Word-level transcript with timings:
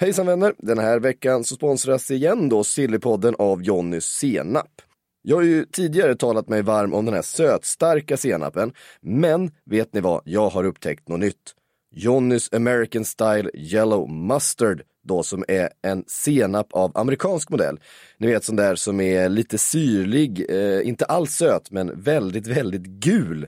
Hejsan 0.00 0.26
vänner! 0.26 0.54
Den 0.58 0.78
här 0.78 1.00
veckan 1.00 1.44
så 1.44 1.54
sponsras 1.54 2.10
igen 2.10 2.48
då 2.48 2.64
Sillypodden 2.64 3.34
av 3.38 3.62
Jonny 3.62 4.00
senap. 4.00 4.82
Jag 5.22 5.36
har 5.36 5.42
ju 5.42 5.64
tidigare 5.64 6.14
talat 6.14 6.48
mig 6.48 6.62
varm 6.62 6.94
om 6.94 7.04
den 7.04 7.14
här 7.14 7.22
sötstarka 7.22 8.16
senapen, 8.16 8.72
men 9.00 9.50
vet 9.64 9.94
ni 9.94 10.00
vad? 10.00 10.22
Jag 10.24 10.48
har 10.48 10.64
upptäckt 10.64 11.08
något 11.08 11.20
nytt. 11.20 11.54
Jonnys 11.94 12.52
American 12.52 13.04
Style 13.04 13.50
Yellow 13.54 14.10
Mustard 14.10 14.82
då 15.04 15.22
som 15.22 15.44
är 15.48 15.68
en 15.82 16.04
senap 16.06 16.72
av 16.72 16.92
amerikansk 16.94 17.50
modell. 17.50 17.80
Ni 18.18 18.26
vet 18.26 18.44
sån 18.44 18.56
där 18.56 18.74
som 18.74 19.00
är 19.00 19.28
lite 19.28 19.58
syrlig, 19.58 20.46
eh, 20.48 20.88
inte 20.88 21.04
alls 21.04 21.34
söt 21.34 21.70
men 21.70 22.02
väldigt, 22.02 22.46
väldigt 22.46 22.86
gul. 22.86 23.46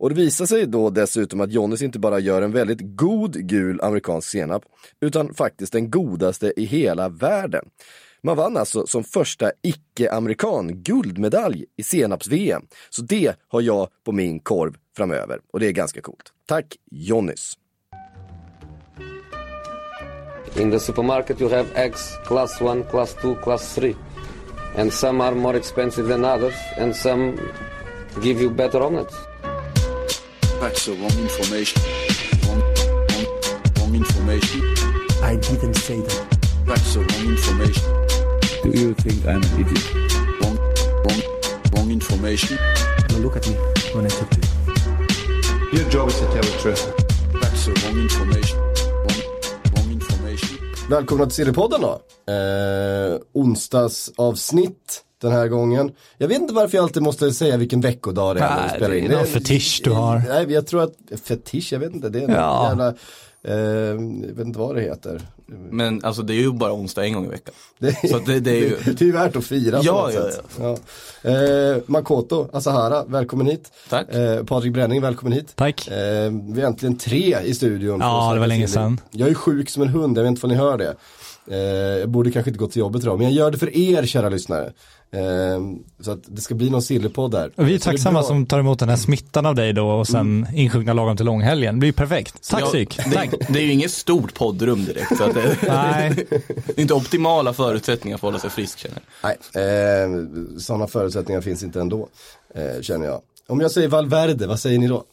Och 0.00 0.08
det 0.08 0.14
visar 0.14 0.46
sig 0.46 0.66
då 0.66 0.90
dessutom 0.90 1.40
att 1.40 1.52
Jonnys 1.52 1.82
inte 1.82 1.98
bara 1.98 2.18
gör 2.18 2.42
en 2.42 2.52
väldigt 2.52 2.78
god 2.82 3.48
gul 3.48 3.80
amerikansk 3.80 4.28
senap, 4.28 4.62
utan 5.00 5.34
faktiskt 5.34 5.72
den 5.72 5.90
godaste 5.90 6.52
i 6.56 6.64
hela 6.64 7.08
världen. 7.08 7.64
Man 8.22 8.36
vann 8.36 8.56
alltså 8.56 8.86
som 8.86 9.04
första 9.04 9.52
icke-amerikan 9.62 10.82
guldmedalj 10.82 11.64
i 11.76 11.82
senaps-VM. 11.82 12.62
Så 12.90 13.02
det 13.02 13.34
har 13.48 13.60
jag 13.60 13.88
på 14.04 14.12
min 14.12 14.40
korv 14.40 14.74
framöver 14.96 15.40
och 15.52 15.60
det 15.60 15.66
är 15.66 15.72
ganska 15.72 16.00
coolt. 16.00 16.32
Tack 16.46 16.76
Jonnys! 16.90 17.52
In 20.56 20.70
the 20.70 20.80
supermarket, 20.80 21.40
you 21.40 21.50
have 21.50 21.68
eggs 21.74 22.18
class 22.26 22.60
1, 22.60 22.90
class 22.90 23.14
2, 23.22 23.34
class 23.34 23.74
3. 23.74 23.94
And 24.76 24.92
some 24.92 25.24
are 25.24 25.34
more 25.34 25.58
expensive 25.58 26.08
than 26.08 26.24
others, 26.24 26.54
and 26.78 26.96
some 26.96 27.38
give 28.22 28.42
you 28.42 28.50
better 28.50 28.80
omelets. 28.82 29.29
That's 30.60 30.84
the 30.84 30.92
wrong 30.92 31.16
information. 31.18 31.80
Wrong, 32.44 32.60
wrong, 33.10 33.26
wrong 33.78 33.94
information. 33.94 34.60
I 35.22 35.36
didn't 35.36 35.74
say 35.74 36.00
that. 36.00 36.38
That's 36.66 36.94
the 36.94 37.00
wrong 37.00 37.26
information. 37.32 37.88
Do 38.62 38.78
you 38.78 38.92
think 38.92 39.24
I'm 39.24 39.42
an 39.42 39.60
idiot? 39.60 39.94
Wrong, 40.40 40.56
wrong, 41.04 41.22
wrong 41.72 41.90
information. 41.90 42.58
Now 43.08 43.16
look 43.24 43.36
at 43.36 43.48
me 43.48 43.54
when 43.94 44.04
I 44.04 44.08
talk 44.10 44.28
to 44.28 44.40
you. 44.40 45.78
Your 45.78 45.88
job 45.88 46.08
is 46.08 46.18
to 46.18 46.26
tell 46.26 46.42
the 46.42 46.58
truth. 46.60 46.84
That's 47.40 47.64
the 47.64 47.72
wrong 47.80 47.98
information. 47.98 48.58
Wrong, 48.58 49.22
wrong 49.74 49.90
information. 49.90 50.58
Välkomna 50.90 51.24
till 51.24 51.34
Sillypodden 51.34 51.80
då. 51.80 52.02
Eh, 52.32 53.20
onsdagsavsnitt 53.32 55.04
den 55.20 55.32
här 55.32 55.48
gången. 55.48 55.92
Jag 56.18 56.28
vet 56.28 56.40
inte 56.40 56.54
varför 56.54 56.76
jag 56.76 56.82
alltid 56.82 57.02
måste 57.02 57.32
säga 57.32 57.56
vilken 57.56 57.80
veckodag 57.80 58.36
det 58.36 58.40
är 58.42 58.56
när 58.56 58.62
vi 58.62 58.68
spelar 58.68 58.90
det 58.90 59.00
är 59.00 59.08
någon 59.08 59.26
fetisch 59.26 59.80
du 59.84 59.90
har. 59.90 60.22
Nej, 60.28 60.52
jag 60.52 60.66
tror 60.66 60.82
att, 60.82 60.92
fetisch, 61.24 61.72
jag 61.72 61.80
vet 61.80 61.94
inte, 61.94 62.08
det 62.08 62.18
är 62.18 62.28
Ja. 62.28 62.34
ja. 62.36 62.68
jävla, 62.68 62.88
eh, 63.44 63.54
jag 64.28 64.34
vet 64.36 64.46
inte 64.46 64.58
vad 64.58 64.74
det 64.74 64.82
heter. 64.82 65.20
Men 65.70 66.04
alltså 66.04 66.22
det 66.22 66.34
är 66.34 66.40
ju 66.40 66.52
bara 66.52 66.72
onsdag 66.72 67.04
en 67.04 67.12
gång 67.12 67.24
i 67.24 67.28
veckan. 67.28 67.54
Det, 67.78 68.08
Så 68.10 68.18
det, 68.18 68.40
det 68.40 68.50
är 68.50 68.56
ju, 68.60 68.76
det 68.92 69.00
är 69.00 69.06
ju 69.06 69.12
värt 69.12 69.36
att 69.36 69.44
fira 69.44 69.78
på 69.78 69.84
Ja, 69.86 70.02
något 70.06 70.14
ja, 70.14 70.30
sätt. 70.30 70.44
Ja. 71.22 71.30
Eh, 71.30 71.76
Makoto 71.86 72.48
Asahara, 72.52 73.04
välkommen 73.04 73.46
hit. 73.46 73.72
Tack. 73.88 74.14
Eh, 74.14 74.44
Patrik 74.44 74.72
Bränning, 74.72 75.00
välkommen 75.00 75.32
hit. 75.32 75.52
Tack. 75.54 75.88
Eh, 75.88 75.94
vi 76.52 76.60
är 76.60 76.66
äntligen 76.66 76.96
tre 76.98 77.36
i 77.44 77.54
studion. 77.54 78.00
Ja, 78.00 78.34
det 78.34 78.40
var 78.40 78.46
länge 78.46 78.68
sedan. 78.68 79.00
Jag 79.10 79.28
är 79.28 79.34
sjuk 79.34 79.70
som 79.70 79.82
en 79.82 79.88
hund, 79.88 80.18
jag 80.18 80.22
vet 80.22 80.30
inte 80.30 80.46
om 80.46 80.50
ni 80.52 80.56
hör 80.58 80.78
det. 80.78 80.94
Eh, 81.50 81.58
jag 81.98 82.08
borde 82.08 82.30
kanske 82.30 82.50
inte 82.50 82.58
gå 82.58 82.66
till 82.66 82.80
jobbet 82.80 83.02
idag, 83.02 83.18
men 83.18 83.26
jag 83.26 83.34
gör 83.36 83.50
det 83.50 83.58
för 83.58 83.76
er 83.76 84.06
kära 84.06 84.28
lyssnare. 84.28 84.72
Eh, 85.12 85.60
så 86.00 86.10
att 86.12 86.18
det 86.26 86.40
ska 86.40 86.54
bli 86.54 86.70
någon 86.70 86.82
sillypodd 86.82 87.30
där. 87.30 87.50
Och 87.56 87.68
vi 87.68 87.74
är 87.74 87.78
tacksamma 87.78 88.20
bra. 88.20 88.28
som 88.28 88.46
tar 88.46 88.58
emot 88.58 88.78
den 88.78 88.88
här 88.88 88.96
smittan 88.96 89.46
av 89.46 89.54
dig 89.54 89.72
då 89.72 89.90
och 89.90 90.06
sen 90.08 90.46
insjuknar 90.54 90.94
lagom 90.94 91.16
till 91.16 91.26
långhelgen. 91.26 91.74
Det 91.74 91.78
blir 91.80 91.92
perfekt. 91.92 92.50
Tack 92.50 92.62
Ja, 92.62 92.66
Syk. 92.66 92.96
Tack. 92.96 93.30
det, 93.30 93.46
det 93.52 93.58
är 93.58 93.62
ju 93.62 93.72
inget 93.72 93.90
stort 93.90 94.34
poddrum 94.34 94.84
direkt. 94.84 95.16
Så 95.16 95.24
att 95.24 95.34
det, 95.34 95.56
Nej, 95.68 96.26
det 96.66 96.78
är 96.78 96.80
inte 96.80 96.94
optimala 96.94 97.52
förutsättningar 97.52 98.18
för 98.18 98.28
att 98.28 98.32
hålla 98.32 98.38
sig 98.38 98.50
frisk 98.50 98.78
känner 98.78 99.02
jag. 99.22 99.36
Nej, 99.54 99.64
eh, 99.64 100.58
sådana 100.58 100.86
förutsättningar 100.86 101.40
finns 101.40 101.62
inte 101.62 101.80
ändå, 101.80 102.08
eh, 102.54 102.80
känner 102.82 103.06
jag. 103.06 103.20
Om 103.48 103.60
jag 103.60 103.70
säger 103.70 103.88
Valverde, 103.88 104.46
vad 104.46 104.60
säger 104.60 104.78
ni 104.78 104.88
då? 104.88 105.04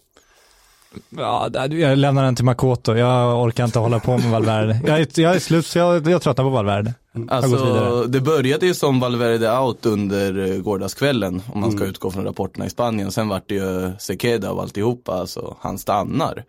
Ja, 1.09 1.49
jag 1.69 1.97
lämnar 1.97 2.23
den 2.23 2.35
till 2.35 2.45
Makoto. 2.45 2.95
Jag 2.95 3.43
orkar 3.43 3.65
inte 3.65 3.79
hålla 3.79 3.99
på 3.99 4.17
med 4.17 4.31
Valverde. 4.31 4.81
Jag 4.85 4.99
är, 4.99 5.19
jag 5.19 5.35
är 5.35 5.39
slut 5.39 5.65
så 5.65 5.77
jag, 5.77 6.07
jag 6.07 6.21
tröttnar 6.21 6.45
på 6.45 6.49
Valverde. 6.49 6.93
Alltså, 7.27 8.03
det 8.03 8.21
började 8.21 8.65
ju 8.65 8.73
som 8.73 8.99
Valverde 8.99 9.59
out 9.59 9.85
under 9.85 10.51
eh, 10.51 10.57
gårdagskvällen 10.57 11.41
om 11.53 11.61
man 11.61 11.71
ska 11.71 11.85
utgå 11.85 12.11
från 12.11 12.23
rapporterna 12.23 12.65
i 12.65 12.69
Spanien. 12.69 13.11
Sen 13.11 13.27
vart 13.27 13.49
det 13.49 13.55
ju 13.55 13.91
Sekeda 13.99 14.51
och 14.51 14.61
alltihopa, 14.61 15.13
alltså 15.13 15.55
han 15.59 15.77
stannar. 15.77 16.43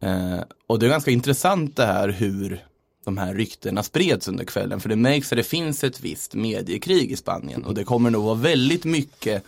Eh, 0.00 0.40
och 0.66 0.78
det 0.78 0.86
är 0.86 0.90
ganska 0.90 1.10
intressant 1.10 1.76
det 1.76 1.86
här 1.86 2.08
hur 2.08 2.64
de 3.04 3.18
här 3.18 3.34
ryktena 3.34 3.82
spreds 3.82 4.28
under 4.28 4.44
kvällen. 4.44 4.80
För 4.80 4.88
det 4.88 4.96
märks 4.96 5.32
att 5.32 5.38
det 5.38 5.44
finns 5.44 5.84
ett 5.84 6.00
visst 6.00 6.34
mediekrig 6.34 7.12
i 7.12 7.16
Spanien 7.16 7.64
och 7.64 7.74
det 7.74 7.84
kommer 7.84 8.10
nog 8.10 8.24
vara 8.24 8.34
väldigt 8.34 8.84
mycket, 8.84 9.44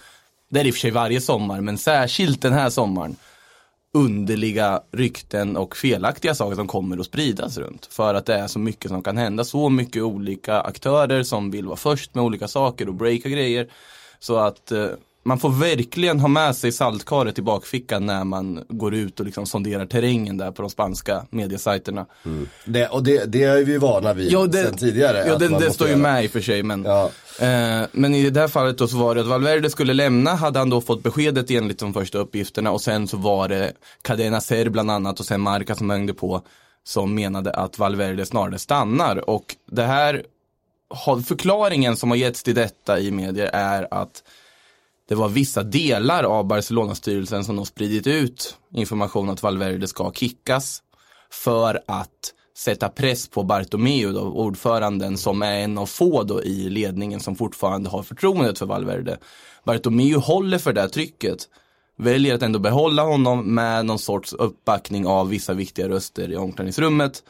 det 0.50 0.60
är 0.60 0.66
i 0.66 0.70
och 0.70 0.74
för 0.74 0.80
sig 0.80 0.90
varje 0.90 1.20
sommar, 1.20 1.60
men 1.60 1.78
särskilt 1.78 2.42
den 2.42 2.52
här 2.52 2.70
sommaren, 2.70 3.16
underliga 3.92 4.80
rykten 4.92 5.56
och 5.56 5.76
felaktiga 5.76 6.34
saker 6.34 6.56
som 6.56 6.66
kommer 6.66 6.98
att 6.98 7.06
spridas 7.06 7.58
runt. 7.58 7.86
För 7.90 8.14
att 8.14 8.26
det 8.26 8.34
är 8.34 8.46
så 8.46 8.58
mycket 8.58 8.90
som 8.90 9.02
kan 9.02 9.16
hända, 9.16 9.44
så 9.44 9.68
mycket 9.68 10.02
olika 10.02 10.60
aktörer 10.60 11.22
som 11.22 11.50
vill 11.50 11.66
vara 11.66 11.76
först 11.76 12.14
med 12.14 12.24
olika 12.24 12.48
saker 12.48 12.88
och 12.88 12.94
breaka 12.94 13.28
grejer. 13.28 13.66
Så 14.18 14.36
att 14.36 14.72
eh, 14.72 14.86
man 15.22 15.38
får 15.38 15.50
verkligen 15.50 16.20
ha 16.20 16.28
med 16.28 16.56
sig 16.56 16.72
saltkaret 16.72 17.38
i 17.38 17.42
bakfickan 17.42 18.06
när 18.06 18.24
man 18.24 18.64
går 18.68 18.94
ut 18.94 19.20
och 19.20 19.26
liksom 19.26 19.46
sonderar 19.46 19.86
terrängen 19.86 20.36
där 20.38 20.50
på 20.50 20.62
de 20.62 20.70
spanska 20.70 21.26
mediesajterna. 21.30 22.06
Det, 22.64 22.86
och 22.88 23.02
det, 23.02 23.24
det 23.32 23.42
är 23.42 23.64
vi 23.64 23.72
ju 23.72 23.78
vana 23.78 24.12
vid 24.14 24.32
Ja, 24.32 24.46
det, 24.46 24.64
sedan 24.64 24.74
tidigare. 24.76 25.24
ja 25.26 25.38
det, 25.38 25.48
det 25.48 25.72
står 25.72 25.86
ju 25.86 25.92
göra. 25.92 26.02
med 26.02 26.24
i 26.24 26.26
och 26.26 26.30
för 26.30 26.40
sig. 26.40 26.62
Men, 26.62 26.84
Ja. 26.84 27.10
Eh, 27.40 27.86
men 27.92 28.14
i 28.14 28.30
det 28.30 28.40
här 28.40 28.48
fallet 28.48 28.78
då 28.78 28.88
så 28.88 28.98
var 28.98 29.14
det 29.14 29.20
att 29.20 29.26
Valverde 29.26 29.70
skulle 29.70 29.94
lämna, 29.94 30.34
hade 30.34 30.58
han 30.58 30.70
då 30.70 30.80
fått 30.80 31.02
beskedet 31.02 31.50
enligt 31.50 31.78
de 31.78 31.94
första 31.94 32.18
uppgifterna 32.18 32.70
och 32.70 32.80
sen 32.80 33.08
så 33.08 33.16
var 33.16 33.48
det 33.48 33.72
Cadena 34.02 34.40
Ser 34.40 34.68
bland 34.68 34.90
annat 34.90 35.20
och 35.20 35.26
sen 35.26 35.40
Marca 35.40 35.74
som 35.74 35.90
hängde 35.90 36.14
på 36.14 36.42
som 36.84 37.14
menade 37.14 37.50
att 37.50 37.78
Valverde 37.78 38.26
snarare 38.26 38.58
stannar. 38.58 39.30
Och 39.30 39.56
det 39.70 39.82
här 39.82 40.24
förklaringen 41.26 41.96
som 41.96 42.10
har 42.10 42.16
getts 42.16 42.42
till 42.42 42.54
detta 42.54 43.00
i 43.00 43.10
medier 43.10 43.50
är 43.52 43.88
att 43.90 44.22
det 45.08 45.14
var 45.14 45.28
vissa 45.28 45.62
delar 45.62 46.24
av 46.24 46.44
Barcelona-styrelsen 46.44 47.44
som 47.44 47.58
har 47.58 47.64
spridit 47.64 48.06
ut 48.06 48.56
information 48.74 49.30
att 49.30 49.42
Valverde 49.42 49.88
ska 49.88 50.12
kickas 50.12 50.82
för 51.30 51.82
att 51.86 52.34
sätta 52.60 52.88
press 52.88 53.28
på 53.28 53.42
Bartomeu, 53.42 54.12
då, 54.12 54.20
ordföranden 54.20 55.18
som 55.18 55.42
är 55.42 55.58
en 55.58 55.78
av 55.78 55.86
få 55.86 56.22
då 56.22 56.42
i 56.42 56.70
ledningen 56.70 57.20
som 57.20 57.36
fortfarande 57.36 57.90
har 57.90 58.02
förtroendet 58.02 58.58
för 58.58 58.66
Valverde. 58.66 59.18
Bartomeu 59.64 60.16
håller 60.16 60.58
för 60.58 60.72
det 60.72 60.80
här 60.80 60.88
trycket, 60.88 61.38
väljer 61.96 62.34
att 62.34 62.42
ändå 62.42 62.58
behålla 62.58 63.02
honom 63.02 63.54
med 63.54 63.86
någon 63.86 63.98
sorts 63.98 64.32
uppbackning 64.32 65.06
av 65.06 65.28
vissa 65.28 65.54
viktiga 65.54 65.88
röster 65.88 66.32
i 66.32 66.36
omklädningsrummet. 66.36 67.22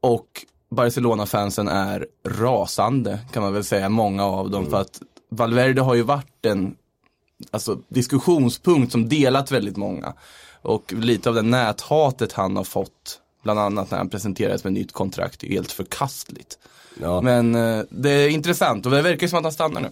Och 0.00 0.28
Barcelona-fansen 0.70 1.68
är 1.68 2.06
rasande 2.28 3.18
kan 3.32 3.42
man 3.42 3.52
väl 3.52 3.64
säga, 3.64 3.88
många 3.88 4.24
av 4.24 4.50
dem. 4.50 4.70
För 4.70 4.80
att 4.80 5.02
Valverde 5.30 5.80
har 5.80 5.94
ju 5.94 6.02
varit 6.02 6.46
en 6.46 6.76
alltså, 7.50 7.78
diskussionspunkt 7.88 8.92
som 8.92 9.08
delat 9.08 9.50
väldigt 9.50 9.76
många. 9.76 10.14
Och 10.62 10.92
lite 10.92 11.28
av 11.28 11.34
det 11.34 11.42
näthatet 11.42 12.32
han 12.32 12.56
har 12.56 12.64
fått, 12.64 13.20
bland 13.44 13.60
annat 13.60 13.90
när 13.90 13.98
han 13.98 14.08
presenterades 14.08 14.64
med 14.64 14.72
nytt 14.72 14.92
kontrakt, 14.92 15.44
är 15.44 15.48
helt 15.48 15.72
förkastligt. 15.72 16.58
Ja. 17.02 17.20
Men 17.20 17.54
eh, 17.54 17.82
det 17.90 18.10
är 18.10 18.28
intressant 18.28 18.86
och 18.86 18.92
det 18.92 19.02
verkar 19.02 19.26
som 19.28 19.38
att 19.38 19.44
han 19.44 19.52
stannar 19.52 19.80
nu. 19.80 19.88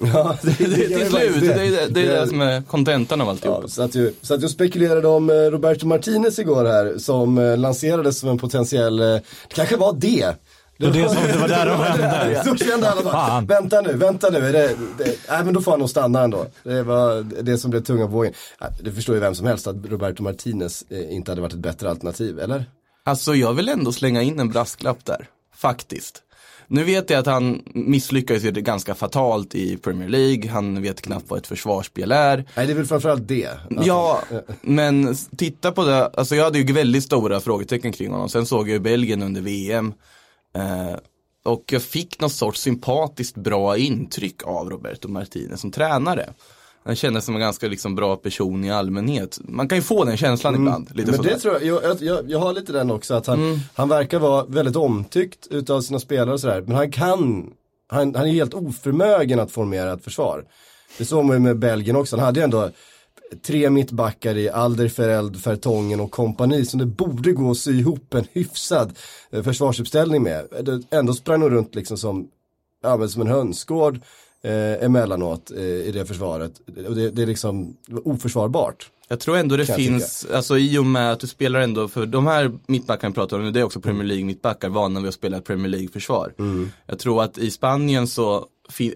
Ja, 0.14 0.36
det, 0.42 0.50
det, 0.58 0.66
Det, 0.66 0.86
till 0.86 0.98
ju 0.98 1.06
slut, 1.08 1.40
det, 1.40 1.52
är 1.52 1.70
det, 1.70 1.86
det 1.86 2.00
är 2.00 2.08
Det- 2.08 2.20
det 2.20 2.26
som 2.28 2.40
är 2.40 2.62
kontentan 2.62 3.20
av 3.20 3.28
alltihop. 3.28 3.58
Ja, 3.62 3.68
så, 3.68 3.82
att 3.82 3.94
ju, 3.94 4.12
så 4.22 4.34
att 4.34 4.42
jag 4.42 4.50
spekulerade 4.50 5.08
om 5.08 5.30
eh, 5.30 5.34
Roberto 5.34 5.86
Martinez 5.86 6.38
igår 6.38 6.64
här 6.64 6.98
som 6.98 7.38
eh, 7.38 7.56
lanserades 7.56 8.18
som 8.18 8.28
en 8.28 8.38
potentiell, 8.38 9.00
eh, 9.00 9.06
det 9.06 9.22
kanske 9.48 9.76
var 9.76 9.92
det. 9.92 10.34
Det 10.78 10.86
var 10.86 10.92
det 10.94 11.08
som- 11.08 11.16
det 11.32 11.38
var 11.38 11.48
där 11.48 11.66
de 11.66 11.80
vände. 12.00 12.42
Så 12.44 12.56
kände 12.64 12.90
alla 12.90 13.02
bara, 13.02 13.40
vänta 13.40 13.80
nu, 13.80 13.92
vänta 13.92 14.30
nu, 14.30 14.38
är 14.38 14.52
det, 14.52 14.70
det, 14.98 15.04
nej 15.30 15.44
men 15.44 15.54
då 15.54 15.60
får 15.60 15.70
han 15.70 15.80
nog 15.80 15.90
stanna 15.90 16.22
ändå. 16.22 16.46
Det 16.62 16.82
var 16.82 17.26
det 17.42 17.58
som 17.58 17.70
blev 17.70 17.80
tunga 17.84 18.06
på 18.06 18.12
vågen. 18.12 18.32
Ja, 18.60 18.66
Det 18.80 18.92
förstår 18.92 19.14
ju 19.14 19.20
vem 19.20 19.34
som 19.34 19.46
helst 19.46 19.66
att 19.66 19.76
Roberto 19.88 20.22
Martinez 20.22 20.84
inte 21.10 21.30
hade 21.30 21.40
varit 21.40 21.52
ett 21.52 21.58
bättre 21.58 21.90
alternativ, 21.90 22.38
eller? 22.40 22.64
Alltså 23.08 23.34
jag 23.34 23.54
vill 23.54 23.68
ändå 23.68 23.92
slänga 23.92 24.22
in 24.22 24.40
en 24.40 24.48
brasklapp 24.48 25.04
där, 25.04 25.28
faktiskt. 25.54 26.22
Nu 26.66 26.84
vet 26.84 27.10
jag 27.10 27.18
att 27.18 27.26
han 27.26 27.62
misslyckades 27.74 28.44
ju 28.44 28.50
ganska 28.50 28.94
fatalt 28.94 29.54
i 29.54 29.76
Premier 29.76 30.08
League, 30.08 30.50
han 30.50 30.82
vet 30.82 31.02
knappt 31.02 31.30
vad 31.30 31.38
ett 31.38 31.46
försvarsspel 31.46 32.12
är. 32.12 32.36
Nej 32.54 32.66
det 32.66 32.72
är 32.72 32.76
väl 32.76 32.86
framförallt 32.86 33.28
det. 33.28 33.50
Ja, 33.70 34.22
men 34.62 35.16
titta 35.36 35.72
på 35.72 35.84
det, 35.84 36.06
alltså 36.06 36.36
jag 36.36 36.44
hade 36.44 36.58
ju 36.58 36.72
väldigt 36.72 37.04
stora 37.04 37.40
frågetecken 37.40 37.92
kring 37.92 38.10
honom. 38.10 38.28
Sen 38.28 38.46
såg 38.46 38.68
jag 38.68 38.72
ju 38.72 38.78
Belgien 38.78 39.22
under 39.22 39.40
VM. 39.40 39.92
Eh, 40.56 40.96
och 41.44 41.64
jag 41.72 41.82
fick 41.82 42.20
något 42.20 42.32
sorts 42.32 42.60
sympatiskt 42.60 43.36
bra 43.36 43.76
intryck 43.76 44.46
av 44.46 44.70
Roberto 44.70 45.08
Martinez 45.08 45.60
som 45.60 45.70
tränare. 45.70 46.32
Han 46.88 46.96
kändes 46.96 47.24
som 47.24 47.34
en 47.34 47.40
ganska 47.40 47.68
liksom 47.68 47.94
bra 47.94 48.16
person 48.16 48.64
i 48.64 48.70
allmänhet. 48.70 49.38
Man 49.44 49.68
kan 49.68 49.78
ju 49.78 49.82
få 49.82 50.04
den 50.04 50.16
känslan 50.16 50.54
ibland. 50.54 50.90
Lite 50.94 51.10
Men 51.10 51.16
sådär. 51.16 51.30
det 51.30 51.38
tror 51.38 51.62
jag, 51.62 51.84
jag, 51.84 52.02
jag, 52.02 52.30
jag 52.30 52.38
har 52.38 52.52
lite 52.52 52.72
den 52.72 52.90
också 52.90 53.14
att 53.14 53.26
han, 53.26 53.60
han 53.74 53.88
verkar 53.88 54.18
vara 54.18 54.44
väldigt 54.44 54.76
omtyckt 54.76 55.46
utav 55.46 55.80
sina 55.80 55.98
spelare 55.98 56.32
och 56.32 56.40
sådär. 56.40 56.64
Men 56.66 56.76
han 56.76 56.92
kan, 56.92 57.50
han, 57.88 58.14
han 58.14 58.26
är 58.26 58.32
helt 58.32 58.54
oförmögen 58.54 59.40
att 59.40 59.50
formera 59.50 59.92
ett 59.92 60.04
försvar. 60.04 60.44
Det 60.98 61.04
såg 61.04 61.24
man 61.24 61.36
ju 61.36 61.40
med 61.40 61.58
Belgien 61.58 61.96
också, 61.96 62.16
han 62.16 62.24
hade 62.24 62.40
ju 62.40 62.44
ändå 62.44 62.70
tre 63.46 63.70
mittbackar 63.70 64.36
i 64.36 64.50
Alderfereld, 64.50 65.42
Fertongen 65.42 66.00
och 66.00 66.10
kompani 66.10 66.64
som 66.64 66.80
det 66.80 66.86
borde 66.86 67.32
gå 67.32 67.50
att 67.50 67.58
sy 67.58 67.78
ihop 67.78 68.14
en 68.14 68.26
hyfsad 68.32 68.98
eh, 69.30 69.42
försvarsuppställning 69.42 70.22
med. 70.22 70.46
Ändå 70.90 71.14
sprang 71.14 71.40
de 71.40 71.50
runt 71.50 71.74
liksom 71.74 71.96
som, 71.96 72.28
ja, 72.82 72.96
men 72.96 73.08
som 73.08 73.22
en 73.22 73.28
hönsgård 73.28 74.00
eh, 74.44 74.84
emellanåt 74.84 75.50
eh, 75.50 75.62
i 75.62 75.90
det 75.94 76.06
försvaret. 76.06 76.60
Och 76.88 76.94
det, 76.94 77.10
det 77.10 77.22
är 77.22 77.26
liksom 77.26 77.76
oförsvarbart. 78.04 78.90
Jag 79.08 79.20
tror 79.20 79.36
ändå 79.36 79.56
det 79.56 79.68
jag 79.68 79.76
finns, 79.76 80.26
alltså 80.34 80.58
i 80.58 80.78
och 80.78 80.86
med 80.86 81.12
att 81.12 81.20
du 81.20 81.26
spelar 81.26 81.60
ändå, 81.60 81.88
för 81.88 82.06
de 82.06 82.26
här 82.26 82.58
mittbackarna 82.66 83.14
pratar 83.14 83.36
om 83.36 83.44
nu, 83.44 83.50
det 83.50 83.60
är 83.60 83.64
också 83.64 83.80
Premier 83.80 84.04
League 84.04 84.24
mittbackar, 84.24 84.68
vana 84.68 85.00
vid 85.00 85.08
att 85.08 85.14
spela 85.14 85.40
Premier 85.40 85.68
League-försvar. 85.68 86.34
Jag 86.86 86.98
tror 86.98 87.22
att 87.22 87.38
i 87.38 87.50
Spanien 87.50 88.06
så 88.08 88.46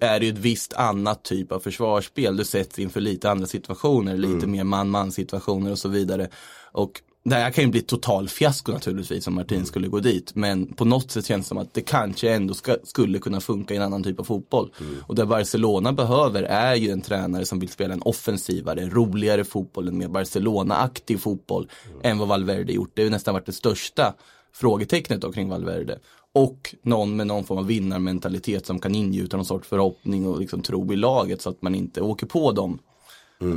är 0.00 0.20
det 0.20 0.26
ju 0.26 0.32
ett 0.32 0.38
visst 0.38 0.72
annat 0.72 1.24
typ 1.24 1.52
av 1.52 1.60
försvarsspel. 1.60 2.36
Du 2.36 2.44
sätts 2.44 2.78
inför 2.78 3.00
lite 3.00 3.30
andra 3.30 3.46
situationer, 3.46 4.16
lite 4.16 4.46
mer 4.46 4.64
man-man 4.64 5.12
situationer 5.12 5.70
och 5.70 5.78
så 5.78 5.88
vidare. 5.88 6.28
Och 6.72 7.00
det 7.24 7.34
här 7.34 7.50
kan 7.50 7.64
ju 7.64 7.70
bli 7.70 7.82
total 7.82 8.28
fiasko 8.28 8.72
naturligtvis 8.72 9.26
om 9.26 9.34
Martin 9.34 9.66
skulle 9.66 9.88
gå 9.88 10.00
dit. 10.00 10.34
Men 10.34 10.66
på 10.66 10.84
något 10.84 11.10
sätt 11.10 11.26
känns 11.26 11.44
det 11.44 11.48
som 11.48 11.58
att 11.58 11.74
det 11.74 11.80
kanske 11.80 12.32
ändå 12.32 12.54
ska, 12.54 12.76
skulle 12.82 13.18
kunna 13.18 13.40
funka 13.40 13.74
i 13.74 13.76
en 13.76 13.82
annan 13.82 14.02
typ 14.02 14.20
av 14.20 14.24
fotboll. 14.24 14.72
Och 15.06 15.14
det 15.14 15.26
Barcelona 15.26 15.92
behöver 15.92 16.42
är 16.42 16.74
ju 16.74 16.90
en 16.90 17.00
tränare 17.00 17.44
som 17.44 17.58
vill 17.58 17.68
spela 17.68 17.94
en 17.94 18.02
offensivare, 18.02 18.88
roligare 18.88 19.44
fotboll, 19.44 19.88
en 19.88 19.98
mer 19.98 20.08
Barcelona-aktig 20.08 21.20
fotboll 21.20 21.68
än 22.02 22.18
vad 22.18 22.28
Valverde 22.28 22.72
gjort. 22.72 22.90
Det 22.94 23.02
har 23.02 23.10
nästan 23.10 23.34
varit 23.34 23.46
det 23.46 23.52
största 23.52 24.14
frågetecknet 24.52 25.20
då 25.20 25.32
kring 25.32 25.48
Valverde. 25.48 25.98
Och 26.32 26.74
någon 26.82 27.16
med 27.16 27.26
någon 27.26 27.44
form 27.44 27.58
av 27.58 27.66
vinnarmentalitet 27.66 28.66
som 28.66 28.78
kan 28.78 28.94
ingjuta 28.94 29.36
någon 29.36 29.46
sorts 29.46 29.68
förhoppning 29.68 30.26
och 30.26 30.40
liksom 30.40 30.62
tro 30.62 30.92
i 30.92 30.96
laget 30.96 31.42
så 31.42 31.50
att 31.50 31.62
man 31.62 31.74
inte 31.74 32.00
åker 32.00 32.26
på 32.26 32.52
dem. 32.52 32.78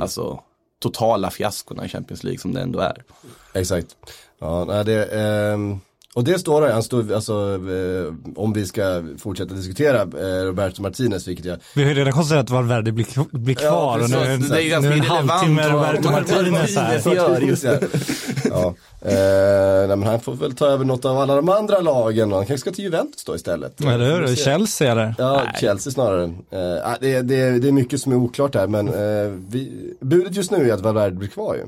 Alltså 0.00 0.40
totala 0.78 1.30
fiaskona 1.30 1.84
i 1.84 1.88
Champions 1.88 2.24
League 2.24 2.38
som 2.38 2.54
det 2.54 2.60
ändå 2.60 2.78
är. 2.78 3.04
Exakt. 3.52 3.96
Ja, 4.38 4.82
det, 4.86 5.04
ehm, 5.04 5.80
och 6.16 6.24
det 6.24 6.38
står 6.38 6.68
han 6.68 6.82
står, 6.82 7.12
alltså, 7.14 7.32
eh, 7.54 8.14
om 8.36 8.52
vi 8.52 8.66
ska 8.66 9.02
fortsätta 9.18 9.54
diskutera 9.54 10.00
eh, 10.02 10.44
Roberto 10.44 10.82
Martinez, 10.82 11.28
vilket 11.28 11.44
jag 11.46 11.58
Vi 11.74 11.82
har 11.82 11.88
ju 11.90 11.94
redan 11.96 12.12
konstaterat 12.12 12.44
att 12.44 12.50
Valverde 12.50 12.92
blir, 12.92 13.04
kvar- 13.04 13.26
Ja, 13.62 13.94
och 14.02 14.10
nu, 14.10 14.16
är- 14.16 14.50
Det 14.54 14.62
är 14.62 14.68
ganska 14.70 14.90
nu 14.90 14.96
en 14.96 15.02
irrelevant 15.02 15.30
halvtimme 15.30 15.62
vad- 15.68 15.72
Roberto 15.72 16.10
Martinez 16.10 16.76
här. 16.76 17.14
Gör 17.14 17.40
just 17.40 17.64
ja. 17.64 17.74
ja. 18.44 18.74
Eh, 19.02 19.88
nej, 19.88 19.96
men 19.96 20.02
han 20.02 20.20
får 20.20 20.34
väl 20.34 20.52
ta 20.54 20.66
över 20.66 20.84
något 20.84 21.04
av 21.04 21.18
alla 21.18 21.36
de 21.36 21.48
andra 21.48 21.80
lagen, 21.80 22.32
han 22.32 22.46
kanske 22.46 22.58
ska 22.58 22.70
till 22.70 22.84
Juventus 22.84 23.24
då 23.24 23.34
istället. 23.34 23.80
Eller 23.80 24.14
hur? 24.20 24.26
se. 24.26 24.36
Chelsea 24.36 24.92
eller? 24.92 25.14
Ja, 25.18 25.42
Nej. 25.44 25.52
Chelsea 25.60 25.92
snarare. 25.92 26.24
Eh, 26.24 26.90
ah, 26.92 26.96
det, 27.00 27.22
det, 27.22 27.58
det 27.58 27.68
är 27.68 27.72
mycket 27.72 28.00
som 28.00 28.12
är 28.12 28.16
oklart 28.16 28.54
här 28.54 28.66
men 28.66 28.88
eh, 28.88 29.32
vi, 29.48 29.92
budet 30.00 30.34
just 30.36 30.50
nu 30.50 30.70
är 30.70 30.74
att 30.74 30.80
Valverde 30.80 31.16
blir 31.16 31.28
kvar 31.28 31.54
ju. 31.54 31.62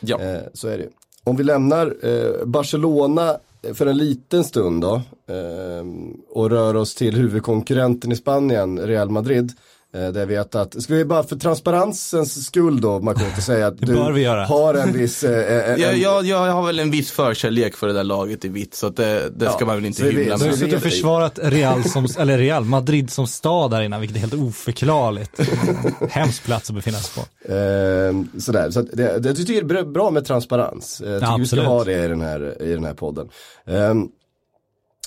Ja. 0.00 0.20
Eh, 0.20 0.40
så 0.54 0.68
är 0.68 0.78
det. 0.78 0.86
Om 1.24 1.36
vi 1.36 1.44
lämnar 1.44 1.94
eh, 2.02 2.44
Barcelona 2.46 3.36
för 3.74 3.86
en 3.86 3.96
liten 3.96 4.44
stund 4.44 4.82
då 4.82 4.94
eh, 5.26 5.84
och 6.28 6.50
rör 6.50 6.76
oss 6.76 6.94
till 6.94 7.16
huvudkonkurrenten 7.16 8.12
i 8.12 8.16
Spanien, 8.16 8.78
Real 8.78 9.10
Madrid. 9.10 9.52
Eh, 9.94 10.08
där 10.08 10.20
jag 10.20 10.26
vet 10.26 10.54
att, 10.54 10.82
ska 10.82 10.94
vi 10.94 11.04
bara 11.04 11.22
för 11.22 11.36
transparensens 11.36 12.46
skull 12.46 12.80
då 12.80 13.00
Makoto 13.00 13.40
säga 13.42 13.66
att 13.66 13.78
du 13.80 13.86
bör 13.94 14.12
vi 14.12 14.20
göra. 14.22 14.44
har 14.44 14.74
en 14.74 14.92
viss... 14.92 15.24
Eh, 15.24 15.70
en, 15.72 15.80
Jag, 15.80 15.96
jag, 15.96 16.26
jag 16.26 16.52
har 16.52 16.66
väl 16.66 16.78
en 16.78 16.90
viss 16.90 17.10
förkärlek 17.10 17.76
för 17.76 17.86
det 17.86 17.92
där 17.92 18.04
laget 18.04 18.44
i 18.44 18.48
vitt 18.48 18.74
så 18.74 18.86
att 18.86 18.96
det, 18.96 19.30
det 19.36 19.44
ska 19.48 19.56
Ja, 19.60 19.66
man 19.66 19.76
väl 19.76 19.84
inte 19.84 20.04
hymla 20.04 20.38
så 20.38 20.44
Du 20.44 20.50
har 20.50 20.50
med. 20.50 20.50
vi- 20.50 20.56
suttit 20.58 20.74
och 20.74 20.82
försvarat 20.82 21.38
Real, 21.42 21.84
som, 21.84 22.06
eller 22.18 22.38
Real 22.38 22.64
Madrid 22.64 23.10
som 23.10 23.26
stad 23.26 23.70
där 23.70 23.82
innan, 23.82 24.00
vilket 24.00 24.16
är 24.16 24.20
helt 24.20 24.34
oförklarligt. 24.34 25.40
Hemsk 26.10 26.44
plats 26.44 26.70
att 26.70 26.76
befinna 26.76 26.98
sig 26.98 27.22
på. 27.24 27.52
Eh, 27.52 28.40
sådär, 28.40 28.70
så 28.70 28.80
att 28.80 28.86
det, 28.92 29.18
det, 29.18 29.28
jag 29.28 29.36
tycker 29.36 29.62
det 29.62 29.78
är 29.78 29.84
bra 29.84 30.10
med 30.10 30.24
transparens. 30.24 31.00
Eh, 31.00 31.10
Jag 31.10 31.20
tycker 31.20 31.38
vi 31.38 31.46
ska 31.46 31.60
ha 31.60 31.84
det 31.84 32.04
i 32.04 32.08
den 32.08 32.20
här, 32.20 32.62
i 32.62 32.72
den 32.74 32.84
här 32.84 32.94
podden. 32.94 33.28
Eh, 33.66 33.94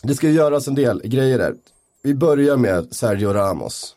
det 0.04 0.16
ska 0.16 0.28
ju 0.28 0.34
göras 0.34 0.68
en 0.68 0.76
del 0.76 1.02
grejer 1.04 1.38
där. 1.38 1.54
Vi 2.04 2.16
börjar 2.16 2.58
med 2.58 2.88
Sergio 2.92 3.34
Ramos. 3.34 3.95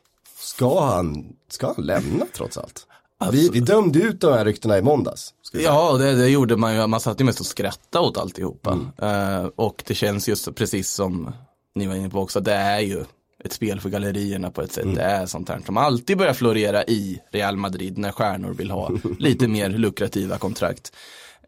Ska 0.58 0.80
han, 0.80 1.26
ska 1.50 1.66
han 1.76 1.86
lämna 1.86 2.26
trots 2.32 2.58
allt? 2.58 2.86
Vi, 3.32 3.50
vi 3.52 3.60
dömde 3.60 3.98
ut 3.98 4.20
de 4.20 4.32
här 4.32 4.44
ryktena 4.44 4.78
i 4.78 4.82
måndags. 4.82 5.34
Ja, 5.52 5.92
det, 5.92 6.14
det 6.14 6.28
gjorde 6.28 6.56
man 6.56 6.74
ju. 6.74 6.86
Man 6.86 7.00
satt 7.00 7.20
ju 7.20 7.24
mest 7.24 7.40
och 7.40 7.46
skrattade 7.46 8.06
åt 8.06 8.18
alltihopa. 8.18 8.78
Eh, 9.02 9.44
och 9.56 9.82
det 9.86 9.94
känns 9.94 10.28
just 10.28 10.54
precis 10.54 10.90
som 10.90 11.32
ni 11.74 11.86
var 11.86 11.94
inne 11.94 12.10
på 12.10 12.20
också, 12.20 12.40
det 12.40 12.52
är 12.52 12.80
ju 12.80 13.04
ett 13.44 13.52
spel 13.52 13.80
för 13.80 13.88
gallerierna 13.88 14.50
på 14.50 14.62
ett 14.62 14.72
sätt. 14.72 14.94
Det 14.94 15.02
är 15.02 15.26
sånt 15.26 15.48
här 15.48 15.60
som 15.66 15.76
alltid 15.76 16.18
börjar 16.18 16.34
florera 16.34 16.84
i 16.84 17.20
Real 17.32 17.56
Madrid 17.56 17.98
när 17.98 18.12
stjärnor 18.12 18.50
vill 18.54 18.70
ha 18.70 18.90
lite 19.18 19.48
mer 19.48 19.68
lukrativa 19.68 20.38
kontrakt. 20.38 20.92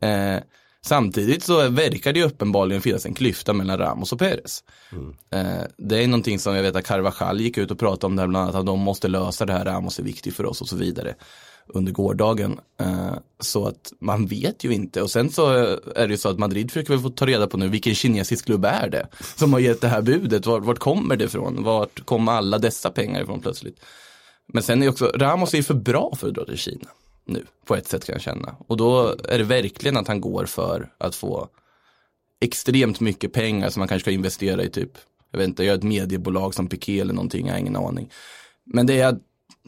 Eh, 0.00 0.36
samtidigt 0.86 1.44
så 1.44 1.68
verkar 1.68 2.12
det 2.12 2.24
uppenbarligen 2.24 2.82
finnas 2.82 3.06
en 3.06 3.14
klyfta 3.14 3.52
mellan 3.52 3.78
Ramos 3.78 4.12
och 4.12 4.18
Perez. 4.18 4.64
Eh, 5.30 5.62
det 5.76 6.04
är 6.04 6.06
någonting 6.06 6.38
som 6.38 6.56
jag 6.56 6.62
vet 6.62 6.76
att 6.76 6.86
Carvajal 6.86 7.40
gick 7.40 7.58
ut 7.58 7.70
och 7.70 7.78
pratade 7.78 8.06
om 8.06 8.16
där 8.16 8.26
bland 8.26 8.42
annat 8.44 8.60
att 8.60 8.66
de 8.66 8.80
måste 8.80 9.08
lösa 9.08 9.46
det 9.46 9.52
här, 9.52 9.64
Ramos 9.64 9.98
är 9.98 10.02
viktig 10.02 10.34
för 10.34 10.46
oss 10.46 10.60
och 10.60 10.68
så 10.68 10.76
vidare 10.76 11.14
under 11.74 11.92
gårdagen. 11.92 12.60
Eh, 12.80 13.14
så 13.40 13.66
att 13.66 13.92
man 14.00 14.26
vet 14.26 14.64
ju 14.64 14.72
inte. 14.72 15.02
Och 15.02 15.10
sen 15.10 15.30
så 15.30 15.46
är 15.94 16.08
det 16.08 16.10
ju 16.10 16.16
så 16.16 16.28
att 16.28 16.38
Madrid 16.38 16.70
försöker 16.70 16.92
väl 16.92 17.02
få 17.02 17.10
ta 17.10 17.26
reda 17.26 17.46
på 17.46 17.56
nu 17.56 17.68
vilken 17.68 17.94
kinesisk 17.94 18.44
klubb 18.44 18.64
är 18.64 18.88
det 18.88 19.08
som 19.36 19.52
har 19.52 19.60
gett 19.60 19.80
det 19.80 19.88
här 19.88 20.02
budet. 20.02 20.46
Vart, 20.46 20.64
vart 20.64 20.78
kommer 20.78 21.16
det 21.16 21.24
ifrån? 21.24 21.62
Vart 21.62 22.04
kommer 22.04 22.32
alla 22.32 22.58
dessa 22.58 22.90
pengar 22.90 23.22
ifrån 23.22 23.40
plötsligt? 23.40 23.80
Men 24.52 24.62
sen 24.62 24.82
är 24.82 24.88
också, 24.88 25.12
Ramos 25.16 25.54
är 25.54 25.62
för 25.62 25.74
bra 25.74 26.14
för 26.16 26.28
att 26.28 26.34
dra 26.34 26.44
till 26.44 26.58
Kina 26.58 26.88
nu, 27.30 27.46
på 27.66 27.76
ett 27.76 27.88
sätt 27.88 28.04
kan 28.04 28.12
jag 28.12 28.22
känna. 28.22 28.54
Och 28.66 28.76
då 28.76 29.16
är 29.28 29.38
det 29.38 29.44
verkligen 29.44 29.96
att 29.96 30.08
han 30.08 30.20
går 30.20 30.44
för 30.44 30.92
att 30.98 31.14
få 31.14 31.48
extremt 32.40 33.00
mycket 33.00 33.32
pengar 33.32 33.70
som 33.70 33.80
man 33.80 33.88
kanske 33.88 34.04
ska 34.04 34.10
investera 34.10 34.62
i 34.62 34.70
typ, 34.70 34.92
jag 35.30 35.38
vet 35.38 35.48
inte, 35.48 35.64
göra 35.64 35.76
ett 35.76 35.82
mediebolag 35.82 36.54
som 36.54 36.68
Piqué 36.68 37.00
eller 37.00 37.14
någonting, 37.14 37.46
jag 37.46 37.54
har 37.54 37.60
ingen 37.60 37.76
aning. 37.76 38.10
Men 38.64 38.86
det 38.86 39.00
är, 39.00 39.18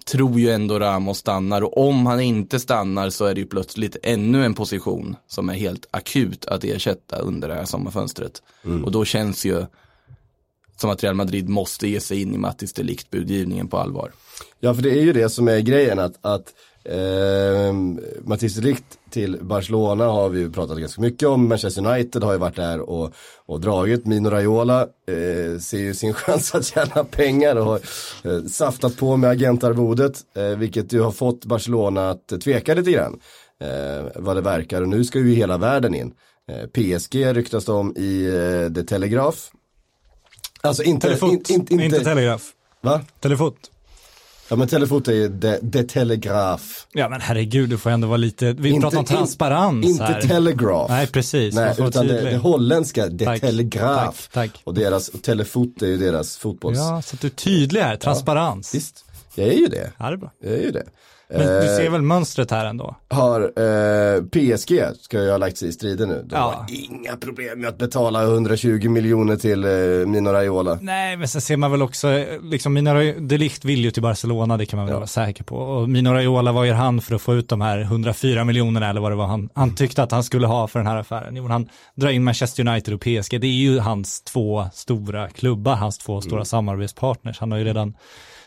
tror 0.05 0.41
ju 0.41 0.50
ändå 0.50 0.79
Ramos 0.79 1.19
stannar 1.19 1.62
och 1.62 1.88
om 1.88 2.06
han 2.06 2.20
inte 2.20 2.61
stannar 2.61 3.11
så 3.11 3.25
är 3.25 3.35
det 3.35 3.41
ju 3.41 3.47
plötsligt 3.47 3.97
ännu 4.03 4.44
en 4.44 4.55
position 4.55 5.17
som 5.26 5.49
är 5.49 5.55
helt 5.55 5.87
akut 5.91 6.47
att 6.47 6.64
ersätta 6.64 7.19
under 7.19 7.49
det 7.49 7.55
här 7.55 7.64
sommarfönstret. 7.64 8.43
Och 8.85 8.93
då 8.93 9.05
känns 9.05 9.44
ju 9.44 9.67
som 10.76 10.91
att 10.91 11.03
Real 11.03 11.14
Madrid 11.14 11.49
måste 11.49 11.88
ge 11.88 12.00
sig 12.00 12.23
in 12.23 12.35
i 12.35 12.38
Mattis 12.38 12.73
Delict 12.73 13.11
budgivningen 13.11 13.69
på 13.69 13.78
allvar. 13.78 14.12
Ja, 14.61 14.75
för 14.75 14.83
det 14.83 14.90
är 14.90 15.02
ju 15.02 15.12
det 15.12 15.28
som 15.28 15.49
är 15.49 15.61
grejen 15.61 15.99
att, 15.99 16.19
att 16.21 16.54
eh, 16.84 17.72
Matisse 18.24 18.60
Ligt 18.60 18.98
till 19.10 19.38
Barcelona 19.40 20.04
har 20.04 20.28
vi 20.28 20.40
ju 20.40 20.52
pratat 20.52 20.78
ganska 20.78 21.00
mycket 21.00 21.28
om. 21.28 21.48
Manchester 21.48 21.86
United 21.86 22.22
har 22.22 22.32
ju 22.32 22.38
varit 22.38 22.56
där 22.56 22.80
och, 22.80 23.14
och 23.46 23.60
dragit. 23.60 24.06
Mino 24.06 24.30
Raiola 24.30 24.80
eh, 24.82 25.58
ser 25.60 25.78
ju 25.78 25.94
sin 25.94 26.14
chans 26.14 26.54
att 26.54 26.64
tjäna 26.66 27.04
pengar 27.04 27.56
och 27.56 27.64
har 27.64 27.80
eh, 28.24 28.44
saftat 28.44 28.96
på 28.96 29.16
med 29.16 29.30
agentarvodet. 29.30 30.20
Eh, 30.36 30.44
vilket 30.44 30.92
ju 30.92 31.00
har 31.00 31.12
fått 31.12 31.44
Barcelona 31.44 32.10
att 32.10 32.40
tveka 32.40 32.74
lite 32.74 32.90
grann. 32.90 33.20
Eh, 33.60 34.06
vad 34.14 34.36
det 34.36 34.42
verkar 34.42 34.82
och 34.82 34.88
nu 34.88 35.04
ska 35.04 35.18
ju 35.18 35.34
hela 35.34 35.58
världen 35.58 35.94
in. 35.94 36.12
Eh, 36.48 36.66
PSG 36.66 37.36
ryktas 37.36 37.68
om 37.68 37.96
i 37.96 38.26
eh, 38.26 38.74
The 38.74 38.82
Telegraph. 38.82 39.38
Alltså 40.60 40.82
inte, 40.82 41.06
Telefot, 41.06 41.50
in, 41.50 41.60
in, 41.60 41.60
inte, 41.60 41.84
inte 41.84 42.04
telegraf. 42.04 42.52
va? 42.80 43.00
Telefot. 43.20 43.72
Ja 44.52 44.56
men 44.56 44.68
telefot 44.68 45.09
är 45.09 45.12
ju 45.12 45.28
de, 45.28 45.59
de 45.62 45.82
telegraf. 45.85 46.87
Ja 46.92 47.09
men 47.09 47.21
herregud, 47.21 47.68
du 47.71 47.78
får 47.78 47.90
ändå 47.90 48.09
vara 48.09 48.16
lite, 48.16 48.52
vi 48.52 48.68
Inte- 48.68 48.80
pratar 48.80 48.99
om 48.99 49.02
in- 49.02 49.06
transparens 49.06 49.87
Inte 49.87 50.04
här. 50.04 50.21
telegraf. 50.21 50.90
Nej 50.90 51.06
precis, 51.06 51.54
Nej, 51.54 51.75
utan 51.78 52.06
det, 52.06 52.21
det 52.21 52.37
holländska, 52.37 53.06
de 53.09 53.25
Tack, 53.25 53.40
telegraf. 53.40 54.28
tack, 54.32 54.50
tack. 54.52 54.61
Och 54.64 54.75
deras, 54.75 55.09
och 55.09 55.23
telefot 55.23 55.82
är 55.82 55.87
ju 55.87 55.97
deras 55.97 56.37
fotbolls... 56.37 56.78
Ja, 56.78 57.02
så 57.02 57.14
att 57.16 57.21
du 57.21 57.26
är 57.26 57.30
tydlig 57.30 57.80
här, 57.80 57.97
transparens. 57.97 58.75
Visst, 58.75 59.04
jag 59.35 59.47
är 59.49 59.52
ju 59.59 59.66
det. 59.66 59.90
Ja, 59.99 60.06
det 60.06 60.12
är 60.12 60.16
bra. 60.16 60.32
Jag 60.42 60.52
är 60.52 60.62
ju 60.62 60.71
det. 60.71 60.85
Men 61.29 61.38
du 61.41 61.71
Eh, 61.71 61.76
ser 61.76 61.91
väl 61.91 62.02
mönstret 62.02 62.50
här 62.50 62.67
ändå? 62.67 62.97
Har 63.11 63.41
eh, 63.41 64.23
PSG, 64.23 64.81
ska 65.00 65.19
jag 65.19 65.31
ha 65.31 65.37
lagt 65.38 65.57
sig 65.59 65.69
i 65.69 65.73
striden 65.73 66.09
nu. 66.09 66.23
De 66.26 66.35
Ja. 66.37 66.41
har 66.41 66.67
inga 66.71 67.17
problem 67.17 67.61
med 67.61 67.69
att 67.69 67.79
betala 67.79 68.23
120 68.25 68.88
miljoner 68.88 69.37
till 69.37 69.64
eh, 69.64 70.07
Mino 70.07 70.31
Raiola. 70.31 70.79
Nej, 70.81 71.17
men 71.17 71.29
sen 71.29 71.41
ser 71.41 71.57
man 71.57 71.71
väl 71.71 71.83
också, 71.83 72.09
eh, 72.09 72.41
liksom 72.43 72.73
Mino 72.73 72.95
Delict 73.21 73.64
vill 73.64 73.85
ju 73.85 73.91
till 73.91 74.02
Barcelona, 74.02 74.57
det 74.57 74.67
kan 74.67 74.76
man 74.76 74.87
väl 74.87 74.95
vara 74.97 75.07
säker 75.07 75.45
på. 75.45 75.57
Och 75.57 75.88
Mino 75.88 76.11
Raiola, 76.11 76.52
vad 76.52 76.67
gör 76.67 76.75
han 76.75 77.00
för 77.00 77.14
att 77.14 77.23
få 77.23 77.35
ut 77.35 77.49
de 77.49 77.61
här 77.61 77.81
104 77.81 78.45
miljonerna 78.45 78.91
eller 78.91 79.00
vad 79.00 79.12
det 79.12 79.17
var 79.17 79.26
han, 79.26 79.49
han 79.55 79.75
tyckte 79.75 80.02
att 80.02 80.12
han 80.12 80.25
skulle 80.25 80.47
ha 80.47 80.69
för 80.69 80.79
den 80.79 80.87
här 80.87 80.97
affären? 80.97 81.37
Jo, 81.37 81.47
han 81.49 81.69
drar 81.95 82.11
in 82.11 82.25
Manchester 82.25 82.69
United 82.69 82.95
och 82.95 83.00
PSG, 83.00 83.41
det 83.41 83.47
är 83.47 83.50
ju 83.50 83.79
hans 83.79 84.23
två 84.23 84.67
stora 84.73 85.29
klubbar, 85.29 85.75
hans 85.75 85.99
två 85.99 86.21
stora 86.21 86.45
samarbetspartners. 86.45 87.38
Han 87.41 87.50
har 87.52 87.59
ju 87.59 87.64
redan 87.64 87.95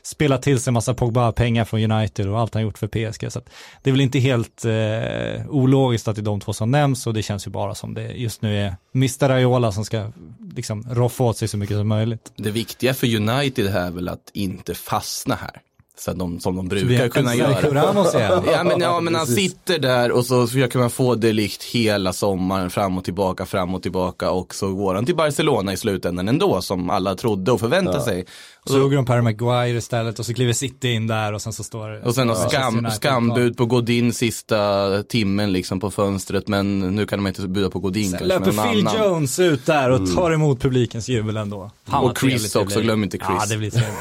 spelat 0.04 0.42
till 0.42 0.60
sig 0.60 0.70
en 0.72 0.74
massa 0.74 0.94
Pogba-pengar 0.94 1.66
från 1.66 1.92
United 1.92 2.30
och 2.30 2.40
allt 2.40 2.54
han 2.54 2.64
gjort 2.64 2.75
gjort 2.76 2.92
för 2.92 3.12
PSG. 3.12 3.32
Så 3.32 3.40
att 3.40 3.50
det 3.84 3.90
är 3.90 3.92
väl 3.92 4.02
inte 4.02 4.20
helt 4.20 4.66
eh, 4.66 5.50
ologiskt 5.50 6.08
att 6.08 6.16
det 6.16 6.22
är 6.22 6.24
de 6.24 6.40
två 6.40 6.54
som 6.54 6.72
nämns 6.72 7.08
och 7.08 7.14
det 7.14 7.24
känns 7.24 7.48
ju 7.48 7.52
bara 7.52 7.76
som 7.76 7.94
det 7.94 8.12
just 8.12 8.42
nu 8.42 8.58
är 8.58 8.76
Mr. 8.96 9.30
Raiola 9.30 9.72
som 9.72 9.86
ska 9.86 10.12
liksom 10.56 10.84
roffa 10.90 11.24
åt 11.24 11.38
sig 11.38 11.48
så 11.48 11.58
mycket 11.58 11.78
som 11.78 11.88
möjligt. 11.88 12.32
Det 12.36 12.52
viktiga 12.52 12.94
för 12.94 13.16
United 13.16 13.68
är 13.68 13.92
väl 13.92 14.10
att 14.10 14.30
inte 14.34 14.76
fastna 14.76 15.36
här. 15.36 15.62
Så 15.98 16.14
de, 16.14 16.40
som 16.40 16.56
de 16.56 16.70
vi 16.70 16.86
brukar 16.86 17.10
kunna 17.10 17.36
göra. 17.36 17.72
Ramos 17.72 18.16
igen. 18.16 18.44
Ja 18.52 18.64
men, 18.64 18.82
ja, 18.82 19.00
men 19.00 19.16
han 19.16 19.28
sitter 19.28 19.80
där 19.80 20.12
och 20.12 20.26
så 20.26 20.48
försöker 20.48 20.80
man 20.80 20.90
få 20.90 21.16
delikt 21.16 21.64
hela 21.64 22.14
sommaren 22.14 22.70
fram 22.70 22.98
och 22.98 23.04
tillbaka, 23.04 23.46
fram 23.46 23.76
och 23.76 23.84
tillbaka 23.84 24.32
och 24.32 24.56
så 24.56 24.74
går 24.74 24.96
han 24.96 25.06
till 25.06 25.16
Barcelona 25.16 25.74
i 25.74 25.78
slutändan 25.78 26.28
ändå 26.28 26.62
som 26.62 26.90
alla 26.90 27.16
trodde 27.16 27.52
och 27.52 27.60
förväntade 27.60 28.02
sig. 28.02 28.26
Så 28.68 28.74
drog 28.74 28.92
de 28.94 29.06
Per 29.06 29.22
Maguire 29.22 29.78
istället 29.78 30.20
och 30.20 30.26
så 30.26 30.34
kliver 30.34 30.54
City 30.54 30.92
in 30.92 31.08
där 31.08 31.34
och 31.34 31.42
sen 31.42 31.54
så 31.54 31.64
står 31.64 31.90
det 31.90 32.02
Och 32.02 32.16
sen 32.16 32.30
har 32.30 32.36
skam, 32.50 32.88
skambud 32.92 33.58
på 33.58 33.66
Godin 33.66 34.14
sista 34.14 35.04
timmen 35.04 35.52
liksom 35.52 35.80
på 35.80 35.92
fönstret 35.92 36.48
men 36.48 36.80
nu 36.80 37.06
kan 37.06 37.20
de 37.20 37.28
inte 37.28 37.42
buda 37.48 37.70
på 37.70 37.80
Godin 37.80 38.12
Sen 38.12 38.28
löper 38.28 38.52
Phil 38.52 38.88
annan. 38.88 39.04
Jones 39.04 39.40
ut 39.40 39.66
där 39.66 39.90
och 39.90 40.16
tar 40.16 40.32
emot 40.32 40.62
publikens 40.62 41.10
jubel 41.10 41.38
ändå. 41.38 41.72
Fan, 41.88 42.04
Och 42.04 42.18
Chris 42.20 42.32
trevligt 42.32 42.54
det 42.54 42.60
också, 42.60 42.82
glöm 42.82 43.04
inte 43.04 43.18
Chris. 43.18 43.30
Ja, 43.40 43.46
det 43.50 43.58
blir 43.58 43.72
trevligt. 43.72 43.96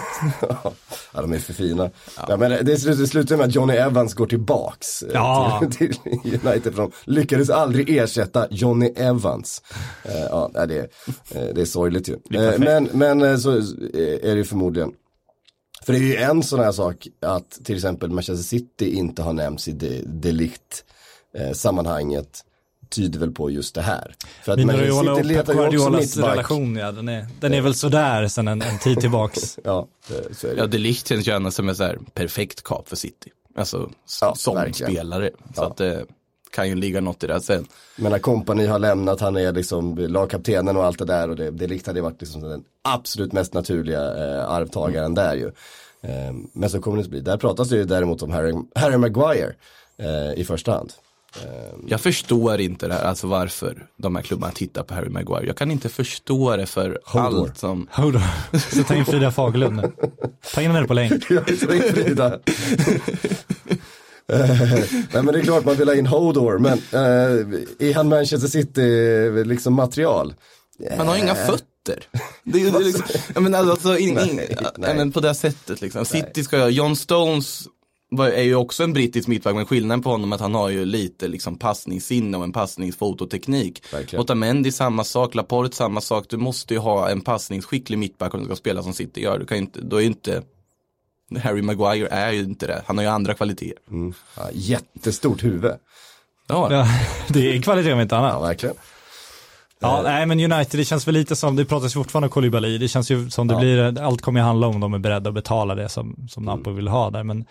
Ja, 1.17 1.21
de 1.23 1.33
är 1.33 1.39
för 1.39 1.53
fina. 1.53 1.91
Ja. 2.29 2.37
men 2.37 2.51
det 2.51 2.77
slutar, 2.77 3.01
det 3.01 3.07
slutar 3.07 3.37
med 3.37 3.47
att 3.47 3.55
Johnny 3.55 3.75
Evans 3.75 4.15
går 4.15 4.27
tillbaks 4.27 5.03
eh, 5.03 5.11
Ja. 5.15 5.63
till, 5.79 5.95
till 5.95 5.99
United. 6.45 6.75
För 6.75 6.83
de 6.83 6.91
lyckades 7.05 7.51
aldrig 7.51 7.97
ersätta 7.99 8.47
Johnny 8.51 8.87
Evans. 8.97 9.63
Eh, 10.05 10.13
ja, 10.31 10.51
det, 10.69 10.75
är- 10.79 10.89
eh, 11.31 11.55
det 11.55 11.61
är 11.61 11.65
sorgligt 11.65 12.09
ju. 12.09 12.15
Eh, 12.41 12.59
men, 12.59 12.89
men 12.93 13.41
så 13.41 13.51
är 13.51 14.23
det 14.31 14.37
ju 14.37 14.45
förmodligen. 14.55 14.93
För 15.85 15.93
det 15.93 15.99
är 15.99 16.03
ju 16.03 16.17
en 16.17 16.43
sån 16.43 16.61
här 16.61 16.73
sak 16.73 17.07
att 17.21 17.51
till 17.65 17.75
exempel 17.75 18.11
Manchester 18.11 18.45
City 18.45 18.91
inte 18.95 19.23
har 19.23 19.33
nämnts 19.33 19.69
i 19.69 19.73
de, 19.73 20.03
delikt 20.07 20.85
eh, 21.39 21.53
sammanhanget 21.53 22.45
tyder 22.91 23.19
väl 23.21 23.33
på 23.33 23.51
just 23.51 23.75
det 23.75 23.83
här. 23.83 24.15
För 24.43 24.53
att 24.53 24.59
Mino 24.59 24.73
Raiola 24.73 25.13
och 25.13 25.19
Pep 25.23 25.47
Guardiolas 25.47 26.17
relation, 26.17 26.77
ja, 26.77 26.93
den 26.93 27.09
är, 27.09 27.27
den 27.41 27.55
är 27.55 27.61
väl 27.61 27.75
sådär 27.75 28.29
sen 28.29 28.49
en, 28.49 28.63
en 28.63 28.79
tid 28.79 29.01
tillbaks. 29.01 29.59
Ja, 29.65 29.89
så 30.33 30.47
är 30.47 30.55
det. 30.55 30.61
Ja, 30.61 30.67
Delict 30.67 31.09
känns 31.09 31.29
ju 31.29 31.33
ändå 31.33 31.51
som 31.51 31.69
en 31.69 31.77
så 31.77 31.85
här 31.85 31.99
perfekt 32.15 32.63
kap 32.63 32.89
för 32.89 32.97
City. 32.97 33.31
Alltså 33.57 33.91
Ja, 34.21 34.35
som 34.35 34.55
verkligen. 34.55 34.93
spelare. 34.93 35.31
Så 35.55 35.63
Ja. 35.63 35.67
att 35.67 35.77
det 35.77 36.05
kan 36.55 36.69
ju 36.69 36.75
ligga 36.75 37.01
något 37.01 37.25
i 37.25 37.27
det. 37.27 37.41
Sen, 37.41 37.67
Men 37.97 38.13
när 38.13 38.19
kompani 38.19 38.67
har 38.67 38.79
lämnat, 38.79 39.21
han 39.21 39.37
är 39.37 39.53
liksom 39.53 39.99
lagkaptenen 39.99 40.77
och 40.77 40.85
allt 40.85 40.99
det 40.99 41.05
där 41.05 41.31
och 41.31 41.37
det, 41.37 41.51
det 41.51 41.87
hade 41.87 42.01
varit 42.01 42.21
liksom 42.21 42.41
den 42.41 42.65
absolut 42.83 43.33
mest 43.33 43.55
naturliga 43.55 44.01
eh, 44.01 44.51
arvtagaren 44.51 45.15
där 45.15 45.35
ju. 45.35 45.47
Eh, 46.03 46.33
men 46.53 46.71
så 46.71 46.81
kommer 46.81 46.97
det 46.97 47.01
inte 47.01 47.11
bli. 47.11 47.21
Där 47.21 47.37
pratas 47.37 47.69
det 47.69 47.77
ju 47.77 47.85
däremot 47.85 48.23
om 48.23 48.31
Harry, 48.31 48.55
Harry 48.75 48.97
Maguire 48.97 49.55
eh, 49.99 50.41
i 50.41 50.45
första 50.45 50.73
hand. 50.73 50.93
Eh, 51.43 51.75
jag 51.87 52.01
förstår 52.01 52.61
inte 52.61 52.89
det 52.89 52.95
här, 52.95 53.05
alltså 53.05 53.27
varför 53.27 53.87
de 53.97 54.17
här 54.17 54.23
klubbarna 54.23 54.53
tittar 54.53 54.83
på 54.83 54.95
Harry 54.95 55.09
Maguire. 55.09 55.47
Jag 55.47 55.57
kan 55.57 55.71
inte 55.71 55.89
förstå 55.89 56.57
det 56.57 56.67
för 56.67 57.01
Hodor. 57.05 57.41
allt 57.41 57.59
som, 57.59 57.89
Hold 57.91 58.17
on. 58.17 58.61
Så 58.61 58.83
ta 58.83 58.95
in 58.95 59.05
Frida 59.05 59.31
Fagerlund 59.31 59.77
nu. 59.77 59.93
Ta 60.55 60.63
in 60.63 60.71
henne 60.71 60.87
på 60.87 60.95
länk. 60.95 61.13
jag 61.31 61.51
är 61.51 61.57
så 61.57 61.67
Frida. 61.95 62.39
Eh, 64.33 64.61
Nej 65.13 65.23
men 65.23 65.27
det 65.27 65.39
är 65.39 65.43
klart 65.43 65.65
man 65.65 65.77
vill 65.77 65.89
ha 65.89 65.95
in 65.95 66.07
Hodor, 66.07 66.59
men 66.59 66.73
eh, 66.93 67.89
är 67.89 67.95
han 67.95 68.09
Manchester 68.09 68.49
City 68.49 69.45
liksom 69.45 69.75
material? 69.75 70.35
han 70.99 71.09
har 71.09 71.17
inga 71.17 71.35
fötter. 71.35 72.05
Det, 72.45 72.61
är- 72.63 72.71
det, 72.73 72.79
är 72.79 72.85
liksom, 72.85 73.43
menar, 73.43 73.59
alltså, 73.71 73.99
in, 73.99 74.09
in, 74.19 74.37
Nej, 74.37 74.57
nej. 74.79 74.95
men 74.97 75.13
på 75.13 75.21
det 75.21 75.35
sättet 75.35 75.81
liksom. 75.81 76.05
City 76.05 76.45
ska 76.45 76.59
jag, 76.59 76.71
John 76.71 76.97
Stones 76.97 77.69
är 78.19 78.43
ju 78.43 78.55
också 78.55 78.85
en 78.85 78.93
brittisk 78.93 79.29
mittback, 79.29 79.55
men 79.55 79.67
skillnaden 79.67 80.03
på 80.03 80.11
honom 80.11 80.33
är 80.33 80.35
att 80.37 80.41
han 80.43 80.55
har 80.55 80.69
ju 80.69 80.85
lite 80.85 81.29
liksom 81.29 81.59
passningssinne 81.59 82.37
och 82.39 82.45
en 82.45 82.53
passningsfototeknik. 82.53 83.83
Verkligen. 83.93 84.21
Otamendi 84.23 84.73
samma 84.73 85.05
sak, 85.05 85.35
Laporte 85.35 85.77
samma 85.77 86.01
sak. 86.01 86.25
Du 86.29 86.37
måste 86.37 86.75
ju 86.75 86.81
ha 86.81 87.09
en 87.11 87.21
passningsskicklig 87.21 87.99
mittback 87.99 88.35
om 88.35 88.41
du 88.41 88.47
ska 88.47 88.57
spela 88.57 88.83
som 88.83 88.93
City 88.95 89.23
gör. 89.23 89.39
Du 89.39 89.47
kan 89.47 89.57
ju 89.57 89.63
inte, 89.63 89.81
då 89.81 89.97
är 89.97 90.01
ju 90.01 90.07
inte 90.07 90.43
Harry 91.43 91.63
Maguire 91.63 92.09
är 92.09 92.33
ju 92.33 92.41
inte 92.41 92.67
det. 92.67 92.83
Han 92.87 92.97
har 92.99 93.05
ju 93.05 93.11
andra 93.11 93.35
kvaliteter. 93.35 93.79
Ja, 94.37 94.49
jättestort 94.53 95.45
huvud. 95.45 95.73
Ja, 96.49 96.73
Ja, 96.73 96.89
det 97.29 97.57
är 97.57 97.63
kvalitet 97.63 97.93
om 97.93 98.01
inte 98.01 98.15
Ja, 98.15 98.19
annat. 98.29 98.43
verkligen. 98.43 98.75
Ja, 99.81 100.01
nej 100.05 100.27
men 100.27 100.41
United, 100.53 100.81
det 100.81 100.85
känns 100.85 101.09
väl 101.09 101.15
lite 101.15 101.37
som, 101.37 101.57
det 101.57 101.65
pratas 101.65 101.95
fortfarande 101.95 102.27
om 102.27 102.31
Koulibaly, 102.31 102.79
det 102.79 102.89
känns 102.89 103.11
ju 103.11 103.31
som 103.31 103.47
det 103.49 103.55
Ja. 103.55 103.61
blir, 103.61 104.01
allt 104.03 104.23
kommer 104.23 104.41
ju 104.41 104.45
handla 104.47 104.67
om 104.67 104.81
de 104.81 104.95
är 104.95 104.99
beredda 104.99 105.29
att 105.29 105.35
betala 105.35 105.75
det 105.75 105.89
som, 105.89 106.17
som 106.29 106.45
Napoli 106.45 106.77
vill 106.77 106.89
ha 106.89 107.11
där, 107.11 107.23
men 107.23 107.45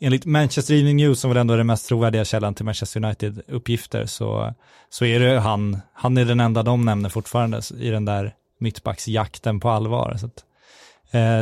enligt 0.00 0.24
Manchester 0.26 0.74
Evening 0.74 0.96
News, 0.96 1.20
som 1.20 1.30
väl 1.30 1.36
ändå 1.36 1.54
är 1.54 1.58
den 1.58 1.66
mest 1.66 1.88
trovärdiga 1.88 2.24
källan 2.24 2.54
till 2.54 2.64
Manchester 2.64 3.00
United-uppgifter, 3.04 4.06
så, 4.06 4.54
så 4.90 5.04
är 5.04 5.20
det 5.20 5.40
han, 5.40 5.80
han 5.94 6.18
är 6.18 6.24
den 6.24 6.40
enda 6.40 6.62
de 6.62 6.84
nämner 6.84 7.08
fortfarande 7.08 7.60
i 7.78 7.88
den 7.90 8.04
där 8.04 8.34
mittbacksjakten 8.60 9.60
på 9.60 9.70
allvar. 9.70 10.16
Så 10.20 10.26
att, 10.26 10.32
eh, 10.38 10.42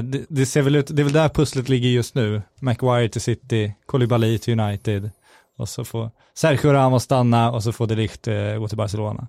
det, 0.02 0.24
det 0.28 0.46
ser 0.46 0.62
väl 0.62 0.76
ut, 0.76 0.86
det 0.90 1.02
är 1.02 1.04
väl 1.04 1.12
där 1.12 1.28
pusslet 1.28 1.68
ligger 1.68 1.88
just 1.88 2.14
nu, 2.14 2.42
Maguire 2.60 3.08
till 3.08 3.20
City, 3.20 3.74
Koulibaly 3.86 4.38
till 4.38 4.60
United, 4.60 5.10
och 5.58 5.68
så 5.68 5.84
får 5.84 6.10
Sergio 6.34 6.72
Ramos 6.72 7.02
stanna 7.02 7.50
och 7.52 7.62
så 7.62 7.72
får 7.72 7.86
de 7.86 7.94
Ligt 7.94 8.28
eh, 8.28 8.54
gå 8.58 8.68
till 8.68 8.76
Barcelona. 8.76 9.26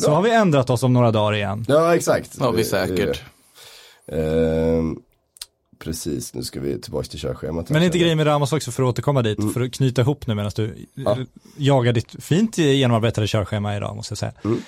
Så 0.00 0.10
Ja. 0.10 0.14
har 0.14 0.22
vi 0.22 0.34
ändrat 0.34 0.70
oss 0.70 0.82
om 0.82 0.92
några 0.92 1.10
dagar 1.10 1.34
igen. 1.34 1.64
Ja, 1.68 1.94
exakt. 1.96 2.38
det 2.38 2.44
har 2.44 2.52
vi 2.52 2.64
säkert. 2.64 3.22
Ehm, 4.12 4.96
precis, 5.84 6.34
nu 6.34 6.42
ska 6.42 6.60
vi 6.60 6.80
tillbaka 6.80 7.04
till 7.08 7.18
körschemat. 7.20 7.70
Men 7.70 7.82
inte 7.82 7.98
grejen 7.98 8.16
med 8.16 8.26
Ramos 8.26 8.52
också 8.52 8.70
för 8.70 8.82
att 8.82 8.88
återkomma 8.88 9.22
dit, 9.22 9.38
Mm. 9.38 9.52
för 9.54 9.60
att 9.60 9.72
knyta 9.72 10.02
ihop 10.02 10.26
nu 10.26 10.34
medan 10.34 10.52
du 10.56 10.74
Ja. 10.94 11.18
jagar 11.56 11.92
ditt 11.92 12.16
fint 12.24 12.58
genomarbetade 12.58 13.26
körschema 13.26 13.76
idag 13.76 13.96
måste 13.96 14.12
jag 14.12 14.18
säga. 14.18 14.32
Mm. 14.44 14.58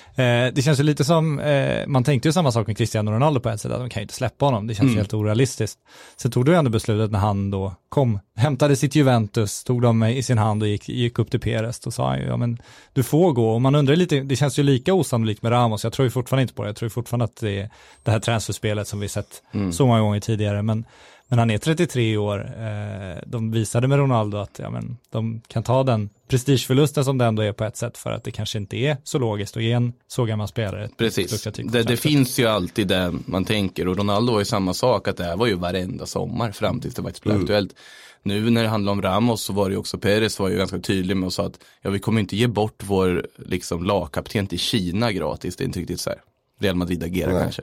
Eh, 0.47 0.53
det 0.53 0.61
känns 0.61 0.79
ju 0.79 0.83
lite 0.83 1.03
som, 1.03 1.39
eh, 1.39 1.87
man 1.87 2.03
tänkte 2.03 2.27
ju 2.27 2.33
samma 2.33 2.51
sak 2.51 2.67
med 2.67 2.77
Cristiano 2.77 3.11
Ronaldo 3.11 3.39
på 3.39 3.49
ett 3.49 3.61
sätt, 3.61 3.71
att 3.71 3.79
de 3.79 3.89
kan 3.89 4.01
ju 4.01 4.03
inte 4.03 4.13
släppa 4.13 4.45
honom, 4.45 4.67
det 4.67 4.73
känns 4.75 4.83
Mm. 4.83 4.93
ju 4.93 4.97
helt 4.99 5.13
orealistiskt. 5.13 5.79
Sen 6.17 6.31
tog 6.31 6.45
du 6.45 6.55
ändå 6.55 6.69
beslutet 6.71 7.11
när 7.11 7.19
han 7.19 7.51
då 7.51 7.73
kom, 7.89 8.19
hämtade 8.35 8.75
sitt 8.75 8.95
Juventus, 8.95 9.63
tog 9.63 9.81
dem 9.81 10.03
i 10.03 10.23
sin 10.23 10.37
hand 10.37 10.63
och 10.63 10.69
gick, 10.69 10.89
gick 10.89 11.19
upp 11.19 11.31
till 11.31 11.39
Perez, 11.39 11.79
då 11.79 11.91
sa 11.91 12.09
han 12.09 12.19
ju, 12.19 12.25
ja 12.25 12.37
men 12.37 12.57
du 12.93 13.03
får 13.03 13.31
gå, 13.33 13.49
och 13.53 13.61
man 13.61 13.75
undrar 13.75 13.95
lite, 13.95 14.19
det 14.19 14.35
känns 14.35 14.59
ju 14.59 14.63
lika 14.63 14.93
osannolikt 14.93 15.41
med 15.41 15.51
Ramos, 15.51 15.83
jag 15.83 15.93
tror 15.93 16.03
ju 16.03 16.09
fortfarande 16.09 16.41
inte 16.41 16.53
på 16.53 16.63
det, 16.63 16.69
jag 16.69 16.75
tror 16.75 16.85
ju 16.85 16.89
fortfarande 16.89 17.25
att 17.25 17.35
det 17.35 17.59
är 17.59 17.69
det 18.03 18.11
här 18.11 18.19
transferspelet 18.19 18.87
som 18.87 18.99
vi 18.99 19.07
sett 19.07 19.41
Mm. 19.51 19.71
så 19.73 19.85
många 19.87 19.99
gånger 19.99 20.19
tidigare, 20.19 20.61
men 20.61 20.85
men 21.27 21.39
han 21.39 21.51
är 21.51 21.57
33 21.57 22.17
år. 22.17 22.53
Eh, 22.59 23.21
de 23.25 23.51
visade 23.51 23.87
med 23.87 23.97
Ronaldo 23.97 24.37
att 24.37 24.59
ja, 24.59 24.69
men, 24.69 24.97
de 25.09 25.41
kan 25.47 25.63
ta 25.63 25.83
den 25.83 26.09
prestigeförlusten 26.27 27.05
som 27.05 27.17
det 27.17 27.25
ändå 27.25 27.41
är 27.41 27.51
på 27.51 27.63
ett 27.63 27.77
sätt 27.77 27.97
för 27.97 28.11
att 28.11 28.23
det 28.23 28.31
kanske 28.31 28.57
inte 28.57 28.77
är 28.77 28.97
så 29.03 29.19
logiskt 29.19 29.57
att 29.57 29.63
ge 29.63 29.71
en 29.71 29.93
så 30.07 30.25
gammal 30.25 30.47
spelare 30.47 30.89
Precis, 30.97 31.43
det, 31.43 31.83
det 31.83 31.97
finns 31.97 32.39
ju 32.39 32.45
alltid 32.45 32.87
det 32.87 33.13
man 33.25 33.45
tänker 33.45 33.87
och 33.87 33.97
Ronaldo 33.97 34.33
var 34.33 34.39
ju 34.39 34.45
samma 34.45 34.73
sak 34.73 35.07
att 35.07 35.17
det 35.17 35.23
här 35.23 35.37
var 35.37 35.47
ju 35.47 35.53
varenda 35.53 36.05
sommar 36.05 36.51
fram 36.51 36.79
tills 36.79 36.95
det 36.95 37.03
faktiskt 37.03 37.23
blev 37.23 37.41
aktuellt. 37.41 37.75
Nu 38.23 38.49
när 38.49 38.63
det 38.63 38.69
handlar 38.69 38.91
om 38.91 39.01
Ramos 39.01 39.41
så 39.41 39.53
var 39.53 39.69
det 39.69 39.73
ju 39.73 39.79
också 39.79 39.97
Perez 39.97 40.39
var 40.39 40.49
ju 40.49 40.57
ganska 40.57 40.79
tydlig 40.79 41.17
med 41.17 41.27
och 41.27 41.33
sa 41.33 41.45
att 41.45 41.59
ja 41.81 41.89
vi 41.89 41.99
kommer 41.99 42.21
inte 42.21 42.35
ge 42.35 42.47
bort 42.47 42.83
vår 42.83 43.27
liksom 43.35 43.83
lagkapten 43.83 44.47
till 44.47 44.59
Kina 44.59 45.11
gratis, 45.11 45.55
det 45.55 45.63
är 45.63 45.65
inte 45.65 45.79
riktigt 45.79 45.99
så 45.99 46.09
här 46.09 46.19
Real 46.59 46.75
Madrid 46.75 47.03
agerar 47.03 47.33
Nej. 47.33 47.41
kanske. 47.41 47.61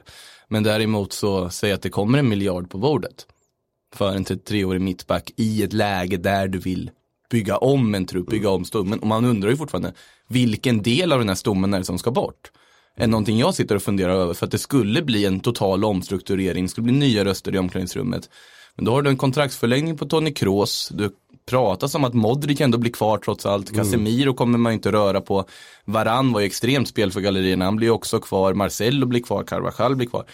Men 0.49 0.63
däremot 0.63 1.13
så 1.13 1.51
säger 1.51 1.75
att 1.75 1.83
det 1.83 1.91
kommer 1.91 2.19
en 2.19 2.29
miljard 2.29 2.71
på 2.71 2.79
bordet 2.79 3.27
för 3.97 4.17
en 4.17 4.25
33-årig 4.25 4.81
mittback 4.81 5.31
i 5.37 5.63
ett 5.63 5.73
läge 5.73 6.17
där 6.17 6.49
du 6.49 6.59
vill 6.59 6.91
bygga 7.31 7.57
om 7.57 7.95
en 7.95 8.07
trupp, 8.07 8.27
bygga 8.27 8.51
om 8.51 8.65
stommen. 8.65 8.99
Och 8.99 9.07
man 9.07 9.25
undrar 9.25 9.51
ju 9.51 9.57
fortfarande, 9.57 9.93
vilken 10.29 10.83
del 10.83 11.13
av 11.13 11.19
den 11.19 11.29
här 11.29 11.37
stommen 11.37 11.75
är 11.75 11.79
det 11.79 11.85
som 11.85 11.99
ska 11.99 12.11
bort? 12.11 12.51
Är 12.97 13.07
någonting 13.07 13.39
jag 13.39 13.55
sitter 13.55 13.75
och 13.75 13.83
funderar 13.83 14.13
över 14.13 14.35
för 14.35 14.47
att 14.47 14.53
det 14.53 14.59
skulle 14.59 15.03
bli 15.03 15.27
en 15.27 15.41
total 15.41 15.85
omstrukturering, 15.85 16.65
det 16.65 16.69
skulle 16.69 16.85
bli 16.85 16.93
nya 16.93 17.25
röster 17.25 17.55
i 17.55 17.59
omklädningsrummet. 17.59 18.31
Men 18.77 18.85
då 18.85 18.93
har 18.93 19.03
du 19.03 19.11
en 19.11 19.17
kontraktsförlängning 19.17 19.99
på 19.99 20.07
Tony 20.07 20.35
Kroos, 20.35 20.89
du 20.95 21.11
pratas 21.51 21.95
om 21.95 22.05
att 22.05 22.15
Modric 22.15 22.61
ändå 22.61 22.79
blir 22.79 22.93
kvar 22.93 23.19
trots 23.19 23.47
allt, 23.47 23.75
Casemiro 23.75 24.35
kommer 24.35 24.59
man 24.59 24.73
inte 24.73 24.93
röra 24.93 25.21
på, 25.21 25.45
Varann 25.85 26.33
var 26.33 26.41
ju 26.41 26.47
extremt 26.47 26.89
spel 26.89 27.11
för 27.11 27.21
gallerierna, 27.21 27.65
han 27.65 27.77
blir 27.77 27.91
också 27.91 28.21
kvar, 28.21 28.55
Marcelo 28.55 29.07
blir 29.07 29.23
kvar, 29.23 29.45
Carvajal 29.45 29.97
blir 29.97 30.07
kvar. 30.07 30.25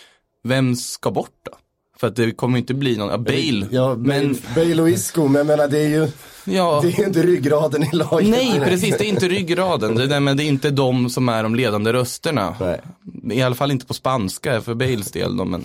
Vem 0.44 0.76
ska 0.76 1.10
bort 1.10 1.36
då? 1.42 1.52
För 2.00 2.06
att 2.06 2.16
det 2.16 2.30
kommer 2.30 2.58
inte 2.58 2.74
bli 2.74 2.96
någon, 2.96 3.08
ja, 3.08 3.18
Bale, 3.18 3.66
Ja, 3.70 3.94
men 3.94 4.26
men... 4.26 4.38
Bale 4.54 4.82
och 4.82 4.90
Isco, 4.90 5.28
men 5.28 5.34
jag 5.34 5.46
menar 5.46 5.68
det 5.68 5.78
är 5.78 5.88
ju, 5.88 6.08
ja. 6.44 6.80
det 6.82 6.88
är 6.88 6.98
ju 6.98 7.06
inte 7.06 7.22
ryggraden 7.22 7.82
i 7.82 7.90
laget. 7.92 8.28
Nej, 8.28 8.60
precis. 8.64 8.98
Det 8.98 9.04
är 9.04 9.08
inte 9.08 9.28
ryggraden. 9.28 9.94
Det, 9.94 10.16
är, 10.16 10.20
men 10.20 10.36
det 10.36 10.44
är 10.44 10.48
inte 10.48 10.70
de 10.70 11.10
som 11.10 11.28
är 11.28 11.42
de 11.42 11.54
ledande 11.54 11.92
rösterna. 11.92 12.56
Nej. 12.60 12.80
I 13.38 13.42
alla 13.42 13.54
fall 13.54 13.70
inte 13.70 13.86
på 13.86 13.94
spanska 13.94 14.60
för 14.60 14.74
Bales 14.74 15.10
del. 15.10 15.36
Då, 15.36 15.44
men... 15.44 15.64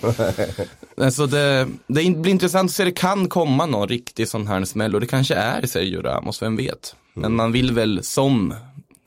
alltså 0.98 1.26
det, 1.26 1.68
det 1.88 2.10
blir 2.10 2.32
intressant 2.32 2.70
att 2.70 2.76
se. 2.76 2.84
Det 2.84 2.92
kan 2.92 3.30
komma 3.30 3.66
någon 3.66 3.88
riktig 3.88 4.28
sån 4.28 4.48
här 4.48 4.66
smäll 4.66 4.96
och 4.96 5.02
det 5.02 5.08
kanske 5.08 5.36
är 5.36 5.66
Sergio 5.66 6.02
Ramos, 6.02 6.42
vem 6.42 6.56
vet. 6.56 6.96
Men 7.14 7.36
man 7.36 7.52
vill 7.52 7.74
väl 7.74 8.04
som 8.04 8.54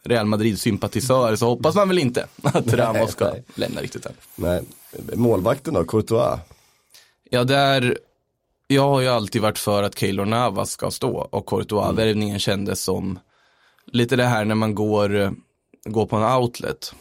Real 0.05 0.27
Madrid-sympatisör 0.27 1.37
så 1.37 1.47
hoppas 1.47 1.75
man 1.75 1.89
väl 1.89 1.99
inte 1.99 2.27
att 2.43 2.75
Ramos 2.75 3.11
ska 3.11 3.25
nej. 3.25 3.45
lämna 3.55 3.81
riktigt 3.81 4.07
än. 4.07 4.13
Nej, 4.35 4.63
målvakten 5.15 5.75
då, 5.75 5.85
Courtois. 5.85 6.41
Ja, 7.31 7.45
där 7.45 7.99
jag 8.69 8.89
har 8.89 9.01
ju 9.01 9.09
alltid 9.09 9.43
varit 9.43 9.59
för 9.59 9.83
att 9.83 9.99
Keylor 9.99 10.25
Navas 10.25 10.71
ska 10.71 10.91
stå 10.91 11.17
och 11.17 11.47
Courtois-värvningen 11.47 12.39
kändes 12.39 12.83
som 12.83 13.19
lite 13.87 14.17
det 14.17 14.25
här 14.25 14.45
när 14.45 14.55
man 14.55 14.75
går, 14.75 15.17
eh, 15.17 15.31
går 15.85 16.07
på 16.07 16.17
en 16.17 16.35
outlet 16.37 16.95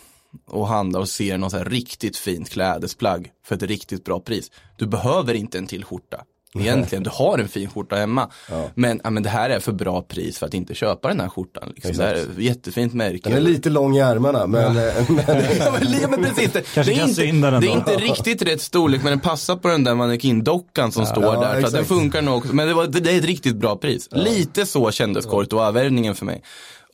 och 0.46 0.68
handlar 0.68 1.00
och 1.00 1.10
ser 1.10 1.38
något 1.38 1.52
så 1.52 1.58
här 1.58 1.66
riktigt 1.66 2.18
fint 2.18 2.50
klädesplagg 2.50 3.32
för 3.46 3.56
ett 3.56 3.64
riktigt 3.64 4.06
bra 4.06 4.20
pris. 4.20 4.52
Du 4.78 4.88
behöver 4.88 5.34
inte 5.34 5.58
en 5.58 5.68
till 5.68 5.84
skjorta. 5.84 6.24
Egentligen, 6.60 7.04
du 7.04 7.10
har 7.10 7.38
en 7.38 7.48
fin 7.48 7.70
skjorta 7.70 7.96
hemma. 7.96 8.30
Men, 8.76 9.02
ja, 9.04 9.10
men 9.10 9.24
det 9.24 9.30
här 9.30 9.50
är 9.50 9.60
för 9.60 9.72
bra 9.72 10.02
pris 10.02 10.38
för 10.38 10.46
att 10.46 10.54
inte 10.54 10.76
köpa 10.76 11.08
den 11.08 11.20
här 11.20 11.30
skjortan. 11.30 11.72
Liksom. 11.76 11.98
Det 11.98 12.04
här 12.04 12.14
är 12.14 12.22
ett 12.22 12.38
jättefint 12.38 12.94
märke. 12.94 13.30
Den 13.30 13.38
är 13.38 13.42
lite 13.42 13.70
lång 13.70 13.98
i 13.98 14.02
armarna 14.02 14.48
men, 14.48 14.78
eh, 14.78 15.10
men 15.10 15.26
Ja, 15.60 15.72
men, 15.80 16.02
ja, 16.02 16.08
men 16.08 16.24
precis. 16.24 16.52
Det, 16.52 16.74
Kanske 16.74 16.94
det, 16.94 17.00
är 17.00 17.08
inte, 17.08 17.26
in 17.26 17.42
det 17.42 17.48
är 17.48 17.76
inte 17.76 17.96
riktigt 17.96 18.42
rätt 18.42 18.62
storlek 18.62 19.04
men 19.04 19.12
den 19.12 19.20
passar 19.20 19.56
på 19.56 19.68
den 19.68 19.84
där 19.84 19.96
mannequin-dockan 19.96 20.92
som 20.92 21.06
står 21.06 21.24
ja, 21.24 21.32
där. 21.32 21.62
Så 21.62 21.68
att 21.68 21.74
den 21.74 21.82
exakt. 21.82 21.88
funkar 21.88 22.22
nog 22.22 22.38
också. 22.38 22.56
Men 22.56 22.68
det, 22.68 22.74
var, 22.74 22.88
det, 22.88 23.00
det 23.00 23.12
är 23.12 23.18
ett 23.18 23.26
riktigt 23.26 23.56
bra 23.56 23.76
pris. 23.76 24.08
Lite 24.12 24.66
så 24.66 24.92
kändes 24.92 25.26
Courtois-värvningen 25.26 26.16
för 26.16 26.26
mig. 26.26 26.44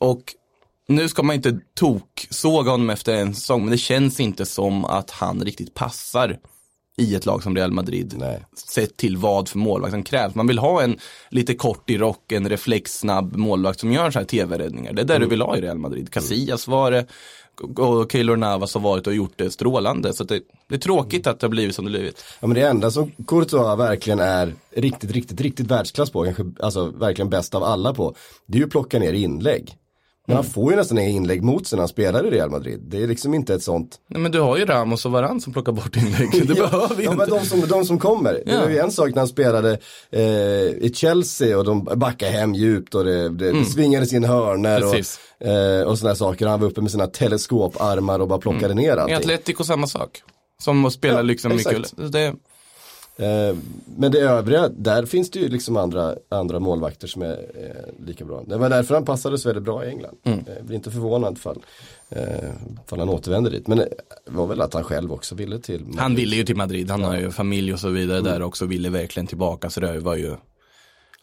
Och 0.00 0.22
nu 0.88 1.08
ska 1.08 1.22
man 1.22 1.36
inte 1.36 1.58
tok 1.74 2.26
såga 2.30 2.70
honom 2.70 2.90
efter 2.90 3.14
en 3.14 3.34
säsong 3.34 3.60
men 3.60 3.70
det 3.70 3.78
känns 3.78 4.20
inte 4.20 4.46
som 4.46 4.84
att 4.84 5.10
han 5.10 5.40
riktigt 5.40 5.74
passar 5.74 6.38
i 7.02 7.14
ett 7.14 7.26
lag 7.26 7.42
som 7.42 7.56
Real 7.56 7.72
Madrid. 7.72 8.14
Nej. 8.18 8.44
Sett 8.54 8.96
till 8.96 9.16
vad 9.16 9.48
för 9.48 9.58
målvakt 9.58 9.92
som 9.92 10.02
krävs. 10.02 10.34
Man 10.34 10.46
vill 10.46 10.58
ha 10.58 10.82
en 10.82 10.98
lite 11.30 11.54
kort 11.54 11.90
i 11.90 11.98
rock, 11.98 12.32
en 12.32 12.48
reflexsnabb 12.48 13.36
målvakt 13.36 13.80
som 13.80 13.92
gör 13.92 14.10
så 14.10 14.18
här 14.18 14.26
tv-räddningar. 14.26 14.92
Det 14.92 15.02
är 15.02 15.06
det 15.06 15.18
du 15.18 15.26
vill 15.26 15.42
ha 15.42 15.56
i 15.56 15.60
Real 15.60 15.78
Madrid. 15.78 16.10
Casillas 16.10 16.68
var 16.68 16.90
det 16.90 17.06
och 17.76 18.12
Keylor 18.12 18.36
Navas 18.36 18.74
har 18.74 18.80
varit 18.80 19.06
och 19.06 19.14
gjort 19.14 19.32
det 19.36 19.50
strålande. 19.50 20.12
Så 20.12 20.24
det, 20.24 20.40
det 20.68 20.74
är 20.74 20.78
tråkigt 20.78 21.26
att 21.26 21.40
det 21.40 21.46
har 21.46 21.50
blivit 21.50 21.74
som 21.74 21.84
det 21.84 21.90
blivit. 21.90 22.24
Ja 22.40 22.46
men 22.46 22.54
det 22.54 22.68
enda 22.68 22.90
som 22.90 23.12
Courtois 23.26 23.78
verkligen 23.78 24.20
är 24.20 24.54
riktigt, 24.70 25.10
riktigt, 25.10 25.40
riktigt 25.40 25.66
världsklass 25.66 26.10
på, 26.10 26.24
kanske 26.24 26.44
alltså 26.60 26.86
verkligen 26.86 27.30
bäst 27.30 27.54
av 27.54 27.64
alla 27.64 27.94
på, 27.94 28.14
det 28.46 28.56
är 28.56 28.58
ju 28.58 28.64
att 28.64 28.70
plocka 28.70 28.98
ner 28.98 29.12
inlägg. 29.12 29.76
Men 30.26 30.36
han 30.36 30.44
får 30.44 30.70
ju 30.72 30.76
nästan 30.76 30.98
inga 30.98 31.08
inlägg 31.08 31.42
mot 31.42 31.66
sig 31.66 31.76
när 31.76 31.80
han 31.80 31.88
spelar 31.88 32.26
i 32.26 32.30
Real 32.30 32.50
Madrid. 32.50 32.80
Det 32.88 33.02
är 33.02 33.06
liksom 33.06 33.34
inte 33.34 33.54
ett 33.54 33.62
sånt. 33.62 33.96
Nej, 34.08 34.20
men 34.20 34.32
du 34.32 34.40
har 34.40 34.56
ju 34.56 34.64
Ramos 34.66 35.06
och 35.06 35.12
Varann 35.12 35.40
som 35.40 35.52
plockar 35.52 35.72
bort 35.72 35.96
inlägg. 35.96 36.48
Det 36.48 36.54
behöver 36.54 36.94
vi 36.96 37.04
ja, 37.04 37.12
inte. 37.12 37.26
men 37.26 37.38
de 37.40 37.46
som, 37.46 37.60
de 37.60 37.84
som 37.84 37.98
kommer. 37.98 38.32
Det 38.32 38.42
Ja. 38.52 38.60
var 38.60 38.68
ju 38.68 38.78
en 38.78 38.90
sak 38.92 39.10
när 39.10 39.18
han 39.18 39.28
spelade 39.28 39.78
eh, 40.10 40.22
i 40.22 40.92
Chelsea 40.94 41.58
och 41.58 41.64
de 41.64 41.84
backade 41.84 42.32
hem 42.32 42.54
djupt 42.54 42.94
och 42.94 43.04
det, 43.04 43.28
det, 43.28 43.52
det 43.52 43.64
svingades 43.64 44.12
in 44.12 44.24
hörnor 44.24 44.80
Precis. 44.80 45.20
och, 45.40 45.46
eh, 45.46 45.82
och 45.82 45.98
sådana 45.98 46.14
saker. 46.16 46.46
Han 46.46 46.60
var 46.60 46.66
uppe 46.68 46.80
med 46.80 46.90
sina 46.90 47.06
teleskoparmar 47.06 48.18
och 48.20 48.28
bara 48.28 48.38
plockade 48.38 48.74
ner 48.74 48.96
I 48.96 49.00
allting. 49.00 49.16
Atletico 49.16 49.64
samma 49.64 49.86
sak. 49.86 50.22
Som 50.62 50.84
att 50.84 50.92
spela 50.92 51.14
Ja, 51.14 51.22
liksom 51.22 51.56
mycket. 51.56 52.12
Det, 52.12 52.34
men 53.96 54.12
det 54.12 54.18
övriga, 54.18 54.68
där 54.68 55.06
finns 55.06 55.30
det 55.30 55.38
ju 55.38 55.48
liksom 55.48 55.76
andra, 55.76 56.14
andra 56.28 56.60
målvakter 56.60 57.06
som 57.06 57.22
är 57.22 57.32
eh, 57.32 58.06
lika 58.06 58.24
bra. 58.24 58.42
Det 58.46 58.56
var 58.56 58.70
därför 58.70 58.94
han 58.94 59.04
passade 59.04 59.38
så 59.38 59.48
väldigt 59.48 59.64
bra 59.64 59.84
i 59.84 59.88
England. 59.88 60.16
Mm. 60.24 60.38
Eh, 60.38 60.64
blir 60.64 60.76
inte 60.76 60.90
förvånad 60.90 61.38
fall, 61.38 61.64
eh, 62.10 62.24
fall 62.86 62.98
han 62.98 63.08
återvänder 63.08 63.50
dit. 63.50 63.66
Men 63.66 63.78
det 63.78 63.88
var 64.24 64.46
väl 64.46 64.60
att 64.60 64.74
han 64.74 64.84
själv 64.84 65.12
också 65.12 65.34
ville 65.34 65.58
till. 65.58 65.84
Han 65.98 66.14
ville 66.14 66.36
ju 66.36 66.44
till 66.44 66.56
Madrid, 66.56 66.90
han 66.90 67.02
har 67.02 67.16
ju 67.16 67.30
familj 67.30 67.72
och 67.72 67.80
så 67.80 67.88
vidare 67.88 68.20
där 68.20 68.42
också, 68.42 68.66
ville 68.66 68.90
verkligen 68.90 69.26
tillbaka. 69.26 69.70
Så 69.70 69.80
det 69.80 69.98
var 69.98 70.16
ju 70.16 70.36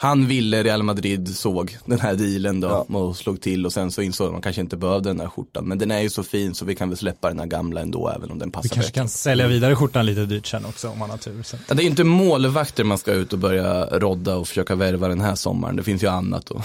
han 0.02 0.28
ville 0.28 0.64
Real 0.64 0.84
Madrid 0.84 1.36
såg 1.38 1.78
den 1.86 2.00
här 2.00 2.16
dealen 2.16 2.60
då 2.60 2.68
Ja. 2.90 2.98
och 3.00 3.16
slog 3.18 3.42
till 3.42 3.66
och 3.66 3.74
sen 3.74 3.92
så 3.92 4.02
insåg 4.02 4.28
att 4.28 4.34
man 4.34 4.42
kanske 4.42 4.62
inte 4.62 4.78
behövde 4.78 5.10
den 5.10 5.18
där 5.18 5.28
skjortan. 5.28 5.68
Men 5.68 5.78
den 5.78 5.92
är 5.92 6.00
ju 6.02 6.10
så 6.10 6.24
fin 6.24 6.56
så 6.56 6.66
vi 6.66 6.76
kan 6.76 6.90
väl 6.90 6.98
släppa 6.98 7.28
den 7.28 7.40
här 7.40 7.46
gamla 7.46 7.82
ändå 7.82 8.10
även 8.10 8.32
om 8.32 8.40
den 8.40 8.48
Vi 8.50 8.52
passar 8.54 8.70
kanske 8.70 8.90
bättre. 8.90 9.00
kan 9.02 9.10
sälja 9.10 9.48
vidare 9.48 9.76
skjortan 9.76 10.06
lite 10.06 10.26
dyrt 10.26 10.48
sen 10.48 10.66
också 10.66 10.90
om 10.90 11.00
man 11.00 11.10
har 11.10 11.18
tur. 11.18 11.44
Sen. 11.44 11.60
Ja, 11.68 11.74
det 11.76 11.82
är 11.82 11.84
ju 11.84 11.90
inte 11.90 12.04
målvakter 12.04 12.84
man 12.84 12.98
ska 12.98 13.12
ut 13.14 13.34
och 13.34 13.40
börja 13.40 13.86
rodda 13.86 14.36
och 14.36 14.48
försöka 14.48 14.76
värva 14.76 15.08
den 15.08 15.22
här 15.22 15.36
sommaren. 15.36 15.76
Det 15.76 15.84
finns 15.84 16.04
ju 16.04 16.08
annat 16.08 16.46
då. 16.46 16.62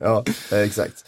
ja, 0.00 0.24
exakt. 0.52 1.04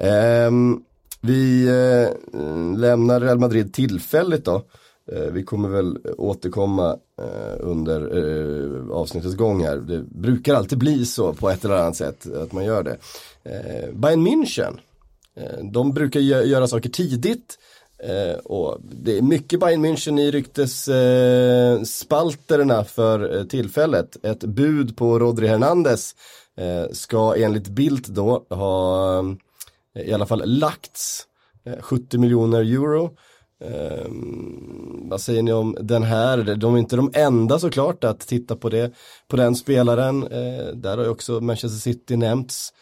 Ehm, 0.00 0.80
vi 1.20 1.66
eh, 1.68 2.38
lämnar 2.78 3.20
Real 3.20 3.38
Madrid 3.38 3.72
tillfälligt 3.74 4.44
då. 4.44 4.62
Eh, 5.10 5.22
vi 5.22 5.42
kommer 5.42 5.68
väl 5.68 5.98
återkomma 6.18 6.98
eh, 7.18 7.56
under 7.60 8.16
eh, 8.16 8.90
avsnittets 8.96 9.34
gång 9.34 9.64
här. 9.64 9.76
Det 9.76 10.02
brukar 10.02 10.54
alltid 10.54 10.78
bli 10.78 11.06
så 11.06 11.32
på 11.32 11.50
ett 11.50 11.64
eller 11.64 11.74
annat 11.74 11.96
sätt 11.96 12.26
att 12.34 12.52
man 12.52 12.64
gör 12.64 12.82
det. 12.82 12.98
Bayern 13.92 14.26
München, 14.26 14.78
de 15.72 15.92
brukar 15.92 16.20
göra 16.20 16.66
saker 16.66 16.88
tidigt. 16.88 17.58
Och 18.44 18.78
det 18.82 19.18
är 19.18 19.22
mycket 19.22 19.60
Bayern 19.60 19.86
München 19.86 20.20
i 20.20 20.30
ryktesspalterna 20.30 22.84
för 22.84 23.44
tillfället. 23.44 24.16
Ett 24.22 24.44
bud 24.44 24.96
på 24.96 25.18
Rodri 25.18 25.46
Hernandez 25.46 26.14
ska 26.92 27.36
enligt 27.36 27.68
Bildt 27.68 28.08
då 28.08 28.46
ha 28.48 29.24
i 29.94 30.12
alla 30.12 30.26
fall 30.26 30.42
lagts 30.44 31.26
70 31.80 32.18
miljoner 32.18 32.60
euro. 32.60 33.16
Eh, 33.64 34.06
vad 35.10 35.20
säger 35.20 35.42
ni 35.42 35.52
om 35.52 35.76
den 35.80 36.02
här? 36.02 36.38
De 36.56 36.74
är 36.74 36.78
inte 36.78 36.96
de 36.96 37.10
enda 37.14 37.58
såklart 37.58 38.04
att 38.04 38.20
titta 38.20 38.56
på 38.56 38.68
det, 38.68 38.92
på 39.28 39.36
den 39.36 39.54
spelaren. 39.56 40.22
Eh, 40.22 40.66
där 40.74 40.96
har 40.96 41.04
ju 41.04 41.10
också 41.10 41.40
Manchester 41.40 41.78
City 41.78 42.16
nämnts. 42.16 42.72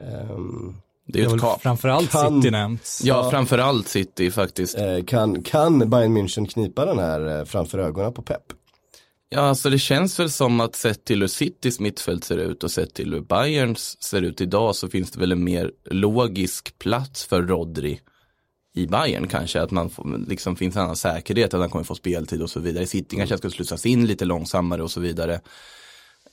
Ehm, 0.00 0.74
Det 1.06 1.18
är 1.22 1.28
ju 1.28 1.34
ett 1.34 1.40
kap. 1.40 1.62
framförallt 1.62 2.10
Kan- 2.10 2.42
City 2.42 2.50
nämnts. 2.50 3.00
Ja, 3.04 3.30
framförallt 3.30 3.88
City 3.88 4.30
faktiskt. 4.30 4.78
Eh, 4.78 5.04
kan, 5.06 5.42
kan 5.42 5.90
Bayern 5.90 6.16
München 6.18 6.46
knipa 6.46 6.86
den 6.86 6.98
här 6.98 7.38
eh, 7.38 7.44
framför 7.44 7.78
ögonen 7.78 8.12
på 8.12 8.22
Pep? 8.22 8.42
Ja, 9.28 9.40
alltså 9.40 9.70
det 9.70 9.78
känns 9.78 10.20
väl 10.20 10.30
som 10.30 10.60
att 10.60 10.74
sett 10.76 11.04
till 11.04 11.20
hur 11.20 11.28
Citys 11.28 11.80
mittfält 11.80 12.24
ser 12.24 12.36
ut 12.38 12.64
och 12.64 12.70
sett 12.70 12.94
till 12.94 13.12
hur 13.12 13.20
Bayerns 13.20 14.02
ser 14.02 14.22
ut 14.22 14.40
idag 14.40 14.76
så 14.76 14.88
finns 14.88 15.10
det 15.10 15.20
väl 15.20 15.32
en 15.32 15.44
mer 15.44 15.70
logisk 15.90 16.78
plats 16.78 17.24
för 17.24 17.42
Rodri 17.42 18.00
i 18.74 18.86
Bayern 18.86 19.28
kanske. 19.28 19.62
Att 19.62 19.70
man 19.70 19.90
får, 19.90 20.28
liksom 20.28 20.56
finns 20.56 20.76
en 20.76 20.82
annan 20.82 20.96
säkerhet 20.96 21.54
att 21.54 21.60
han 21.60 21.70
kommer 21.70 21.84
få 21.84 21.94
speltid 21.94 22.42
och 22.42 22.50
så 22.50 22.60
vidare. 22.60 22.86
City 22.86 23.16
kanske 23.16 23.38
ska 23.38 23.50
slussas 23.50 23.86
in 23.86 24.06
lite 24.06 24.24
långsammare 24.24 24.82
och 24.82 24.90
så 24.90 25.00
vidare. 25.00 25.40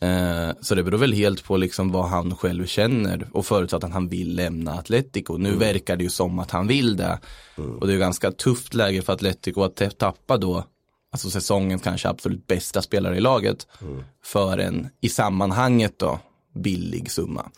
Eh, 0.02 0.50
så 0.62 0.76
det 0.76 0.84
beror 0.84 0.98
väl 0.98 1.14
helt 1.14 1.44
på 1.44 1.58
liksom 1.58 1.92
vad 1.92 2.06
han 2.06 2.36
själv 2.36 2.66
känner 2.66 3.28
och 3.34 3.46
förutsatt 3.46 3.84
att 3.84 3.92
han 3.92 4.08
vill 4.08 4.36
lämna 4.36 4.74
Atletico. 4.74 5.38
Nu 5.38 5.56
verkar 5.56 5.96
det 5.96 6.04
ju 6.04 6.10
som 6.10 6.40
att 6.40 6.52
han 6.52 6.68
vill 6.68 6.98
det. 6.98 7.20
Och 7.56 7.88
det 7.88 7.92
är 7.92 7.94
ju 7.94 8.00
ganska 8.00 8.32
tufft 8.32 8.74
läge 8.74 9.02
för 9.02 9.14
Atletico 9.14 9.62
att 9.64 9.98
tappa 9.98 10.38
då 10.38 10.64
alltså 11.12 11.30
säsongens 11.30 11.82
kanske 11.82 12.10
absolut 12.10 12.48
bästa 12.48 12.82
spelare 12.82 13.18
i 13.18 13.22
laget 13.22 13.68
för 14.24 14.58
en 14.58 14.90
i 15.02 15.10
sammanhanget 15.10 16.00
då 16.00 16.20
billig 16.56 17.12
summa. 17.12 17.52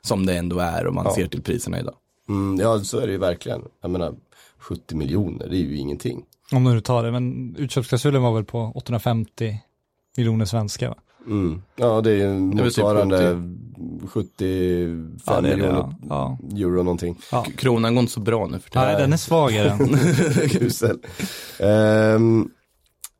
Som 0.00 0.26
det 0.26 0.36
ändå 0.36 0.58
är 0.58 0.86
om 0.86 0.94
man 0.94 1.14
ser 1.14 1.26
till 1.26 1.42
priserna 1.42 1.80
idag. 1.80 1.94
Mm, 2.28 2.60
ja, 2.60 2.80
så 2.80 2.98
är 2.98 3.06
det 3.06 3.12
ju 3.12 3.18
verkligen. 3.18 3.62
Jag 3.82 3.90
menar, 3.90 4.14
70 4.58 4.96
miljoner, 4.96 5.48
det 5.48 5.56
är 5.56 5.60
ju 5.60 5.76
ingenting. 5.76 6.24
Om 6.52 6.64
du 6.64 6.70
nu 6.72 6.80
tar 6.80 7.02
det, 7.02 7.10
men 7.12 7.56
utköpsklausulen 7.58 8.22
var 8.22 8.34
väl 8.34 8.44
på 8.44 8.72
850 8.74 9.60
miljoner 10.16 10.44
svenska 10.44 10.88
va? 10.88 10.96
Mm. 11.26 11.62
Ja, 11.76 12.00
det 12.00 12.10
är 12.10 12.14
ju 12.14 12.50
typ 12.50 12.64
motsvarande 12.64 13.42
75 14.08 15.18
Ja, 15.26 15.40
det 15.40 15.48
är 15.48 15.56
det, 15.56 15.56
miljoner 15.56 15.94
ja. 16.08 16.38
euro 16.56 16.82
någonting. 16.82 17.18
Ja. 17.32 17.46
Kronan 17.56 17.94
går 17.94 18.00
inte 18.00 18.12
så 18.12 18.20
bra 18.20 18.46
nu 18.46 18.58
för 18.58 18.70
tiden. 18.70 18.88
Nej, 18.88 18.96
den 19.00 19.12
är 19.12 19.16
svagare. 19.16 19.78
Usel. 20.60 20.98
Ehm, 21.58 22.50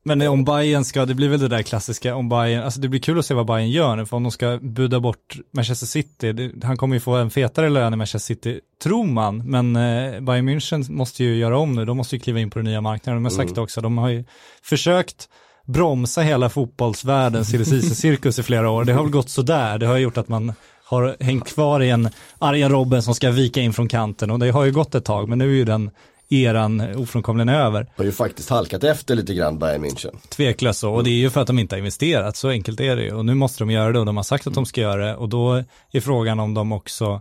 Men 0.08 0.28
om 0.28 0.44
Bayern 0.44 0.84
ska, 0.84 1.06
det 1.06 1.14
blir 1.14 1.28
väl 1.28 1.40
det 1.40 1.48
där 1.48 1.62
klassiska 1.62 2.14
om 2.14 2.28
Bayern, 2.28 2.62
alltså 2.62 2.80
det 2.80 2.88
blir 2.88 3.00
kul 3.00 3.18
att 3.18 3.26
se 3.26 3.34
vad 3.34 3.46
Bayern 3.46 3.70
gör 3.70 3.96
nu, 3.96 4.06
för 4.06 4.16
om 4.16 4.22
de 4.22 4.32
ska 4.32 4.58
buda 4.62 5.00
bort 5.00 5.36
Manchester 5.52 5.86
City, 5.86 6.32
det, 6.32 6.64
han 6.64 6.76
kommer 6.76 6.96
ju 6.96 7.00
få 7.00 7.12
en 7.12 7.30
fetare 7.30 7.68
lön 7.68 7.92
i 7.92 7.96
Manchester 7.96 8.34
City, 8.34 8.60
tror 8.82 9.06
man, 9.06 9.50
men 9.50 9.76
eh, 9.76 10.20
Bayern 10.20 10.48
München 10.48 10.92
måste 10.92 11.24
ju 11.24 11.36
göra 11.36 11.58
om 11.58 11.72
nu, 11.74 11.84
de 11.84 11.96
måste 11.96 12.16
ju 12.16 12.20
kliva 12.20 12.40
in 12.40 12.50
på 12.50 12.58
den 12.58 12.66
nya 12.66 12.80
marknaden, 12.80 13.22
de 13.22 13.24
har 13.24 13.42
sagt 13.42 13.54
det 13.54 13.60
också, 13.60 13.80
de 13.80 13.98
har 13.98 14.08
ju 14.08 14.24
försökt 14.62 15.28
bromsa 15.66 16.20
hela 16.20 16.48
fotbollsvärldens 16.48 17.98
cirkus 17.98 18.38
i 18.38 18.42
flera 18.42 18.70
år, 18.70 18.84
det 18.84 18.92
har 18.92 19.02
väl 19.02 19.12
gått 19.12 19.30
sådär, 19.30 19.78
det 19.78 19.86
har 19.86 19.96
gjort 19.96 20.16
att 20.18 20.28
man 20.28 20.52
har 20.84 21.16
hängt 21.20 21.54
kvar 21.54 21.80
i 21.80 21.90
en 21.90 22.08
Arjen 22.38 22.70
Robben 22.70 23.02
som 23.02 23.14
ska 23.14 23.30
vika 23.30 23.60
in 23.60 23.72
från 23.72 23.88
kanten 23.88 24.30
och 24.30 24.38
det 24.38 24.50
har 24.50 24.64
ju 24.64 24.72
gått 24.72 24.94
ett 24.94 25.04
tag, 25.04 25.28
men 25.28 25.38
nu 25.38 25.50
är 25.50 25.56
ju 25.56 25.64
den 25.64 25.90
eran 26.28 26.96
ofrånkomligen 26.96 27.48
över. 27.48 27.86
har 27.96 28.04
ju 28.04 28.12
faktiskt 28.12 28.50
halkat 28.50 28.84
efter 28.84 29.14
lite 29.14 29.34
grann 29.34 29.58
Bayern 29.58 29.84
München. 29.84 30.16
Tveklöst 30.28 30.80
så, 30.80 30.94
och 30.94 31.04
det 31.04 31.10
är 31.10 31.18
ju 31.18 31.30
för 31.30 31.40
att 31.40 31.46
de 31.46 31.58
inte 31.58 31.74
har 31.74 31.78
investerat, 31.78 32.36
så 32.36 32.48
enkelt 32.48 32.80
är 32.80 32.96
det 32.96 33.02
ju. 33.02 33.12
Och 33.12 33.24
nu 33.24 33.34
måste 33.34 33.62
de 33.64 33.70
göra 33.70 33.92
det 33.92 33.98
och 33.98 34.06
de 34.06 34.16
har 34.16 34.24
sagt 34.24 34.46
att 34.46 34.54
de 34.54 34.66
ska 34.66 34.80
göra 34.80 35.06
det 35.06 35.16
och 35.16 35.28
då 35.28 35.64
är 35.92 36.00
frågan 36.00 36.40
om 36.40 36.54
de 36.54 36.72
också 36.72 37.20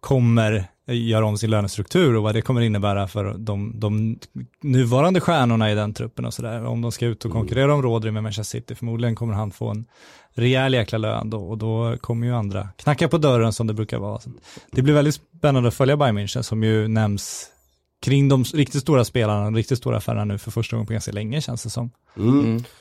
kommer 0.00 0.68
göra 0.94 1.26
om 1.26 1.38
sin 1.38 1.50
lönestruktur 1.50 2.16
och 2.16 2.22
vad 2.22 2.34
det 2.34 2.42
kommer 2.42 2.60
innebära 2.60 3.08
för 3.08 3.34
de, 3.38 3.80
de 3.80 4.18
nuvarande 4.62 5.20
stjärnorna 5.20 5.72
i 5.72 5.74
den 5.74 5.94
truppen 5.94 6.24
och 6.24 6.34
sådär. 6.34 6.64
Om 6.64 6.82
de 6.82 6.92
ska 6.92 7.06
ut 7.06 7.24
och 7.24 7.32
konkurrera 7.32 7.74
om 7.74 7.82
Rodri 7.82 8.10
med 8.10 8.22
Manchester 8.22 8.58
City, 8.58 8.74
förmodligen 8.74 9.14
kommer 9.14 9.34
han 9.34 9.50
få 9.50 9.68
en 9.68 9.84
rejäl 10.34 10.74
jäkla 10.74 10.98
lön 10.98 11.30
då 11.30 11.38
och 11.38 11.58
då 11.58 11.96
kommer 12.00 12.26
ju 12.26 12.34
andra 12.34 12.68
knacka 12.76 13.08
på 13.08 13.18
dörren 13.18 13.52
som 13.52 13.66
det 13.66 13.74
brukar 13.74 13.98
vara. 13.98 14.20
Det 14.72 14.82
blir 14.82 14.94
väldigt 14.94 15.14
spännande 15.14 15.68
att 15.68 15.74
följa 15.74 15.96
Bayern 15.96 16.18
München 16.18 16.42
som 16.42 16.62
ju 16.62 16.88
nämns 16.88 17.50
kring 18.02 18.28
de 18.28 18.44
riktigt 18.44 18.82
stora 18.82 19.04
spelarna, 19.04 19.44
de 19.44 19.56
riktigt 19.56 19.78
stora 19.78 19.96
affärerna 19.96 20.24
nu 20.24 20.38
för 20.38 20.50
första 20.50 20.76
gången 20.76 20.86
på 20.86 20.92
ganska 20.92 21.12
länge 21.12 21.40
känns 21.40 21.62
det 21.62 21.70
som. 21.70 21.90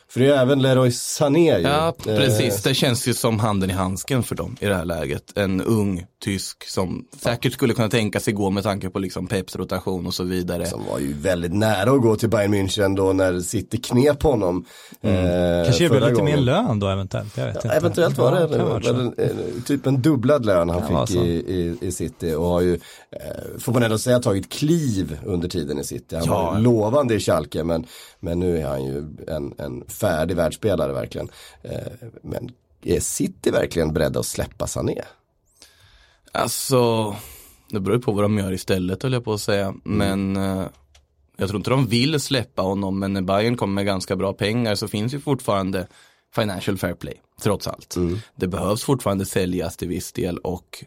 För 0.10 0.20
det 0.20 0.28
är 0.28 0.42
även 0.42 0.62
Leroy 0.62 0.92
Sané 0.92 1.58
ju. 1.58 1.64
Ja, 1.64 1.88
Eh, 2.08 2.18
precis. 2.18 2.64
Det 2.64 2.74
känns 2.74 3.08
ju 3.08 3.14
som 3.14 3.40
handen 3.40 3.70
i 3.70 3.74
handsken 3.74 4.24
för 4.24 4.36
dem 4.36 4.56
i 4.60 4.66
det 4.66 4.76
här 4.76 4.86
läget. 4.86 5.38
En 5.38 5.62
ung 5.62 6.06
tysk 6.24 6.70
som 6.70 7.06
säkert 7.22 7.54
skulle 7.54 7.74
kunna 7.74 7.90
tänka 7.90 8.20
sig 8.20 8.34
gå 8.34 8.50
med 8.50 8.64
tanke 8.64 8.90
på 8.90 9.00
liksom 9.00 9.28
Peps 9.28 9.56
rotation 9.56 10.08
och 10.08 10.14
så 10.14 10.24
vidare. 10.24 10.66
Som 10.66 10.86
var 10.92 11.00
ju 11.00 11.14
väldigt 11.14 11.54
nära 11.54 11.92
att 11.92 12.02
gå 12.02 12.16
till 12.16 12.30
Bayern 12.30 12.54
München 12.54 12.96
då 12.96 13.14
när 13.14 13.40
City 13.40 13.78
knep 13.78 14.24
honom. 14.24 14.66
Eh, 15.02 15.12
Kanske 15.66 15.90
väl 15.90 16.10
lite 16.10 16.24
mer 16.24 16.38
lön 16.38 16.80
då 16.80 16.88
eventuellt. 16.90 17.38
Jag 17.38 17.46
vet 17.46 17.56
inte. 17.56 17.70
Eventuellt 17.70 18.18
var 18.18 18.32
det 18.32 18.58
Ja, 18.58 18.90
en, 18.90 19.00
en, 19.18 19.62
typ 19.66 19.86
en 19.86 20.02
dubblad 20.02 20.46
lön 20.46 20.70
han 20.70 20.94
vara 20.94 21.08
fick 21.08 21.16
i, 21.18 21.30
i, 21.30 21.78
i 21.82 21.92
City 21.92 22.34
och 22.34 22.46
har 22.46 22.62
ju, 22.62 22.74
eh, 23.12 23.60
får 23.60 23.74
man 23.74 23.84
ändå 23.84 23.98
säga, 23.98 24.20
tagit 24.20 24.52
kliv 24.52 25.18
under 25.26 25.50
tiden 25.50 25.80
i 25.80 25.84
City. 25.84 26.16
Han 26.16 26.26
Ja. 26.26 26.52
var 26.52 26.60
lovande 26.60 27.16
i 27.16 27.20
Schalke 27.20 27.64
men, 27.64 27.86
men 28.20 28.40
nu 28.40 28.58
är 28.58 28.68
han 28.68 28.84
ju 28.86 29.04
en, 29.28 29.54
en 29.58 29.86
färdig 29.88 30.36
världsspelare 30.36 30.94
verkligen. 30.94 31.30
Eh, 31.62 32.08
men 32.22 32.52
är 32.84 33.00
City 33.00 33.52
verkligen 33.52 33.94
beredda 33.94 34.20
att 34.20 34.26
släppa 34.26 34.68
Sané? 34.68 35.02
Alltså, 36.32 37.16
det 37.70 37.80
beror 37.80 37.98
ju 37.98 38.02
på 38.02 38.12
vad 38.12 38.24
de 38.24 38.38
gör 38.38 38.52
istället 38.52 39.04
höll 39.04 39.14
jag 39.14 39.26
på 39.26 39.34
att 39.34 39.42
säga. 39.42 39.74
Men 39.84 40.38
eh, 40.38 40.66
jag 41.38 41.50
tror 41.50 41.58
inte 41.60 41.70
de 41.70 41.88
vill 41.88 42.20
släppa 42.20 42.62
honom. 42.62 43.00
Men 43.00 43.14
när 43.14 43.22
Bayern 43.22 43.58
kommer 43.58 43.74
med 43.74 43.86
ganska 43.86 44.16
bra 44.16 44.34
pengar 44.34 44.76
så 44.76 44.88
finns 44.88 45.14
ju 45.14 45.20
fortfarande 45.20 45.88
financial 46.36 46.78
fair 46.78 46.94
play. 46.94 47.22
Trots 47.42 47.68
allt. 47.68 47.96
Det 48.36 48.48
behövs 48.48 48.84
fortfarande 48.84 49.26
säljas 49.26 49.78
till 49.78 49.88
viss 49.88 50.12
del 50.12 50.38
och 50.38 50.86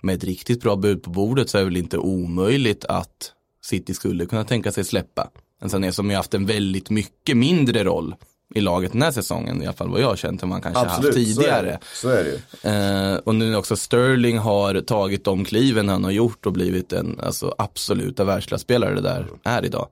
med 0.00 0.14
ett 0.14 0.24
riktigt 0.24 0.62
bra 0.62 0.76
bud 0.76 1.02
på 1.02 1.10
bordet 1.10 1.50
så 1.50 1.58
är 1.58 1.62
det 1.62 1.64
väl 1.64 1.76
inte 1.76 1.98
omöjligt 1.98 2.84
att 2.84 3.32
City 3.64 3.94
skulle 3.94 4.26
kunna 4.26 4.44
tänka 4.44 4.72
sig 4.72 4.84
släppa. 4.84 5.30
En 5.60 5.70
Sané 5.70 5.92
som 5.92 6.10
ju 6.10 6.16
haft 6.16 6.34
en 6.34 6.46
väldigt 6.46 6.90
mycket 6.90 7.36
mindre 7.36 7.84
roll 7.84 8.14
i 8.54 8.60
laget 8.60 8.92
den 8.92 9.02
här 9.02 9.10
säsongen, 9.10 9.62
i 9.62 9.66
alla 9.66 9.76
fall 9.76 9.88
vad 9.88 10.00
jag 10.00 10.06
har 10.06 10.16
känt 10.16 10.42
än 10.42 10.48
man 10.48 10.62
kanske 10.62 10.86
haft 10.86 11.02
så 11.02 11.08
är, 11.08 11.12
tidigare. 11.12 11.66
det. 11.66 11.78
så 11.94 12.08
är 12.08 12.24
det. 12.24 12.68
Eh, 12.68 13.16
och 13.16 13.34
nu 13.34 13.56
också 13.56 13.76
Sterling 13.76 14.38
har 14.38 14.80
tagit 14.80 15.24
de 15.24 15.44
kliven 15.44 15.88
han 15.88 16.04
har 16.04 16.10
gjort 16.10 16.46
och 16.46 16.52
blivit 16.52 16.92
en 16.92 17.20
alltså, 17.22 17.54
absoluta 17.58 18.24
världsklasspelare 18.24 18.94
det 18.94 19.00
där 19.00 19.26
är 19.44 19.64
idag. 19.64 19.88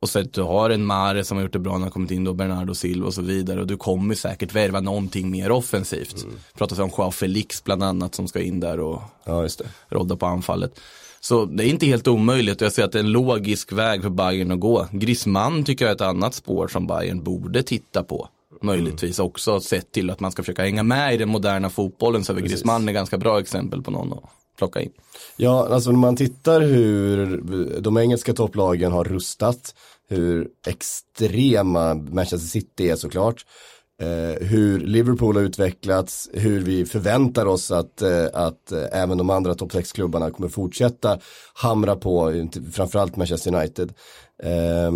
Och 0.00 0.08
så 0.08 0.18
att 0.18 0.32
du 0.32 0.42
har 0.42 0.70
en 0.70 0.84
Mare 0.84 1.24
som 1.24 1.36
har 1.36 1.42
gjort 1.42 1.52
det 1.52 1.58
bra 1.58 1.72
när 1.72 1.80
han 1.80 1.90
kommit 1.90 2.10
in 2.10 2.24
då, 2.24 2.34
Bernardo 2.34 2.74
Silva 2.74 3.06
och 3.06 3.14
så 3.14 3.22
vidare. 3.22 3.60
Och 3.60 3.66
du 3.66 3.76
kommer 3.76 4.14
säkert 4.14 4.52
värva 4.52 4.80
någonting 4.80 5.30
mer 5.30 5.50
offensivt. 5.50 6.22
Mm. 6.22 6.36
Pratas 6.54 6.78
om 6.78 6.90
Joao 6.98 7.10
Felix 7.10 7.64
bland 7.64 7.82
annat 7.82 8.14
som 8.14 8.28
ska 8.28 8.40
in 8.40 8.60
där 8.60 8.80
och 8.80 9.02
Ja, 9.24 9.48
rodda 9.88 10.16
på 10.16 10.26
anfallet. 10.26 10.80
Så 11.28 11.44
det 11.44 11.64
är 11.64 11.68
inte 11.68 11.86
helt 11.86 12.08
omöjligt 12.08 12.60
och 12.60 12.66
jag 12.66 12.72
ser 12.72 12.84
att 12.84 12.92
det 12.92 12.98
är 12.98 13.04
en 13.04 13.12
logisk 13.12 13.72
väg 13.72 14.02
för 14.02 14.10
Bayern 14.10 14.52
att 14.52 14.60
gå. 14.60 14.86
Griezmann 14.92 15.64
tycker 15.64 15.84
jag 15.84 15.90
är 15.90 15.94
ett 15.94 16.00
annat 16.00 16.34
spår 16.34 16.68
som 16.68 16.86
Bayern 16.86 17.22
borde 17.22 17.62
titta 17.62 18.02
på. 18.02 18.28
Möjligtvis 18.62 19.18
också 19.18 19.60
sett 19.60 19.92
till 19.92 20.10
att 20.10 20.20
man 20.20 20.32
ska 20.32 20.42
försöka 20.42 20.62
hänga 20.62 20.82
med 20.82 21.14
i 21.14 21.16
den 21.16 21.28
moderna 21.28 21.70
fotbollen 21.70 22.24
så 22.24 22.32
är 22.32 22.34
väl 22.34 22.44
Griezmann 22.44 22.88
är 22.88 22.92
ganska 22.92 23.18
bra 23.18 23.40
exempel 23.40 23.82
på 23.82 23.90
någon 23.90 24.12
att 24.12 24.24
plocka 24.58 24.80
in. 24.80 24.90
Ja, 25.36 25.68
alltså 25.70 25.90
när 25.90 25.98
man 25.98 26.16
tittar 26.16 26.60
hur 26.60 27.40
de 27.80 27.96
engelska 27.96 28.32
topplagen 28.32 28.92
har 28.92 29.04
rustat, 29.04 29.74
hur 30.08 30.48
extrema 30.66 31.94
Manchester 31.94 32.48
City 32.48 32.90
är 32.90 32.96
såklart, 32.96 33.44
eh, 34.00 34.46
hur 34.46 34.80
Liverpool 34.80 35.36
har 35.36 35.42
utvecklats, 35.42 36.30
hur 36.32 36.60
vi 36.60 36.86
förväntar 36.86 37.46
oss 37.46 37.70
att, 37.70 38.02
eh, 38.02 38.26
att 38.32 38.72
eh, 38.72 38.84
även 38.92 39.18
de 39.18 39.30
andra 39.30 39.54
topp 39.54 39.72
6-klubbarna 39.72 40.30
kommer 40.30 40.48
fortsätta 40.48 41.18
hamra 41.54 41.96
på, 41.96 42.48
framförallt 42.72 43.16
Manchester 43.16 43.54
United. 43.54 43.92
Eh, 44.42 44.92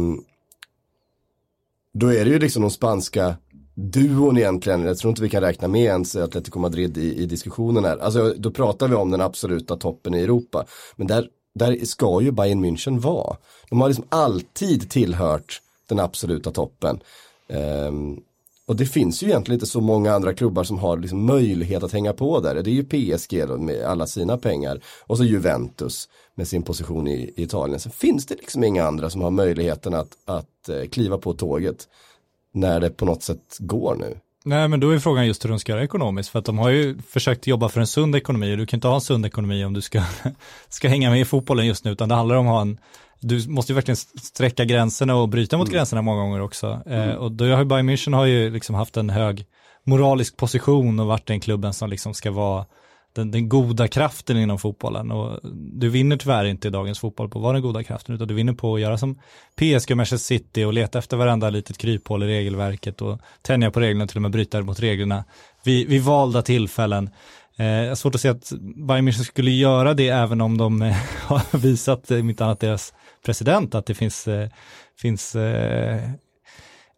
då 1.92 2.12
är 2.12 2.24
det 2.24 2.30
ju 2.30 2.38
liksom 2.38 2.62
de 2.62 2.70
spanska 2.70 3.36
duon 3.74 4.38
egentligen, 4.38 4.84
jag 4.84 4.98
tror 4.98 5.10
inte 5.10 5.22
vi 5.22 5.28
kan 5.28 5.42
räkna 5.42 5.68
med 5.68 5.84
ens 5.84 6.16
Atletico 6.16 6.58
Madrid 6.58 6.98
i, 6.98 7.22
i 7.22 7.26
diskussionen 7.26 7.84
här. 7.84 7.98
Alltså 7.98 8.34
då 8.38 8.50
pratar 8.50 8.88
vi 8.88 8.94
om 8.94 9.10
den 9.10 9.20
absoluta 9.20 9.76
toppen 9.76 10.14
i 10.14 10.20
Europa. 10.20 10.66
Men 10.96 11.06
där, 11.06 11.28
där 11.54 11.84
ska 11.84 12.20
ju 12.22 12.30
Bayern 12.30 12.64
München 12.64 13.00
vara. 13.00 13.36
De 13.70 13.80
har 13.80 13.88
liksom 13.88 14.06
alltid 14.08 14.90
tillhört 14.90 15.60
den 15.88 16.00
absoluta 16.00 16.50
toppen. 16.50 17.00
Ehm, 17.48 18.20
och 18.70 18.76
det 18.76 18.86
finns 18.86 19.22
ju 19.22 19.26
egentligen 19.26 19.56
inte 19.56 19.66
så 19.66 19.80
många 19.80 20.12
andra 20.12 20.34
klubbar 20.34 20.64
som 20.64 20.78
har 20.78 20.96
liksom 20.96 21.26
möjlighet 21.26 21.82
att 21.82 21.92
hänga 21.92 22.12
på 22.12 22.40
där. 22.40 22.54
Det 22.54 22.70
är 22.70 22.72
ju 22.72 22.84
PSG 22.84 23.48
då 23.48 23.58
med 23.58 23.84
alla 23.84 24.06
sina 24.06 24.36
pengar 24.36 24.80
och 25.06 25.16
så 25.16 25.24
Juventus 25.24 26.08
med 26.34 26.48
sin 26.48 26.62
position 26.62 27.08
i, 27.08 27.32
i 27.36 27.42
Italien. 27.42 27.80
Sen 27.80 27.92
finns 27.92 28.26
det 28.26 28.34
liksom 28.34 28.64
inga 28.64 28.84
andra 28.84 29.10
som 29.10 29.22
har 29.22 29.30
möjligheten 29.30 29.94
att, 29.94 30.08
att 30.24 30.68
eh, 30.68 30.88
kliva 30.88 31.18
på 31.18 31.32
tåget 31.32 31.88
när 32.54 32.80
det 32.80 32.90
på 32.90 33.04
något 33.04 33.22
sätt 33.22 33.56
går 33.58 33.96
nu. 33.96 34.16
Nej, 34.44 34.68
men 34.68 34.80
då 34.80 34.90
är 34.90 34.98
frågan 34.98 35.26
just 35.26 35.44
hur 35.44 35.50
de 35.50 35.58
ska 35.58 35.72
göra 35.72 35.84
ekonomiskt, 35.84 36.30
för 36.30 36.38
att 36.38 36.44
de 36.44 36.58
har 36.58 36.70
ju 36.70 36.98
försökt 36.98 37.46
jobba 37.46 37.68
för 37.68 37.80
en 37.80 37.86
sund 37.86 38.16
ekonomi 38.16 38.52
och 38.52 38.58
du 38.58 38.66
kan 38.66 38.76
inte 38.76 38.88
ha 38.88 38.94
en 38.94 39.00
sund 39.00 39.26
ekonomi 39.26 39.64
om 39.64 39.72
du 39.72 39.80
ska, 39.80 40.02
ska 40.68 40.88
hänga 40.88 41.10
med 41.10 41.20
i 41.20 41.24
fotbollen 41.24 41.66
just 41.66 41.84
nu, 41.84 41.90
utan 41.90 42.08
det 42.08 42.14
handlar 42.14 42.36
om 42.36 42.46
att 42.46 42.52
ha 42.52 42.60
en, 42.60 42.78
du 43.20 43.48
måste 43.48 43.72
ju 43.72 43.74
verkligen 43.74 43.96
sträcka 43.96 44.64
gränserna 44.64 45.16
och 45.16 45.28
bryta 45.28 45.58
mot 45.58 45.70
gränserna 45.70 46.02
många 46.02 46.22
gånger 46.22 46.40
också. 46.40 46.82
Eh, 46.86 47.10
och 47.10 47.32
då 47.32 47.44
har 47.44 47.58
ju 47.58 47.64
Bayern 47.64 47.90
München 47.90 48.14
har 48.14 48.26
ju 48.26 48.50
liksom 48.50 48.74
haft 48.74 48.96
en 48.96 49.10
hög 49.10 49.46
moralisk 49.84 50.36
position 50.36 51.00
och 51.00 51.06
varit 51.06 51.26
den 51.26 51.40
klubben 51.40 51.72
som 51.72 51.90
liksom 51.90 52.14
ska 52.14 52.30
vara 52.30 52.66
den, 53.12 53.30
den 53.30 53.48
goda 53.48 53.88
kraften 53.88 54.36
inom 54.36 54.58
fotbollen 54.58 55.10
och 55.10 55.40
du 55.52 55.88
vinner 55.88 56.16
tyvärr 56.16 56.44
inte 56.44 56.68
i 56.68 56.70
dagens 56.70 56.98
fotboll 56.98 57.28
på 57.28 57.38
att 57.38 57.42
vara 57.42 57.52
den 57.52 57.62
goda 57.62 57.84
kraften 57.84 58.14
utan 58.14 58.28
du 58.28 58.34
vinner 58.34 58.52
på 58.52 58.74
att 58.74 58.80
göra 58.80 58.98
som 58.98 59.14
PSG 59.56 59.90
och 59.90 59.96
Manchester 59.96 60.36
City 60.36 60.64
och 60.64 60.72
leta 60.72 60.98
efter 60.98 61.16
varenda 61.16 61.50
litet 61.50 61.78
kryphål 61.78 62.22
i 62.22 62.26
regelverket 62.26 63.02
och 63.02 63.20
tänja 63.42 63.70
på 63.70 63.80
reglerna 63.80 64.04
och 64.04 64.08
till 64.08 64.18
och 64.18 64.22
med 64.22 64.30
bryta 64.30 64.60
mot 64.60 64.80
reglerna 64.80 65.24
vid, 65.64 65.88
vid 65.88 66.02
valda 66.02 66.42
tillfällen. 66.42 67.10
Eh, 67.56 67.66
jag 67.66 67.88
har 67.88 67.94
svårt 67.94 68.14
att 68.14 68.20
se 68.20 68.28
att 68.28 68.52
Bayern 68.60 69.08
München 69.08 69.24
skulle 69.24 69.50
göra 69.50 69.94
det 69.94 70.08
även 70.08 70.40
om 70.40 70.58
de 70.58 70.82
eh, 70.82 70.96
har 71.26 71.58
visat, 71.58 72.10
eh, 72.10 72.18
inte 72.18 72.44
annat 72.44 72.60
deras 72.60 72.92
president, 73.24 73.74
att 73.74 73.86
det 73.86 73.94
finns, 73.94 74.28
eh, 74.28 74.48
finns 74.96 75.34
eh, 75.34 76.10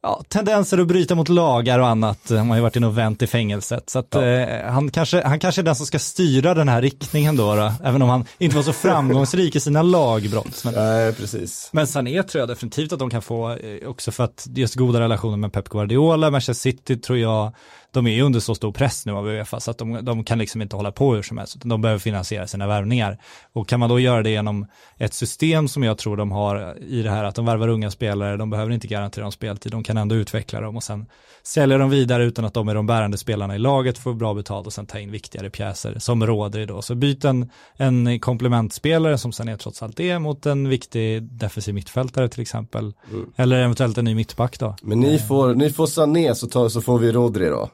ja, 0.02 0.22
tendenser 0.28 0.78
att 0.78 0.86
bryta 0.86 1.14
mot 1.14 1.28
lagar 1.28 1.78
och 1.78 1.88
annat. 1.88 2.18
Han 2.28 2.48
har 2.48 2.56
ju 2.56 2.62
varit 2.62 2.76
inne 2.76 2.86
och 2.86 2.98
vänt 2.98 3.22
i 3.22 3.26
fängelset. 3.26 3.90
Så 3.90 3.98
att, 3.98 4.14
eh, 4.14 4.44
han, 4.66 4.90
kanske, 4.90 5.22
han 5.22 5.40
kanske 5.40 5.60
är 5.60 5.62
den 5.62 5.74
som 5.74 5.86
ska 5.86 5.98
styra 5.98 6.54
den 6.54 6.68
här 6.68 6.82
riktningen 6.82 7.36
då, 7.36 7.54
då 7.54 7.72
även 7.84 8.02
om 8.02 8.08
han 8.08 8.24
inte 8.38 8.56
var 8.56 8.62
så 8.62 8.72
framgångsrik 8.72 9.56
i 9.56 9.60
sina 9.60 9.82
lagbrott. 9.82 10.64
Men, 10.64 10.74
Nej, 10.74 11.12
precis. 11.12 11.68
men 11.72 11.86
Sané 11.86 12.22
tror 12.22 12.40
jag 12.40 12.48
definitivt 12.48 12.92
att 12.92 12.98
de 12.98 13.10
kan 13.10 13.22
få 13.22 13.50
eh, 13.50 13.88
också 13.88 14.10
för 14.10 14.24
att 14.24 14.46
just 14.54 14.74
goda 14.74 15.00
relationer 15.00 15.36
med 15.36 15.52
Pep 15.52 15.68
Guardiola, 15.68 16.30
Manchester 16.30 16.70
City 16.70 16.96
tror 16.96 17.18
jag, 17.18 17.52
de 17.92 18.06
är 18.06 18.10
ju 18.10 18.22
under 18.22 18.40
så 18.40 18.54
stor 18.54 18.72
press 18.72 19.06
nu 19.06 19.12
av 19.12 19.26
Uefa 19.28 19.60
så 19.60 19.70
att 19.70 19.78
de, 19.78 20.04
de 20.04 20.24
kan 20.24 20.38
liksom 20.38 20.62
inte 20.62 20.76
hålla 20.76 20.92
på 20.92 21.14
hur 21.14 21.22
som 21.22 21.38
helst, 21.38 21.56
utan 21.56 21.68
de 21.68 21.80
behöver 21.80 21.98
finansiera 21.98 22.46
sina 22.46 22.66
värvningar. 22.66 23.18
Och 23.52 23.68
kan 23.68 23.80
man 23.80 23.88
då 23.88 24.00
göra 24.00 24.22
det 24.22 24.30
genom 24.30 24.66
ett 24.98 25.14
system 25.14 25.68
som 25.68 25.82
jag 25.82 25.98
tror 25.98 26.16
de 26.16 26.32
har 26.32 26.78
i 26.78 27.02
det 27.02 27.10
här 27.10 27.24
att 27.24 27.34
de 27.34 27.46
värvar 27.46 27.68
unga 27.68 27.90
spelare, 27.90 28.36
de 28.36 28.50
behöver 28.50 28.72
inte 28.72 28.86
garantera 28.86 29.22
dem 29.22 29.32
speltid, 29.32 29.72
de 29.72 29.82
kan 29.82 29.96
ändå 29.96 30.14
utveckla 30.14 30.60
dem 30.60 30.76
och 30.76 30.82
sen 30.82 31.06
sälja 31.42 31.78
dem 31.78 31.90
vidare 31.90 32.24
utan 32.24 32.44
att 32.44 32.54
de 32.54 32.68
är 32.68 32.74
de 32.74 32.86
bärande 32.86 33.18
spelarna 33.18 33.54
i 33.54 33.58
laget, 33.58 33.98
får 33.98 34.14
bra 34.14 34.34
betalt 34.34 34.66
och 34.66 34.72
sen 34.72 34.86
ta 34.86 34.98
in 34.98 35.10
viktigare 35.10 35.50
pjäser 35.50 35.98
som 35.98 36.26
råder 36.26 36.60
idag. 36.60 36.84
Så 36.84 36.94
byt 36.94 37.24
en, 37.24 37.50
en 37.76 38.20
komplementspelare 38.20 39.18
som 39.18 39.32
Sané 39.32 39.56
trots 39.56 39.82
allt 39.82 40.00
är 40.00 40.18
mot 40.18 40.46
en 40.46 40.68
viktig 40.68 41.22
defensiv 41.22 41.74
mittfältare 41.74 42.28
till 42.28 42.42
exempel. 42.42 42.92
Eller 43.36 43.60
eventuellt 43.60 43.98
en 43.98 44.04
ny 44.04 44.14
mittback 44.14 44.58
då. 44.58 44.76
Men 44.82 45.00
ni 45.00 45.18
får, 45.18 45.54
ni 45.54 45.70
får 45.70 45.86
Sané 45.86 46.34
så, 46.34 46.46
tar, 46.46 46.68
så 46.68 46.80
får 46.80 46.98
vi 46.98 47.12
Rodri 47.12 47.48
då. 47.48 47.70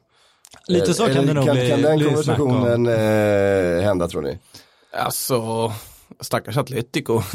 Lite 0.69 0.95
så 0.95 1.05
Eller 1.05 1.15
kan 1.15 1.27
det 1.27 1.35
nog 1.35 1.47
kan, 1.47 1.57
bli. 1.57 1.69
kan 1.71 1.83
den 1.83 2.05
konversationen 2.05 2.87
eh, 2.87 3.83
hända 3.85 4.09
tror 4.09 4.23
ni? 4.23 4.39
Alltså, 4.93 5.73
stackars 6.21 6.57
Atletico. 6.57 7.23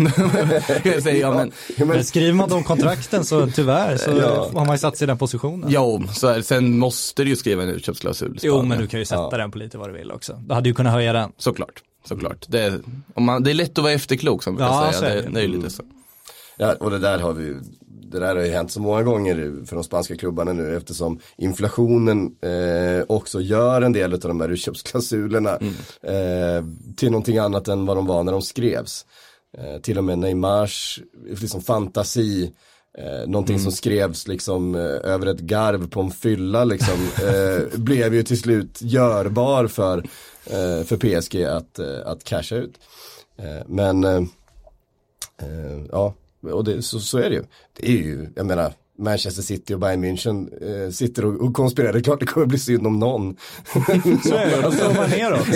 säger, 1.04 1.21
ja, 1.21 1.32
men, 1.34 1.52
Ja, 1.67 1.73
men, 1.78 1.88
Men 1.88 2.04
skriver 2.06 2.34
man 2.34 2.49
de 2.49 2.63
kontrakten 2.63 3.26
så 3.26 3.47
tyvärr 3.47 3.97
så 3.97 4.12
Ja. 4.17 4.49
har 4.54 4.65
man 4.65 4.76
ju 4.76 4.78
satt 4.80 4.97
sig 4.97 5.06
i 5.06 5.08
den 5.08 5.17
positionen. 5.17 5.71
ja, 5.71 5.99
så 6.13 6.28
är 6.28 6.36
det. 6.38 6.43
Sen 6.43 6.80
måste 6.80 7.23
du 7.23 7.30
ju 7.30 7.36
skriva 7.36 7.63
en 7.63 7.69
utköpsklausul. 7.69 8.39
Jo, 8.41 8.62
men 8.62 8.78
du 8.80 8.88
kan 8.88 8.99
ju 8.99 9.06
sätta 9.06 9.38
den 9.38 9.52
på 9.52 9.58
lite 9.58 9.78
vad 9.78 9.89
du 9.89 9.93
vill 9.93 10.12
också. 10.12 10.34
Du 10.47 10.54
hade 10.54 10.69
ju 10.69 10.76
kunnat 10.76 10.93
höja 10.93 11.13
den. 11.13 11.32
Såklart, 11.38 11.82
såklart. 12.08 12.45
Det 12.47 12.60
är, 12.62 12.80
om 13.15 13.23
man, 13.23 13.43
det 13.43 13.52
är 13.52 13.54
lätt 13.54 13.78
att 13.78 13.84
vara 13.84 13.93
efterklok 13.93 14.43
som 14.43 14.56
vi 14.56 14.62
Ja, 14.63 14.82
kan 14.84 14.93
så 14.93 14.99
säga. 14.99 15.12
är 15.12 15.15
Det, 15.15 15.21
det. 15.21 15.30
det 15.34 15.39
är 15.39 15.41
ju 15.43 15.47
lite 15.58 15.69
så. 15.69 15.84
ja, 16.58 16.76
och 16.80 16.91
det 16.91 16.99
där 16.99 17.19
har 17.19 17.34
vi 17.34 17.43
ju- 17.45 17.62
det 18.13 18.19
där 18.19 18.36
har 18.36 18.43
ju 18.43 18.52
hänt 18.52 18.71
så 18.71 18.82
många 18.82 19.04
gånger 19.04 19.65
för 19.65 19.76
de 19.76 19.84
spanska 19.84 20.15
klubbarna 20.15 20.54
nu 20.54 20.78
eftersom 20.78 21.19
inflationen 21.38 22.36
eh, 22.41 23.06
också 23.08 23.41
gör 23.41 23.82
en 23.82 23.93
del 23.93 24.13
av 24.13 24.19
de 24.19 24.41
här 24.41 24.49
utköpsklausulerna 24.49 25.52
eh, 26.02 26.65
till 26.95 27.12
någonting 27.12 27.38
annat 27.38 27.67
än 27.67 27.86
vad 27.86 27.97
de 27.97 28.06
var 28.06 28.23
när 28.23 28.32
de 28.32 28.41
skrevs. 28.41 29.06
Eh, 29.58 29.82
till 29.82 29.97
och 29.97 30.04
med 30.04 30.19
Neymars 30.19 30.99
liksom 31.26 31.62
fantasi 31.62 32.54
Eh, 32.97 33.28
någonting 33.28 33.60
som 33.60 33.71
skrevs 33.71 34.28
liksom 34.28 34.76
eh, 34.76 34.82
över 34.82 35.28
ett 35.28 35.39
garv 35.39 35.89
på 35.89 36.02
en 36.02 36.12
fylla 36.12 36.63
liksom 36.63 37.10
eh, 37.23 37.80
blev 37.80 38.15
ju 38.15 38.23
till 38.23 38.39
slut 38.39 38.82
görbar 38.82 39.67
för, 39.67 39.97
eh, 40.45 40.84
för 40.86 40.97
PSG 40.97 41.43
att, 41.43 41.80
eh, 41.80 41.99
att 42.06 42.23
casha 42.23 42.56
ut. 42.56 42.80
Eh, 43.38 43.67
men 43.67 44.04
eh, 44.04 44.21
ja, 45.91 46.13
och 46.52 46.64
det, 46.64 46.82
så, 46.82 47.00
så 47.00 47.18
är 47.18 47.30
det 47.30 47.36
ju. 47.36 47.44
Det 47.80 47.88
är 47.88 47.98
ju, 47.98 48.30
jag 48.36 48.46
menar, 48.46 48.74
Manchester 49.00 49.42
City 49.42 49.74
och 49.74 49.80
Bayern 49.80 50.04
München 50.06 50.50
eh, 50.86 50.92
sitter 50.92 51.26
och, 51.26 51.42
och 51.42 51.54
konspirerar. 51.54 51.94
Det 51.94 52.00
är 52.00 52.04
klart 52.04 52.20
det 52.20 52.26
kommer 52.26 52.46
bli 52.46 52.60
synd 52.60 52.88
om 52.88 53.00
någon. 53.00 53.36
Så 54.24 54.36
är 54.36 54.56
det, 54.56 54.62
då 54.62 54.72
slår 54.72 54.94
man 54.94 55.10
neråt. 55.10 55.48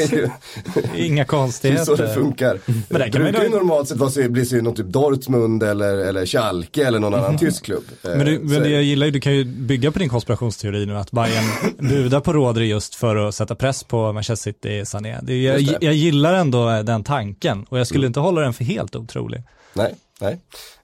Inga 0.95 1.21
är 1.21 1.25
så 1.25 1.33
det 1.33 1.37
konstigheter. 1.37 2.13
funkar. 2.13 2.59
Men 2.65 3.01
det 3.11 3.19
brukar 3.19 3.43
ju 3.43 3.49
normalt 3.49 3.87
sett 3.87 3.97
vara 3.97 4.29
bli 4.29 4.45
synd 4.45 4.67
om 4.67 4.75
typ 4.75 4.85
Dortmund 4.85 5.63
eller, 5.63 5.97
eller 5.97 6.25
Schalke 6.25 6.85
eller 6.87 6.99
någon 6.99 7.13
annan 7.13 7.37
tysk 7.37 7.65
klubb. 7.65 7.83
Eh, 8.03 8.09
Men, 8.09 8.25
du, 8.25 8.39
men 8.39 8.61
det 8.63 8.69
jag 8.69 8.83
gillar 8.83 9.05
ju, 9.05 9.11
du 9.11 9.19
kan 9.19 9.35
ju 9.35 9.43
bygga 9.45 9.91
på 9.91 9.99
din 9.99 10.09
konspirationsteori 10.09 10.85
nu 10.85 10.97
att 10.97 11.11
Bayern 11.11 11.45
budar 11.89 12.19
på 12.19 12.33
Rodri 12.33 12.65
just 12.65 12.95
för 12.95 13.15
att 13.15 13.35
sätta 13.35 13.55
press 13.55 13.83
på 13.83 14.13
Manchester 14.13 14.51
City 14.51 14.85
Sané. 14.85 15.19
Det, 15.23 15.43
jag, 15.43 15.77
jag 15.81 15.93
gillar 15.93 16.33
ändå 16.33 16.81
den 16.83 17.03
tanken 17.03 17.63
och 17.69 17.79
jag 17.79 17.87
skulle 17.87 18.07
inte 18.07 18.19
hålla 18.19 18.41
den 18.41 18.53
för 18.53 18.63
helt 18.63 18.95
otrolig. 18.95 19.43
Nej, 19.73 19.95
nej. 20.21 20.39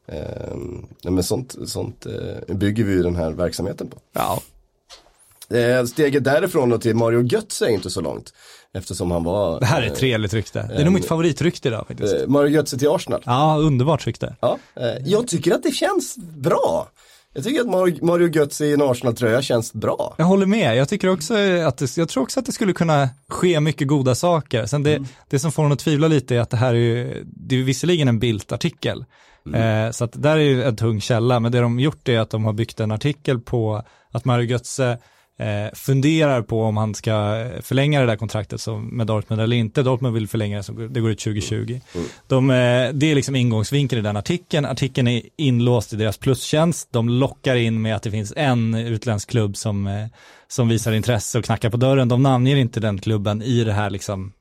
Nej 0.08 1.14
men 1.14 1.24
sånt, 1.24 1.56
sånt 1.66 2.06
eh, 2.06 2.56
bygger 2.56 2.84
vi 2.84 2.92
ju 2.94 3.04
den 3.04 3.16
här 3.16 3.32
verksamheten 3.32 3.88
på. 3.88 3.98
Ja. 4.14 4.42
Eh, 5.58 5.86
steget 5.86 6.24
därifrån 6.24 6.70
då 6.70 6.78
till 6.78 6.96
Mario 6.96 7.22
Götze 7.22 7.66
är 7.66 7.70
inte 7.70 7.90
så 7.90 8.02
långt. 8.02 8.34
Eftersom 8.74 9.12
han 9.12 9.24
var 9.24 9.60
Det 9.60 9.66
här 9.66 9.82
är 9.82 9.86
eh, 9.86 9.92
ett 9.92 9.98
trevligt 10.00 10.34
rykte. 10.34 10.66
Det 10.70 10.76
är 10.76 10.84
nog 10.84 10.94
mitt 10.94 11.06
favoritrykte 11.06 11.68
idag 11.68 11.88
faktiskt. 11.88 12.14
eh, 12.14 12.28
Mario 12.28 12.50
Götze 12.50 12.78
till 12.78 12.90
Arsenal. 12.90 13.22
Ja, 13.26 13.58
underbart 13.58 14.08
rykte. 14.08 14.36
Ja, 14.40 14.58
eh, 14.76 14.88
jag 15.06 15.28
tycker 15.28 15.52
att 15.52 15.64
det 15.64 15.72
känns 15.72 16.16
bra. 16.18 16.88
Jag 17.36 17.44
tycker 17.44 17.62
att 17.62 18.02
Mario, 18.02 18.28
Götze 18.28 18.66
i 18.66 18.74
en 18.74 18.82
Arsenal-tröja 18.82 19.42
känns 19.42 19.74
bra. 19.74 20.16
Jag 20.18 20.26
håller 20.26 20.46
med. 20.46 20.78
Jag 20.78 20.90
tycker 20.90 21.08
också 21.10 21.34
att 21.68 21.78
det, 21.78 21.98
jag 21.98 22.10
tror 22.10 22.24
också 22.24 22.40
att 22.40 22.46
det 22.46 22.52
skulle 22.52 22.74
kunna 22.74 23.10
ske 23.30 23.60
mycket 23.60 23.88
goda 23.88 24.16
saker. 24.16 24.66
Sen 24.66 24.84
det, 24.84 25.00
det 25.30 25.40
som 25.40 25.52
får 25.52 25.66
en 25.66 25.72
att 25.72 25.80
tvivla 25.80 26.08
lite 26.08 26.36
är 26.36 26.40
att 26.40 26.50
det 26.50 26.58
här 26.58 26.74
är 26.74 26.78
ju, 26.78 27.24
det 27.26 27.56
är 27.56 27.64
visserligen 27.64 28.08
en 28.08 28.20
Bildt-artikel. 28.20 29.06
Eh, 29.56 29.92
så 29.92 30.04
att 30.04 30.22
där 30.22 30.38
är 30.38 30.42
ju 30.42 30.64
en 30.64 30.76
tung 30.76 31.02
källa, 31.02 31.40
men 31.40 31.52
det 31.52 31.60
de 31.60 31.80
gjort 31.80 32.10
är 32.10 32.20
att 32.20 32.30
de 32.30 32.46
har 32.46 32.54
byggt 32.54 32.80
en 32.80 32.92
artikel 32.92 33.40
på 33.40 33.84
att 34.12 34.26
Mario 34.26 34.46
Götze 34.46 34.98
eh, 35.40 35.74
funderar 35.74 36.42
på 36.42 36.64
om 36.64 36.78
han 36.78 36.96
ska 36.96 37.12
förlänga 37.62 38.00
det 38.00 38.06
där 38.06 38.16
kontraktet 38.16 38.62
som, 38.62 38.88
med 38.88 39.08
Dortmund 39.08 39.42
eller 39.42 39.56
inte. 39.56 39.84
Dortmund 39.84 40.14
vill 40.14 40.28
förlänga 40.28 40.58
det, 40.58 40.64
så 40.64 40.72
det 40.72 41.00
går 41.00 41.12
ut 41.12 41.20
2020. 41.20 41.80
De, 42.28 42.50
eh, 42.50 42.90
det 42.94 43.12
är 43.12 43.16
liksom 43.16 43.36
ingångsvinkeln 43.36 44.00
i 44.00 44.04
den 44.04 44.18
artikeln. 44.18 44.66
Artikeln 44.66 45.08
är 45.08 45.22
inlåst 45.38 45.94
i 45.94 45.96
deras 45.96 46.18
plustjänst. 46.18 46.90
De 46.92 47.10
lockar 47.10 47.56
in 47.56 47.82
med 47.82 47.96
att 47.96 48.04
det 48.04 48.12
finns 48.12 48.34
en 48.36 48.76
utländsk 48.76 49.30
klubb 49.30 49.58
som, 49.58 49.88
eh, 49.88 50.06
som 50.48 50.68
visar 50.68 50.92
intresse 50.92 51.40
och 51.40 51.46
knackar 51.46 51.70
på 51.70 51.78
dörren. 51.78 52.08
De 52.08 52.24
namnger 52.24 52.56
inte 52.56 52.80
den 52.80 53.00
klubben 53.00 53.42
i 53.42 53.64
det 53.64 53.74
här 53.74 53.90
liksom 53.90 54.34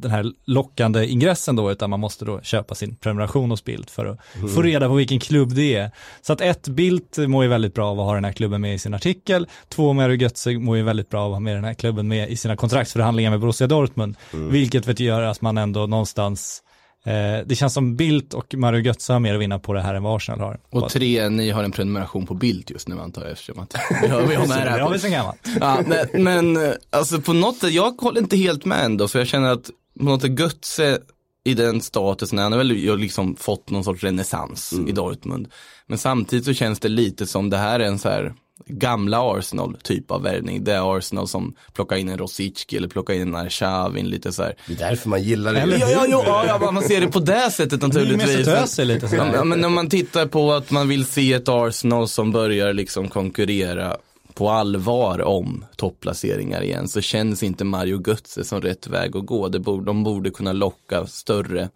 den 0.00 0.10
här 0.10 0.32
lockande 0.44 1.06
ingressen 1.06 1.56
då, 1.56 1.72
utan 1.72 1.90
man 1.90 2.00
måste 2.00 2.24
då 2.24 2.40
köpa 2.40 2.74
sin 2.74 2.96
prenumeration 2.96 3.50
hos 3.50 3.64
Bild 3.64 3.90
för 3.90 4.06
att 4.06 4.50
få 4.54 4.62
reda 4.62 4.88
på 4.88 4.94
vilken 4.94 5.20
klubb 5.20 5.54
det 5.54 5.74
är. 5.74 5.90
Så 6.22 6.32
att 6.32 6.40
ett, 6.40 6.68
Bild 6.68 7.02
mår 7.28 7.44
ju 7.44 7.50
väldigt 7.50 7.74
bra 7.74 7.90
av 7.90 8.00
att 8.00 8.06
ha 8.06 8.14
den 8.14 8.24
här 8.24 8.32
klubben 8.32 8.60
med 8.60 8.74
i 8.74 8.78
sin 8.78 8.94
artikel. 8.94 9.46
Två, 9.68 9.92
Mario 9.92 10.16
Götze 10.16 10.58
mår 10.58 10.76
ju 10.76 10.82
väldigt 10.82 11.10
bra 11.10 11.20
av 11.20 11.30
att 11.30 11.34
ha 11.34 11.40
med 11.40 11.56
den 11.56 11.64
här 11.64 11.74
klubben 11.74 12.08
med 12.08 12.30
i 12.30 12.36
sina 12.36 12.56
kontraktsförhandlingar 12.56 13.30
med 13.30 13.40
Borussia 13.40 13.66
Dortmund. 13.66 14.16
Vilket 14.32 14.88
vet 14.88 15.00
gör 15.00 15.22
att 15.22 15.40
man 15.40 15.58
ändå 15.58 15.86
någonstans 15.86 16.63
Eh, 17.06 17.46
det 17.46 17.54
känns 17.56 17.74
som 17.74 17.96
Bildt 17.96 18.34
och 18.34 18.54
Mario 18.54 18.80
Götze 18.80 19.12
har 19.12 19.20
mer 19.20 19.34
att 19.34 19.40
vinna 19.40 19.58
på 19.58 19.72
det 19.72 19.80
här 19.82 19.94
än 19.94 20.02
vad 20.02 20.16
Arsenal 20.16 20.40
har. 20.40 20.60
Och 20.70 20.90
tre, 20.90 21.28
ni 21.28 21.50
har 21.50 21.64
en 21.64 21.72
prenumeration 21.72 22.26
på 22.26 22.34
Bild 22.34 22.70
just 22.70 22.88
nu 22.88 23.00
antar 23.00 23.22
jag 23.22 23.30
eftersom 23.32 23.58
att 23.58 23.74
vi 24.02 24.08
har, 24.08 24.22
vi 24.22 24.34
har 24.34 24.46
med 24.46 24.58
det 24.58 24.64
det 24.64 24.70
här. 24.70 24.78
har 24.80 24.86
på- 24.86 24.92
vi 24.92 24.98
sen 24.98 25.10
gammalt. 25.12 25.38
Ja, 25.60 25.78
men, 25.86 26.24
men 26.24 26.56
eh, 26.66 26.72
alltså 26.90 27.20
på 27.20 27.32
något 27.32 27.56
sätt, 27.56 27.72
jag 27.72 27.90
håller 28.00 28.20
inte 28.20 28.36
helt 28.36 28.64
med 28.64 28.84
ändå, 28.84 29.08
för 29.08 29.18
jag 29.18 29.28
känner 29.28 29.52
att 29.52 29.70
på 29.98 30.04
något 30.04 30.22
sätt 30.22 30.38
Götze 30.40 30.98
i 31.46 31.54
den 31.54 31.80
statusen, 31.80 32.38
han 32.38 32.52
har 32.52 32.58
väl 32.58 32.98
liksom 32.98 33.36
fått 33.36 33.70
någon 33.70 33.84
sorts 33.84 34.02
renässans 34.04 34.74
i 34.88 34.92
Dortmund. 34.92 35.48
Men 35.86 35.98
samtidigt 35.98 36.44
så 36.44 36.52
känns 36.52 36.80
det 36.80 36.88
lite 36.88 37.26
som 37.26 37.50
det 37.50 37.56
här 37.56 37.80
är 37.80 37.84
en 37.84 37.98
så 37.98 38.08
här 38.08 38.34
gamla 38.66 39.38
Arsenal 39.38 39.76
typ 39.82 40.10
av 40.10 40.22
värvning. 40.22 40.64
Det 40.64 40.72
är 40.72 40.96
Arsenal 40.98 41.28
som 41.28 41.54
plockar 41.72 41.96
in 41.96 42.08
en 42.08 42.18
Rosicki 42.18 42.76
eller 42.76 42.88
plockar 42.88 43.14
in 43.14 43.22
en 43.22 43.34
Arshavin 43.34 44.08
lite 44.08 44.32
så 44.32 44.42
här. 44.42 44.54
Det 44.66 44.72
är 44.72 44.78
därför 44.78 45.08
man 45.08 45.22
gillar 45.22 45.52
det. 45.52 45.60
Eller 45.60 45.78
Ja, 45.78 45.88
ja, 45.90 46.06
ja, 46.08 46.24
ja, 46.26 46.58
ja, 46.60 46.70
man 46.70 46.82
ser 46.82 47.00
det 47.00 47.08
på 47.08 47.20
det 47.20 47.50
sättet 47.50 47.82
naturligtvis. 47.82 48.48
Özil 48.48 48.88
lite 48.88 49.08
sådär. 49.08 49.30
Ja, 49.34 49.44
men 49.44 49.60
när 49.60 49.68
man 49.68 49.88
tittar 49.88 50.26
på 50.26 50.52
att 50.52 50.70
man 50.70 50.88
vill 50.88 51.06
se 51.06 51.32
ett 51.32 51.48
Arsenal 51.48 52.08
som 52.08 52.32
börjar 52.32 52.72
liksom 52.72 53.08
konkurrera 53.08 53.96
på 54.34 54.50
allvar 54.50 55.22
om 55.22 55.64
topplaceringar 55.76 56.62
igen 56.62 56.88
så 56.88 57.00
känns 57.00 57.42
inte 57.42 57.64
Mario 57.64 58.02
Götze 58.08 58.44
som 58.44 58.60
rätt 58.60 58.86
väg 58.86 59.16
att 59.16 59.26
gå. 59.26 59.48
Det 59.48 59.58
borde, 59.58 59.86
de 59.86 60.04
borde 60.04 60.30
kunna 60.30 60.52
locka 60.52 61.06
större. 61.06 61.68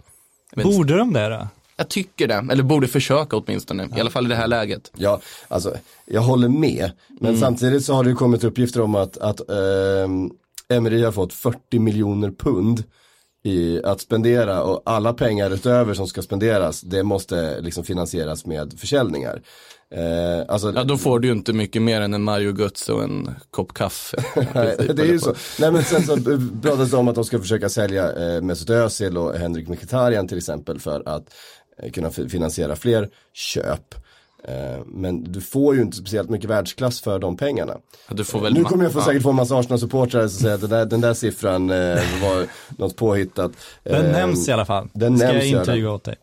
Borde 0.56 0.96
de 0.96 1.12
det 1.12 1.28
då? 1.28 1.48
Jag 1.78 1.88
tycker 1.88 2.26
det, 2.28 2.46
eller 2.50 2.62
borde 2.62 2.88
försöka 2.88 3.36
åtminstone, 3.36 3.88
i 3.96 4.00
alla 4.00 4.10
fall 4.10 4.26
i 4.26 4.28
det 4.28 4.34
här 4.36 4.46
läget. 4.48 4.90
Ja, 4.96 5.20
alltså 5.48 5.74
jag 6.06 6.20
håller 6.20 6.48
med. 6.48 6.90
Men 7.20 7.28
Mm. 7.28 7.40
samtidigt 7.40 7.84
så 7.84 7.94
har 7.94 8.04
det 8.04 8.10
ju 8.10 8.16
kommit 8.16 8.44
uppgifter 8.44 8.80
om 8.80 8.94
att, 8.94 9.18
att 9.18 9.40
ehm, 9.50 10.30
Emery 10.68 11.02
har 11.04 11.12
fått 11.12 11.32
40 11.32 11.78
miljoner 11.78 12.30
pund 12.30 12.84
i 13.44 13.82
att 13.84 14.00
spendera 14.00 14.62
och 14.62 14.82
alla 14.84 15.12
pengar 15.12 15.50
utöver 15.50 15.94
som 15.94 16.06
ska 16.06 16.22
spenderas 16.22 16.80
det 16.80 17.02
måste 17.02 17.60
liksom 17.60 17.84
finansieras 17.84 18.46
med 18.46 18.74
försäljningar. 18.80 19.42
Eh, 19.94 20.44
alltså, 20.48 20.72
Ja, 20.76 20.84
då 20.84 20.96
får 20.98 21.18
du 21.20 21.28
ju 21.28 21.34
inte 21.34 21.52
mycket 21.52 21.82
mer 21.82 22.00
än 22.00 22.14
en 22.14 22.22
Mario 22.22 22.58
Götze 22.60 22.92
och 22.92 23.02
en 23.02 23.30
kopp 23.50 23.74
kaffe. 23.74 24.24
Nej, 24.54 24.76
det 24.94 25.02
är 25.02 25.06
ju 25.06 25.18
så. 25.18 25.34
Nej 25.58 25.72
men 25.72 25.84
sen 25.84 26.02
så 26.02 26.16
pratades 26.62 26.90
det 26.90 26.96
om 26.96 27.08
att 27.08 27.14
de 27.14 27.24
ska 27.24 27.38
försöka 27.38 27.68
sälja 27.68 28.12
eh, 28.36 28.42
Mesut 28.42 28.70
Özil 28.70 29.18
och 29.18 29.34
Henrik 29.34 29.68
Mkhitaryan 29.68 30.28
till 30.28 30.38
exempel 30.38 30.80
för 30.80 31.02
att 31.08 31.22
eh, 31.22 31.67
kunna 31.92 32.10
fi- 32.10 32.28
finansiera 32.28 32.76
fler 32.76 33.08
köp. 33.32 33.94
Eh, 34.44 34.84
men 34.86 35.32
du 35.32 35.40
får 35.40 35.74
ju 35.74 35.82
inte 35.82 35.96
speciellt 35.96 36.30
mycket 36.30 36.50
världsklass 36.50 37.00
för 37.00 37.18
de 37.18 37.36
pengarna. 37.36 37.76
Ja, 38.08 38.14
Du 38.14 38.24
får 38.24 38.40
väl 38.40 38.54
Nu 38.54 38.64
kommer 38.64 38.84
jag 38.84 38.92
få 38.92 39.00
säkert 39.00 39.22
få 39.22 39.30
en 39.30 39.36
massa 39.36 39.54
Arsenal-supportrar 39.58 40.28
som 40.28 40.40
säger 40.40 40.54
att 40.54 40.60
den 40.60 40.70
där, 40.70 40.86
den 40.86 41.00
där 41.00 41.14
siffran 41.14 41.70
eh, 41.70 41.76
var 42.22 42.46
något 42.78 42.96
påhittat. 42.96 43.52
Den 43.82 44.06
Eh, 44.06 44.12
nämns 44.12 44.48
i 44.48 44.52
alla 44.52 44.64
fall. 44.64 44.88
den 44.94 45.18
Ska 45.18 45.26
nämns 45.32 45.44
jag 45.44 45.60
intyga 45.60 45.90
åt 45.90 46.04
dig. 46.04 46.16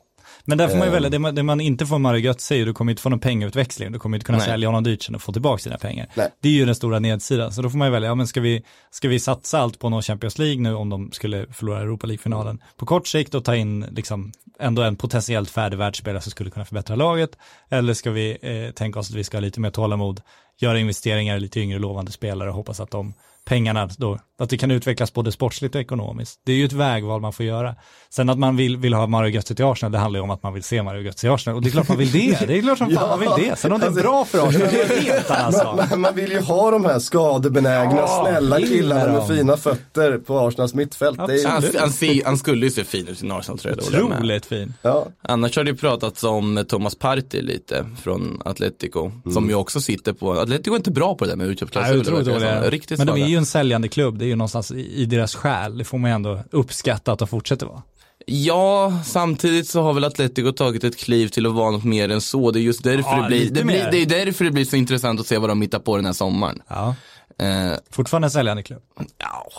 Men 0.46 0.58
där 0.58 0.68
får 0.68 0.78
man 0.78 0.84
ju 0.84 0.88
Ehm. 0.88 0.94
välja, 0.94 1.10
det 1.10 1.20
man, 1.20 1.36
det 1.36 1.44
man 1.44 1.62
inte 1.62 1.86
får 1.86 2.00
Mario 2.00 2.20
Götze 2.22 2.56
är 2.56 2.58
ju, 2.58 2.66
du 2.66 2.74
kommer 2.74 2.92
inte 2.92 3.02
få 3.02 3.10
någon 3.10 3.20
pengautväxling, 3.20 3.92
du 3.92 4.00
kommer 4.00 4.18
inte 4.18 4.26
kunna 4.26 4.38
Nej. 4.38 4.48
sälja 4.48 4.68
honom 4.68 4.84
dyrt 4.84 5.04
sen 5.04 5.16
och 5.16 5.22
få 5.22 5.32
tillbaka 5.32 5.58
sina 5.62 5.78
pengar. 5.78 6.08
Nej. 6.16 6.30
Det 6.42 6.50
är 6.50 6.54
ju 6.54 6.66
den 6.66 6.76
stora 6.76 7.00
nedsidan, 7.00 7.52
så 7.52 7.62
då 7.62 7.70
får 7.70 7.78
man 7.78 7.88
ju 7.88 7.92
välja, 7.92 8.10
ja 8.10 8.16
men 8.16 8.28
ska 8.28 8.42
vi, 8.42 8.64
ska 8.92 9.08
vi 9.08 9.20
satsa 9.20 9.60
allt 9.60 9.80
på 9.80 9.90
någon 9.90 10.02
Champions 10.02 10.38
League 10.38 10.62
nu 10.62 10.74
om 10.74 10.90
de 10.90 11.12
skulle 11.12 11.46
förlora 11.54 11.80
Europa 11.82 12.08
League-finalen 12.08 12.60
på 12.78 12.86
kort 12.86 13.08
sikt 13.08 13.36
och 13.36 13.46
ta 13.46 13.56
in 13.56 13.86
liksom 13.92 14.32
ändå 14.60 14.82
en 14.82 14.96
potentiellt 14.96 15.50
färdig 15.50 15.78
världsspelare 15.78 16.22
som 16.22 16.32
skulle 16.32 16.50
kunna 16.50 16.66
förbättra 16.66 16.96
laget, 16.96 17.38
eller 17.70 17.94
ska 17.94 18.12
vi 18.12 18.38
eh, 18.42 18.72
tänka 18.72 19.00
oss 19.00 19.10
att 19.10 19.16
vi 19.16 19.24
ska 19.24 19.38
ha 19.38 19.42
lite 19.42 19.60
mer 19.60 19.72
tålamod, 19.72 20.22
göra 20.58 20.80
investeringar 20.80 21.38
i 21.38 21.40
lite 21.40 21.60
yngre 21.60 21.80
lovande 21.80 22.12
spelare 22.12 22.50
och 22.50 22.56
hoppas 22.56 22.80
att 22.80 22.92
de 22.92 23.14
pengarna 23.46 23.90
då, 23.98 24.20
att 24.40 24.50
det 24.50 24.58
kan 24.58 24.72
utvecklas 24.72 25.14
både 25.14 25.32
sportsligt 25.32 25.76
och 25.76 25.82
ekonomiskt. 25.82 26.40
Det 26.46 26.52
är 26.52 26.56
ju 26.56 26.66
ett 26.66 26.74
vägval 26.74 27.22
man 27.22 27.34
får 27.34 27.46
göra. 27.46 27.76
Sen 28.10 28.30
att 28.30 28.40
man 28.40 28.56
vill, 28.58 28.78
vill 28.78 28.94
ha 28.94 29.08
Mario 29.08 29.30
Götze 29.30 29.56
till 29.56 29.66
Arsenal, 29.66 29.92
det 29.92 29.98
handlar 29.98 30.18
ju 30.20 30.24
om 30.24 30.30
att 30.32 30.44
man 30.44 30.54
vill 30.54 30.64
se 30.64 30.84
Mario 30.84 31.02
Götze 31.02 31.28
i 31.28 31.30
Arsenal. 31.30 31.56
Och 31.58 31.62
det 31.64 31.70
är 31.70 31.72
klart 31.72 31.88
man 31.88 31.98
vill 31.98 32.12
det, 32.12 32.46
det 32.48 32.58
är 32.58 32.62
klart 32.62 32.78
som 32.78 32.90
fan 32.96 33.10
man 33.10 33.20
vill 33.20 33.46
det. 33.50 33.56
Sen 33.56 33.72
om 33.72 33.80
det 33.80 33.86
är 33.86 33.92
bra 33.92 34.26
för 34.26 34.48
Arsenal, 34.48 34.68
det 34.72 34.82
är 34.82 34.98
en 34.98 35.04
helt 35.04 35.32
annan 35.32 35.54
sak. 35.54 35.90
Man, 35.90 36.02
man 36.02 36.16
vill 36.16 36.32
ju 36.32 36.40
ha 36.42 36.72
de 36.72 36.86
här 36.86 37.00
skadebenägna, 37.00 37.96
Ja, 37.96 38.26
snälla 38.30 38.60
killarna 38.62 39.14
med 39.14 39.28
fina 39.28 39.58
fötter 39.58 40.18
på 40.18 40.40
Arsenals 40.40 40.74
mittfält. 40.74 41.18
Det 41.28 41.34
är 41.34 41.38
ju, 41.38 41.48
Han, 41.48 41.64
han, 41.80 41.92
han 42.26 42.38
skulle 42.38 42.66
ju 42.66 42.72
se 42.72 42.84
fin 42.84 43.08
ut 43.08 43.24
i 43.24 43.26
en 43.26 43.32
Arsenal-tröja. 43.32 43.76
Otroligt 43.78 44.46
fin. 44.46 44.74
ja. 44.82 45.08
Annars 45.22 45.58
har 45.58 45.64
det 45.64 45.70
ju 45.72 45.78
pratats 45.78 46.24
om 46.24 46.66
Thomas 46.68 46.96
Partey 46.96 47.42
lite 47.42 47.86
från 48.04 48.42
Atletico. 48.46 49.12
Som 49.34 49.50
ju 49.50 49.56
också 49.56 49.82
sitter 49.82 50.14
på, 50.14 50.32
Atletico 50.34 50.72
är 50.74 50.78
inte 50.78 50.92
bra 50.92 51.16
på 51.16 51.26
det 51.26 51.32
där 51.32 51.38
med 51.38 51.48
Ja, 51.48 51.52
utköpsklausuler. 51.52 52.72
Riktigt 52.72 52.98
Men 52.98 53.08
de 53.08 53.22
är 53.22 53.28
ju 53.28 53.38
en 53.38 53.46
säljande 53.46 53.88
klubb, 53.88 54.18
det 54.26 54.30
är 54.30 54.32
ju 54.32 54.36
någonstans 54.36 54.72
i, 54.72 55.06
deras 55.06 55.36
själ. 55.36 55.78
Det 55.78 55.84
får 55.84 55.98
man 55.98 56.12
ju 56.12 56.16
ändå 56.16 56.40
uppskatta 56.52 57.12
att 57.12 57.20
de 57.20 57.28
fortsätter 57.28 57.66
vara. 57.66 57.82
Ja, 58.26 59.00
samtidigt 59.06 59.68
så 59.70 59.82
har 59.82 59.94
väl 59.94 60.04
Atletico 60.04 60.52
tagit 60.52 60.84
ett 60.84 60.98
kliv 60.98 61.28
till 61.28 61.46
att 61.46 61.54
vara 61.54 61.72
något 61.72 61.84
mer 61.84 62.10
än 62.10 62.22
så. 62.22 62.52
Det 62.52 62.60
är 62.60 62.62
just 62.62 62.84
därför, 62.84 63.10
Ja, 63.12 63.22
det, 63.22 63.28
blir, 63.28 63.50
det, 63.52 63.64
blir, 63.64 63.88
det 63.92 63.98
är 63.98 64.26
därför 64.26 64.46
det 64.46 64.52
blir 64.52 64.66
så 64.66 64.76
intressant 64.76 65.20
att 65.20 65.28
se 65.28 65.38
vad 65.38 65.50
de 65.50 65.62
hittar 65.62 65.80
på 65.80 65.96
den 65.96 66.06
här 66.06 66.14
sommaren. 66.14 66.62
Ja. 66.68 66.96
Eh, 67.40 67.72
Fortfarande 67.92 68.26
en 68.26 68.32
säljande 68.32 68.64
klubb. 68.64 68.82
ja, 69.18 69.52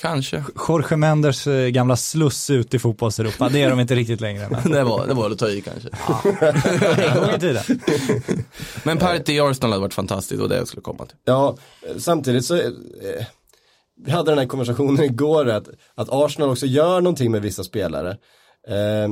kanske. 0.00 0.44
Jorge 0.68 0.96
Mendes 0.96 1.46
eh, 1.46 1.68
gamla 1.68 1.96
sluss 1.96 2.50
ut 2.50 2.74
i 2.74 2.78
fotbolls-Europa, 2.78 3.48
det 3.48 3.62
är 3.62 3.70
de 3.70 3.80
inte 3.80 3.94
riktigt 3.94 4.20
längre. 4.20 4.48
Men 4.50 4.72
Det 4.72 4.84
var, 4.84 5.06
det 5.06 5.14
var 5.14 5.30
att 5.30 5.38
ta 5.38 5.48
i 5.48 5.60
kanske. 5.60 5.88
en 7.08 7.20
gång 7.20 7.30
i 7.36 7.40
tiden. 7.40 7.62
Men 8.84 8.98
Partey 8.98 9.34
i 9.36 9.40
Arsenal 9.40 9.70
hade 9.70 9.80
varit 9.82 9.94
fantastiskt 9.94 10.42
och 10.42 10.48
det 10.48 10.56
jag 10.56 10.68
skulle 10.68 10.82
komma 10.82 11.06
till. 11.06 11.16
Ja, 11.24 11.56
samtidigt 11.98 12.44
så, 12.44 12.56
eh, 12.56 12.62
vi 14.04 14.10
hade 14.10 14.30
den 14.30 14.38
här 14.38 14.46
konversationen 14.46 15.04
igår 15.04 15.48
att, 15.48 15.68
att 15.94 16.08
Arsenal 16.10 16.50
också 16.50 16.66
gör 16.66 17.00
någonting 17.00 17.30
med 17.30 17.42
vissa 17.42 17.64
spelare. 17.64 18.10
Eh, 18.68 19.08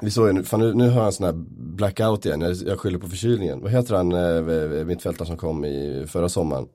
vi 0.00 0.10
såg 0.10 0.26
ju 0.26 0.32
nu, 0.32 0.42
fan 0.42 0.60
nu, 0.60 0.74
nu 0.74 0.88
har 0.88 0.98
jag 0.98 1.06
en 1.06 1.12
sån 1.12 1.26
här 1.26 1.44
blackout 1.76 2.26
igen, 2.26 2.40
jag, 2.40 2.56
jag 2.66 2.80
skyller 2.80 2.98
på 2.98 3.08
förkylningen. 3.08 3.60
Vad 3.60 3.72
heter 3.72 3.94
han, 3.94 4.12
eh, 4.12 4.84
mittfältaren 4.84 5.26
som 5.26 5.36
kom 5.36 5.64
i 5.64 6.06
förra 6.08 6.28
sommaren? 6.28 6.66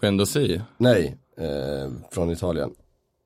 Guendouzi, 0.00 0.60
Nej, 0.76 1.16
eh, 1.38 1.92
från 2.10 2.30
Italien. 2.30 2.70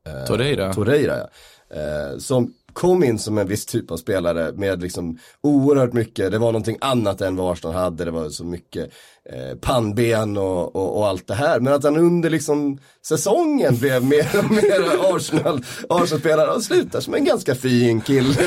Eh, 0.06 0.24
Torreira. 0.24 0.72
Torreira 0.72 1.18
ja. 1.18 1.28
Eh, 1.76 2.18
som 2.18 2.54
kom 2.72 3.04
in 3.04 3.18
som 3.18 3.38
en 3.38 3.48
viss 3.48 3.66
typ 3.66 3.90
av 3.90 3.96
spelare 3.96 4.52
med 4.52 4.82
liksom 4.82 5.18
oerhört 5.40 5.92
mycket, 5.92 6.30
det 6.30 6.38
var 6.38 6.52
någonting 6.52 6.78
annat 6.80 7.20
än 7.20 7.36
vad 7.36 7.52
Arsenal 7.52 7.76
hade, 7.76 8.04
det 8.04 8.10
var 8.10 8.28
så 8.28 8.44
mycket 8.44 8.90
eh, 9.32 9.56
pannben 9.58 10.36
och, 10.36 10.76
och, 10.76 10.96
och, 10.98 11.06
allt 11.06 11.26
det 11.26 11.34
här. 11.34 11.60
Men 11.60 11.72
att 11.72 11.84
han 11.84 11.96
under 11.96 12.30
liksom 12.30 12.78
säsongen 13.02 13.76
blev 13.76 14.04
mer 14.04 14.38
och 14.38 14.50
mer 14.50 14.80
Arsenal, 15.16 15.64
Arsenal-spelare 15.88 16.50
och 16.50 16.62
slutar 16.62 17.00
som 17.00 17.14
en 17.14 17.24
ganska 17.24 17.54
fin 17.54 18.00
kille. 18.00 18.34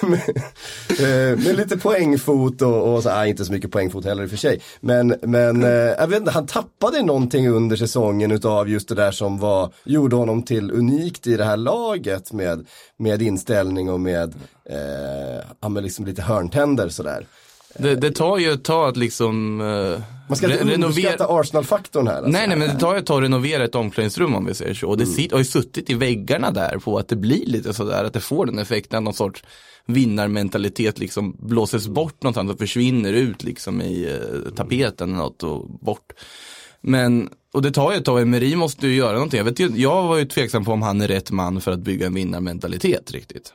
med, 0.00 0.28
eh, 0.88 1.38
med, 1.38 1.56
lite 1.56 1.78
poängfot 1.78 2.62
och, 2.62 2.94
och 2.94 3.02
så, 3.02 3.08
nej 3.08 3.30
inte 3.30 3.44
så 3.44 3.52
mycket 3.52 3.70
poängfot 3.70 4.04
heller 4.04 4.22
i 4.22 4.26
och 4.26 4.30
för 4.30 4.36
sig. 4.36 4.60
Men, 4.80 5.14
men 5.22 5.64
eh, 5.64 5.70
jag 5.70 6.06
vet 6.06 6.18
inte, 6.18 6.30
han 6.30 6.46
tappade 6.46 7.02
någonting 7.02 7.48
under 7.48 7.76
säsongen 7.76 8.30
utav 8.30 8.68
just 8.68 8.88
det 8.88 8.94
där 8.94 9.12
som 9.12 9.38
var, 9.38 9.72
gjorde 9.84 10.16
honom 10.16 10.42
till 10.42 10.70
unikt 10.70 11.26
i 11.26 11.36
det 11.36 11.44
här 11.44 11.56
laget 11.56 12.32
med, 12.32 12.66
med 12.96 13.22
inställning 13.22 13.90
och 13.90 14.00
med, 14.00 14.34
eh, 14.70 15.68
med 15.68 15.82
liksom 15.82 16.04
lite 16.04 16.22
hörntänder 16.22 16.88
sådär. 16.88 17.26
Det, 17.78 17.94
det, 17.94 18.10
tar 18.10 18.38
ju 18.38 18.52
ett 18.52 18.64
tag 18.64 18.88
att 18.88 18.96
liksom 18.96 19.60
uh, 19.60 20.00
Man 20.28 20.36
ska 20.36 20.52
inte 20.52 20.74
underskatta 20.74 21.26
Arsenal-faktorn 21.28 22.06
här. 22.06 22.14
Alltså. 22.14 22.30
Nej, 22.30 22.48
nej, 22.48 22.56
men 22.56 22.68
det 22.68 22.80
tar 22.80 22.94
ju 22.94 22.98
ett 22.98 23.06
tag 23.06 23.16
att 23.16 23.24
renovera 23.24 23.64
ett 23.64 23.74
omklädningsrum 23.74 24.34
om 24.34 24.46
vi 24.46 24.54
säger 24.54 24.74
så. 24.74 24.88
Och 24.88 24.96
det 24.96 25.04
mm. 25.04 25.28
har 25.32 25.38
ju 25.38 25.44
suttit 25.44 25.90
i 25.90 25.94
väggarna 25.94 26.50
där 26.50 26.78
på 26.78 26.98
att 26.98 27.08
det 27.08 27.16
blir 27.16 27.46
lite 27.46 27.74
sådär, 27.74 28.04
att 28.04 28.12
det 28.12 28.20
får 28.20 28.46
den 28.46 28.58
effekten, 28.58 29.04
någon 29.04 29.14
sorts 29.14 29.44
vinnarmentalitet 29.86 30.98
liksom 30.98 31.36
blåses 31.38 31.88
bort 31.88 32.22
någonstans 32.22 32.52
och 32.52 32.58
försvinner 32.58 33.12
ut 33.12 33.44
liksom 33.44 33.82
i 33.82 34.06
uh, 34.06 34.54
tapeten 34.54 35.08
eller 35.08 35.18
något 35.18 35.42
och 35.42 35.68
bort. 35.68 36.12
Men, 36.80 37.30
och 37.52 37.62
det 37.62 37.70
tar 37.70 37.92
ju 37.92 37.98
ett 37.98 38.04
tag, 38.04 38.22
Emery 38.22 38.56
måste 38.56 38.86
ju 38.86 38.94
göra 38.94 39.12
någonting. 39.12 39.38
Jag, 39.38 39.44
vet, 39.44 39.76
jag 39.76 40.02
var 40.02 40.16
ju 40.16 40.24
tveksam 40.24 40.64
på 40.64 40.72
om 40.72 40.82
han 40.82 41.00
är 41.00 41.08
rätt 41.08 41.30
man 41.30 41.60
för 41.60 41.72
att 41.72 41.80
bygga 41.80 42.06
en 42.06 42.14
vinnarmentalitet 42.14 43.12
riktigt 43.12 43.52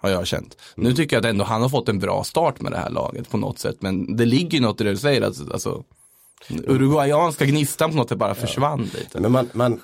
har 0.00 0.10
jag 0.10 0.26
känt. 0.26 0.56
Mm. 0.76 0.88
Nu 0.88 0.94
tycker 0.94 1.16
jag 1.16 1.20
att 1.20 1.30
ändå 1.30 1.44
han 1.44 1.62
har 1.62 1.68
fått 1.68 1.88
en 1.88 1.98
bra 1.98 2.24
start 2.24 2.60
med 2.60 2.72
det 2.72 2.78
här 2.78 2.90
laget 2.90 3.30
på 3.30 3.36
något 3.36 3.58
sätt. 3.58 3.76
Men 3.80 4.16
det 4.16 4.24
ligger 4.24 4.58
ju 4.58 4.60
något 4.60 4.80
i 4.80 4.84
det 4.84 4.90
du 4.90 4.96
säger. 4.96 5.22
Alltså, 5.22 5.52
alltså, 5.52 5.84
Uruguayanska 6.48 7.44
gnistan 7.44 7.90
på 7.90 7.96
något 7.96 8.08
sätt 8.08 8.18
bara 8.18 8.34
försvann 8.34 8.82
lite. 8.82 9.20
Men 9.20 9.32
man, 9.32 9.48
man, 9.52 9.80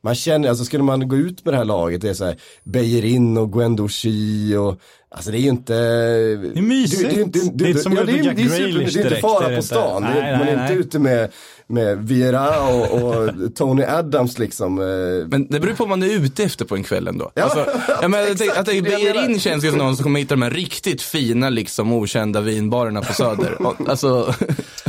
man 0.00 0.14
känner, 0.14 0.48
alltså 0.48 0.64
skulle 0.64 0.82
man 0.82 1.08
gå 1.08 1.16
ut 1.16 1.44
med 1.44 1.54
det 1.54 1.58
här 1.58 1.64
laget, 1.64 2.00
det 2.00 2.10
är 2.10 2.14
så 2.14 2.24
här 2.24 2.36
Bejerin 2.64 3.36
och 3.36 3.52
Guendouzi 3.52 4.56
och 4.56 4.80
Alltså 5.12 5.30
det 5.30 5.38
är 5.38 5.40
ju 5.40 5.48
inte... 5.48 5.74
Det 5.74 6.58
är 6.58 6.62
mysigt. 6.62 7.14
Det, 7.14 7.24
det, 7.24 7.24
det, 7.24 7.50
det, 7.52 7.64
det 7.64 7.70
är 7.70 7.82
som 7.82 7.92
ja, 7.92 8.04
det, 8.04 8.12
är, 8.12 8.22
det, 8.22 8.30
är 8.30 8.34
det 8.34 9.00
är 9.00 9.04
inte 9.04 9.16
fara 9.16 9.56
på 9.56 9.62
stan. 9.62 10.02
Nej, 10.02 10.22
nej, 10.22 10.38
man 10.38 10.48
är 10.48 10.56
nej. 10.56 10.72
inte 10.72 10.74
ute 10.74 10.98
med, 10.98 11.32
med 11.70 11.98
Vieira 12.08 12.68
och, 12.68 13.02
och, 13.02 13.30
Tony 13.54 13.82
Adams 13.82 14.38
liksom. 14.38 14.78
Eh. 14.78 15.28
Men 15.28 15.46
det 15.48 15.60
beror 15.60 15.74
på 15.74 15.84
vad 15.84 15.88
man 15.88 16.02
är 16.02 16.24
ute 16.24 16.44
efter 16.44 16.64
på 16.64 16.76
en 16.76 16.82
kväll 16.82 17.08
ändå. 17.08 17.30
Ja, 17.34 17.42
alltså, 17.42 17.66
ja, 18.02 18.08
men 18.08 18.20
jag 18.20 18.38
tänkte, 18.38 18.60
att 18.60 18.66
Bejerin 18.66 19.40
känns 19.40 19.64
ju 19.64 19.70
som 19.70 19.78
någon 19.78 19.96
som 19.96 20.02
kommer 20.02 20.20
hitta 20.20 20.34
de 20.34 20.42
här 20.42 20.50
riktigt 20.50 21.02
fina 21.02 21.48
liksom 21.48 21.92
okända 21.92 22.40
vinbarerna 22.40 23.02
på 23.02 23.12
Söder. 23.12 23.56
Alltså... 23.88 24.34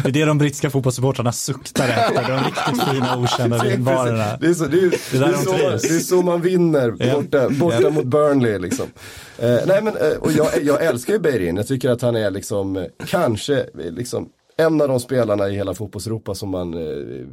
Det 0.04 0.10
är 0.10 0.12
det 0.12 0.26
de 0.26 0.38
brittiska 0.38 0.70
fotbollssupportrarna 0.70 1.32
suktar 1.32 1.88
efter, 1.89 2.28
de 2.28 2.44
riktigt 2.44 2.89
fina 2.91 3.17
okända 3.17 3.63
vinbarerna. 3.63 4.38
Det 4.39 4.48
är 4.48 4.54
så, 4.54 4.65
det 4.65 4.78
är, 4.78 4.89
det 4.89 5.26
är, 5.26 5.34
så, 5.34 5.52
det 5.88 5.96
är 5.96 6.00
så 6.00 6.22
man 6.22 6.41
vinner 6.41 6.91
borta, 7.13 7.50
borta 7.50 7.89
mot 7.89 8.06
Burnley 8.06 8.60
liksom. 8.60 8.86
Eh, 9.38 9.60
nej 9.65 9.82
men, 9.82 9.98
eh, 9.98 10.17
och 10.20 10.32
jag, 10.32 10.48
jag 10.63 10.86
älskar 10.86 11.13
ju 11.13 11.20
Beirin, 11.20 11.58
jag 11.58 11.67
tycker 11.67 11.89
att 11.89 12.02
han 12.02 12.15
är 12.15 12.32
liksom, 12.32 12.88
kanske, 13.08 13.65
liksom 13.74 14.30
en 14.58 14.82
av 14.82 14.88
de 14.88 15.00
spelarna 15.00 15.50
i 15.50 15.56
hela 15.56 15.74
fotbollseuropa 15.74 16.36
som 16.36 16.50
man 16.50 16.74
eh, 16.74 17.26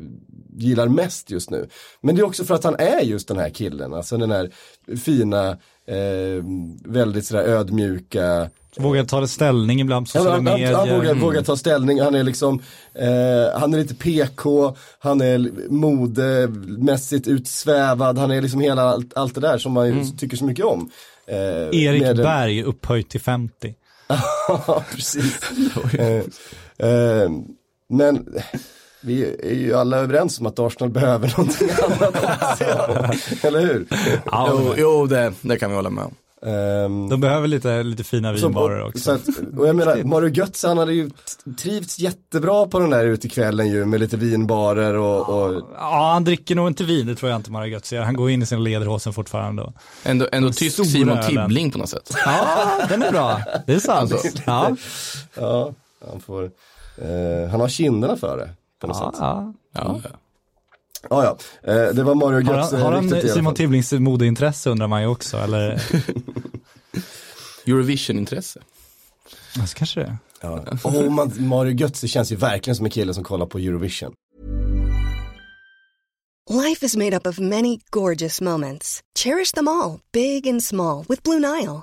gillar 0.57 0.89
mest 0.89 1.31
just 1.31 1.51
nu. 1.51 1.69
Men 2.01 2.15
det 2.15 2.21
är 2.21 2.27
också 2.27 2.45
för 2.45 2.55
att 2.55 2.65
han 2.65 2.77
är 2.79 3.01
just 3.01 3.29
den 3.29 3.39
här 3.39 3.51
killen, 3.51 3.95
alltså 3.95 4.17
den 4.17 4.31
här 4.31 4.51
fina, 4.97 5.51
eh, 5.87 6.45
väldigt 6.85 7.27
sådär 7.27 7.45
ödmjuka 7.45 8.51
Vågar 8.77 9.05
ta 9.05 9.27
ställning 9.27 9.81
ibland 9.81 10.07
på 10.07 10.11
sociala 10.11 10.31
han, 10.31 10.45
medier. 10.45 10.73
Han, 10.73 10.89
han 10.89 10.99
vågar, 10.99 11.11
mm. 11.11 11.23
vågar, 11.23 11.43
ta 11.43 11.57
ställning, 11.57 12.01
han 12.01 12.15
är 12.15 12.23
liksom, 12.23 12.63
eh, 12.95 13.61
han 13.61 13.75
är 13.75 13.79
lite 13.79 13.95
PK, 13.95 14.77
han 14.99 15.21
är 15.21 15.69
modemässigt 15.71 17.29
utsvävad, 17.29 18.19
han 18.19 18.31
är 18.31 18.43
liksom 18.43 18.61
hela 18.61 18.83
allt, 18.83 19.17
allt 19.17 19.35
det 19.35 19.41
där 19.41 19.59
som 19.59 19.73
man 19.73 19.87
mm. 19.87 20.17
tycker 20.17 20.37
så 20.37 20.45
mycket 20.45 20.65
om. 20.65 20.91
Eh, 21.27 21.83
Erik 21.83 22.03
med, 22.03 22.17
Berg 22.17 22.63
upphöjt 22.63 23.09
till 23.09 23.21
50. 23.21 23.75
Ja, 24.49 24.85
precis. 24.95 25.41
eh, 26.79 27.31
men 27.89 28.29
vi 29.01 29.37
är 29.43 29.55
ju 29.55 29.75
alla 29.75 29.97
överens 29.97 30.41
om 30.41 30.47
att 30.47 30.59
Arsenal 30.59 30.91
behöver 30.91 31.35
någonting 31.37 31.69
annat 31.71 32.17
också. 32.17 33.47
Eller 33.47 33.61
hur? 33.61 33.87
Ja, 34.25 34.49
jo, 34.53 34.75
jo 34.77 35.07
det, 35.07 35.33
det 35.41 35.59
kan 35.59 35.71
vi 35.71 35.77
hålla 35.77 35.91
med 35.91 36.05
om. 36.05 36.15
Um, 36.41 37.09
de 37.09 37.21
behöver 37.21 37.49
lite, 37.49 37.83
lite 37.83 38.05
fina 38.05 38.33
vinbarer 38.33 38.87
också. 38.87 38.99
Så 38.99 39.11
att, 39.11 39.29
och 39.59 39.69
jag 39.69 39.77
menar, 39.77 40.03
Mario 40.05 40.29
Götze 40.29 40.69
han 40.69 40.79
hade 40.79 40.93
ju 40.93 41.11
trivts 41.59 41.99
jättebra 41.99 42.67
på 42.67 42.79
den 42.79 42.91
där 42.91 43.05
utekvällen 43.05 43.69
ju 43.69 43.85
med 43.85 44.01
lite 44.01 44.17
vinbarer 44.17 44.95
och, 44.95 45.29
och... 45.29 45.63
Ja, 45.75 46.11
han 46.13 46.25
dricker 46.25 46.55
nog 46.55 46.69
inte 46.69 46.85
vin, 46.85 47.07
det 47.07 47.15
tror 47.15 47.31
jag 47.31 47.39
inte 47.39 47.51
Mario 47.51 47.73
Götze 47.73 47.97
gör. 47.97 48.03
Han 48.03 48.17
går 48.17 48.31
in 48.31 48.43
i 48.43 48.47
sin 48.47 48.65
lederhosen 48.65 49.13
fortfarande. 49.13 49.63
Och... 49.63 49.73
Ändå, 50.05 50.29
ändå 50.33 50.51
tysk 50.51 50.87
Simon 50.87 51.19
Tibbling 51.23 51.71
på 51.71 51.79
något 51.79 51.89
sätt. 51.89 52.17
Ja, 52.25 52.81
den 52.89 53.03
är 53.03 53.13
bra. 53.13 53.41
Det 53.67 53.73
är 53.73 53.79
sant. 53.79 54.13
Alltså. 54.13 54.29
Ja. 54.47 54.77
ja, 55.35 55.73
han 56.07 56.21
får, 56.21 56.45
eh, 56.97 57.51
han 57.51 57.61
har 57.61 57.69
kinderna 57.69 58.17
för 58.17 58.37
det. 58.37 58.51
På 58.81 58.87
något 58.87 58.97
ja, 59.01 59.11
sätt. 59.11 59.21
Ja. 59.21 59.53
ja. 59.73 60.01
Ah, 61.11 61.25
ja, 61.25 61.39
eh, 61.73 61.95
det 61.95 62.03
var 62.03 62.15
Mario 62.15 62.41
Götze. 62.41 62.77
Har 62.77 62.93
han, 62.93 63.09
har 63.09 63.23
han 63.23 63.29
Simon 63.29 63.55
Tibblings 63.55 63.93
modeintresse 63.93 64.71
undrar 64.71 64.87
man 64.87 65.03
ju 65.03 65.09
också, 65.09 65.37
eller? 65.37 65.83
Eurovision-intresse. 67.67 68.61
Ja, 69.57 69.67
så 69.67 69.77
kanske 69.77 70.01
det 70.01 70.17
ja. 70.41 70.65
oh, 70.85 71.11
man, 71.11 71.33
Mario 71.39 71.73
Götze 71.73 72.09
känns 72.09 72.33
ju 72.33 72.37
verkligen 72.37 72.77
som 72.77 72.85
en 72.85 72.91
kille 72.91 73.15
som 73.15 73.25
kollar 73.25 73.47
på 73.47 73.59
Eurovision. 73.59 74.13
Life 76.51 76.87
is 76.87 76.97
made 76.97 77.17
up 77.17 77.27
of 77.27 77.39
many 77.39 77.79
gorgeous 77.91 78.41
moments. 78.41 79.01
Cherish 79.19 79.55
them 79.55 79.69
all, 79.69 80.01
big 80.13 80.47
and 80.47 80.65
small, 80.65 81.05
with 81.09 81.23
Blue 81.23 81.39
Nile. 81.39 81.83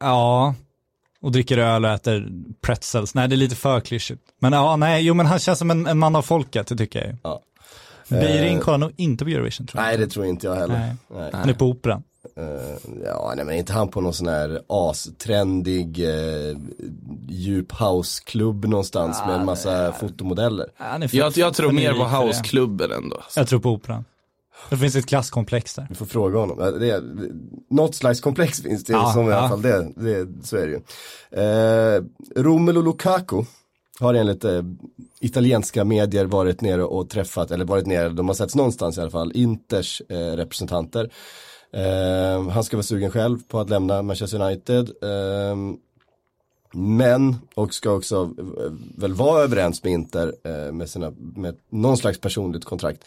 Ja, 0.00 0.54
och 1.20 1.32
dricker 1.32 1.58
öl 1.58 1.84
och 1.84 1.90
äter 1.90 2.28
pretzels. 2.60 3.14
Nej, 3.14 3.28
det 3.28 3.34
är 3.34 3.36
lite 3.36 3.56
för 3.56 3.80
klyschigt. 3.80 4.22
Men 4.38 4.52
ja, 4.52 4.76
nej, 4.76 5.02
jo 5.02 5.14
men 5.14 5.26
han 5.26 5.38
känns 5.38 5.58
som 5.58 5.70
en, 5.70 5.86
en 5.86 5.98
man 5.98 6.16
av 6.16 6.22
folket, 6.22 6.66
det 6.66 6.76
tycker 6.76 6.98
jag 6.98 7.08
ju. 7.08 7.16
Ja. 7.22 7.42
Beirin 8.08 8.60
kollar 8.60 8.78
nog 8.78 8.92
inte 8.96 9.24
på 9.24 9.30
Eurovision 9.30 9.66
tror 9.66 9.82
jag. 9.82 9.88
Nej 9.88 9.98
det 9.98 10.06
tror 10.06 10.26
inte 10.26 10.46
jag 10.46 10.54
heller. 10.54 10.78
Nej. 10.78 10.94
Nej. 11.08 11.30
Han 11.34 11.48
är 11.48 11.54
på 11.54 11.66
operan. 11.66 12.02
Uh, 12.38 13.00
ja, 13.04 13.32
nej 13.36 13.44
men 13.44 13.54
inte 13.54 13.72
han 13.72 13.88
på 13.88 14.00
någon 14.00 14.14
sån 14.14 14.28
här 14.28 14.60
astrendig 14.68 16.04
uh, 16.04 16.58
djup 17.28 17.72
houseklubb 17.72 18.64
någonstans 18.64 19.20
ah, 19.22 19.26
med 19.26 19.36
en 19.36 19.44
massa 19.46 19.82
nej. 19.82 19.92
fotomodeller. 20.00 20.66
jag, 21.12 21.36
jag 21.36 21.54
tror 21.54 21.72
mer 21.72 21.92
på 21.92 22.04
houseklubben 22.04 22.92
ändå. 22.92 23.22
Jag 23.36 23.48
tror 23.48 23.60
på 23.60 23.70
operan. 23.70 24.04
Det 24.70 24.76
finns 24.76 24.96
ett 24.96 25.06
klasskomplex 25.06 25.74
där. 25.74 25.86
Vi 25.88 25.94
får 25.94 26.06
fråga 26.06 26.38
honom. 26.38 26.58
Det 26.80 26.90
är, 26.90 27.02
något 27.74 27.94
slags 27.94 28.20
komplex 28.20 28.62
finns 28.62 28.84
det 28.84 28.92
ja, 28.92 29.12
som 29.12 29.30
i 29.30 29.32
alla 29.32 29.48
fall 29.48 29.62
det, 29.62 29.92
det, 29.96 30.46
så 30.46 30.56
är 30.56 30.66
det 30.66 30.72
ju. 30.72 30.80
Eh, 31.42 32.02
Romelu 32.42 32.82
Lukaku 32.82 33.42
har 34.00 34.14
enligt 34.14 34.44
eh, 34.44 34.62
italienska 35.20 35.84
medier 35.84 36.24
varit 36.24 36.60
nere 36.60 36.84
och 36.84 37.10
träffat, 37.10 37.50
eller 37.50 37.64
varit 37.64 37.86
nere, 37.86 38.08
de 38.08 38.28
har 38.28 38.34
setts 38.34 38.54
någonstans 38.54 38.98
i 38.98 39.00
alla 39.00 39.10
fall, 39.10 39.32
Inters 39.34 40.02
eh, 40.08 40.16
representanter. 40.16 41.10
Eh, 41.72 42.48
han 42.48 42.64
ska 42.64 42.76
vara 42.76 42.82
sugen 42.82 43.10
själv 43.10 43.38
på 43.48 43.60
att 43.60 43.70
lämna 43.70 44.02
Manchester 44.02 44.42
United. 44.42 44.88
Eh, 45.02 45.56
men, 46.72 47.36
och 47.54 47.74
ska 47.74 47.90
också 47.90 48.30
eh, 48.38 48.72
väl 48.96 49.14
vara 49.14 49.42
överens 49.42 49.84
med 49.84 49.92
Inter 49.92 50.34
eh, 50.44 50.72
med, 50.72 50.90
sina, 50.90 51.12
med 51.18 51.56
någon 51.70 51.96
slags 51.96 52.20
personligt 52.20 52.64
kontrakt. 52.64 53.04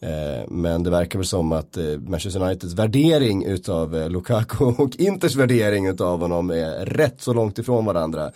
Eh, 0.00 0.48
men 0.48 0.82
det 0.82 0.90
verkar 0.90 1.18
väl 1.18 1.26
som 1.26 1.52
att 1.52 1.76
eh, 1.76 1.84
Manchester 1.84 2.42
Uniteds 2.42 2.74
värdering 2.74 3.44
utav 3.44 3.96
eh, 3.96 4.10
Lukaku 4.10 4.64
och 4.78 4.96
Inters 4.96 5.36
värdering 5.36 5.86
utav 5.86 6.20
honom 6.20 6.50
är 6.50 6.86
rätt 6.86 7.20
så 7.22 7.32
långt 7.32 7.58
ifrån 7.58 7.84
varandra 7.84 8.32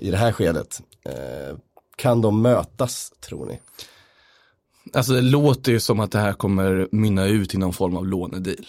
i 0.00 0.10
det 0.10 0.16
här 0.16 0.32
skedet. 0.32 0.80
Kan 1.96 2.20
de 2.20 2.42
mötas 2.42 3.12
tror 3.20 3.46
ni? 3.46 3.60
Alltså 4.92 5.12
det 5.12 5.20
låter 5.20 5.72
ju 5.72 5.80
som 5.80 6.00
att 6.00 6.12
det 6.12 6.18
här 6.18 6.32
kommer 6.32 6.88
mynna 6.92 7.26
ut 7.26 7.54
i 7.54 7.58
någon 7.58 7.72
form 7.72 7.96
av 7.96 8.06
lånedeal. 8.06 8.66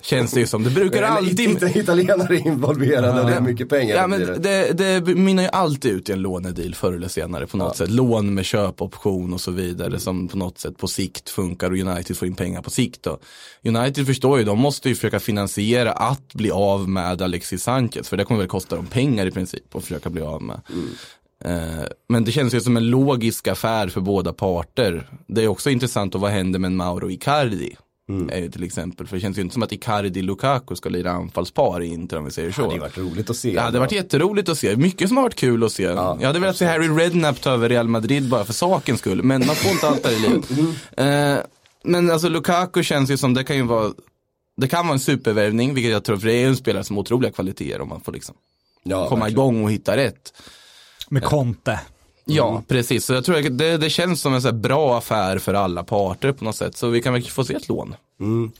Känns 0.00 0.32
det 0.32 0.40
ju 0.40 0.46
som. 0.46 0.64
Det 0.64 0.70
brukar 0.70 1.02
alltid... 1.02 1.40
Inte 1.40 1.78
italienare 1.78 2.36
involverade 2.36 3.20
och 3.20 3.30
det 3.30 3.36
är 3.36 3.40
mycket 3.40 3.68
pengar. 3.68 3.96
Ja, 3.96 4.06
men 4.06 4.20
det. 4.20 4.72
det, 4.72 5.14
mynnar 5.14 5.42
ju 5.42 5.48
alltid 5.48 5.92
ut 5.92 6.08
i 6.08 6.12
en 6.12 6.22
lånedeal 6.22 6.74
förr 6.74 6.92
eller 6.92 7.08
senare 7.08 7.46
på 7.46 7.56
något 7.56 7.76
sätt. 7.76 7.90
Lån 7.90 8.34
med 8.34 8.44
köpoption 8.44 9.32
och 9.32 9.40
så 9.40 9.50
vidare 9.50 9.98
som 9.98 10.28
på 10.28 10.36
något 10.36 10.58
sätt 10.58 10.78
på 10.78 10.88
sikt 10.88 11.30
funkar 11.30 11.70
och 11.70 11.78
United 11.78 12.16
får 12.16 12.28
in 12.28 12.34
pengar 12.34 12.62
på 12.62 12.70
sikt. 12.70 13.02
Då. 13.02 13.18
United 13.64 14.06
förstår 14.06 14.38
ju, 14.38 14.44
de 14.44 14.58
måste 14.58 14.88
ju 14.88 14.94
försöka 14.94 15.20
finansiera 15.20 15.92
att 15.92 16.34
bli 16.34 16.50
av 16.50 16.88
med 16.88 17.22
Alexis 17.22 17.62
Sanchez 17.62 18.08
för 18.08 18.16
det 18.16 18.24
kommer 18.24 18.38
väl 18.38 18.48
kosta 18.48 18.76
dem 18.76 18.86
pengar 18.86 19.26
i 19.26 19.30
princip 19.30 19.76
att 19.76 19.82
försöka 19.82 20.10
bli 20.10 20.22
av 20.22 20.42
med. 20.42 20.60
Eh, 20.68 20.74
Men 22.08 22.24
det 22.24 22.32
känns 22.32 22.54
ju 22.54 22.60
som 22.60 22.76
en 22.76 22.90
logisk 22.90 23.48
affär 23.48 23.88
för 23.88 24.00
båda 24.00 24.32
parter. 24.32 25.10
Det 25.26 25.44
är 25.44 25.48
också 25.48 25.70
intressant 25.70 26.14
att 26.14 26.20
vad 26.20 26.30
händer 26.30 26.58
med 26.58 26.72
Mauro 26.72 27.10
Icardi? 27.10 27.76
Är 28.30 28.38
ju 28.38 28.50
till 28.50 28.64
exempel, 28.64 29.06
för 29.06 29.16
det 29.16 29.20
känns 29.20 29.38
ju 29.38 29.42
inte 29.42 29.52
som 29.52 29.62
att 29.62 29.72
Icardi 29.72 30.22
Lukaku 30.22 30.76
ska 30.76 30.88
lira 30.88 31.10
anfallspar 31.10 31.82
i 31.82 31.86
Inter 31.86 32.18
om 32.18 32.24
vi 32.24 32.30
säger 32.30 32.52
så. 32.52 32.62
Det 32.62 32.68
hade 32.68 32.80
varit 32.80 32.98
roligt 32.98 33.30
att 33.30 33.36
se. 33.36 33.52
Det 33.52 33.60
hade 33.60 33.78
varit 33.78 33.92
jätteroligt 33.92 34.48
att 34.48 34.58
se. 34.58 34.76
Mycket 34.76 35.08
som 35.08 35.16
har 35.16 35.24
varit 35.24 35.34
kul 35.34 35.64
att 35.64 35.72
se. 35.72 35.82
jag 35.82 36.20
hade 36.20 36.38
velat 36.38 36.56
se 36.56 36.66
Harry 36.66 36.88
Redknapp 36.88 37.40
ta 37.40 37.50
över 37.50 37.68
Real 37.68 37.88
Madrid 37.88 38.28
bara 38.28 38.44
för 38.44 38.52
sakens 38.52 39.00
skull. 39.00 39.22
Men 39.22 39.46
man 39.46 39.56
får 39.56 39.70
inte 39.70 39.88
allt 39.88 40.02
där 40.02 40.12
i 40.12 40.18
livet. 40.18 40.44
Eh, 40.96 41.38
men 41.84 42.10
alltså 42.10 42.28
Lukaku 42.28 42.82
känns 42.82 43.10
ju 43.10 43.16
som, 43.16 43.34
det 43.34 43.44
kan 43.44 43.56
ju 43.56 43.62
vara 43.62 43.92
Det 44.56 44.68
kan 44.68 44.86
vara 44.86 44.94
en 44.94 45.00
supervärvning, 45.00 45.74
vilket 45.74 45.92
jag 45.92 46.04
tror, 46.04 46.16
för 46.16 46.26
det 46.26 46.34
är 46.34 46.48
en 46.48 46.56
spelare 46.56 46.84
som 46.84 46.96
har 46.96 47.02
otroliga 47.02 47.32
kvaliteter 47.32 47.80
om 47.80 47.88
man 47.88 48.00
får 48.00 48.12
liksom 48.12 48.34
ja, 48.82 49.08
komma 49.08 49.24
verkligen. 49.24 49.44
igång 49.44 49.64
och 49.64 49.72
hitta 49.72 49.96
rätt. 49.96 50.32
Med 51.08 51.24
Conte. 51.24 51.80
Ja, 52.24 52.62
precis. 52.68 53.04
Så 53.04 53.12
jag 53.12 53.24
tror 53.24 53.38
att 53.38 53.58
det, 53.58 53.76
det 53.76 53.90
känns 53.90 54.20
som 54.20 54.34
en 54.34 54.42
så 54.42 54.48
här 54.48 54.54
bra 54.54 54.98
affär 54.98 55.38
för 55.38 55.54
alla 55.54 55.84
parter 55.84 56.32
på 56.32 56.44
något 56.44 56.56
sätt. 56.56 56.76
Så 56.76 56.88
vi 56.88 57.02
kan 57.02 57.12
väl 57.12 57.22
få 57.22 57.44
se 57.44 57.54
ett 57.54 57.68
lån. 57.68 57.94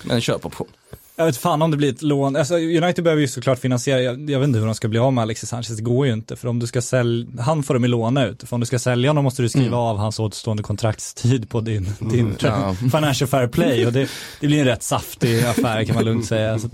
Med 0.03 0.15
en 0.15 0.21
köpoption. 0.21 0.69
Jag 1.17 1.27
vet 1.27 1.37
fan 1.37 1.63
om 1.63 1.71
det 1.71 1.77
blir 1.77 1.93
ett 1.93 2.03
lån. 2.03 2.37
Alltså, 2.37 2.55
United 2.55 3.05
behöver 3.05 3.21
ju 3.21 3.29
såklart 3.29 3.59
finansiera, 3.59 4.01
jag, 4.01 4.31
jag 4.31 4.41
vet 4.41 4.49
inte 4.49 4.59
hur 4.59 4.67
de 4.67 4.75
ska 4.75 4.89
bli 4.89 4.99
av 4.99 5.13
med 5.13 5.23
Alexis 5.23 5.49
Sanchez, 5.49 5.77
det 5.77 5.83
går 5.83 6.07
ju 6.07 6.13
inte. 6.13 6.37
För 6.37 6.49
om 6.49 6.59
du 6.59 6.67
ska 6.67 6.83
sälja, 6.83 7.43
han 7.43 7.63
får 7.63 7.75
de 7.75 7.85
ju 7.85 7.89
låna 7.89 8.27
ut. 8.27 8.49
För 8.49 8.55
om 8.55 8.61
du 8.61 8.67
ska 8.67 8.79
sälja 8.79 9.11
honom 9.11 9.25
måste 9.25 9.43
du 9.43 9.49
skriva 9.49 9.77
av 9.77 9.97
hans 9.97 10.21
återstående 10.21 10.63
kontraktstid 10.63 11.51
på 11.51 11.61
din, 11.61 11.89
din 12.01 12.37
ja. 12.41 12.75
financial 12.75 13.29
fair 13.29 13.47
play. 13.49 13.87
Och 13.87 13.93
det, 13.93 14.09
det 14.41 14.47
blir 14.47 14.61
en 14.61 14.65
rätt 14.65 14.83
saftig 14.83 15.45
affär 15.45 15.85
kan 15.85 15.95
man 15.95 16.05
lugnt 16.05 16.27
säga. 16.27 16.59
Så, 16.59 16.69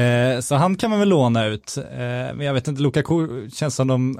eh, 0.00 0.40
så 0.40 0.54
han 0.54 0.76
kan 0.76 0.90
man 0.90 0.98
väl 0.98 1.08
låna 1.08 1.46
ut. 1.46 1.76
Eh, 1.76 1.96
men 2.34 2.40
jag 2.40 2.54
vet 2.54 2.68
inte, 2.68 2.82
Lukaku 2.82 3.50
känns 3.50 3.74
som 3.74 3.88
de, 3.88 4.18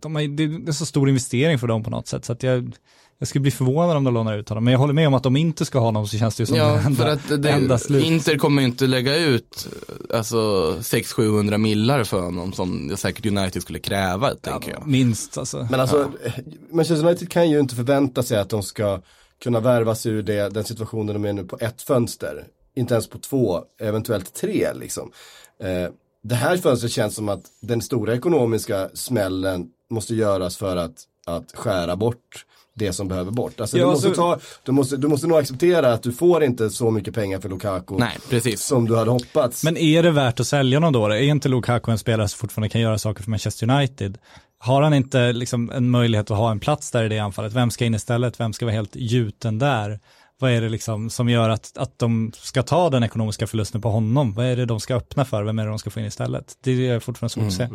de 0.00 0.14
har, 0.14 0.22
det 0.22 0.42
är 0.42 0.48
en 0.48 0.74
så 0.74 0.86
stor 0.86 1.08
investering 1.08 1.58
för 1.58 1.66
dem 1.66 1.84
på 1.84 1.90
något 1.90 2.06
sätt. 2.06 2.24
Så 2.24 2.32
att 2.32 2.42
jag, 2.42 2.76
jag 3.18 3.28
skulle 3.28 3.42
bli 3.42 3.50
förvånad 3.50 3.96
om 3.96 4.04
de 4.04 4.14
lånar 4.14 4.38
ut 4.38 4.48
honom. 4.48 4.64
Men 4.64 4.72
jag 4.72 4.78
håller 4.78 4.94
med 4.94 5.06
om 5.06 5.14
att 5.14 5.22
de 5.22 5.36
inte 5.36 5.64
ska 5.64 5.78
ha 5.78 5.86
honom 5.86 6.06
så 6.06 6.18
känns 6.18 6.36
det 6.36 6.42
ju 6.42 6.46
som 6.46 6.56
Ja, 6.56 6.72
det 6.72 6.78
enda, 6.78 7.04
för 7.04 7.08
att 7.08 7.42
det, 7.42 7.50
enda 7.50 7.78
slut. 7.78 8.04
Inter 8.04 8.36
kommer 8.38 8.62
ju 8.62 8.68
inte 8.68 8.86
lägga 8.86 9.16
ut 9.16 9.68
alltså 10.14 10.36
600-700 10.80 11.58
millar 11.58 12.04
för 12.04 12.20
honom 12.20 12.52
som 12.52 12.96
säkert 12.96 13.26
United 13.26 13.62
skulle 13.62 13.78
kräva, 13.78 14.34
tänker 14.34 14.70
jag. 14.70 14.86
Minst 14.86 15.38
alltså. 15.38 15.68
Men 15.70 15.80
alltså, 15.80 16.10
Manchester 16.70 17.06
United 17.06 17.30
kan 17.30 17.50
ju 17.50 17.60
inte 17.60 17.74
förvänta 17.74 18.22
sig 18.22 18.38
att 18.38 18.48
de 18.48 18.62
ska 18.62 19.00
kunna 19.42 19.60
värvas 19.60 20.06
ur 20.06 20.22
det, 20.22 20.54
den 20.54 20.64
situationen 20.64 21.14
de 21.14 21.24
är 21.24 21.32
nu 21.32 21.44
på 21.44 21.58
ett 21.60 21.82
fönster. 21.82 22.44
Inte 22.74 22.94
ens 22.94 23.08
på 23.08 23.18
två, 23.18 23.60
eventuellt 23.80 24.34
tre 24.34 24.68
liksom. 24.74 25.12
Eh, 25.62 25.92
det 26.22 26.34
här 26.34 26.56
fönstret 26.56 26.92
känns 26.92 27.14
som 27.14 27.28
att 27.28 27.44
den 27.60 27.82
stora 27.82 28.14
ekonomiska 28.14 28.88
smällen 28.94 29.68
måste 29.92 30.14
göras 30.14 30.56
för 30.56 30.76
att, 30.76 31.04
att 31.26 31.52
skära 31.54 31.96
bort 31.96 32.44
det 32.74 32.92
som 32.92 33.08
behöver 33.08 33.30
bort. 33.30 33.60
Alltså, 33.60 33.78
Ja, 33.78 33.84
du, 33.84 33.90
måste 33.90 34.08
alltså- 34.08 34.22
ta, 34.22 34.38
du, 34.62 34.72
måste, 34.72 34.96
du 34.96 35.08
måste 35.08 35.26
nog 35.26 35.38
acceptera 35.38 35.92
att 35.92 36.02
du 36.02 36.12
får 36.12 36.44
inte 36.44 36.70
så 36.70 36.90
mycket 36.90 37.14
pengar 37.14 37.40
för 37.40 37.48
Lukaku 37.48 37.94
Nej, 37.98 38.18
precis. 38.30 38.62
som 38.64 38.84
du 38.84 38.96
hade 38.96 39.10
hoppats. 39.10 39.64
Men 39.64 39.76
är 39.76 40.02
det 40.02 40.10
värt 40.10 40.40
att 40.40 40.46
sälja 40.46 40.80
någon 40.80 40.92
då? 40.92 41.06
Är 41.06 41.20
inte 41.20 41.48
Lukaku 41.48 41.90
en 41.92 41.98
spelare 41.98 42.28
som 42.28 42.38
fortfarande 42.38 42.68
kan 42.68 42.80
göra 42.80 42.98
saker 42.98 43.22
för 43.22 43.30
Manchester 43.30 43.70
United? 43.70 44.18
Har 44.58 44.82
han 44.82 44.94
inte 44.94 45.32
liksom 45.32 45.70
en 45.70 45.90
möjlighet 45.90 46.30
att 46.30 46.36
ha 46.36 46.50
en 46.50 46.60
plats 46.60 46.90
där 46.90 47.04
i 47.04 47.08
det 47.08 47.18
anfallet? 47.18 47.52
Vem 47.52 47.70
ska 47.70 47.84
in 47.84 47.94
istället? 47.94 48.40
Vem 48.40 48.52
ska 48.52 48.64
vara 48.66 48.74
helt 48.74 48.96
gjuten 48.96 49.58
där? 49.58 50.00
Vad 50.38 50.50
är 50.50 50.60
det 50.60 50.68
liksom 50.68 51.10
som 51.10 51.28
gör 51.28 51.48
att, 51.48 51.72
att 51.76 51.98
de 51.98 52.32
ska 52.34 52.62
ta 52.62 52.90
den 52.90 53.02
ekonomiska 53.02 53.46
förlusten 53.46 53.80
på 53.80 53.90
honom? 53.90 54.34
Vad 54.34 54.46
är 54.46 54.56
det 54.56 54.64
de 54.66 54.80
ska 54.80 54.94
öppna 54.96 55.24
för? 55.24 55.42
Vem 55.42 55.58
är 55.58 55.62
det 55.64 55.68
de 55.68 55.78
ska 55.78 55.90
få 55.90 56.00
in 56.00 56.06
istället? 56.06 56.52
Det 56.64 56.88
är 56.88 57.00
fortfarande 57.00 57.32
svårt 57.32 57.46
att 57.46 57.52
se. 57.52 57.68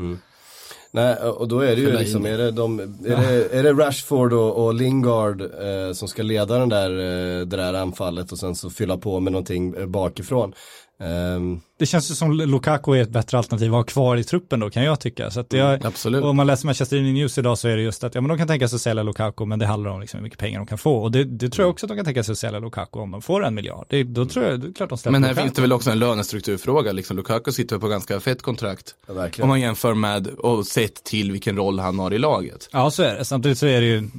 Nej, 0.92 1.16
och 1.16 1.48
då 1.48 1.60
är 1.60 1.76
det 1.76 1.82
ju 1.82 1.86
Fellaini. 1.86 2.04
liksom, 2.04 2.26
är 2.26 2.38
det, 2.38 2.52
de, 2.52 2.80
är 2.80 2.86
det, 3.06 3.58
är 3.60 3.64
det 3.64 3.74
Rashford 3.74 4.34
och, 4.34 4.66
och 4.66 4.74
Lingard 4.74 5.42
eh, 5.42 5.94
som 5.94 6.08
ska 6.08 6.24
leda 6.24 6.58
den 6.58 6.70
där, 6.70 6.90
eh, 6.90 7.46
det 7.46 7.58
där 7.58 7.74
anfallet 7.74 8.32
och 8.32 8.38
sen 8.38 8.56
så 8.56 8.70
fylla 8.70 8.98
på 8.98 9.20
med 9.20 9.32
någonting 9.32 9.76
eh, 9.78 9.86
bakifrån. 9.86 10.54
Ehm, 11.00 11.60
Det 11.80 11.86
känns 11.86 12.12
ju 12.12 12.16
som 12.16 12.32
Lukaku 12.34 12.92
är 12.94 13.02
ett 13.02 13.10
bättre 13.10 13.38
alternativ 13.38 13.72
att 13.74 13.78
ha 13.78 13.84
kvar 13.84 14.18
i 14.18 14.24
truppen 14.24 14.60
då 14.60 14.70
kan 14.70 14.84
jag 14.84 15.00
tycka. 15.00 15.32
Så 15.32 15.40
att 15.40 15.54
jag, 15.54 15.86
absolut. 15.86 16.24
Och 16.24 16.30
om 16.30 16.36
man 16.36 16.48
läser 16.48 16.66
Manchester 16.66 16.98
United 16.98 17.14
News 17.14 17.38
idag 17.38 17.58
så 17.58 17.68
är 17.68 17.76
det 17.78 17.82
just 17.84 18.04
att 18.04 18.16
ja, 18.16 18.22
men 18.22 18.30
de 18.30 18.38
kan 18.38 18.48
tänka 18.48 18.68
sig 18.68 18.76
att 18.76 18.82
sälja 18.82 19.04
Lukaku 19.04 19.46
men 19.46 19.60
det 19.60 19.66
handlar 19.66 19.92
om 19.92 20.02
liksom 20.02 20.18
hur 20.18 20.24
mycket 20.24 20.40
pengar 20.40 20.60
de 20.60 20.68
kan 20.68 20.78
få. 20.78 20.96
Och 20.98 21.12
det, 21.12 21.24
det 21.24 21.50
tror 21.50 21.64
jag 21.64 21.70
också 21.70 21.86
att 21.86 21.90
de 21.90 21.96
kan 21.96 22.06
tänka 22.06 22.24
sig 22.24 22.32
att 22.32 22.38
sälja 22.38 22.60
Lukaku 22.60 23.00
om 23.00 23.12
de 23.12 23.22
får 23.22 23.46
en 23.46 23.56
miljard. 23.56 23.86
Det, 23.90 24.04
då 24.04 24.26
tror 24.26 24.46
jag, 24.46 24.60
det 24.60 24.68
är 24.68 24.74
klart 24.74 24.90
de 24.90 24.98
släpper 24.98 25.12
Men 25.12 25.24
här 25.24 25.30
Lukaku. 25.30 25.46
finns 25.46 25.56
det 25.56 25.62
väl 25.62 25.74
också 25.74 25.92
en 25.92 26.00
lönestrukturfråga. 26.00 26.92
Liksom 26.92 27.18
Lukaku 27.18 27.52
sitter 27.52 27.78
på 27.78 27.88
ganska 27.88 28.20
fett 28.20 28.42
kontrakt. 28.42 28.96
ja. 29.08 29.30
Om 29.42 29.48
man 29.48 29.60
jämför 29.62 29.94
med 29.94 30.28
och 30.28 30.66
sett 30.66 31.04
till 31.04 31.32
vilken 31.32 31.56
roll 31.58 31.80
han 31.80 32.00
har 32.00 32.14
i 32.14 32.18
laget. 32.18 32.70
Ja 32.72 32.92
så 32.92 33.04
är 33.04 33.16
det. 33.16 33.26
Samtidigt 33.26 33.58
så 33.58 33.66
är 33.66 33.82
det 33.82 33.88
ju, 33.88 34.10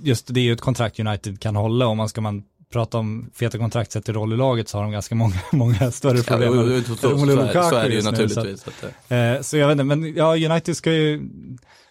just 0.00 0.34
det 0.34 0.40
är 0.40 0.44
ju 0.44 0.52
ett 0.52 0.60
kontrakt 0.60 1.00
United 1.00 1.40
kan 1.40 1.56
hålla 1.56 1.86
om 1.86 1.96
man 1.96 2.08
ska 2.08 2.20
man 2.20 2.42
prata 2.72 2.98
om 2.98 3.30
feta 3.34 3.58
kontrakt 3.58 3.92
sett 3.92 4.08
i 4.08 4.12
roll 4.12 4.32
i 4.32 4.36
laget 4.36 4.68
så 4.68 4.78
har 4.78 4.82
de 4.82 4.92
ganska 4.92 5.14
många, 5.14 5.34
många 5.52 5.90
större 5.90 6.16
Ja, 6.18 6.22
problem. 6.24 6.58
och- 6.58 6.86
så, 6.98 7.18
så, 7.18 7.24
Lukaku 7.26 7.52
så 7.70 7.76
är 7.76 7.88
det 7.88 7.88
ju 7.88 7.96
nu, 7.96 8.02
så 8.02 8.08
att- 8.08 8.18
naturligtvis. 8.18 8.66
Eh, 9.10 9.40
så 9.40 9.56
jag 9.56 9.66
vet 9.68 9.72
inte, 9.72 9.84
men 9.84 10.14
ja, 10.14 10.36
United 10.36 10.76
ska 10.76 10.92
ju, 10.92 11.20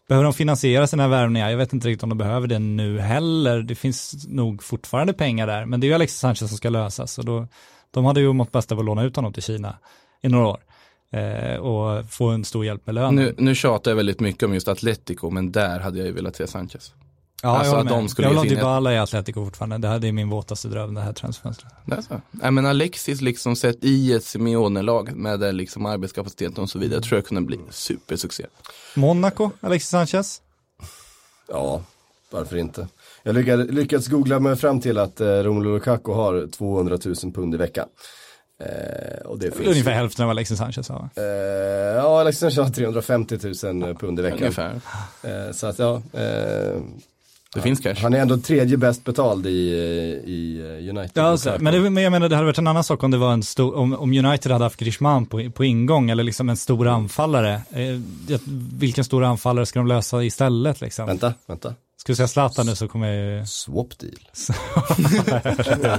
behöver 0.08 0.24
de 0.24 0.34
finansiera 0.34 0.88
sina 0.88 1.08
värvningar? 1.08 1.50
Jag 1.50 1.58
vet 1.58 1.74
inte 1.74 1.88
riktigt 1.88 2.04
om 2.04 2.10
de 2.10 2.18
behöver 2.18 2.48
det 2.48 2.60
nu 2.60 3.00
heller. 3.00 3.62
Det 3.62 3.76
finns 3.76 4.28
nog 4.28 4.64
fortfarande 4.64 5.14
pengar 5.14 5.48
där, 5.48 5.66
men 5.66 5.80
det 5.80 5.86
är 5.86 5.90
ju 5.90 5.94
Alexis 5.96 6.20
Sanchez 6.20 6.40
som 6.50 6.58
ska 6.58 6.70
lösas. 6.70 7.18
Och 7.18 7.26
då, 7.26 7.48
de 7.92 8.06
hade 8.06 8.20
ju 8.22 8.34
mått 8.34 8.52
bäst 8.52 8.72
av 8.72 8.80
att 8.80 8.86
låna 8.86 9.04
ut 9.04 9.16
honom 9.16 9.34
till 9.34 9.44
Kina 9.44 9.78
i 10.22 10.30
några 10.30 10.48
år. 10.48 10.60
Eh, 11.12 11.56
och 11.58 12.10
få 12.10 12.28
en 12.30 12.46
stor 12.46 12.66
hjälp 12.66 12.86
med 12.86 12.96
lönen. 12.96 13.16
Nu, 13.16 13.36
nu 13.38 13.56
tjatar 13.56 13.92
jag 13.92 13.96
väldigt 13.96 14.20
mycket 14.20 14.44
om 14.44 14.54
just 14.54 14.68
Atletico, 14.68 15.30
men 15.30 15.52
där 15.52 15.80
hade 15.80 15.98
jag 15.98 16.08
ju 16.08 16.14
velat 16.14 16.36
se 16.36 16.48
Sanchez. 16.48 16.94
Ja, 17.44 17.58
alltså 17.58 17.74
jag 17.76 17.82
att 17.82 17.88
de 17.90 18.10
skulle 18.10 18.28
jag 18.28 18.42
vill 18.42 18.50
ha 18.52 18.56
Dybala 18.56 18.94
i 18.94 18.98
Atletico 18.98 19.46
fortfarande. 19.46 19.78
Det 19.78 19.88
här 19.88 20.06
är 20.06 20.12
min 20.12 20.30
våtaste 20.30 20.68
dröm, 20.68 20.94
det 20.94 21.02
här 21.02 21.14
transfönstret. 21.14 21.74
Det 21.86 21.96
är 21.96 22.02
så. 22.02 22.22
Nej, 22.32 22.52
men 22.52 22.66
Alexis 22.66 23.22
liksom 23.22 23.56
sett 23.56 23.84
i 23.84 24.14
ett 24.14 24.24
Simeone-lag 24.24 25.16
med 25.16 25.56
liksom 25.56 25.86
arbetskapaciteten 25.86 26.64
och 26.64 26.70
så 26.70 26.80
vidare, 26.80 27.02
tror 27.02 27.18
jag 27.18 27.26
kunde 27.26 27.42
bli 27.42 27.60
supersuccé. 27.70 28.46
Monaco, 28.96 29.50
Alexis 29.62 29.90
Sanchez. 29.90 30.42
Ja, 31.48 31.82
varför 32.32 32.58
inte? 32.58 32.88
Jag 33.24 33.36
lyckades, 33.36 33.72
lyckats 33.72 34.08
googla 34.08 34.40
mig 34.40 34.56
fram 34.56 34.82
till 34.82 34.98
att 34.98 35.22
eh, 35.22 35.28
Romelu 35.28 35.74
Lukaku 35.74 36.12
har 36.12 36.48
200 36.52 36.98
000 37.06 37.16
pund 37.34 37.54
i 37.54 37.58
veckan. 37.58 37.88
Eh, 38.60 39.26
och 39.26 39.40
det 39.40 39.52
finns 39.52 39.68
Ungefär 39.70 39.92
ju, 39.92 39.98
hälften 39.98 40.24
av 40.26 40.30
Alexis 40.32 40.58
Sanchez 40.58 40.90
har. 40.90 41.10
eh, 41.16 41.24
Ja, 41.96 42.20
Alexander 42.22 42.64
har 42.64 42.70
350 42.70 43.38
000 43.74 43.96
pund 43.96 44.20
i 44.20 44.22
veckan. 44.22 44.38
Ungefär. 44.40 44.82
Eh, 45.24 45.52
så 45.52 45.68
att 45.68 45.80
ja, 45.80 46.02
eh, 46.14 46.82
Det 47.54 47.62
finns 47.62 47.80
cash. 47.80 47.96
han 48.02 48.14
är 48.14 48.20
ändå 48.20 48.38
tredje 48.38 48.78
bäst 48.78 49.04
betald 49.04 49.48
i, 49.48 49.50
i 49.50 50.60
eh, 50.60 50.90
United. 50.98 51.12
Ja, 51.14 51.24
alltså, 51.24 51.58
men, 51.60 51.74
det, 51.74 51.90
men 51.90 52.04
jag 52.04 52.12
menar 52.12 52.30
det 52.30 52.36
hade 52.36 52.46
varit 52.46 52.58
en 52.58 52.68
annan 52.68 52.84
sak 52.84 53.04
om 53.04 53.12
det 53.12 53.18
var 53.18 53.34
en 53.34 53.44
stor, 53.44 53.76
om, 53.76 53.94
om 53.94 54.14
United 54.26 54.52
hade 54.52 54.66
haft 54.66 54.80
Griezmann 54.80 55.26
på, 55.26 55.52
på 55.52 55.64
ingång 55.64 56.10
eller 56.10 56.24
liksom 56.24 56.50
en 56.50 56.58
stor 56.58 56.88
anfallare. 56.88 57.54
Eh, 57.54 58.40
vilken 58.74 59.04
stor 59.04 59.24
anfallare 59.24 59.66
ska 59.66 59.80
de 59.80 59.88
lösa 59.88 60.24
istället 60.24 60.82
liksom? 60.82 61.06
Vänta, 61.06 61.34
vänta. 61.46 61.74
Ska 62.04 62.12
vi 62.12 62.16
säga 62.16 62.28
Zlatan 62.28 62.66
nu 62.66 62.76
så 62.76 62.88
kommer 62.88 63.08
jag 63.08 63.40
ju, 63.40 63.46
Swap 63.46 63.88
deal. 64.00 64.20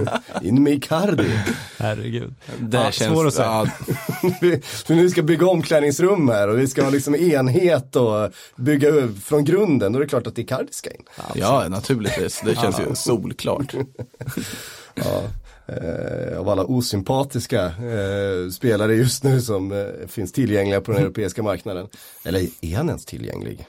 In 0.42 0.62
med 0.62 0.72
Icardi. 0.72 1.38
herregud. 1.78 2.34
Det 2.58 2.76
Ja, 2.76 2.90
känns, 2.90 3.12
svår 3.14 3.26
att 3.26 3.34
säga. 3.34 3.46
ja, 3.46 3.66
Vi- 4.40 4.60
För 4.62 4.94
nu 4.94 5.10
ska 5.10 5.22
bygga 5.22 5.46
omklädningsrum 5.46 6.28
här 6.28 6.48
och 6.48 6.58
vi 6.58 6.66
ska 6.68 6.82
ha 6.82 6.90
liksom 6.90 7.14
enhet 7.14 7.96
och 7.96 8.30
bygga 8.56 8.88
upp 8.88 9.18
från 9.24 9.44
grunden. 9.44 9.92
Då 9.92 9.98
är 9.98 10.02
det 10.02 10.08
klart 10.08 10.26
att 10.26 10.38
Icardi 10.38 10.72
ska 10.72 10.90
in. 10.90 11.02
ja, 11.34 11.64
naturligtvis. 11.68 12.40
Det 12.44 12.54
känns 12.54 12.80
ju 12.80 12.94
solklart. 12.94 13.74
Ja, 14.94 15.22
eh, 15.66 16.38
av 16.38 16.48
alla 16.48 16.64
osympatiska 16.64 17.64
eh, 17.64 18.50
spelare 18.52 18.94
just 18.94 19.24
nu 19.24 19.40
som 19.40 19.72
eh, 19.72 19.84
finns 20.08 20.32
tillgängliga 20.32 20.80
på 20.80 20.92
den 20.92 21.02
europeiska 21.02 21.42
marknaden. 21.42 21.86
Eller 22.24 22.46
är 22.60 22.76
han 22.76 22.88
ens 22.88 23.04
tillgänglig? 23.04 23.66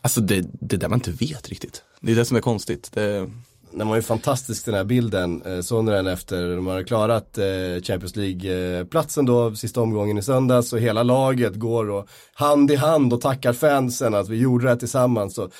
Alltså 0.00 0.20
det, 0.20 0.44
det 0.52 0.76
där 0.76 0.88
man 0.88 0.98
inte 0.98 1.10
vet 1.10 1.48
riktigt. 1.48 1.82
Det 2.00 2.12
är 2.12 2.16
det 2.16 2.24
som 2.24 2.36
är 2.36 2.40
konstigt. 2.40 2.90
Det, 2.92 3.30
Den 3.72 3.88
var 3.88 3.96
ju 3.96 4.02
fantastisk 4.02 4.64
den 4.64 4.74
här 4.74 4.84
bilden, 4.84 5.42
eh, 5.42 5.84
den 5.84 6.06
efter 6.06 6.56
de 6.56 6.66
har 6.66 6.82
klarat 6.82 7.38
eh, 7.38 7.82
Champions 7.82 8.16
League-platsen 8.16 9.26
då, 9.26 9.56
sista 9.56 9.80
omgången 9.80 10.18
i 10.18 10.22
söndags 10.22 10.72
och 10.72 10.78
hela 10.78 11.02
laget 11.02 11.54
går 11.54 11.90
och 11.90 12.08
hand 12.34 12.70
i 12.70 12.76
hand 12.76 13.12
och 13.12 13.20
tackar 13.20 13.52
fansen 13.52 14.14
att 14.14 14.28
vi 14.28 14.36
gjorde 14.36 14.64
det 14.64 14.68
här 14.68 14.76
tillsammans. 14.76 15.38
Och 15.38 15.52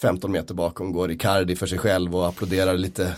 15 0.00 0.32
meter 0.32 0.54
bakom 0.54 0.92
går 0.92 1.10
Icardi 1.10 1.56
för 1.56 1.66
sig 1.66 1.78
själv 1.78 2.16
och 2.16 2.28
applåderar 2.28 2.74
lite 2.74 3.14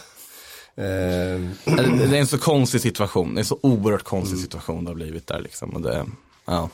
Eh, 0.76 0.84
Det 0.84 1.46
det 2.10 2.16
är 2.16 2.20
en 2.20 2.26
så 2.26 2.38
konstig 2.38 2.80
situation, 2.80 3.34
det 3.34 3.38
är 3.38 3.42
en 3.42 3.46
så 3.46 3.58
oerhört 3.62 4.02
konstig 4.02 4.38
situation 4.38 4.84
det 4.84 4.90
har 4.90 4.94
blivit 4.94 5.26
där 5.26 5.40
liksom. 5.40 5.70
Och 5.70 5.80
det, 5.80 6.06
ja. 6.44 6.70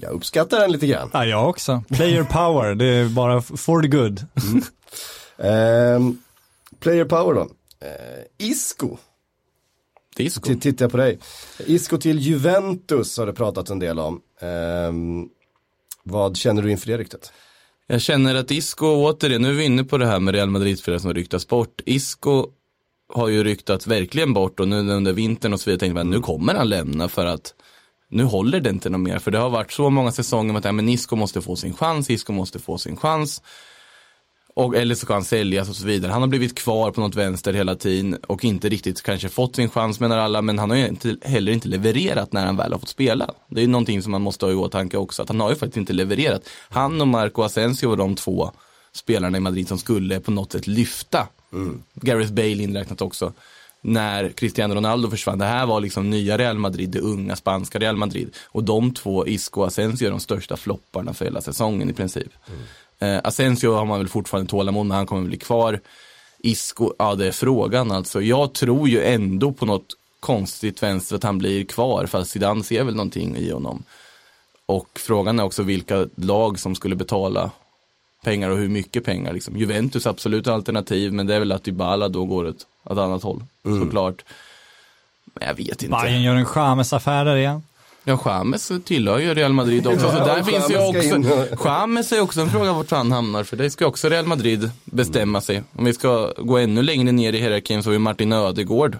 Jag 0.00 0.12
uppskattar 0.12 0.60
den 0.60 0.72
lite 0.72 0.86
grann. 0.86 1.10
Ja, 1.12 1.26
jag 1.26 1.48
också. 1.48 1.82
Player 1.88 2.24
power, 2.24 2.74
det 2.74 2.84
är 2.86 3.08
bara 3.08 3.42
for 3.42 3.82
the 3.82 3.88
good. 3.88 4.26
Ehm, 5.38 6.18
player 6.80 7.04
power 7.04 7.34
då. 7.34 7.40
Eh, 7.86 8.48
Isco, 8.48 8.96
Disco. 10.16 10.46
T- 10.48 10.56
tittar 10.60 10.84
jag 10.84 10.90
på 10.90 10.96
dig. 10.96 11.18
Isco 11.66 11.98
till 11.98 12.18
Juventus 12.18 13.18
har 13.18 13.26
det 13.26 13.32
pratats 13.32 13.70
en 13.70 13.78
del 13.78 13.98
om. 13.98 14.20
Ehm, 14.40 15.28
vad 16.04 16.36
känner 16.36 16.62
du 16.62 16.70
inför 16.70 16.86
det 16.86 16.98
ryktet? 16.98 17.32
Jag 17.86 18.00
känner 18.00 18.34
att 18.34 18.50
Isco, 18.50 18.86
återigen, 18.86 19.42
nu 19.42 19.48
är 19.50 19.54
vi 19.54 19.64
inne 19.64 19.84
på 19.84 19.98
det 19.98 20.06
här 20.06 20.20
med 20.20 20.34
Real 20.34 20.50
Madrid-spelare 20.50 21.00
som 21.00 21.14
ryktas 21.14 21.48
bort. 21.48 21.80
Isco 21.86 22.46
har 23.14 23.28
ju 23.28 23.44
ryktats 23.44 23.86
verkligen 23.86 24.32
bort 24.32 24.60
och 24.60 24.68
nu 24.68 24.76
under 24.92 25.12
vintern 25.12 25.52
och 25.52 25.60
så 25.60 25.70
vidare 25.70 25.80
tänkte 25.80 25.94
man 25.94 26.10
nu 26.10 26.20
kommer 26.20 26.54
han 26.54 26.68
lämna 26.68 27.08
för 27.08 27.26
att 27.26 27.54
nu 28.12 28.24
håller 28.24 28.60
det 28.60 28.70
inte 28.70 28.90
något 28.90 29.00
mer. 29.00 29.18
För 29.18 29.30
det 29.30 29.38
har 29.38 29.50
varit 29.50 29.72
så 29.72 29.90
många 29.90 30.12
säsonger 30.12 30.52
med 30.52 30.58
att 30.58 30.64
ja, 30.64 30.72
men 30.72 30.88
Isco 30.88 31.16
måste 31.16 31.42
få 31.42 31.56
sin 31.56 31.74
chans, 31.74 32.10
Isco 32.10 32.32
måste 32.32 32.58
få 32.58 32.78
sin 32.78 32.96
chans. 32.96 33.42
Och, 34.54 34.76
eller 34.76 34.94
så 34.94 35.06
kan 35.06 35.14
han 35.14 35.24
säljas 35.24 35.68
och 35.68 35.76
så 35.76 35.86
vidare. 35.86 36.12
Han 36.12 36.22
har 36.22 36.28
blivit 36.28 36.58
kvar 36.58 36.90
på 36.90 37.00
något 37.00 37.14
vänster 37.14 37.52
hela 37.52 37.74
tiden 37.74 38.18
och 38.26 38.44
inte 38.44 38.68
riktigt 38.68 39.02
kanske 39.02 39.28
fått 39.28 39.56
sin 39.56 39.70
chans 39.70 40.00
menar 40.00 40.18
alla. 40.18 40.42
Men 40.42 40.58
han 40.58 40.70
har 40.70 40.76
ju 40.76 40.86
inte, 40.86 41.16
heller 41.22 41.52
inte 41.52 41.68
levererat 41.68 42.32
när 42.32 42.46
han 42.46 42.56
väl 42.56 42.72
har 42.72 42.78
fått 42.78 42.88
spela. 42.88 43.30
Det 43.48 43.62
är 43.62 43.68
någonting 43.68 44.02
som 44.02 44.12
man 44.12 44.22
måste 44.22 44.46
ha 44.46 44.52
i 44.52 44.54
åtanke 44.54 44.96
också. 44.96 45.22
Att 45.22 45.28
han 45.28 45.40
har 45.40 45.50
ju 45.50 45.56
faktiskt 45.56 45.76
inte 45.76 45.92
levererat. 45.92 46.48
Han 46.68 47.00
och 47.00 47.08
Marco 47.08 47.42
Asensio 47.42 47.88
var 47.88 47.96
de 47.96 48.14
två 48.14 48.50
spelarna 48.92 49.38
i 49.38 49.40
Madrid 49.40 49.68
som 49.68 49.78
skulle 49.78 50.20
på 50.20 50.30
något 50.30 50.52
sätt 50.52 50.66
lyfta. 50.66 51.28
Gareth 51.94 52.32
Bale 52.32 52.62
inräknat 52.62 53.02
också. 53.02 53.32
När 53.84 54.28
Cristiano 54.28 54.74
Ronaldo 54.74 55.10
försvann. 55.10 55.38
Det 55.38 55.44
här 55.44 55.66
var 55.66 55.80
liksom 55.80 56.10
nya 56.10 56.38
Real 56.38 56.58
Madrid, 56.58 56.90
det 56.90 56.98
unga 56.98 57.36
spanska 57.36 57.78
Real 57.78 57.96
Madrid. 57.96 58.36
Och 58.44 58.64
de 58.64 58.94
två, 58.94 59.26
Isco 59.26 59.60
och 59.60 59.66
Asensio, 59.66 60.06
är 60.06 60.10
de 60.10 60.20
största 60.20 60.56
flopparna 60.56 61.14
för 61.14 61.24
hela 61.24 61.40
säsongen 61.40 61.90
i 61.90 61.92
princip. 61.92 62.32
Eh, 62.98 63.20
Asensio 63.24 63.74
har 63.74 63.84
man 63.84 63.98
väl 63.98 64.08
fortfarande 64.08 64.50
tålamod 64.50 64.86
med, 64.86 64.96
han 64.96 65.06
kommer 65.06 65.28
bli 65.28 65.38
kvar. 65.38 65.80
Isco, 66.38 66.92
ja 66.98 67.14
det 67.14 67.26
är 67.26 67.32
frågan 67.32 67.90
alltså. 67.90 68.20
Jag 68.20 68.52
tror 68.52 68.88
ju 68.88 69.02
ändå 69.02 69.52
på 69.52 69.66
något 69.66 69.96
konstigt 70.20 70.82
vänster 70.82 71.16
att 71.16 71.22
han 71.22 71.38
blir 71.38 71.64
kvar, 71.64 72.06
fast 72.06 72.30
Zidane 72.30 72.64
ser 72.64 72.84
väl 72.84 72.94
någonting 72.94 73.36
i 73.36 73.50
honom. 73.50 73.82
Och 74.66 74.88
frågan 74.94 75.38
är 75.38 75.44
också 75.44 75.62
vilka 75.62 76.06
lag 76.16 76.58
som 76.58 76.74
skulle 76.74 76.96
betala 76.96 77.50
pengar 78.24 78.50
och 78.50 78.56
hur 78.58 78.68
mycket 78.68 79.04
pengar. 79.04 79.32
Liksom. 79.32 79.56
Juventus 79.56 80.06
absolut 80.06 80.46
alternativ, 80.46 81.12
men 81.12 81.26
det 81.26 81.34
är 81.34 81.38
väl 81.38 81.52
att 81.52 81.64
Dybala 81.64 82.08
då 82.08 82.24
går 82.24 82.46
åt 82.48 82.56
ett 82.90 82.98
annat 82.98 83.22
håll, 83.22 83.44
såklart. 83.82 84.24
Men 85.34 85.48
jag 85.48 85.54
vet 85.54 85.82
inte. 85.82 85.96
Bayern 86.02 86.22
gör 86.22 86.34
en 86.34 86.44
Chamez-affär 86.46 87.24
där 87.24 87.36
igen. 87.36 87.62
Ja, 88.04 88.16
Chamez 88.18 88.72
tillhör 88.84 89.18
ju 89.18 89.34
Real 89.34 89.52
Madrid 89.52 89.86
också. 89.86 90.00
så 90.10 90.16
Ja, 90.18 90.24
där 90.24 90.42
finns 90.42 90.70
ju 90.70 90.78
också, 90.78 91.56
Chamez 91.56 92.12
är 92.12 92.20
också 92.20 92.40
en 92.40 92.50
fråga 92.50 92.72
vart 92.72 92.90
han 92.90 93.12
hamnar. 93.12 93.44
För 93.44 93.56
det 93.56 93.70
ska 93.70 93.86
också 93.86 94.08
Real 94.08 94.26
Madrid 94.26 94.70
bestämma 94.84 95.40
sig. 95.40 95.62
Om 95.76 95.84
vi 95.84 95.92
ska 95.94 96.32
gå 96.38 96.58
ännu 96.58 96.82
längre 96.82 97.12
ner 97.12 97.32
i 97.32 97.38
hierarkin 97.38 97.82
så 97.82 97.88
har 97.88 97.92
vi 97.92 97.98
Martin 97.98 98.32
Ödegård. 98.32 98.98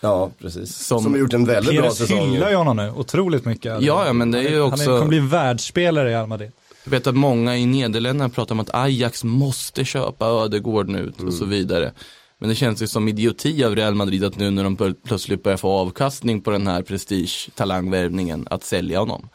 Ja, 0.00 0.30
precis. 0.40 0.76
Som, 0.76 1.02
Som- 1.02 1.12
har 1.12 1.18
gjort 1.20 1.32
en 1.32 1.44
väldigt 1.44 1.74
bra 1.74 1.82
Pires 1.82 1.98
säsong. 1.98 2.30
hyllar 2.32 2.50
ju 2.50 2.56
honom 2.56 2.76
nu 2.76 2.90
otroligt 2.96 3.44
mycket. 3.44 3.82
Ja, 3.82 4.06
ja, 4.06 4.12
men 4.12 4.30
det 4.30 4.38
är 4.38 4.42
ju 4.50 4.62
Han 4.62 4.72
också- 4.72 4.84
kommer 4.84 5.04
bli 5.06 5.18
världsspelare 5.18 6.08
i 6.08 6.12
Real 6.12 6.26
Madrid. 6.26 6.52
Jag 6.84 6.90
vet 6.90 7.06
att 7.06 7.14
många 7.16 7.56
i 7.56 7.66
Nederländerna 7.66 8.28
pratar 8.28 8.54
om 8.54 8.60
att 8.60 8.74
Ajax 8.74 9.24
måste 9.24 9.84
köpa 9.84 10.26
Ödegård 10.26 10.88
nu 10.88 11.12
och 11.26 11.32
så 11.34 11.44
vidare. 11.44 11.92
Men 12.38 12.48
det 12.48 12.54
känns 12.54 12.82
ju 12.82 12.86
som 12.86 13.08
idioti 13.08 13.64
av 13.64 13.76
Real 13.76 13.94
Madrid 13.94 14.24
att 14.24 14.36
nu 14.38 14.50
när 14.50 14.64
de 14.64 14.76
plö- 14.76 14.94
plötsligt 15.06 15.42
börjar 15.42 15.56
få 15.56 15.70
avkastning 15.70 16.40
på 16.40 16.50
den 16.50 16.66
här 16.66 16.82
prestige-talangvärvningen 16.82 18.46
att 18.50 18.64
sälja 18.64 18.98
honom. 18.98 19.28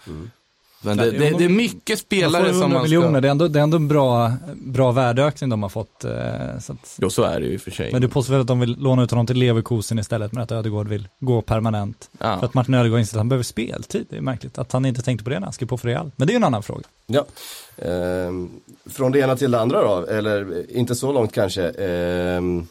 Men 0.81 0.97
det, 0.97 1.11
det, 1.11 1.37
det 1.37 1.45
är 1.45 1.49
mycket 1.49 1.99
spelare 1.99 2.49
som 2.49 2.61
100 2.61 2.67
man 2.77 2.83
miljoner, 2.83 3.09
ska... 3.11 3.21
det 3.21 3.27
är 3.27 3.31
ändå, 3.31 3.47
det 3.47 3.59
är 3.59 3.63
ändå 3.63 3.77
en 3.77 3.87
bra, 3.87 4.33
bra 4.55 4.91
värdeökning 4.91 5.49
de 5.49 5.61
har 5.63 5.69
fått. 5.69 6.03
eh, 6.03 6.11
Så 6.61 6.73
att, 6.73 6.95
Jo, 6.97 7.09
så 7.09 7.23
är 7.23 7.39
det 7.39 7.45
ju 7.45 7.53
i 7.53 7.57
och 7.57 7.61
för 7.61 7.71
sig. 7.71 7.91
men 7.91 8.01
det 8.01 8.07
påstås 8.07 8.33
väl 8.33 8.41
att 8.41 8.47
de 8.47 8.59
vill 8.59 8.75
låna 8.79 9.03
ut 9.03 9.11
honom 9.11 9.27
till 9.27 9.37
Leverkusen 9.37 9.99
istället, 9.99 10.31
men 10.31 10.43
att 10.43 10.51
Ödegård 10.51 10.87
vill 10.87 11.07
gå 11.19 11.41
permanent. 11.41 12.09
Ja. 12.19 12.39
För 12.39 12.45
att 12.45 12.53
Martin 12.53 12.73
Ödegård 12.73 12.99
inser 12.99 13.15
att 13.17 13.19
han 13.19 13.29
behöver 13.29 13.43
speltid. 13.43 14.05
Det 14.09 14.17
är 14.17 14.21
märkligt 14.21 14.57
att 14.57 14.71
han 14.71 14.85
inte 14.85 15.01
tänkte 15.01 15.23
på 15.23 15.29
det 15.29 15.39
när 15.39 15.45
han 15.47 15.53
skrev 15.53 15.67
på 15.67 15.77
för 15.77 15.87
Real. 15.87 16.11
Men 16.15 16.27
det 16.27 16.31
är 16.31 16.35
ju 16.35 16.37
en 16.37 16.43
annan 16.43 16.63
fråga. 16.63 16.83
Ja. 17.07 17.25
Ehm, 17.77 18.49
från 18.89 19.11
det 19.11 19.19
ena 19.19 19.35
till 19.35 19.51
det 19.51 19.59
andra 19.59 19.81
då, 19.81 20.05
eller 20.05 20.65
inte 20.75 20.95
så 20.95 21.11
långt 21.13 21.33
kanske. 21.33 21.69
Ehm, 21.69 22.67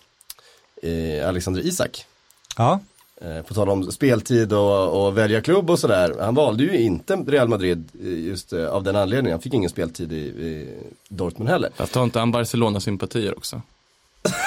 eh, 0.82 1.28
Alexander 1.28 1.66
Isak. 1.66 2.04
Ja, 2.56 2.80
på 3.48 3.54
tal 3.54 3.68
om 3.68 3.92
speltid 3.92 4.52
och, 4.52 5.06
och 5.06 5.18
välja 5.18 5.40
klubb 5.40 5.70
och 5.70 5.78
sådär. 5.78 6.14
Han 6.20 6.34
valde 6.34 6.62
ju 6.62 6.78
inte 6.80 7.14
Real 7.16 7.48
Madrid 7.48 7.88
eh, 8.02 8.26
just 8.26 8.52
eh, 8.52 8.66
av 8.66 8.82
den 8.82 8.96
anledningen. 8.96 9.32
Han 9.32 9.42
fick 9.42 9.54
ingen 9.54 9.70
speltid 9.70 10.12
i, 10.12 10.16
i 10.16 10.68
Dortmund 11.08 11.50
heller. 11.50 11.70
Fast 11.76 11.94
har 11.94 12.04
inte 12.04 12.18
han 12.18 12.32
Barcelona-sympatier 12.32 13.36
också? 13.36 13.62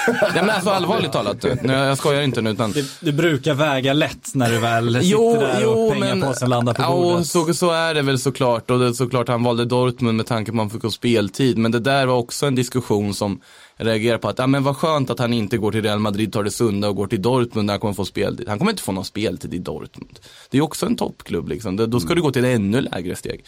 Nej 0.06 0.30
men 0.34 0.50
alltså 0.50 0.70
allvarligt 0.70 1.12
talat, 1.12 1.42
nu, 1.62 1.72
jag 1.72 1.98
skojar 1.98 2.22
inte 2.22 2.42
nu 2.42 2.50
utan 2.50 2.72
det, 2.72 2.84
det 3.00 3.12
brukar 3.12 3.54
väga 3.54 3.92
lätt 3.92 4.34
när 4.34 4.50
du 4.50 4.58
väl 4.58 4.94
sitter 4.94 5.06
Jo, 5.06 5.36
där 5.40 5.60
jo, 5.62 5.70
och 5.70 5.96
men 5.96 6.00
pengapåsen 6.00 6.50
landar 6.50 6.74
på 6.74 6.82
ja, 6.82 6.90
bordet. 6.90 7.26
så, 7.26 7.54
så 7.54 7.70
är 7.70 7.94
det 7.94 8.02
väl 8.02 8.18
såklart. 8.18 8.70
Och 8.70 8.78
det 8.78 8.86
är 8.86 8.92
såklart 8.92 9.28
han 9.28 9.42
valde 9.42 9.64
Dortmund 9.64 10.16
med 10.16 10.26
tanke 10.26 10.50
på 10.50 10.54
att 10.54 10.56
man 10.56 10.70
fick 10.70 10.82
gå 10.82 10.90
speltid. 10.90 11.58
Men 11.58 11.72
det 11.72 11.80
där 11.80 12.06
var 12.06 12.14
också 12.14 12.46
en 12.46 12.54
diskussion 12.54 13.14
som 13.14 13.40
reagerar 13.76 14.18
på 14.18 14.28
att, 14.28 14.38
ja 14.38 14.46
men 14.46 14.62
vad 14.62 14.76
skönt 14.76 15.10
att 15.10 15.18
han 15.18 15.32
inte 15.32 15.58
går 15.58 15.72
till 15.72 15.82
Real 15.82 15.98
Madrid, 15.98 16.32
tar 16.32 16.44
det 16.44 16.50
sunda 16.50 16.88
och 16.88 16.96
går 16.96 17.06
till 17.06 17.22
Dortmund 17.22 17.68
där 17.68 17.72
han 17.72 17.80
kommer 17.80 17.94
få 17.94 18.04
speltid. 18.04 18.48
Han 18.48 18.58
kommer 18.58 18.70
inte 18.70 18.82
få 18.82 18.92
någon 18.92 19.04
speltid 19.04 19.54
i 19.54 19.58
Dortmund. 19.58 20.18
Det 20.50 20.58
är 20.58 20.62
också 20.62 20.86
en 20.86 20.96
toppklubb 20.96 21.48
liksom. 21.48 21.76
Då 21.76 22.00
ska 22.00 22.14
du 22.14 22.22
gå 22.22 22.30
till 22.30 22.44
ännu 22.44 22.80
lägre 22.80 23.16
steg. 23.16 23.44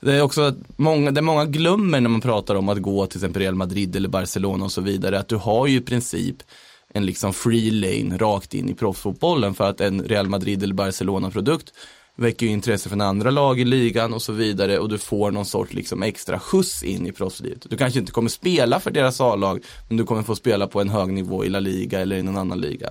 Det 0.00 0.12
är 0.12 0.22
också 0.22 0.42
att 0.42 0.56
många, 0.76 1.10
det 1.10 1.22
många 1.22 1.44
glömmer 1.44 2.00
när 2.00 2.10
man 2.10 2.20
pratar 2.20 2.54
om 2.54 2.68
att 2.68 2.82
gå 2.82 3.06
till 3.06 3.18
exempel 3.18 3.42
Real 3.42 3.54
Madrid 3.54 3.96
eller 3.96 4.08
Barcelona 4.08 4.64
och 4.64 4.72
så 4.72 4.80
vidare, 4.80 5.18
att 5.18 5.28
du 5.28 5.36
har 5.36 5.66
ju 5.66 5.76
i 5.76 5.80
princip 5.80 6.36
en 6.88 7.06
liksom 7.06 7.32
free 7.32 7.70
lane 7.70 8.18
rakt 8.18 8.54
in 8.54 8.68
i 8.68 8.74
proffsfotbollen 8.74 9.54
för 9.54 9.70
att 9.70 9.80
en 9.80 10.02
Real 10.02 10.28
Madrid 10.28 10.62
eller 10.62 10.74
Barcelona-produkt 10.74 11.72
väcker 12.16 12.46
ju 12.46 12.52
intresse 12.52 12.88
från 12.88 13.00
andra 13.00 13.30
lag 13.30 13.60
i 13.60 13.64
ligan 13.64 14.14
och 14.14 14.22
så 14.22 14.32
vidare 14.32 14.78
och 14.78 14.88
du 14.88 14.98
får 14.98 15.30
någon 15.30 15.46
sorts 15.46 15.72
liksom 15.72 16.02
extra 16.02 16.40
skjuts 16.40 16.82
in 16.82 17.06
i 17.06 17.12
proffslivet. 17.12 17.66
Du 17.70 17.76
kanske 17.76 18.00
inte 18.00 18.12
kommer 18.12 18.28
spela 18.28 18.80
för 18.80 18.90
deras 18.90 19.20
A-lag 19.20 19.64
men 19.88 19.96
du 19.96 20.04
kommer 20.04 20.22
få 20.22 20.36
spela 20.36 20.66
på 20.66 20.80
en 20.80 20.88
hög 20.88 21.12
nivå 21.12 21.44
i 21.44 21.48
La 21.48 21.60
Liga 21.60 22.00
eller 22.00 22.16
i 22.16 22.22
någon 22.22 22.36
annan 22.36 22.60
liga. 22.60 22.90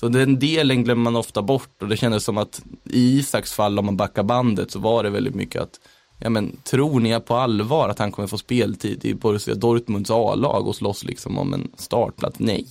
Så 0.00 0.08
den 0.08 0.38
delen 0.38 0.84
glömmer 0.84 1.02
man 1.02 1.16
ofta 1.16 1.42
bort 1.42 1.82
och 1.82 1.88
det 1.88 1.96
kändes 1.96 2.24
som 2.24 2.38
att 2.38 2.62
i 2.84 3.18
Isaks 3.18 3.52
fall 3.52 3.78
om 3.78 3.86
man 3.86 3.96
backar 3.96 4.22
bandet 4.22 4.70
så 4.70 4.78
var 4.78 5.02
det 5.02 5.10
väldigt 5.10 5.34
mycket 5.34 5.62
att 5.62 5.80
Ja 6.18 6.30
men 6.30 6.56
tror 6.56 7.00
ni 7.00 7.20
på 7.20 7.34
allvar 7.34 7.88
att 7.88 7.98
han 7.98 8.12
kommer 8.12 8.28
få 8.28 8.38
speltid 8.38 9.04
i 9.04 9.14
Borussia 9.14 9.54
Dortmunds 9.54 10.10
A-lag 10.10 10.68
och 10.68 10.76
slåss 10.76 11.04
liksom 11.04 11.38
om 11.38 11.54
en 11.54 11.70
startplats? 11.76 12.38
Nej. 12.38 12.66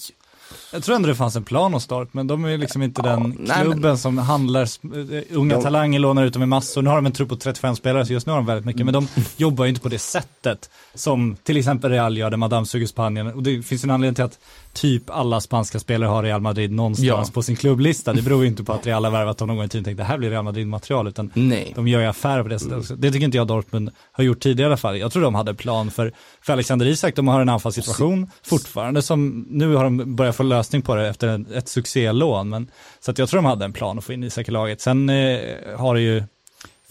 Jag 0.75 0.83
tror 0.83 0.95
ändå 0.95 1.07
det 1.09 1.15
fanns 1.15 1.35
en 1.35 1.43
plan 1.43 1.73
hos 1.73 1.83
Start, 1.83 2.07
men 2.11 2.27
de 2.27 2.45
är 2.45 2.57
liksom 2.57 2.81
inte 2.83 3.01
den 3.01 3.35
nej, 3.39 3.61
klubben 3.61 3.97
som 3.97 4.17
handlar, 4.17 4.61
eh, 4.61 5.23
unga 5.31 5.55
De- 5.55 5.63
talanger 5.63 5.99
lånar 5.99 6.23
ut 6.25 6.33
dem 6.33 6.43
i 6.43 6.45
massor. 6.45 6.81
Nu 6.81 6.89
har 6.89 6.95
de 6.95 7.05
en 7.05 7.11
trupp 7.11 7.29
på 7.29 7.35
35 7.35 7.75
spelare, 7.75 8.05
så 8.05 8.13
just 8.13 8.27
nu 8.27 8.31
har 8.31 8.37
de 8.37 8.45
väldigt 8.45 8.65
mycket, 8.65 8.85
men 8.85 8.93
de 8.93 9.07
jobbar 9.37 9.65
ju 9.65 9.69
inte 9.69 9.81
på 9.81 9.89
det 9.89 9.99
sättet 9.99 10.69
som 10.93 11.35
till 11.43 11.57
exempel 11.57 11.91
Real 11.91 12.17
gör, 12.17 12.29
där 12.29 12.37
Madame 12.37 12.65
suger 12.65 12.87
Spanien. 12.87 13.27
Och 13.27 13.43
det 13.43 13.61
finns 13.63 13.83
en 13.83 13.91
anledning 13.91 14.15
till 14.15 14.23
att 14.23 14.39
typ 14.75 15.09
alla 15.09 15.41
spanska 15.41 15.79
spelare 15.79 16.07
har 16.07 16.23
Real 16.23 16.41
Madrid 16.41 16.71
någonstans 16.71 17.07
Ja. 17.07 17.33
på 17.33 17.41
sin 17.41 17.55
klubblista. 17.55 18.13
Det 18.13 18.21
beror 18.21 18.41
ju 18.41 18.47
inte 18.47 18.63
på 18.63 18.73
att 18.73 18.85
Real 18.85 19.03
har 19.03 19.11
värvat 19.11 19.37
dem 19.37 19.47
någon 19.47 19.57
gång 19.57 19.65
i 19.65 19.69
tiden 19.69 19.81
och 19.81 19.85
tänkt 19.85 19.97
det 19.97 20.03
här 20.03 20.17
blir 20.17 20.29
Real 20.29 20.43
Madrid-material, 20.43 21.07
utan 21.07 21.31
Nej. 21.33 21.71
de 21.75 21.87
gör 21.87 21.99
ju 22.01 22.05
affärer 22.07 22.43
på 22.43 22.49
det 22.49 22.59
sättet 22.59 22.77
också. 22.77 22.95
Det 22.95 23.11
tycker 23.11 23.25
inte 23.25 23.37
jag 23.37 23.47
Dortmund 23.47 23.91
har 24.11 24.23
gjort 24.23 24.39
tidigare 24.39 24.67
i 24.69 24.71
alla 24.71 24.77
fall. 24.77 24.97
Jag 24.97 25.11
tror 25.11 25.23
de 25.23 25.35
hade 25.35 25.53
plan 25.53 25.91
för, 25.91 26.11
för 26.41 26.53
Alexander 26.53 26.85
Isak, 26.85 27.15
de 27.15 27.27
har 27.27 27.41
en 27.41 27.49
anfallssituation 27.49 28.29
fortfarande 28.43 29.01
som, 29.01 29.47
nu 29.49 29.75
har 29.75 29.83
de 29.83 30.15
börjat 30.15 30.35
få 30.35 30.43
lösning 30.43 30.81
på 30.81 30.95
det 30.95 31.07
efter 31.07 31.27
en, 31.27 31.45
ett 31.53 31.67
succélån. 31.67 32.49
Men, 32.49 32.67
så 32.99 33.11
att 33.11 33.17
jag 33.17 33.29
tror 33.29 33.37
de 33.37 33.45
hade 33.45 33.65
en 33.65 33.73
plan 33.73 33.97
att 33.97 34.03
få 34.03 34.13
in 34.13 34.23
Isak 34.23 34.47
i 34.47 34.51
laget. 34.51 34.81
Sen 34.81 35.09
eh, 35.09 35.39
har 35.77 35.95
det 35.95 36.01
ju, 36.01 36.23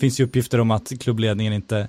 finns 0.01 0.21
ju 0.21 0.25
uppgifter 0.25 0.61
om 0.61 0.71
att 0.71 0.93
klubbledningen 1.01 1.53
inte, 1.53 1.89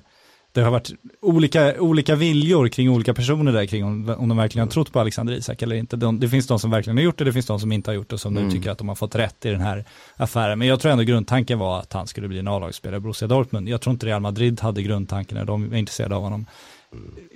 det 0.56 0.64
har 0.64 0.70
varit 0.70 0.92
olika, 1.20 1.80
olika 1.80 2.14
viljor 2.14 2.68
kring 2.68 2.90
olika 2.90 3.14
personer 3.14 3.52
där 3.52 3.66
kring 3.66 3.84
om, 3.84 4.14
om 4.18 4.28
de 4.28 4.38
verkligen 4.38 4.68
har 4.68 4.72
trott 4.72 4.92
på 4.92 5.00
Alexander 5.00 5.34
Isak 5.34 5.62
eller 5.62 5.76
inte. 5.76 5.96
De, 5.96 6.20
det 6.20 6.28
finns 6.28 6.46
de 6.46 6.58
som 6.58 6.70
verkligen 6.70 6.96
har 6.96 7.04
gjort 7.04 7.18
det, 7.18 7.24
det 7.24 7.32
finns 7.32 7.46
de 7.46 7.60
som 7.60 7.72
inte 7.72 7.90
har 7.90 7.94
gjort 7.94 8.10
det 8.10 8.18
som 8.18 8.34
nu 8.34 8.50
tycker 8.50 8.70
att 8.70 8.78
de 8.78 8.88
har 8.88 8.94
fått 8.94 9.14
rätt 9.14 9.44
i 9.44 9.48
den 9.48 9.60
här 9.60 9.84
affären. 10.16 10.58
Men 10.58 10.68
jag 10.68 10.80
tror 10.80 10.92
ändå 10.92 11.04
grundtanken 11.04 11.58
var 11.58 11.80
att 11.80 11.92
han 11.92 12.06
skulle 12.06 12.28
bli 12.28 12.38
en 12.38 12.48
A-lagsspelare 12.48 12.96
i 12.96 13.00
Borussia 13.00 13.28
Dortmund. 13.28 13.68
Jag 13.68 13.80
tror 13.80 13.92
inte 13.92 14.06
Real 14.06 14.20
Madrid 14.20 14.60
hade 14.60 14.82
grundtanken 14.82 15.38
när 15.38 15.44
de 15.44 15.70
var 15.70 15.76
intresserade 15.76 16.16
av 16.16 16.22
honom. 16.22 16.46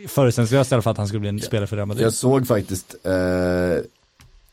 Förutsättningslöst 0.09 0.73
i 0.73 0.75
alla 0.75 0.83
fall 0.83 0.91
att 0.91 0.99
han 0.99 1.07
skulle 1.07 1.21
bli 1.21 1.29
en 1.29 1.41
spelare 1.41 1.67
för 1.67 1.77
Real 1.77 1.89
Madrid. 1.89 2.07
Jag 2.07 2.13
såg 2.13 2.47
faktiskt 2.47 2.95
eh, 3.05 3.13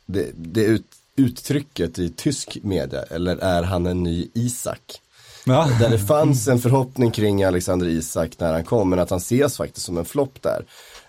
det, 0.05 0.31
det 0.35 0.63
ut, 0.63 0.85
uttrycket 1.15 1.99
i 1.99 2.09
tysk 2.09 2.57
media, 2.63 3.03
eller 3.03 3.37
är 3.37 3.63
han 3.63 3.85
en 3.85 4.03
ny 4.03 4.27
Isak? 4.33 5.01
Ja. 5.47 5.69
Där 5.79 5.89
det 5.89 5.99
fanns 5.99 6.47
en 6.47 6.59
förhoppning 6.59 7.11
kring 7.11 7.43
Alexander 7.43 7.87
Isak 7.87 8.31
när 8.37 8.53
han 8.53 8.63
kom, 8.63 8.89
men 8.89 8.99
att 8.99 9.09
han 9.09 9.19
ses 9.19 9.57
faktiskt 9.57 9.85
som 9.85 9.97
en 9.97 10.05
flopp 10.05 10.41
där. 10.41 10.65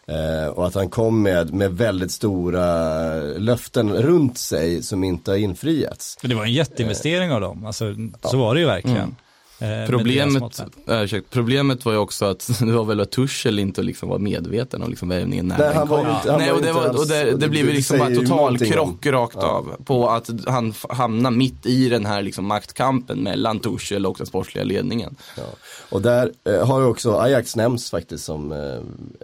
Eh, 0.07 0.49
och 0.49 0.67
att 0.67 0.75
han 0.75 0.89
kom 0.89 1.23
med, 1.23 1.55
med 1.55 1.73
väldigt 1.73 2.13
stora 2.13 3.15
löften 3.21 3.93
runt 3.93 4.39
sig 4.39 4.83
som 4.83 5.05
inte 5.05 5.31
har 5.31 5.39
infriats. 5.39 6.19
Men 6.23 6.29
det 6.31 6.37
var 6.37 6.45
en 6.45 6.53
jätteinvestering 6.53 7.33
av 7.33 7.41
dem, 7.41 7.67
alltså, 7.67 7.95
så 8.23 8.39
var 8.39 8.55
det 8.55 8.61
ju 8.61 8.67
verkligen. 8.67 8.97
Mm. 8.97 9.15
Eh, 9.61 9.89
Problemet, 9.91 10.61
äh, 10.89 11.03
ursäkta, 11.03 11.29
problemet 11.33 11.85
var 11.85 11.93
ju 11.93 11.99
också 11.99 12.25
att 12.25 12.51
det 12.61 12.73
var 12.73 12.85
väl 12.85 13.01
att 13.01 13.11
Tuchel 13.11 13.59
inte 13.59 13.83
liksom 13.83 14.09
var 14.09 14.19
medveten 14.19 14.83
om 14.83 14.91
liksom 14.91 15.09
värvningen 15.09 15.47
när 15.49 15.59
Nej, 15.59 15.75
den 15.75 15.87
kom. 15.89 15.99
inte- 16.01 16.31
han 16.31 16.41
Nej, 16.41 16.53
och 16.53 16.63
det, 16.63 16.73
var, 16.73 16.89
och 17.01 17.07
det, 17.07 17.25
det 17.25 17.37
det- 17.37 17.49
blev 17.49 17.67
det 17.67 17.73
liksom 17.73 17.99
bara 17.99 18.11
ju 18.11 18.17
total 18.17 18.59
krock 18.59 19.07
rakt 19.07 19.37
av 19.37 19.77
på 19.85 20.09
att 20.11 20.31
han 20.47 20.75
hamnar 20.89 21.31
mitt 21.31 21.67
i 21.67 21.89
den 21.89 22.07
här 22.07 22.23
liksom 22.23 22.47
maktkampen 22.47 23.19
mellan 23.19 23.61
Tuchel 23.61 24.07
och 24.07 24.15
den 24.19 24.27
sportsliga 24.27 24.65
ledningen. 24.65 25.17
Ja. 25.37 25.43
Och 25.91 26.03
där 26.03 26.33
eh, 26.45 26.67
har 26.67 26.81
ju 26.81 26.87
också 26.87 27.19
Ajax 27.19 27.57
nämnts 27.57 27.91
faktiskt 27.91 28.25
som 28.25 28.53
eh, 28.53 28.59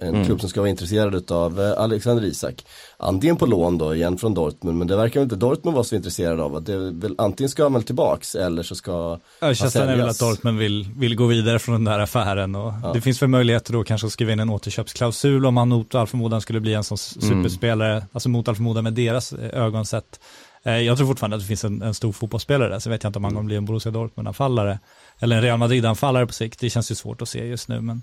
en 0.09 0.14
Mm. 0.14 0.26
klubb 0.26 0.41
som 0.41 0.49
ska 0.51 0.61
vara 0.61 0.70
intresserad 0.70 1.32
av 1.32 1.61
eh, 1.61 1.72
Alexander 1.80 2.24
Isak. 2.24 2.64
Antingen 2.97 3.36
på 3.36 3.47
lån 3.47 3.78
då 3.78 3.95
igen 3.95 4.18
från 4.18 4.34
Dortmund 4.34 4.78
men 4.78 4.86
det 4.88 4.97
verkar 4.97 5.22
inte 5.22 5.36
Dortmund 5.36 5.74
vara 5.74 5.84
så 5.84 5.95
intresserad 5.97 6.40
av. 6.40 6.57
Att 6.57 6.66
det 6.66 6.76
väl, 6.90 7.14
antingen 7.18 7.51
ska 7.51 7.62
han 7.62 7.72
väl 7.72 7.82
tillbaks 7.82 8.34
eller 8.34 8.62
så 8.62 8.74
ska 8.74 9.18
Ja, 9.40 9.55
känslan 9.55 9.88
är 9.88 9.97
väl 9.97 10.09
att 10.09 10.18
Dortmund 10.18 10.59
vill, 10.59 10.88
vill 10.97 11.16
gå 11.16 11.26
vidare 11.26 11.59
från 11.59 11.72
den 11.74 11.84
där 11.84 11.99
affären 11.99 12.55
och 12.55 12.72
Ja. 12.82 12.90
det 12.95 13.01
finns 13.01 13.22
väl 13.22 13.28
möjligheter 13.28 13.72
då 13.72 13.84
kanske 13.84 14.07
att 14.07 14.12
skriva 14.12 14.32
in 14.32 14.40
en 14.40 14.51
återköpsklausul 14.51 15.47
om 15.47 15.57
han 15.57 15.68
mot 15.68 15.95
all 15.95 16.07
förmodan 16.07 16.40
skulle 16.40 16.61
bli 16.61 16.74
en 16.74 16.84
sån 16.84 16.99
Mm. 17.22 17.28
superspelare, 17.45 18.05
alltså 18.12 18.28
mot 18.28 18.49
all 18.49 18.55
förmodan 18.55 18.84
med 18.84 18.92
deras 18.92 19.32
eh, 19.32 19.62
ögon 19.64 19.86
sett. 19.86 20.20
Eh, 20.64 20.72
Jag 20.78 20.97
tror 20.97 21.07
fortfarande 21.07 21.36
att 21.36 21.42
det 21.42 21.47
finns 21.47 21.64
en, 21.64 21.82
en 21.82 21.95
stor 21.95 22.12
fotbollsspelare 22.12 22.68
där, 22.68 22.78
så 22.78 22.90
vet 22.90 23.03
jag 23.03 23.09
inte 23.11 23.18
om 23.18 23.24
han 23.24 23.32
kommer 23.34 23.47
bli 23.47 23.57
en 23.57 23.64
Borussia 23.64 23.92
Dortmund-anfallare 23.92 24.78
eller 25.20 25.36
en 25.36 25.42
Real 25.42 25.59
Madrid-anfallare 25.59 26.26
på 26.26 26.32
sikt. 26.32 26.61
Det 26.61 26.70
känns 26.70 26.90
ju 26.90 26.95
svårt 26.95 27.22
att 27.22 27.28
se 27.28 27.47
just 27.47 27.68
nu, 27.68 27.80
men 27.80 28.03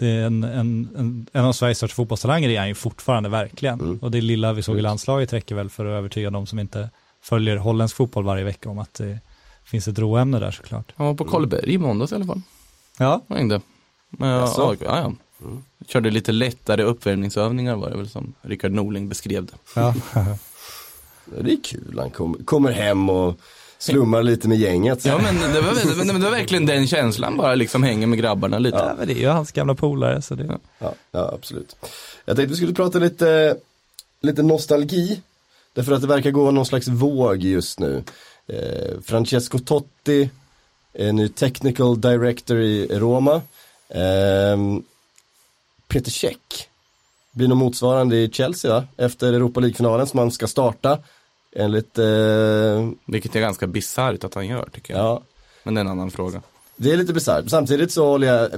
det 0.00 0.08
är 0.08 0.26
en, 0.26 0.44
en, 0.44 0.88
en, 0.96 1.26
en 1.32 1.44
av 1.44 1.52
Sveriges 1.52 1.78
största 1.78 1.94
fotbollstalanger 1.94 2.48
är 2.48 2.58
han 2.58 2.68
ju 2.68 2.74
fortfarande 2.74 3.28
verkligen. 3.28 3.80
Mm. 3.80 3.98
Och 3.98 4.10
det 4.10 4.20
lilla 4.20 4.52
vi 4.52 4.62
såg 4.62 4.78
i 4.78 4.80
landslaget 4.80 5.32
räcker 5.32 5.54
väl 5.54 5.70
för 5.70 5.86
att 5.86 5.98
övertyga 5.98 6.30
de 6.30 6.46
som 6.46 6.58
inte 6.58 6.90
följer 7.22 7.56
holländsk 7.56 7.96
fotboll 7.96 8.24
varje 8.24 8.44
vecka 8.44 8.70
om 8.70 8.78
att 8.78 8.94
det 8.94 9.18
finns 9.64 9.88
ett 9.88 9.98
råämne 9.98 10.38
där 10.38 10.50
såklart. 10.50 10.92
Han 10.96 11.06
var 11.06 11.14
på 11.14 11.24
Karlberg 11.24 11.72
i 11.72 11.78
måndags 11.78 12.12
i 12.12 12.14
alla 12.14 12.26
fall. 12.26 12.42
Ja, 12.98 13.24
Var 13.26 13.38
inte. 13.38 13.60
Men, 14.10 14.28
ja, 14.28 14.54
ja, 14.56 14.76
ja. 14.80 15.12
Körde 15.86 16.10
lite 16.10 16.32
lättare 16.32 16.82
uppvärmningsövningar 16.82 17.76
var 17.76 17.90
det 17.90 17.96
väl 17.96 18.08
som 18.08 18.34
Rickard 18.42 18.72
Norling 18.72 19.08
beskrev 19.08 19.46
det. 19.46 19.52
ja. 19.74 19.94
Det 21.42 21.52
är 21.52 21.64
kul, 21.64 21.98
han 21.98 22.10
kom, 22.10 22.44
kommer 22.44 22.72
hem 22.72 23.10
och 23.10 23.40
slummar 23.80 24.22
lite 24.22 24.48
med 24.48 24.58
gänget. 24.58 25.04
Ja 25.04 25.18
men 25.18 25.52
det 25.52 25.60
var, 25.60 26.04
men 26.04 26.06
det 26.06 26.24
var 26.24 26.30
verkligen 26.30 26.66
den 26.66 26.86
känslan 26.86 27.36
bara 27.36 27.54
liksom 27.54 27.82
hänger 27.82 28.06
med 28.06 28.18
grabbarna 28.18 28.58
lite. 28.58 28.76
Ja, 28.76 28.94
men 28.98 29.06
det 29.06 29.12
är 29.14 29.20
ju 29.20 29.28
hans 29.28 29.52
gamla 29.52 29.74
polare. 29.74 30.22
Så 30.22 30.34
det... 30.34 30.58
Ja, 30.78 30.92
ja, 31.10 31.30
absolut. 31.34 31.76
Jag 32.24 32.36
tänkte 32.36 32.50
vi 32.50 32.56
skulle 32.56 32.74
prata 32.74 32.98
lite, 32.98 33.56
lite 34.20 34.42
nostalgi. 34.42 35.20
Därför 35.72 35.92
att 35.92 36.00
det 36.00 36.06
verkar 36.06 36.30
gå 36.30 36.50
någon 36.50 36.66
slags 36.66 36.88
våg 36.88 37.42
just 37.42 37.78
nu. 37.78 38.02
Eh, 38.46 39.00
Francesco 39.04 39.58
Totti 39.58 40.30
är 40.92 41.12
ny 41.12 41.28
technical 41.28 42.00
director 42.00 42.56
i 42.56 42.86
Roma. 42.98 43.42
Ehm, 43.88 44.82
Peter 45.88 46.10
Cech 46.10 46.68
blir 47.32 47.48
nog 47.48 47.58
motsvarande 47.58 48.16
i 48.16 48.30
Chelsea 48.30 48.70
va? 48.70 48.84
Efter 48.96 49.32
Europa 49.32 49.60
League-finalen 49.60 50.06
som 50.06 50.16
man 50.16 50.30
ska 50.30 50.46
starta. 50.46 50.98
Enligt, 51.56 51.98
eh, 51.98 52.90
Vilket 53.06 53.36
är 53.36 53.40
ganska 53.40 53.66
bisarrt 53.66 54.24
att 54.24 54.34
han 54.34 54.46
gör 54.46 54.68
tycker 54.72 54.94
jag. 54.94 55.02
ja, 55.04 55.22
Men 55.62 55.74
det 55.74 55.78
är 55.80 55.84
en 55.84 55.90
annan 55.90 56.10
fråga. 56.10 56.42
Det 56.82 56.92
är 56.92 56.96
lite 56.96 57.12
bisarrt. 57.12 57.50
Samtidigt 57.50 57.92
så 57.92 58.06
håller 58.06 58.26
jag 58.26 58.50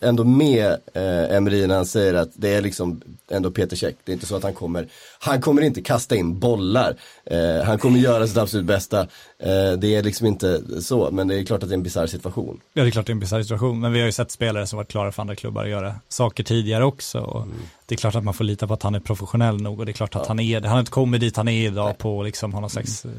ändå 0.00 0.24
med 0.24 0.66
eh, 0.94 1.36
Emery 1.36 1.66
när 1.66 1.76
han 1.76 1.86
säger 1.86 2.14
att 2.14 2.28
det 2.34 2.54
är 2.54 2.62
liksom 2.62 3.00
ändå 3.30 3.50
Peter 3.50 3.76
Cech. 3.76 3.94
Det 4.04 4.12
är 4.12 4.14
inte 4.14 4.26
så 4.26 4.36
att 4.36 4.42
han 4.42 4.54
kommer, 4.54 4.88
han 5.18 5.40
kommer 5.40 5.62
inte 5.62 5.82
kasta 5.82 6.16
in 6.16 6.38
bollar. 6.38 6.96
Eh, 7.24 7.64
han 7.64 7.78
kommer 7.78 7.98
göra 7.98 8.26
sitt 8.26 8.36
absolut 8.36 8.66
bästa. 8.66 9.00
Eh, 9.38 9.72
det 9.78 9.94
är 9.94 10.02
liksom 10.02 10.26
inte 10.26 10.62
så, 10.82 11.10
men 11.10 11.28
det 11.28 11.38
är 11.38 11.44
klart 11.44 11.62
att 11.62 11.68
det 11.68 11.72
är 11.72 11.76
en 11.76 11.82
bisarr 11.82 12.06
situation. 12.06 12.60
Ja, 12.72 12.82
det 12.82 12.88
är 12.88 12.90
klart 12.90 13.06
det 13.06 13.10
är 13.10 13.14
en 13.14 13.20
bisarr 13.20 13.42
situation, 13.42 13.80
men 13.80 13.92
vi 13.92 13.98
har 13.98 14.06
ju 14.06 14.12
sett 14.12 14.30
spelare 14.30 14.66
som 14.66 14.76
varit 14.76 14.88
klara 14.88 15.12
för 15.12 15.22
andra 15.22 15.36
klubbar 15.36 15.64
att 15.64 15.70
göra 15.70 15.94
saker 16.08 16.44
tidigare 16.44 16.84
också. 16.84 17.18
Och 17.18 17.46
Det 17.86 17.94
är 17.94 17.96
klart 17.96 18.14
att 18.14 18.24
man 18.24 18.34
får 18.34 18.44
lita 18.44 18.66
på 18.66 18.74
att 18.74 18.82
han 18.82 18.94
är 18.94 19.00
professionell 19.00 19.62
nog 19.62 19.80
och 19.80 19.86
det 19.86 19.92
är 19.92 19.94
klart 19.94 20.16
att 20.16 20.26
han 20.26 20.40
är 20.40 20.60
det. 20.60 20.68
Han 20.68 20.74
har 20.74 20.80
inte 20.80 20.92
kommit 20.92 21.20
dit 21.20 21.36
han 21.36 21.48
är 21.48 21.66
idag 21.66 21.98
på 21.98 22.22
liksom 22.22 22.52
ha 22.52 22.60
någon 22.60 22.70
slags 22.70 23.04
eh, 23.04 23.10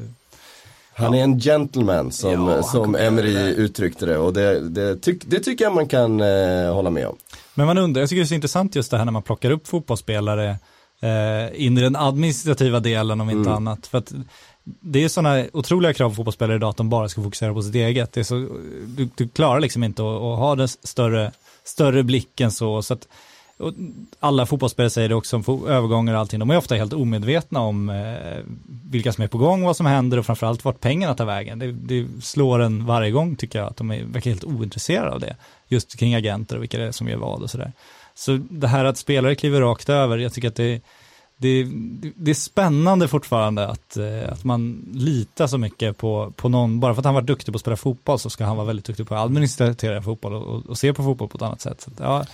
Han 1.00 1.14
är 1.14 1.22
en 1.22 1.40
gentleman 1.40 2.12
som, 2.12 2.30
Ja, 2.48 2.62
som 2.62 2.94
Emery 2.94 3.32
det. 3.34 3.50
uttryckte 3.54 4.06
det 4.06 4.18
och 4.18 4.32
det, 4.32 4.68
det, 4.68 4.96
tyck, 4.96 5.22
det 5.26 5.40
tycker 5.40 5.64
jag 5.64 5.74
man 5.74 5.88
kan 5.88 6.20
eh, 6.20 6.74
hålla 6.74 6.90
med 6.90 7.06
om. 7.06 7.16
Men 7.54 7.66
man 7.66 7.78
undrar, 7.78 8.00
jag 8.02 8.08
tycker 8.08 8.20
det 8.20 8.24
är 8.24 8.28
så 8.28 8.34
intressant 8.34 8.74
just 8.74 8.90
det 8.90 8.98
här 8.98 9.04
när 9.04 9.12
man 9.12 9.22
plockar 9.22 9.50
upp 9.50 9.68
fotbollsspelare 9.68 10.56
eh, 11.00 11.66
in 11.66 11.78
i 11.78 11.80
den 11.80 11.96
administrativa 11.96 12.80
delen 12.80 13.20
om 13.20 13.30
inte 13.30 13.50
annat. 13.50 13.86
För 13.86 13.98
att 13.98 14.12
det 14.64 15.04
är 15.04 15.08
sådana 15.08 15.44
otroliga 15.52 15.92
krav 15.92 16.08
på 16.08 16.14
fotbollsspelare 16.14 16.56
idag 16.56 16.70
att 16.70 16.76
de 16.76 16.88
bara 16.90 17.08
ska 17.08 17.22
fokusera 17.22 17.54
på 17.54 17.62
sitt 17.62 17.74
eget. 17.74 18.12
Det 18.12 18.20
är 18.20 18.24
så, 18.24 18.34
du, 18.86 19.08
du 19.14 19.28
klarar 19.28 19.60
liksom 19.60 19.84
inte 19.84 20.02
att, 20.02 20.08
att 20.08 20.38
ha 20.38 20.54
den 20.54 20.68
större, 20.68 21.32
större 21.64 22.02
blicken 22.02 22.50
så. 22.50 22.82
så 22.82 22.94
att, 22.94 23.08
och 23.60 23.74
alla 24.20 24.46
fotbollsspelare 24.46 24.90
säger 24.90 25.08
det 25.08 25.14
också 25.14 25.36
om 25.36 25.66
övergångar 25.68 26.14
och 26.14 26.20
allting. 26.20 26.40
De 26.40 26.50
är 26.50 26.56
ofta 26.56 26.74
helt 26.74 26.92
omedvetna 26.92 27.60
om 27.60 27.88
eh, 27.90 28.38
vilka 28.90 29.12
som 29.12 29.24
är 29.24 29.28
på 29.28 29.38
gång, 29.38 29.62
vad 29.62 29.76
som 29.76 29.86
händer 29.86 30.18
och 30.18 30.26
framförallt 30.26 30.64
vart 30.64 30.80
pengarna 30.80 31.14
tar 31.14 31.24
vägen. 31.24 31.58
Det, 31.58 31.72
det 31.72 32.06
slår 32.22 32.60
en 32.60 32.86
varje 32.86 33.10
gång 33.10 33.36
tycker 33.36 33.58
jag 33.58 33.68
att 33.68 33.76
de 33.76 33.90
är, 33.90 34.04
verkar 34.04 34.30
helt 34.30 34.44
ointresserade 34.44 35.10
av 35.10 35.20
det. 35.20 35.36
Just 35.68 35.98
kring 35.98 36.14
agenter 36.14 36.56
och 36.56 36.62
vilka 36.62 36.78
det 36.78 36.84
är 36.84 36.92
som 36.92 37.08
gör 37.08 37.16
vad 37.16 37.42
och 37.42 37.50
sådär. 37.50 37.72
Så 38.14 38.40
det 38.50 38.68
här 38.68 38.84
att 38.84 38.98
spelare 38.98 39.34
kliver 39.34 39.60
rakt 39.60 39.88
över, 39.88 40.18
jag 40.18 40.32
tycker 40.32 40.48
att 40.48 40.56
det, 40.56 40.82
det, 41.36 41.66
det 42.16 42.30
är 42.30 42.34
spännande 42.34 43.08
fortfarande 43.08 43.68
att, 43.68 43.96
eh, 43.96 44.32
att 44.32 44.44
man 44.44 44.88
litar 44.92 45.46
så 45.46 45.58
mycket 45.58 45.96
på, 45.96 46.32
på 46.36 46.48
någon, 46.48 46.80
bara 46.80 46.94
för 46.94 47.00
att 47.00 47.04
han 47.04 47.14
var 47.14 47.22
duktig 47.22 47.54
på 47.54 47.56
att 47.56 47.60
spela 47.60 47.76
fotboll 47.76 48.18
så 48.18 48.30
ska 48.30 48.44
han 48.44 48.56
vara 48.56 48.66
väldigt 48.66 48.84
duktig 48.84 49.08
på 49.08 49.14
att 49.14 49.24
administrera 49.24 50.02
fotboll 50.02 50.34
och, 50.34 50.42
och, 50.42 50.66
och 50.66 50.78
se 50.78 50.92
på 50.92 51.02
fotboll 51.02 51.28
på 51.28 51.36
ett 51.36 51.42
annat 51.42 51.60
sätt. 51.60 51.80
Så, 51.80 51.90
ja, 51.98 52.24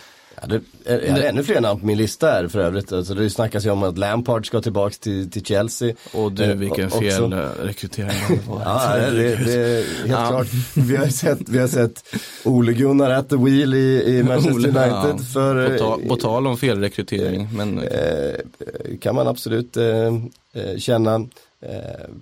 Ja, 0.40 0.46
det 0.46 0.60
är, 0.84 0.98
är 0.98 1.14
det 1.14 1.28
ännu 1.28 1.42
fler 1.42 1.60
namn 1.60 1.80
på 1.80 1.86
min 1.86 1.98
lista 1.98 2.26
här 2.26 2.48
för 2.48 2.58
övrigt. 2.58 2.92
Alltså, 2.92 3.14
det 3.14 3.30
snackas 3.30 3.66
ju 3.66 3.70
om 3.70 3.82
att 3.82 3.98
Lampard 3.98 4.46
ska 4.46 4.60
tillbaks 4.60 4.98
till, 4.98 5.30
till 5.30 5.44
Chelsea. 5.44 5.94
Och 6.12 6.32
du, 6.32 6.44
Eh, 6.44 6.54
vilken 6.56 6.86
också- 6.86 7.00
fel 7.00 7.32
eh, 7.32 7.38
rekrytering 7.62 8.10
det 8.28 8.48
var. 8.48 8.62
Ja, 8.64 8.96
det, 8.96 9.10
det, 9.10 9.44
det 9.44 9.52
är 9.54 9.74
helt 9.76 10.10
Ja. 10.10 10.28
klart. 10.28 10.46
Vi 10.74 10.96
har 10.96 11.06
sett, 11.06 11.48
vi 11.48 11.58
har 11.58 11.68
sett 11.68 12.04
Ole 12.44 12.72
Gunnar 12.72 13.10
at 13.10 13.28
the 13.28 13.36
wheel 13.36 13.74
i, 13.74 14.02
i 14.18 14.22
Manchester 14.22 14.54
Ole, 14.54 14.72
ja. 14.88 15.02
United. 15.06 15.26
För, 15.26 15.68
På, 15.68 15.78
ta, 15.78 15.98
på 16.08 16.16
tal 16.16 16.46
om 16.46 16.56
felrekrytering, 16.58 17.48
men 17.52 17.78
eh, 17.78 18.34
kan 19.00 19.14
man 19.14 19.28
absolut 19.28 19.76
eh, 19.76 19.84
eh, 19.86 20.78
känna. 20.78 21.14
Eh, 21.14 21.70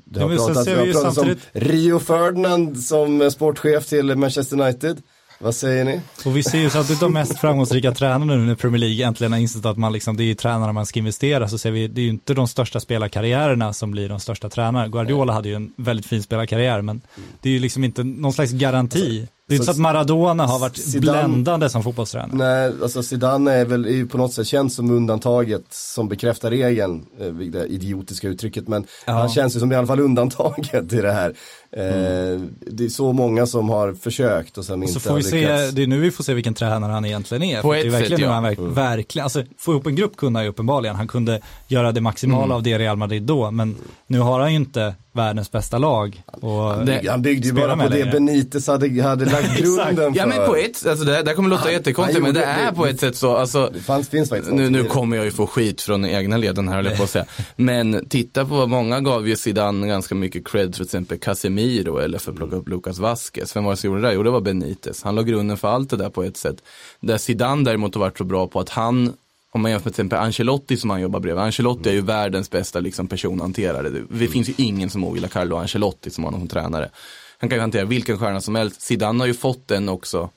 det 0.04 0.20
har 0.20 0.36
pratats, 0.36 0.68
vi 0.68 0.74
har 0.74 0.86
ju 0.86 0.92
pratats 0.92 1.18
om 1.18 1.24
samtidigt- 1.24 1.42
Rio 1.52 1.98
Ferdinand 1.98 2.80
som 2.80 3.22
eh, 3.22 3.28
sportchef 3.28 3.86
till 3.86 4.16
Manchester 4.16 4.60
United. 4.60 5.02
Vad 5.39 5.55
säger 5.55 5.85
ni? 5.85 6.01
Och 6.24 6.37
vi 6.37 6.43
ser 6.43 6.59
ju 6.59 6.70
så 6.70 6.78
att 6.78 7.01
de 7.01 7.12
mest 7.12 7.39
framgångsrika 7.39 7.93
tränarna 7.93 8.35
nu 8.35 8.47
när 8.47 8.55
Premier 8.55 8.78
League 8.78 9.07
äntligen 9.07 9.32
har 9.32 9.41
insett 9.41 9.66
att 9.66 9.76
man 9.76 9.93
liksom, 9.93 10.16
det 10.16 10.22
är 10.22 10.26
ju 10.26 10.35
tränarna 10.35 10.72
man 10.72 10.87
ska 10.87 10.99
investera, 10.99 11.49
så 11.49 11.59
ser 11.59 11.70
vi, 11.70 11.89
det 11.89 12.01
är 12.01 12.03
ju 12.03 12.11
inte 12.11 12.35
de 12.35 12.49
största 12.49 12.80
spelarkarriärerna 12.80 13.72
som 13.72 13.91
blir 13.91 14.09
de 14.09 14.20
största 14.20 14.51
tränarna. 14.51 14.89
Guardiola 14.89 15.32
hade 15.32 15.49
ju 15.49 15.55
en 15.55 15.72
väldigt 15.76 16.07
fin 16.07 16.22
spelarkarriär, 16.22 16.82
men 16.82 17.01
det 17.41 17.49
är 17.49 17.53
ju 17.53 17.59
liksom 17.59 17.85
inte 17.85 18.05
någon 18.05 18.32
slags 18.32 18.53
garanti 18.53 19.28
det 19.49 19.55
är 19.55 19.57
inte 19.57 19.64
så 19.64 19.70
att 19.70 19.78
Maradona 19.78 20.47
har 20.47 20.59
varit 20.59 20.76
Zidane- 20.78 21.01
bländande 21.01 21.70
som 21.70 21.82
fotbollstränare. 21.82 22.36
Nej, 22.36 22.72
alltså 22.82 23.03
Zidane 23.03 23.53
är 23.53 23.64
väl 23.64 23.84
är 23.84 23.90
ju 23.90 24.07
på 24.07 24.18
något 24.18 24.32
sätt 24.32 24.47
känd 24.47 24.72
som 24.72 24.90
undantaget 24.90 25.64
som 25.70 26.09
bekräftar 26.09 26.51
regeln, 26.51 27.07
eh, 27.20 27.26
det 27.26 27.66
idiotiska 27.66 28.28
uttrycket, 28.28 28.68
men 28.68 28.86
Ja. 29.07 29.12
han 29.12 29.28
känns 29.28 29.57
ju 29.57 29.61
som 29.61 29.72
i 29.72 29.74
alla 29.74 29.86
fall 29.86 30.01
undantaget 30.01 30.92
i 30.92 31.01
det 31.01 31.12
här. 31.12 31.30
Eh, 31.76 32.40
Det 32.70 32.84
är 32.84 32.88
så 32.88 33.12
många 33.12 33.47
som 33.47 33.68
har 33.68 33.92
försökt 33.95 34.59
och 34.59 34.64
som 34.64 34.82
inte 34.82 34.95
Så 34.95 35.01
får 35.01 35.11
har 35.11 35.16
vi 35.16 35.22
se, 35.22 35.36
lyckats. 35.40 35.72
det 35.74 35.82
är 35.82 35.86
nu 35.86 36.01
vi 36.01 36.11
får 36.11 36.24
se 36.24 36.34
vilken 36.34 36.55
tränare 36.55 36.92
han 36.92 37.05
egentligen 37.05 37.42
är. 37.42 37.62
På 37.62 37.68
För 37.68 37.74
det 37.74 37.80
är 37.80 37.86
ett 37.86 37.92
verkligen 37.92 38.11
sätt, 38.11 38.18
nu 38.18 38.24
ja. 38.26 38.32
han 38.32 38.42
verk, 38.42 38.59
verkligen, 38.61 39.24
alltså 39.24 39.42
få 39.59 39.72
ihop 39.72 39.86
en 39.86 39.95
grupp 39.95 40.16
kunde 40.16 40.38
han 40.38 40.45
ju 40.45 40.51
uppenbarligen. 40.51 40.97
Han 40.97 41.09
kunde 41.09 41.40
göra 41.68 41.92
det 41.92 42.01
maximala 42.01 42.55
av 42.55 42.62
det 42.62 42.78
Real 42.78 42.97
Madrid 42.97 43.22
då, 43.22 43.51
men 43.51 43.76
nu 44.07 44.18
har 44.18 44.40
han 44.40 44.51
ju 44.51 44.57
inte 44.57 44.95
världens 45.14 45.52
bästa 45.52 45.78
lag. 45.78 46.22
Och 46.26 46.86
Det- 46.86 47.08
Han 47.10 47.22
byggde 47.22 47.46
ju 47.46 47.52
bara 47.52 47.76
på 47.76 47.82
det 47.82 47.88
längre. 47.88 48.10
Benitez 48.12 48.66
hade, 48.66 49.02
hade 49.02 49.24
lagt 49.24 49.56
grunden 49.58 49.96
för. 50.14 50.20
Ja 50.20 50.26
men 50.26 50.46
på 50.46 50.56
ett, 50.56 50.86
alltså 50.86 51.04
det, 51.04 51.22
det 51.22 51.34
kommer 51.34 51.48
låta 51.48 51.72
jättekonstigt 51.72 52.22
men 52.22 52.34
det 52.34 52.40
gjorde- 52.40 52.52
är 52.52 52.72
på 52.72 52.86
ett 52.86 53.00
sätt 53.00 53.16
så, 53.16 53.36
alltså 53.36 53.70
Det 53.74 53.80
fanns, 53.80 54.08
finns 54.08 54.28
faktiskt 54.28 54.52
nu, 54.52 54.70
nu 54.70 54.82
det. 54.82 54.88
kommer 54.88 55.16
jag 55.16 55.24
ju 55.24 55.30
få 55.30 55.46
skit 55.46 55.80
från 55.82 56.04
egna 56.04 56.36
leden 56.36 56.68
här 56.68 56.76
höll 56.76 56.84
jag 56.86 56.96
på 56.96 57.02
att 57.02 57.10
säga. 57.10 57.24
Men 57.56 58.08
titta 58.08 58.44
på 58.44 58.54
vad 58.54 58.68
många 58.68 59.00
gav 59.00 59.28
ju 59.28 59.36
Zidane 59.36 59.86
ganska 59.88 60.14
mycket 60.14 60.48
cred 60.48 60.66
för 60.66 60.72
till 60.74 60.82
exempel 60.84 61.18
Casemiro 61.18 61.98
eller 61.98 62.18
för 62.18 62.30
att 62.30 62.36
plocka 62.36 62.56
upp 62.56 62.68
Lucas 62.68 62.98
Vasquez. 62.98 63.56
Vem 63.56 63.64
var 63.64 63.70
det 63.72 63.76
som 63.76 63.90
gjorde 63.90 64.02
det 64.02 64.08
där? 64.08 64.14
Jo 64.14 64.22
det 64.22 64.30
var 64.30 64.40
Benitez. 64.40 65.02
Han 65.02 65.14
la 65.14 65.22
grunden 65.22 65.56
för 65.56 65.68
allt 65.68 65.90
det 65.90 65.96
där 65.96 66.10
på 66.10 66.22
ett 66.22 66.36
sätt. 66.36 66.56
Där 67.00 67.18
Zidane 67.18 67.64
däremot 67.64 67.94
har 67.94 68.00
varit 68.00 68.18
så 68.18 68.24
bra 68.24 68.46
på 68.46 68.60
att 68.60 68.68
han 68.68 69.12
om 69.55 69.62
man 69.62 69.70
jämför 69.70 69.84
med 69.84 69.94
till 69.94 70.02
exempel 70.02 70.18
Ancelotti 70.18 70.76
som 70.76 70.90
han 70.90 71.00
jobbar 71.00 71.20
bredvid. 71.20 71.44
Ancelotti 71.44 71.88
är 71.88 71.92
ju 71.92 72.00
världens 72.00 72.50
bästa 72.50 72.80
liksom, 72.80 73.09
personhanterare. 73.09 73.90
Det, 73.90 74.02
det 74.11 74.28
finns 74.28 74.48
ju 74.48 74.55
ingen 74.57 74.90
som 74.90 75.05
ogillar 75.05 75.28
Carlo 75.28 75.57
Ancelotti 75.57 76.11
som 76.11 76.24
honom 76.24 76.40
som 76.40 76.48
tränare. 76.48 76.90
Han 77.38 77.48
kan 77.48 77.57
ju 77.57 77.61
hantera 77.61 77.84
vilken 77.84 78.18
stjärna 78.18 78.40
som 78.40 78.55
helst. 78.55 78.82
Zidane 78.82 79.22
har 79.22 79.26
ju 79.26 79.34
fått 79.34 79.68
den 79.68 79.88
också 79.88 80.30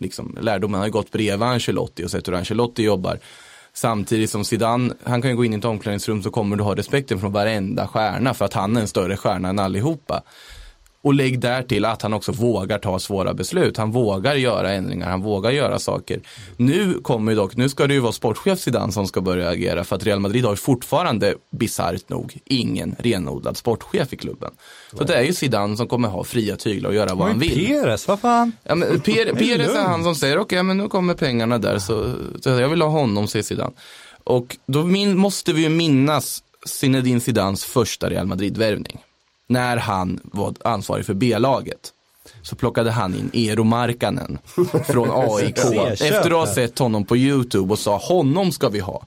liksom, 0.00 0.38
lärdomen 0.40 0.78
har 0.78 0.86
ju 0.86 0.92
gått 0.92 1.12
bredvid 1.12 1.48
Ancelotti 1.48 2.04
och 2.04 2.10
sett 2.10 2.28
hur 2.28 2.34
Ancelotti 2.34 2.82
jobbar. 2.82 3.18
Samtidigt 3.72 4.30
som 4.30 4.44
Zidane, 4.44 4.94
han 5.04 5.22
kan 5.22 5.30
ju 5.30 5.36
gå 5.36 5.44
in 5.44 5.54
i 5.54 5.56
ett 5.56 5.64
omklädningsrum 5.64 6.22
så 6.22 6.30
kommer 6.30 6.56
du 6.56 6.62
ha 6.62 6.74
respekten 6.74 7.20
från 7.20 7.32
varenda 7.32 7.86
stjärna 7.88 8.34
för 8.34 8.44
att 8.44 8.54
han 8.54 8.76
är 8.76 8.80
en 8.80 8.88
större 8.88 9.16
stjärna 9.16 9.48
än 9.48 9.58
allihopa. 9.58 10.22
Och 11.06 11.14
lägg 11.14 11.40
där 11.40 11.62
till 11.62 11.84
att 11.84 12.02
han 12.02 12.12
också 12.12 12.32
vågar 12.32 12.78
ta 12.78 12.98
svåra 12.98 13.34
beslut. 13.34 13.76
Han 13.76 13.92
vågar 13.92 14.34
göra 14.34 14.72
ändringar, 14.72 15.10
han 15.10 15.22
vågar 15.22 15.50
göra 15.50 15.78
saker. 15.78 16.20
Nu 16.56 17.00
kommer 17.02 17.32
ju 17.32 17.36
dock, 17.36 17.56
nu 17.56 17.68
ska 17.68 17.86
det 17.86 17.94
ju 17.94 18.00
vara 18.00 18.12
sportchef 18.12 18.58
Zidane 18.58 18.92
som 18.92 19.06
ska 19.06 19.20
börja 19.20 19.48
agera 19.48 19.84
för 19.84 19.96
att 19.96 20.04
Real 20.04 20.20
Madrid 20.20 20.44
har 20.44 20.56
fortfarande, 20.56 21.34
bisarrt 21.50 22.08
nog, 22.08 22.36
ingen 22.44 22.96
renodlad 22.98 23.56
sportchef 23.56 24.12
i 24.12 24.16
klubben. 24.16 24.50
Så 24.92 25.04
det 25.04 25.14
är 25.14 25.22
ju 25.22 25.32
Zidane 25.32 25.76
som 25.76 25.88
kommer 25.88 26.08
ha 26.08 26.24
fria 26.24 26.56
tyglar 26.56 26.90
och 26.90 26.96
göra 26.96 27.14
vad 27.14 27.28
han 27.28 27.38
vill. 27.38 27.66
Peres, 27.66 28.08
vad 28.08 28.20
fan? 28.20 28.52
Ja, 28.62 28.74
men 28.74 29.00
per, 29.00 29.34
Peres 29.34 29.74
är 29.74 29.82
han 29.82 30.02
som 30.02 30.14
säger, 30.14 30.38
okej 30.38 30.62
men 30.62 30.76
nu 30.76 30.88
kommer 30.88 31.14
pengarna 31.14 31.58
där 31.58 31.78
så, 31.78 32.14
så 32.40 32.50
jag 32.50 32.68
vill 32.68 32.82
ha 32.82 32.88
honom, 32.88 33.28
säger 33.28 33.42
Zidane. 33.42 33.72
Och 34.24 34.56
då 34.66 34.84
min, 34.84 35.18
måste 35.18 35.52
vi 35.52 35.62
ju 35.62 35.68
minnas 35.68 36.42
Zinedine 36.66 37.20
Zidanes 37.20 37.64
första 37.64 38.10
Real 38.10 38.26
Madrid-värvning. 38.26 39.00
När 39.46 39.76
han 39.76 40.20
var 40.24 40.54
ansvarig 40.64 41.06
för 41.06 41.14
B-laget. 41.14 41.92
Så 42.42 42.56
plockade 42.56 42.90
han 42.90 43.14
in 43.14 43.30
Eero 43.32 43.64
Markkanen 43.64 44.38
från 44.86 45.08
AIK. 45.14 45.58
Efter 46.00 46.26
att 46.26 46.48
ha 46.48 46.54
sett 46.54 46.78
honom 46.78 47.04
på 47.04 47.16
YouTube 47.16 47.72
och 47.72 47.78
sa, 47.78 47.96
honom 47.96 48.52
ska 48.52 48.68
vi 48.68 48.80
ha. 48.80 49.06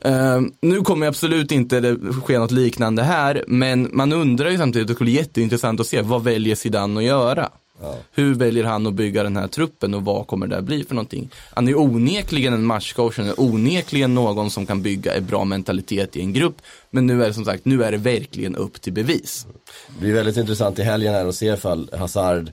Eh, 0.00 0.40
nu 0.62 0.80
kommer 0.80 1.06
absolut 1.06 1.52
inte 1.52 1.80
det 1.80 1.96
ske 2.24 2.38
något 2.38 2.50
liknande 2.50 3.02
här, 3.02 3.44
men 3.48 3.90
man 3.92 4.12
undrar 4.12 4.50
ju 4.50 4.58
samtidigt, 4.58 4.88
det 4.88 4.94
skulle 4.94 5.10
jätteintressant 5.10 5.80
att 5.80 5.86
se, 5.86 6.02
vad 6.02 6.24
väljer 6.24 6.54
Zidane 6.54 7.00
att 7.00 7.06
göra? 7.06 7.50
Hur 8.12 8.34
väljer 8.34 8.64
han 8.64 8.86
att 8.86 8.94
bygga 8.94 9.22
den 9.22 9.36
här 9.36 9.48
truppen 9.48 9.94
och 9.94 10.04
vad 10.04 10.26
kommer 10.26 10.46
det 10.46 10.58
att 10.58 10.64
bli 10.64 10.84
för 10.84 10.94
någonting? 10.94 11.30
Han 11.54 11.68
är 11.68 11.78
onekligen 11.78 12.52
en 12.52 12.64
matchcoach, 12.64 13.18
han 13.18 13.28
är 13.28 13.40
onekligen 13.40 14.14
någon 14.14 14.50
som 14.50 14.66
kan 14.66 14.82
bygga 14.82 15.14
en 15.14 15.26
bra 15.26 15.44
mentalitet 15.44 16.16
i 16.16 16.20
en 16.20 16.32
grupp. 16.32 16.62
Men 16.90 17.06
nu 17.06 17.22
är 17.22 17.28
det 17.28 17.34
som 17.34 17.44
sagt, 17.44 17.64
nu 17.64 17.84
är 17.84 17.92
det 17.92 17.98
verkligen 17.98 18.56
upp 18.56 18.80
till 18.80 18.92
bevis. 18.92 19.46
Det 19.88 20.00
blir 20.00 20.14
väldigt 20.14 20.36
intressant 20.36 20.78
i 20.78 20.82
helgen 20.82 21.14
här 21.14 21.26
att 21.26 21.34
se 21.34 21.46
ifall 21.46 21.90
Hazard 21.98 22.50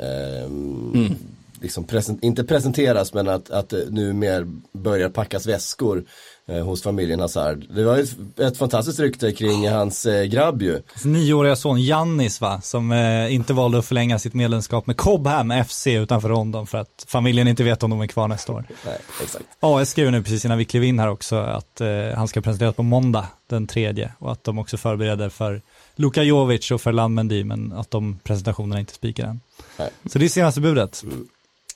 ehm, 0.00 1.16
liksom 1.60 1.84
present, 1.84 2.24
inte 2.24 2.44
presenteras 2.44 3.14
men 3.14 3.28
att, 3.28 3.50
att 3.50 3.74
nu 3.90 4.12
mer 4.12 4.46
börjar 4.72 5.08
packas 5.08 5.46
väskor 5.46 6.04
eh, 6.48 6.64
hos 6.64 6.82
familjen 6.82 7.20
Hazard. 7.20 7.64
Det 7.70 7.84
var 7.84 7.98
ett, 8.36 8.56
fantastiskt 8.56 9.00
rykte 9.00 9.32
kring 9.32 9.68
hans 9.68 10.06
eh, 10.06 10.24
grabb 10.24 10.62
ju. 10.62 10.72
Hans 10.72 11.04
nioåriga 11.04 11.56
son 11.56 11.82
Jannis 11.82 12.40
va, 12.40 12.60
som 12.60 12.92
eh, 12.92 13.34
inte 13.34 13.52
valde 13.52 13.78
att 13.78 13.86
förlänga 13.86 14.18
sitt 14.18 14.34
medlemskap 14.34 14.86
med 14.86 14.96
Cobham 14.96 15.64
FC 15.64 15.86
utanför 15.86 16.28
London 16.28 16.66
för 16.66 16.78
att 16.78 17.04
familjen 17.08 17.48
inte 17.48 17.64
vet 17.64 17.82
om 17.82 17.90
de 17.90 18.00
är 18.00 18.06
kvar 18.06 18.28
nästa 18.28 18.52
år. 18.52 18.64
Nej, 18.86 18.98
exakt. 19.22 19.44
AS 19.60 19.90
skriver 19.90 20.10
nu 20.10 20.22
precis 20.22 20.44
innan 20.44 20.58
vi 20.58 20.64
klev 20.64 20.84
in 20.84 20.98
här 20.98 21.08
också 21.08 21.36
att 21.36 21.80
eh, 21.80 21.88
han 22.16 22.28
ska 22.28 22.40
presenteras 22.40 22.74
på 22.74 22.82
måndag 22.82 23.26
den 23.46 23.66
tredje 23.66 24.12
och 24.18 24.32
att 24.32 24.44
de 24.44 24.58
också 24.58 24.76
förbereder 24.76 25.28
för 25.28 25.62
Luka 25.96 26.22
Jovic 26.22 26.70
och 26.70 26.80
för 26.80 27.08
Mendy 27.08 27.44
men 27.44 27.72
att 27.72 27.90
de 27.90 28.18
presentationerna 28.22 28.80
inte 28.80 28.94
spikar 28.94 29.26
än. 29.26 29.40
Nej. 29.76 29.90
Så 30.06 30.18
det 30.18 30.24
är 30.24 30.28
senaste 30.28 30.60
budet. 30.60 31.04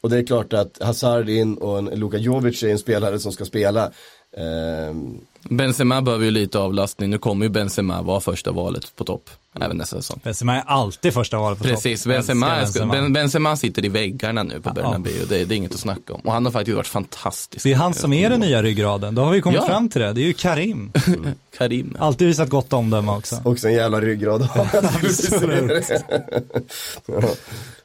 Och 0.01 0.11
det 0.11 0.19
är 0.19 0.27
klart 0.27 0.53
att 0.53 0.83
Hazard 0.83 1.29
in 1.29 1.55
och 1.55 1.79
en 1.79 1.85
Luka 1.85 2.19
Jovic 2.19 2.63
är 2.63 2.69
en 2.69 2.79
spelare 2.79 3.19
som 3.19 3.33
ska 3.33 3.45
spela. 3.45 3.91
Ehm, 4.37 5.19
Benzema 5.51 6.03
behöver 6.03 6.25
ju 6.25 6.31
lite 6.31 6.59
avlastning, 6.59 7.11
nu 7.11 7.19
kommer 7.19 7.47
ju 7.47 7.51
Benzema 7.51 8.03
vara 8.03 8.21
första 8.21 8.53
valet 8.53 8.97
på 8.97 9.05
topp, 9.05 9.31
även 9.61 9.77
nästa 9.77 9.97
säsong. 9.97 10.21
Benzema 10.25 10.57
är 10.57 10.63
alltid 10.67 11.13
första 11.15 11.39
valet 11.39 11.59
på 11.59 11.65
Precis, 11.65 12.03
topp. 12.03 12.13
Benzema, 12.13 12.57
Älskar 12.57 12.81
Benzema. 12.81 13.03
Ben, 13.03 13.13
Benzema 13.13 13.57
sitter 13.57 13.85
i 13.85 13.89
väggarna 13.89 14.43
nu 14.43 14.61
på 14.61 14.71
Bernabéu, 14.73 15.25
det, 15.29 15.45
det 15.45 15.55
är 15.55 15.57
inget 15.57 15.75
att 15.75 15.81
snacka 15.81 16.13
om. 16.15 16.21
Och 16.21 16.33
han 16.33 16.45
har 16.45 16.53
faktiskt 16.53 16.77
varit 16.77 16.87
fantastisk. 16.87 17.63
Det 17.65 17.73
är 17.73 17.77
han 17.77 17.95
som 17.95 18.13
är 18.13 18.31
den 18.31 18.41
nya 18.41 18.63
ryggraden, 18.63 19.15
då 19.15 19.23
har 19.23 19.31
vi 19.33 19.41
kommit 19.41 19.59
Ja. 19.61 19.67
fram 19.67 19.89
till 19.89 20.01
det. 20.01 20.13
Det 20.13 20.21
är 20.21 20.27
ju 20.27 20.33
Karim. 20.33 20.93
Karim. 21.59 21.97
Alltid 21.99 22.27
visat 22.27 22.49
gott 22.49 22.73
omdöme 22.73 23.13
också. 23.13 23.41
också 23.45 23.69
en 23.69 23.75
jävla 23.75 24.01
ryggrad. 24.01 24.49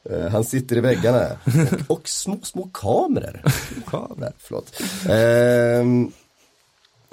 Eh, 0.10 0.32
Han 0.32 0.44
sitter 0.44 0.78
i 0.78 0.80
väggarna. 0.82 1.26
Och, 1.88 1.98
och 1.98 2.10
små, 2.10 2.38
små 2.44 2.70
kameror. 2.74 3.42
kameror. 3.88 4.34
Förlåt. 4.40 4.82
Ehm, 5.10 6.12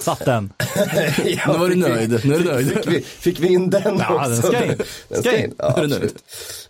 Satt 0.05 0.25
den. 0.25 0.53
ja, 1.25 1.53
Nu 1.53 1.59
var 1.59 1.69
du 1.69 1.75
nöjd, 1.75 2.21
nu 2.25 2.35
är 2.35 2.39
du 2.39 2.45
nöjd. 2.45 2.69
Fick 2.73 2.87
vi, 2.87 3.01
fick 3.01 3.41
vi 3.41 3.49
in 3.49 3.71
den 3.71 3.99
Ja, 3.99 4.15
också? 4.17 4.29
den 4.31 4.43
ska 4.43 4.65
in. 4.65 4.79
Den 5.09 5.23
Ska 5.23 5.37
in. 5.37 5.55
Ja, 5.59 5.75
Nu 5.77 5.83
är 5.83 5.89
du 5.89 5.99
nöjd. 5.99 6.13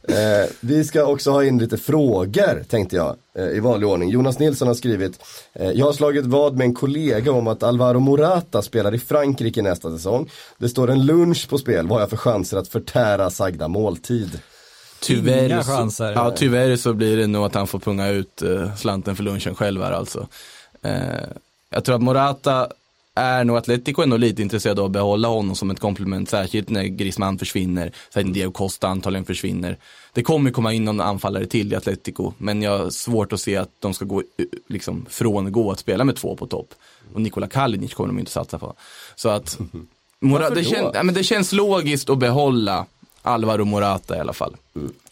Eh, 0.09 0.51
vi 0.61 0.85
ska 0.85 1.05
också 1.05 1.31
ha 1.31 1.45
in 1.45 1.59
lite 1.59 1.79
frågor, 1.79 2.65
tänkte 2.69 2.97
jag, 2.97 3.17
eh, 3.39 3.45
i 3.49 3.61
vanlig 3.61 3.89
ordning. 3.89 4.11
Jonas 4.11 4.39
Nilsson 4.39 4.69
har 4.69 4.75
skrivit, 4.75 5.19
eh, 5.55 5.71
jag 5.71 5.87
har 5.87 5.93
slagit 5.93 6.27
vad 6.27 6.57
med 6.57 6.65
en 6.65 6.75
kollega 6.75 7.33
om 7.33 7.47
att 7.47 7.63
Alvaro 7.63 8.01
Morata 8.01 8.63
spelar 8.63 8.95
i 8.95 8.99
Frankrike 8.99 9.63
nästa 9.63 9.91
säsong. 9.91 10.31
Det 10.59 10.69
står 10.69 10.91
en 10.91 11.07
lunch 11.07 11.49
på 11.49 11.59
spel, 11.59 11.87
vad 11.87 11.97
har 11.97 12.01
jag 12.01 12.11
för 12.11 12.17
chanser 12.17 12.57
att 12.57 12.69
förtära 12.69 13.31
sagda 13.31 13.69
måltid? 13.69 14.39
Tyvärr, 15.01 15.47
Inga 15.47 15.63
så, 15.63 15.71
chanser. 15.73 16.13
ja, 16.13 16.31
tyvärr 16.37 16.77
så 16.77 16.93
blir 16.93 17.17
det 17.17 17.27
nog 17.27 17.45
att 17.45 17.55
han 17.55 17.67
får 17.67 17.79
punga 17.79 18.09
ut 18.09 18.43
eh, 18.43 18.77
slanten 18.77 19.17
för 19.17 19.23
lunchen 19.23 19.55
själv 19.55 19.83
här 19.83 19.93
alltså. 19.93 20.27
Eh, 20.83 20.93
jag 21.71 21.85
tror 21.85 21.95
att 21.97 22.03
Morata 22.03 22.69
är 23.15 23.45
nog 23.45 23.57
Atletico 23.57 24.05
nog 24.05 24.19
lite 24.19 24.43
intresserad 24.43 24.79
av 24.79 24.85
att 24.85 24.91
behålla 24.91 25.29
honom 25.29 25.57
som 25.57 25.71
ett 25.71 25.81
komplement, 25.81 26.31
särskilt 26.31 26.69
när 26.69 26.83
Griezmann 26.85 27.39
försvinner, 27.39 27.93
särskilt 28.15 28.35
Diego 28.35 28.53
Costa 28.53 28.89
antagligen 28.89 29.25
försvinner. 29.25 29.79
Det 30.13 30.23
kommer 30.23 30.51
komma 30.51 30.73
in 30.73 30.85
någon 30.85 31.01
anfallare 31.01 31.47
till 31.47 31.73
i 31.73 31.77
Atletico, 31.77 32.33
men 32.39 32.63
jag 32.63 32.79
har 32.79 32.91
svårt 32.91 33.33
att 33.33 33.41
se 33.41 33.57
att 33.57 33.71
de 33.79 33.95
ska 33.95 34.05
gå, 34.05 34.21
eh, 34.21 34.45
liksom, 34.69 35.07
frångå 35.11 35.71
att 35.71 35.79
spela 35.79 36.05
med 36.05 36.17
två 36.17 36.37
på 36.37 36.47
topp. 36.47 36.75
Och 37.15 37.21
Nikola 37.21 37.47
Kalinic 37.49 37.95
kommer 37.95 38.09
de 38.09 38.19
inte 38.19 38.31
satsa 38.33 38.59
på. 38.59 38.75
Så 39.17 39.29
att 39.29 39.59
Mora, 40.21 40.51
det, 40.51 40.65
kän, 40.65 40.91
ja, 40.95 41.03
men 41.03 41.15
det 41.15 41.25
känns 41.25 41.53
logiskt 41.53 42.11
att 42.11 42.19
behålla 42.19 42.87
Alvaro 43.23 43.65
Morata 43.65 44.17
i 44.17 44.21
alla 44.21 44.33
fall. 44.33 44.57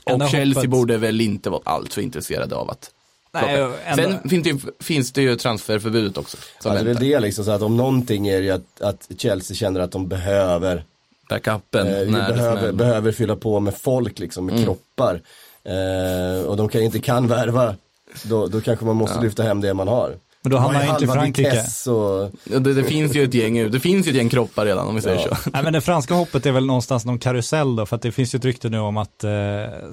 Enda 0.06 0.24
Och 0.24 0.30
Chelsea 0.30 0.60
hoppet- 0.60 0.70
borde 0.70 0.96
väl 0.98 1.20
inte 1.20 1.50
vara 1.50 1.62
allt 1.64 1.92
för 1.94 2.02
intresserade 2.02 2.56
av 2.56 2.70
att 2.70 2.90
Nej, 3.34 3.70
Sen 3.96 4.28
finns 4.28 4.44
det, 4.44 4.50
ju, 4.50 4.58
finns 4.80 5.12
det 5.12 5.22
ju 5.22 5.36
transferförbudet 5.36 6.18
också. 6.18 6.36
Som 6.60 6.76
Ja, 6.76 6.82
det 6.82 6.90
är 6.90 6.94
det 6.94 7.20
liksom, 7.20 7.44
så 7.44 7.50
att 7.50 7.62
om 7.62 7.76
någonting 7.76 8.28
är 8.28 8.38
det 8.38 8.44
ju 8.44 8.50
att, 8.50 8.80
att 8.80 9.08
Chelsea 9.18 9.54
känner 9.54 9.80
att 9.80 9.92
de 9.92 10.08
behöver 10.08 10.84
Backupen 11.28 11.86
Eh, 11.86 11.98
vi 11.98 12.12
behöver, 12.12 12.72
behöver 12.72 13.12
fylla 13.12 13.36
på 13.36 13.60
med 13.60 13.74
folk 13.74 14.18
liksom, 14.18 14.46
med 14.46 14.64
kroppar. 14.64 15.20
Eh, 15.64 16.44
och 16.44 16.56
de 16.56 16.68
kan, 16.68 16.80
inte 16.80 16.98
kan 16.98 17.28
värva, 17.28 17.74
då, 18.22 18.46
då 18.46 18.60
kanske 18.60 18.84
man 18.84 18.96
måste 18.96 19.20
lyfta 19.20 19.42
hem 19.42 19.60
det 19.60 19.74
man 19.74 19.88
har. 19.88 20.14
Men 20.42 20.52
då 20.52 20.58
hamnar 20.58 20.84
ju 20.84 20.88
inte 20.90 21.06
Frankrike. 21.06 21.62
Och, 21.90 22.30
Ja, 22.44 22.58
Det, 22.58 22.74
det 22.74 22.84
finns 22.84 23.16
ju 23.16 23.24
ett 23.24 23.34
gäng, 23.34 23.70
det 23.70 23.80
finns 23.80 24.06
ju 24.06 24.10
ett 24.10 24.16
gäng 24.16 24.28
kroppar 24.28 24.66
redan 24.66 24.86
om 24.88 24.94
vi 24.94 25.00
säger 25.00 25.18
så. 25.18 25.50
Nej 25.52 25.62
men 25.62 25.72
det 25.72 25.80
franska 25.80 26.14
hoppet 26.14 26.46
är 26.46 26.52
väl 26.52 26.66
någonstans 26.66 27.04
någon 27.04 27.18
karusell 27.18 27.76
då, 27.76 27.86
för 27.86 27.96
att 27.96 28.02
det 28.02 28.12
finns 28.12 28.34
ju 28.34 28.36
ett 28.36 28.44
rykte 28.44 28.68
nu 28.68 28.78
om 28.78 28.96
att, 28.96 29.24
eh, 29.24 29.30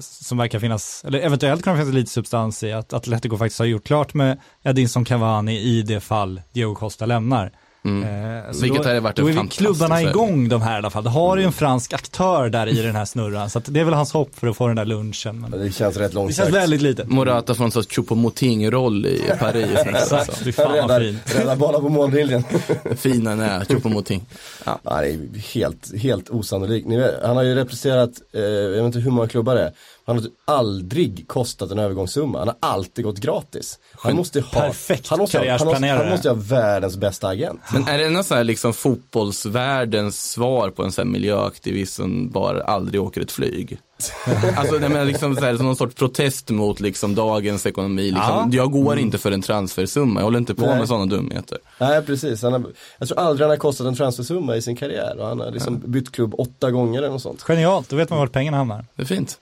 som 0.00 0.38
verkar 0.38 0.58
finnas, 0.58 1.04
eller 1.06 1.18
eventuellt 1.18 1.64
kan 1.64 1.74
det 1.74 1.80
finnas 1.80 1.94
lite 1.94 2.10
substans 2.10 2.62
i 2.62 2.72
att 2.72 2.92
Atletico 2.92 3.36
faktiskt 3.36 3.58
har 3.58 3.66
gjort 3.66 3.86
klart 3.86 4.14
med 4.14 4.38
Edinson 4.62 5.04
Cavani 5.04 5.58
i 5.60 5.82
det 5.82 6.00
fall 6.00 6.40
Diego 6.52 6.74
Costa 6.74 7.06
lämnar. 7.06 7.52
Eh, 7.84 7.90
så 7.90 7.90
Mm. 7.90 8.60
Vilket 8.60 8.82
då, 8.82 8.88
hade 8.88 9.00
varit 9.00 9.16
då 9.16 9.28
är 9.28 9.50
klubbarna 9.50 10.02
igång 10.02 10.48
de 10.48 10.62
här 10.62 10.74
i 10.74 10.78
alla 10.78 10.90
fall. 10.90 11.04
Det 11.04 11.10
har 11.10 11.36
ju 11.36 11.44
en 11.44 11.52
fransk 11.52 11.92
aktör 11.92 12.48
där 12.48 12.66
i 12.66 12.82
den 12.82 12.96
här 12.96 13.04
snurran, 13.04 13.50
så 13.50 13.58
att 13.58 13.64
det 13.68 13.80
är 13.80 13.84
väl 13.84 13.94
hans 13.94 14.12
hopp 14.12 14.38
för 14.38 14.46
att 14.46 14.56
få 14.56 14.66
den 14.66 14.76
där 14.76 14.84
lunchen. 14.84 15.40
Men 15.40 15.50
det 15.50 15.72
känns 15.72 15.96
rätt 15.96 16.10
det 16.10 16.14
långsökt. 16.14 16.36
känns 16.36 16.54
väldigt 16.54 16.82
litet. 16.82 17.08
Morata 17.08 17.54
får 17.54 17.64
en 17.64 17.70
sorts 17.70 17.98
Choupo-Moting-roll 17.98 19.06
i 19.06 19.22
Paris. 19.38 19.78
Exakt, 19.86 20.36
fy 20.38 20.52
fan 20.52 20.88
vad 20.88 21.02
fint. 21.02 21.34
räddar 21.36 21.56
bollar 21.56 21.80
på 21.80 21.88
mållinjen. 21.88 22.44
Fin 22.96 23.26
han 23.26 23.40
är, 23.40 23.60
Choupo-Moting. 23.60 24.20
Ja. 24.64 24.78
Ja, 24.82 25.00
det 25.00 25.08
är 25.08 25.38
helt, 25.54 26.02
helt 26.02 26.30
osannolikt. 26.30 26.88
Vet, 26.88 27.14
han 27.22 27.36
har 27.36 27.42
ju 27.42 27.54
representerat, 27.54 28.10
eh, 28.34 28.40
jag 28.42 28.70
vet 28.70 28.84
inte 28.84 28.98
hur 28.98 29.10
många 29.10 29.28
klubbar 29.28 29.54
det 29.54 29.62
är. 29.62 29.72
Han 30.10 30.16
har 30.16 30.24
typ 30.24 30.32
aldrig 30.44 31.28
kostat 31.28 31.70
en 31.70 31.78
övergångssumma. 31.78 32.38
Han 32.38 32.48
har 32.48 32.56
alltid 32.60 33.04
gått 33.04 33.18
gratis. 33.18 33.78
Han 33.92 34.16
måste 34.16 34.40
ha, 34.40 34.60
Perfekt 34.60 35.08
han 35.08 35.18
måste, 35.18 35.38
ha- 35.38 35.58
han, 35.58 35.66
måste, 35.66 35.86
han 35.86 36.08
måste 36.10 36.28
ha 36.28 36.36
världens 36.36 36.96
bästa 36.96 37.28
agent. 37.28 37.60
Men 37.72 37.88
är 37.88 37.98
det 37.98 38.10
någon 38.10 38.24
sån 38.24 38.36
här 38.36 38.44
liksom 38.44 38.72
fotbollsvärldens 38.72 40.30
svar 40.30 40.70
på 40.70 40.82
en 40.84 40.92
sån 40.92 41.06
här 41.06 41.12
miljöaktivist 41.12 41.94
som 41.94 42.30
bara 42.30 42.62
aldrig 42.64 43.02
åker 43.02 43.20
ett 43.20 43.32
flyg? 43.32 43.78
alltså 44.56 44.74
jag 44.74 44.90
menar 44.90 45.04
liksom 45.04 45.36
så 45.36 45.40
här, 45.40 45.56
som 45.56 45.66
någon 45.66 45.76
sorts 45.76 45.94
protest 45.94 46.50
mot 46.50 46.80
liksom 46.80 47.14
dagens 47.14 47.66
ekonomi. 47.66 48.10
Liksom. 48.10 48.50
Jag 48.52 48.72
går 48.72 48.98
inte 48.98 49.18
för 49.18 49.32
en 49.32 49.42
transfersumma, 49.42 50.20
jag 50.20 50.24
håller 50.24 50.38
inte 50.38 50.54
på 50.54 50.66
Nej. 50.66 50.78
med 50.78 50.88
sådana 50.88 51.06
dumheter. 51.06 51.58
Nej 51.78 52.02
precis, 52.02 52.42
han 52.42 52.52
har, 52.52 52.64
jag 52.98 53.08
tror 53.08 53.18
aldrig 53.18 53.44
han 53.44 53.50
har 53.50 53.56
kostat 53.56 53.86
en 53.86 53.96
transfersumma 53.96 54.56
i 54.56 54.62
sin 54.62 54.76
karriär 54.76 55.18
och 55.18 55.26
han 55.26 55.40
har 55.40 55.50
liksom 55.50 55.82
bytt 55.84 56.12
klubb 56.12 56.34
åtta 56.38 56.70
gånger 56.70 56.98
eller 56.98 57.10
något 57.10 57.22
sånt. 57.22 57.42
Genialt, 57.42 57.88
då 57.88 57.96
vet 57.96 58.10
man 58.10 58.18
vart 58.18 58.32
pengarna 58.32 58.56
hamnar. 58.56 58.84
Det 58.94 59.02
är 59.02 59.06
fint. 59.06 59.40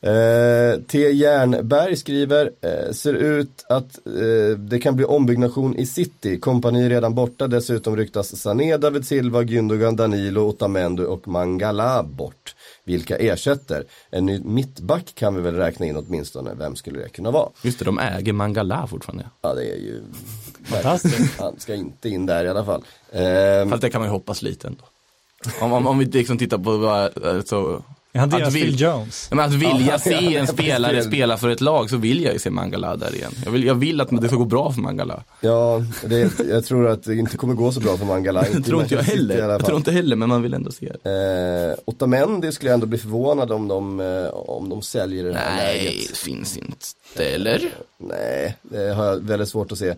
Eh, 0.00 0.80
T. 0.80 1.10
Järnberg 1.10 1.96
skriver, 1.96 2.50
eh, 2.60 2.92
ser 2.92 3.14
ut 3.14 3.64
att 3.68 4.06
eh, 4.06 4.58
det 4.58 4.78
kan 4.78 4.96
bli 4.96 5.04
ombyggnation 5.04 5.76
i 5.76 5.86
city. 5.86 6.38
Kompani 6.40 6.88
redan 6.88 7.14
borta, 7.14 7.46
dessutom 7.46 7.96
ryktas 7.96 8.36
Sané, 8.36 8.76
David 8.76 9.06
Silva, 9.06 9.42
Gündogan, 9.42 9.96
Danilo, 9.96 10.40
Otamendi 10.40 11.02
och 11.02 11.28
Mangala 11.28 12.02
bort. 12.02 12.54
Vilka 12.84 13.16
ersätter? 13.16 13.84
En 14.10 14.26
ny 14.26 14.40
mittback 14.44 15.14
kan 15.14 15.34
vi 15.34 15.40
väl 15.40 15.54
räkna 15.54 15.86
in 15.86 15.96
åtminstone. 15.96 16.54
Vem 16.54 16.76
skulle 16.76 16.98
det 16.98 17.08
kunna 17.08 17.30
vara? 17.30 17.48
Just 17.62 17.78
det, 17.78 17.84
de 17.84 17.98
äger 17.98 18.32
Mangala 18.32 18.86
fortfarande. 18.86 19.24
Ja, 19.40 19.54
det 19.54 19.62
är 19.62 19.76
ju... 19.76 20.02
Fantastiskt. 20.64 21.40
Han 21.40 21.54
ska 21.58 21.74
inte 21.74 22.08
in 22.08 22.26
där 22.26 22.44
i 22.44 22.48
alla 22.48 22.64
fall. 22.64 22.84
Eh, 23.10 23.68
Fast 23.70 23.82
det 23.82 23.90
kan 23.90 24.00
man 24.00 24.08
ju 24.08 24.12
hoppas 24.12 24.42
lite 24.42 24.66
ändå. 24.66 24.84
Om, 25.60 25.72
om, 25.72 25.86
om 25.86 25.98
vi 25.98 26.04
liksom 26.04 26.38
tittar 26.38 26.58
på 26.58 26.70
så 27.46 27.70
Är 27.72 27.95
han 28.18 28.42
Att 28.42 28.52
vill- 28.52 28.80
Jones? 28.80 29.28
Men 29.30 29.40
att 29.40 29.52
vilja 29.52 29.86
Ja, 29.92 29.98
se 29.98 30.10
ja, 30.30 30.40
en 30.40 30.46
spelare 30.46 30.92
precis. 30.92 31.10
spela 31.12 31.36
för 31.36 31.48
ett 31.48 31.60
lag 31.60 31.90
så 31.90 31.96
vill 31.96 32.22
jag 32.22 32.32
ju 32.32 32.38
se 32.38 32.50
Mangala 32.50 32.96
där 32.96 33.14
igen. 33.14 33.32
Jag 33.44 33.50
vill, 33.50 33.64
jag 33.64 33.74
vill 33.74 34.00
att 34.00 34.08
det 34.22 34.26
ska 34.28 34.36
gå 34.36 34.44
bra 34.44 34.72
för 34.72 34.80
Mangala. 34.80 35.22
ja, 35.40 35.82
det, 36.06 36.30
jag 36.50 36.64
tror 36.64 36.88
att 36.88 37.02
det 37.02 37.14
inte 37.14 37.36
kommer 37.36 37.54
gå 37.54 37.72
så 37.72 37.80
bra 37.80 37.96
för 37.96 38.04
Mangala. 38.04 38.42
Det 38.52 38.62
tror 38.62 38.82
inte 38.82 38.94
jag 38.94 39.02
heller. 39.02 39.38
Jag 39.48 39.64
tror 39.64 39.76
inte 39.78 39.92
heller, 39.92 40.16
men 40.16 40.28
man 40.28 40.42
vill 40.42 40.54
ändå 40.54 40.70
se 40.72 40.92
det. 41.02 41.10
Eh, 41.72 41.82
Otamendi 41.84 42.52
skulle 42.52 42.70
jag 42.70 42.74
ändå 42.74 42.86
bli 42.86 42.98
förvånad 42.98 43.52
om 43.52 43.68
de, 43.68 44.00
eh, 44.00 44.26
om 44.34 44.68
de 44.68 44.82
säljer 44.82 45.24
det 45.24 45.34
här 45.34 45.56
Nej, 45.56 45.84
läget. 45.84 46.08
det 46.08 46.16
finns 46.16 46.56
inte. 46.56 46.86
Eller? 47.34 47.70
Nej, 47.98 48.56
det 48.62 48.94
har 48.94 49.04
jag 49.04 49.16
väldigt 49.24 49.48
svårt 49.48 49.72
att 49.72 49.78
se. 49.78 49.94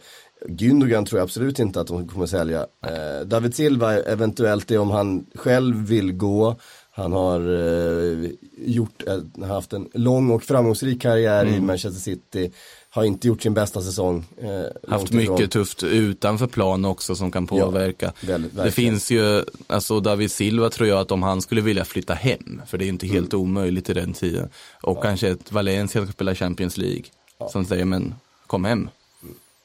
Gündogan 0.49 1.05
tror 1.07 1.19
jag 1.19 1.25
absolut 1.25 1.59
inte 1.59 1.81
att 1.81 1.87
de 1.87 2.09
kommer 2.09 2.27
sälja. 2.27 2.61
Eh, 2.87 3.27
David 3.27 3.55
Silva 3.55 3.95
eventuellt 3.99 4.69
det 4.69 4.79
om 4.79 4.91
han 4.91 5.27
själv 5.35 5.87
vill 5.87 6.13
gå. 6.13 6.57
Han 6.99 7.13
har 7.13 7.41
eh, 7.41 8.31
gjort, 8.59 9.03
haft 9.49 9.73
en 9.73 9.89
lång 9.95 10.31
och 10.31 10.43
framgångsrik 10.43 11.03
karriär 11.03 11.43
Mm. 11.43 11.55
i 11.55 11.61
Manchester 11.61 12.01
City. 12.01 12.51
Har 12.91 13.05
inte 13.05 13.29
gjort 13.29 13.43
sin 13.43 13.55
bästa 13.55 13.81
säsong. 13.83 14.25
Eh, 14.39 14.91
Haft 14.91 15.13
mycket 15.13 15.35
ifrån. 15.35 15.49
tufft 15.49 15.83
utanför 15.83 16.47
plan 16.47 16.85
också 16.85 17.15
som 17.15 17.31
kan 17.31 17.47
påverka. 17.47 18.13
väldigt, 18.21 18.57
det 18.57 18.71
finns 18.71 19.11
ju, 19.11 19.45
alltså 19.67 20.01
David 20.01 20.31
Silva 20.31 20.71
tror 20.71 20.89
jag 20.89 20.99
att 20.99 21.11
om 21.13 21.23
han 21.23 21.43
skulle 21.43 21.61
vilja 21.61 21.85
flytta 21.85 22.15
hem, 22.15 22.63
för 22.67 22.79
det 22.79 22.85
är 22.85 22.89
inte 22.89 23.07
helt 23.07 23.33
Mm. 23.33 23.43
omöjligt 23.43 23.91
i 23.91 23.95
den 23.95 24.13
tiden. 24.13 24.49
Och 24.83 25.03
kanske 25.03 25.29
ett 25.29 25.53
Valencia 25.53 26.05
som 26.05 26.13
spelar 26.13 26.35
Champions 26.35 26.77
League. 26.77 27.03
Som 27.53 27.65
säger, 27.65 27.85
men 27.85 28.15
kom 28.47 28.65
hem. 28.65 28.89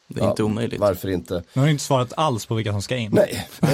Det 0.07 0.19
är 0.19 0.23
Ja, 0.23 0.29
inte 0.29 0.43
omöjligt. 0.43 0.79
Varför 0.79 1.09
inte? 1.09 1.33
Nu 1.53 1.59
har 1.61 1.65
ni 1.65 1.71
inte 1.71 1.83
svarat 1.83 2.13
alls 2.17 2.45
på 2.45 2.55
vilka 2.55 2.71
som 2.71 2.81
ska 2.81 2.95
in. 2.95 3.11
Nej. 3.13 3.47
Ni 3.61 3.67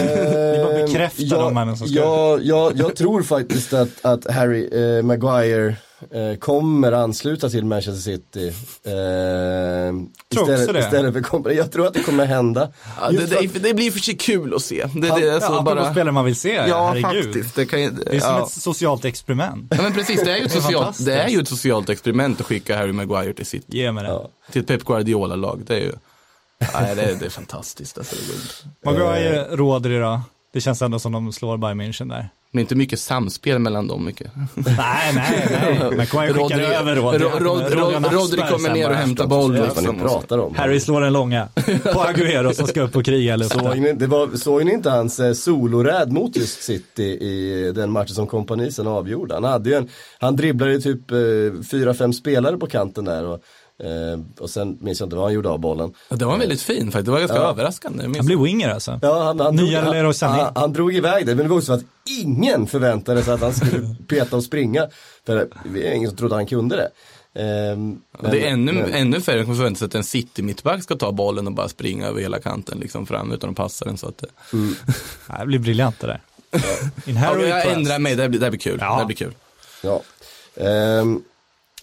bara 0.63 0.79
Eh, 0.79 0.85
bekräftar 0.85 1.23
ja, 1.25 1.37
de 1.41 1.53
männen 1.53 1.77
som 1.77 1.87
ska 1.87 1.99
ja, 1.99 2.39
ja, 2.41 2.71
jag 2.75 2.95
tror 2.95 3.23
faktiskt 3.23 3.73
att, 3.73 3.89
att 4.05 4.31
Harry 4.31 4.69
eh, 4.97 5.03
Maguire 5.03 5.75
eh, 6.11 6.37
kommer 6.39 6.91
ansluta 6.91 7.49
till 7.49 7.65
Manchester 7.65 8.01
City. 8.01 8.47
Eh, 8.47 9.93
Tror 10.33 10.41
också 10.43 10.53
istället, 10.53 10.73
det. 10.73 10.79
istället 10.79 11.13
för 11.13 11.21
kommer, 11.21 11.49
jag 11.51 11.71
tror 11.71 11.87
att 11.87 11.93
det 11.93 12.03
kommer 12.03 12.25
hända. 12.25 12.69
Ja, 13.01 13.11
det, 13.11 13.25
det, 13.25 13.59
det 13.59 13.73
blir 13.73 13.91
för 13.91 13.99
sig 13.99 14.17
kul 14.17 14.53
att 14.55 14.61
se. 14.61 14.75
Det, 14.95 15.07
Han- 15.09 15.21
det, 15.21 15.27
är 15.29 15.33
alltså 15.33 15.51
ja, 15.53 15.61
bara... 15.61 15.91
spelare 15.91 16.11
man 16.11 16.25
vill 16.25 16.35
se, 16.35 16.53
Ja, 16.67 16.93
herregud. 16.95 17.23
faktiskt. 17.25 17.55
Det, 17.55 17.65
kan, 17.65 17.81
ju- 17.81 17.89
Det 17.89 18.15
är 18.15 18.19
som 18.19 18.29
ja. 18.29 18.43
ett 18.45 18.51
socialt 18.51 19.05
experiment. 19.05 19.73
ja, 19.77 19.81
men 19.81 19.93
precis, 19.93 20.23
det 20.23 20.31
är, 20.31 20.37
ju 20.37 20.45
ett 20.45 20.51
socialt, 20.51 21.05
det 21.05 21.13
är 21.13 21.27
ju 21.29 21.39
ett 21.41 21.47
socialt 21.47 21.89
experiment 21.89 22.39
att 22.41 22.45
skicka 22.47 22.77
Harry 22.77 22.91
Maguire 22.91 23.33
till 23.33 23.45
sitt, 23.45 23.73
Ge 23.73 23.91
mig 23.91 24.03
det. 24.03 24.09
Ja. 24.09 24.29
till 24.51 24.61
ett 24.61 24.67
Pep 24.67 24.83
Guardiola-lag. 24.85 25.61
Det 25.67 25.75
är 25.75 25.79
ju, 25.79 25.91
nej, 26.73 26.95
det, 26.95 27.01
är, 27.01 27.15
det 27.15 27.25
är 27.25 27.29
fantastiskt. 27.29 27.97
Alltså, 27.97 28.15
det, 28.15 28.89
är, 28.89 28.93
Maguire, 28.93 29.47
Rodri 29.55 29.99
då? 29.99 30.21
Det 30.53 30.61
känns 30.61 30.81
ändå 30.81 30.99
som 30.99 31.11
de 31.11 31.33
slår 31.33 31.57
Bayern 31.57 31.81
München 31.81 32.09
där. 32.09 32.29
det 32.51 32.57
är 32.57 32.61
inte 32.61 32.75
mycket 32.75 32.99
samspel 32.99 33.59
mellan 33.59 33.87
dem. 33.87 34.05
Mycket. 34.05 34.31
nej, 34.55 34.75
nej, 35.15 35.47
nej. 35.79 35.97
Maguire 35.97 36.33
skickar 36.33 36.59
över 36.59 36.95
Rodri. 36.95 37.19
Ro- 37.19 37.29
Ro- 37.39 38.09
Rodri 38.11 38.41
kommer 38.51 38.73
ner 38.73 38.89
och 38.89 38.95
hämtar 38.95 39.27
boll. 39.27 39.57
Vad 39.75 39.83
ni 39.95 39.99
pratar 39.99 40.37
om. 40.37 40.55
Harry 40.55 40.79
slår 40.79 41.01
den 41.01 41.13
långa 41.13 41.47
på 41.93 41.99
Agüero 42.03 42.53
som 42.53 42.67
ska 42.67 42.81
upp 42.81 42.95
och 42.95 43.05
kriga 43.05 43.33
eller 43.33 43.45
Såg 43.45 43.77
ni, 43.79 43.93
det 43.93 44.07
var, 44.07 44.37
såg 44.37 44.65
ni 44.65 44.73
inte 44.73 44.89
hans 44.89 45.19
eh, 45.19 45.33
soloräd 45.33 46.11
mot 46.11 46.35
just 46.35 46.63
City 46.63 47.03
i 47.03 47.71
den 47.75 47.91
matchen 47.91 48.15
som 48.15 48.27
kompanisen 48.27 48.87
avgjorde? 48.87 49.33
Han 49.33 49.43
hade 49.43 49.69
ju 49.69 49.75
en, 49.75 49.89
han 50.19 50.35
dribblade 50.35 50.71
ju 50.73 50.81
typ 50.81 51.11
eh, 51.11 51.17
fyra, 51.71 51.93
fem 51.93 52.13
spelare 52.13 52.57
på 52.57 52.67
kanten 52.67 53.05
där 53.05 53.25
och, 53.25 53.39
eh, 53.79 54.19
och 54.39 54.49
sen 54.49 54.77
minns 54.81 54.99
jag 54.99 55.07
inte 55.07 55.15
vad 55.15 55.25
han 55.25 55.33
gjorde 55.33 55.49
av 55.49 55.59
bollen. 55.59 55.93
Ja, 56.09 56.15
Det 56.15 56.25
var 56.25 56.37
väldigt 56.37 56.61
fin 56.61 56.85
faktiskt, 56.91 57.05
det 57.05 57.11
var 57.11 57.19
ganska 57.19 57.37
Ja. 57.37 57.49
överraskande. 57.49 58.03
Han 58.17 58.25
blir 58.25 58.37
winger 58.43 58.69
alltså. 58.69 58.99
Ja, 59.01 59.23
han, 59.23 59.39
han, 59.39 59.55
Nya 59.55 59.91
drog, 59.91 60.15
Sané. 60.15 60.31
han, 60.31 60.39
han, 60.45 60.51
han 60.55 60.73
drog 60.73 60.93
iväg 60.95 61.25
det, 61.25 61.35
men 61.35 61.45
det 61.45 61.49
var 61.49 61.57
också 61.57 61.65
så 61.65 61.73
att 61.73 61.83
ingen 62.23 62.67
förväntade 62.67 63.23
sig 63.23 63.33
att 63.33 63.41
han 63.41 63.53
skulle 63.53 63.95
peta 64.07 64.35
och 64.35 64.43
springa. 64.43 64.87
För 65.25 65.35
det 65.35 65.69
var 65.69 65.91
ingen 65.91 66.09
som 66.09 66.17
trodde 66.17 66.35
han 66.35 66.45
kunde 66.45 66.75
det. 66.75 66.89
Ehm, 67.41 68.01
Och 68.17 68.29
det 68.29 68.47
är 68.47 68.51
ännu, 68.51 68.73
men- 68.73 68.93
ännu 68.93 69.21
färre 69.21 69.45
som 69.45 69.55
förväntar 69.55 69.77
sig 69.79 69.85
att 69.85 69.95
en 69.95 70.03
city-mittback 70.03 70.83
ska 70.83 70.95
ta 70.95 71.11
bollen 71.11 71.47
och 71.47 71.53
bara 71.53 71.69
springa 71.69 72.07
över 72.07 72.21
hela 72.21 72.39
kanten 72.39 72.77
liksom 72.79 73.05
fram 73.05 73.31
utan 73.31 73.49
att 73.49 73.55
passa 73.55 73.85
den. 73.85 73.97
Så 73.97 74.07
att 74.07 74.17
det... 74.17 74.27
Ja, 75.29 75.37
Det 75.39 75.45
blir 75.45 75.59
briljant 75.59 75.99
det 75.99 76.07
där. 76.07 76.21
In 77.05 77.15
ja, 77.15 77.21
Harry 77.21 77.47
jag 77.49 77.71
ändrar 77.71 77.99
mig, 77.99 78.15
det 78.15 78.21
här 78.21 78.29
blir, 78.29 78.39
det 78.39 78.45
här 78.45 78.51
blir 78.51 78.59
kul. 78.59 78.77
Ja. 78.81 78.85
Det 78.91 78.95
här 78.97 79.05
blir 79.05 79.15
kul. 79.15 79.33
Ja. 79.83 80.01
Ehm, 80.55 81.21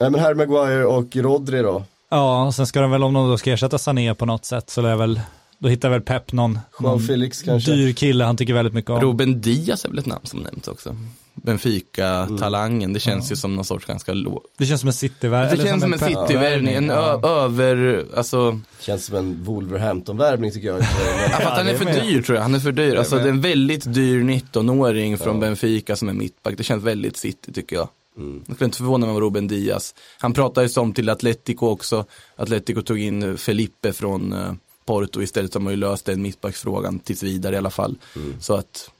nej, 0.01 0.11
men 0.11 0.21
Harry 0.21 0.35
Maguire 0.35 0.85
och 0.85 1.17
Rodri 1.17 1.63
då. 1.63 1.85
Ja, 2.11 2.47
och 2.47 2.55
sen 2.55 2.67
ska 2.67 2.81
de 2.81 2.91
väl 2.91 3.03
om 3.03 3.13
de 3.15 3.29
då 3.29 3.39
ska 3.39 3.53
ersätta 3.53 3.79
Sané 3.79 4.15
på 4.15 4.27
något 4.27 4.45
sätt 4.45 4.71
så 4.71 4.81
lär 4.83 4.97
väl, 4.97 5.21
då 5.59 5.69
hittar 5.69 5.89
väl 5.91 6.01
Pep 6.01 6.33
någon, 6.33 6.59
någon 6.81 7.01
Felix 7.01 7.43
kanske. 7.43 7.71
dyr 7.73 7.93
kille 7.93 8.25
han 8.25 8.37
tycker 8.37 8.55
väldigt 8.55 8.75
mycket 8.75 8.91
om. 8.91 9.01
Ruben 9.01 9.41
Diaz 9.41 9.85
är 9.85 9.89
väl 9.89 9.99
ett 9.99 10.07
namn 10.07 10.27
som 10.27 10.41
nämnts 10.41 10.69
också. 10.69 10.97
Benfica-talangen, 11.35 12.93
det 12.93 13.01
känns 13.01 13.33
ju 13.33 13.37
som 13.37 13.57
någon 13.57 13.65
sorts 13.65 13.85
ganska 13.87 14.13
låg. 14.13 14.43
Det 14.59 14.67
känns 14.67 14.81
som 14.81 14.89
en 14.89 14.93
cityvärld. 14.93 15.57
Det 15.59 15.65
känns 15.65 15.83
som 15.83 15.93
en 15.93 15.99
city-värvning, 15.99 16.75
en 16.75 16.91
ö- 16.91 17.21
över, 17.23 18.05
alltså, 18.17 18.61
Känns 18.81 19.05
som 19.07 19.17
en 19.17 19.45
Wolverhampton-värvning 19.45 20.51
tycker 20.51 20.69
jag. 20.69 20.79
ja, 21.31 21.37
för 21.37 21.43
att 21.51 21.59
han 21.59 21.69
är 21.69 21.75
för 21.75 21.85
dyr 22.03 22.23
tror 22.23 22.37
jag, 22.37 22.43
han 22.43 22.55
är 22.55 22.59
för 22.59 22.73
dyr. 22.73 22.97
Alltså 22.97 23.17
det 23.17 23.23
är 23.23 23.29
en 23.29 23.41
väldigt 23.41 23.95
dyr 23.95 24.21
19-åring 24.23 25.19
från 25.19 25.41
Benfica 25.41 25.97
som 25.97 26.09
är 26.09 26.13
mittback, 26.13 26.55
det 26.57 26.65
känns 26.65 26.85
väldigt 26.85 27.17
city 27.17 27.53
tycker 27.53 27.77
jag. 27.77 27.89
Jag 28.17 28.57
skulle 28.57 28.64
inte 28.64 28.79
förvåna 28.79 29.07
mig 29.07 29.14
om 29.14 29.21
Ruben 29.21 29.49
Diaz. 29.49 29.95
Han 30.19 30.33
pratar 30.33 30.62
ju 30.62 30.69
som 30.69 30.93
till 30.93 31.09
Atletico 31.09 31.67
också. 31.67 32.05
Atletico 32.37 32.83
tog 32.83 32.99
in 32.99 33.39
Felipe 33.39 33.93
från 33.93 34.33
eh, 34.33 34.53
Porto 34.85 35.23
istället 35.23 35.53
så 35.53 35.61
har 35.61 35.71
ju 35.71 35.77
löst 35.77 36.05
den 36.05 36.23
mittbacksfrågan 36.23 36.99
tills 36.99 37.23
vidare 37.23 37.55
i 37.55 37.59
alla 37.59 37.71
fall. 37.71 37.97
Så 38.41 38.55
att 38.55 38.91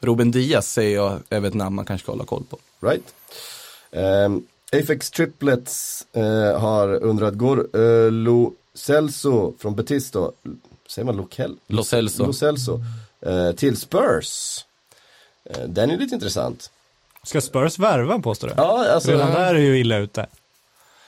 Ruben 0.00 0.30
Diaz 0.30 0.72
säger 0.72 0.96
jag 0.96 1.18
är 1.28 1.44
ett 1.44 1.54
namn 1.54 1.76
man 1.76 1.84
kanske 1.84 2.04
ska 2.04 2.12
hålla 2.12 2.24
koll 2.24 2.44
på. 2.50 2.58
Right. 2.80 3.14
Um, 3.90 4.46
Apex 4.72 5.10
Triplets 5.10 6.06
eh, 6.12 6.60
har 6.60 6.94
undrat, 6.94 7.34
går 7.34 7.76
uh, 7.76 8.12
Lo 8.12 8.52
Celso 8.74 9.54
från 9.58 9.74
Betis 9.74 10.10
då, 10.10 10.32
säger 10.88 11.06
man 11.06 11.16
Lokel? 11.16 11.56
Lo 11.66 11.84
Celso. 11.84 12.26
Lo 12.26 12.32
Celso 12.32 12.80
eh, 13.20 13.52
till 13.52 13.76
Spurs? 13.76 14.64
Eh, 15.44 15.68
den 15.68 15.90
är 15.90 15.98
lite 15.98 16.14
intressant. 16.14 16.70
Ska 17.24 17.40
Spurs 17.40 17.78
värva 17.78 18.18
påstår 18.18 18.48
du? 18.48 18.54
Ja, 18.56 18.86
alltså, 18.90 19.10
Redan 19.10 19.30
där 19.32 19.54
är 19.54 19.58
ju 19.58 19.78
illa 19.78 19.96
ute. 19.96 20.26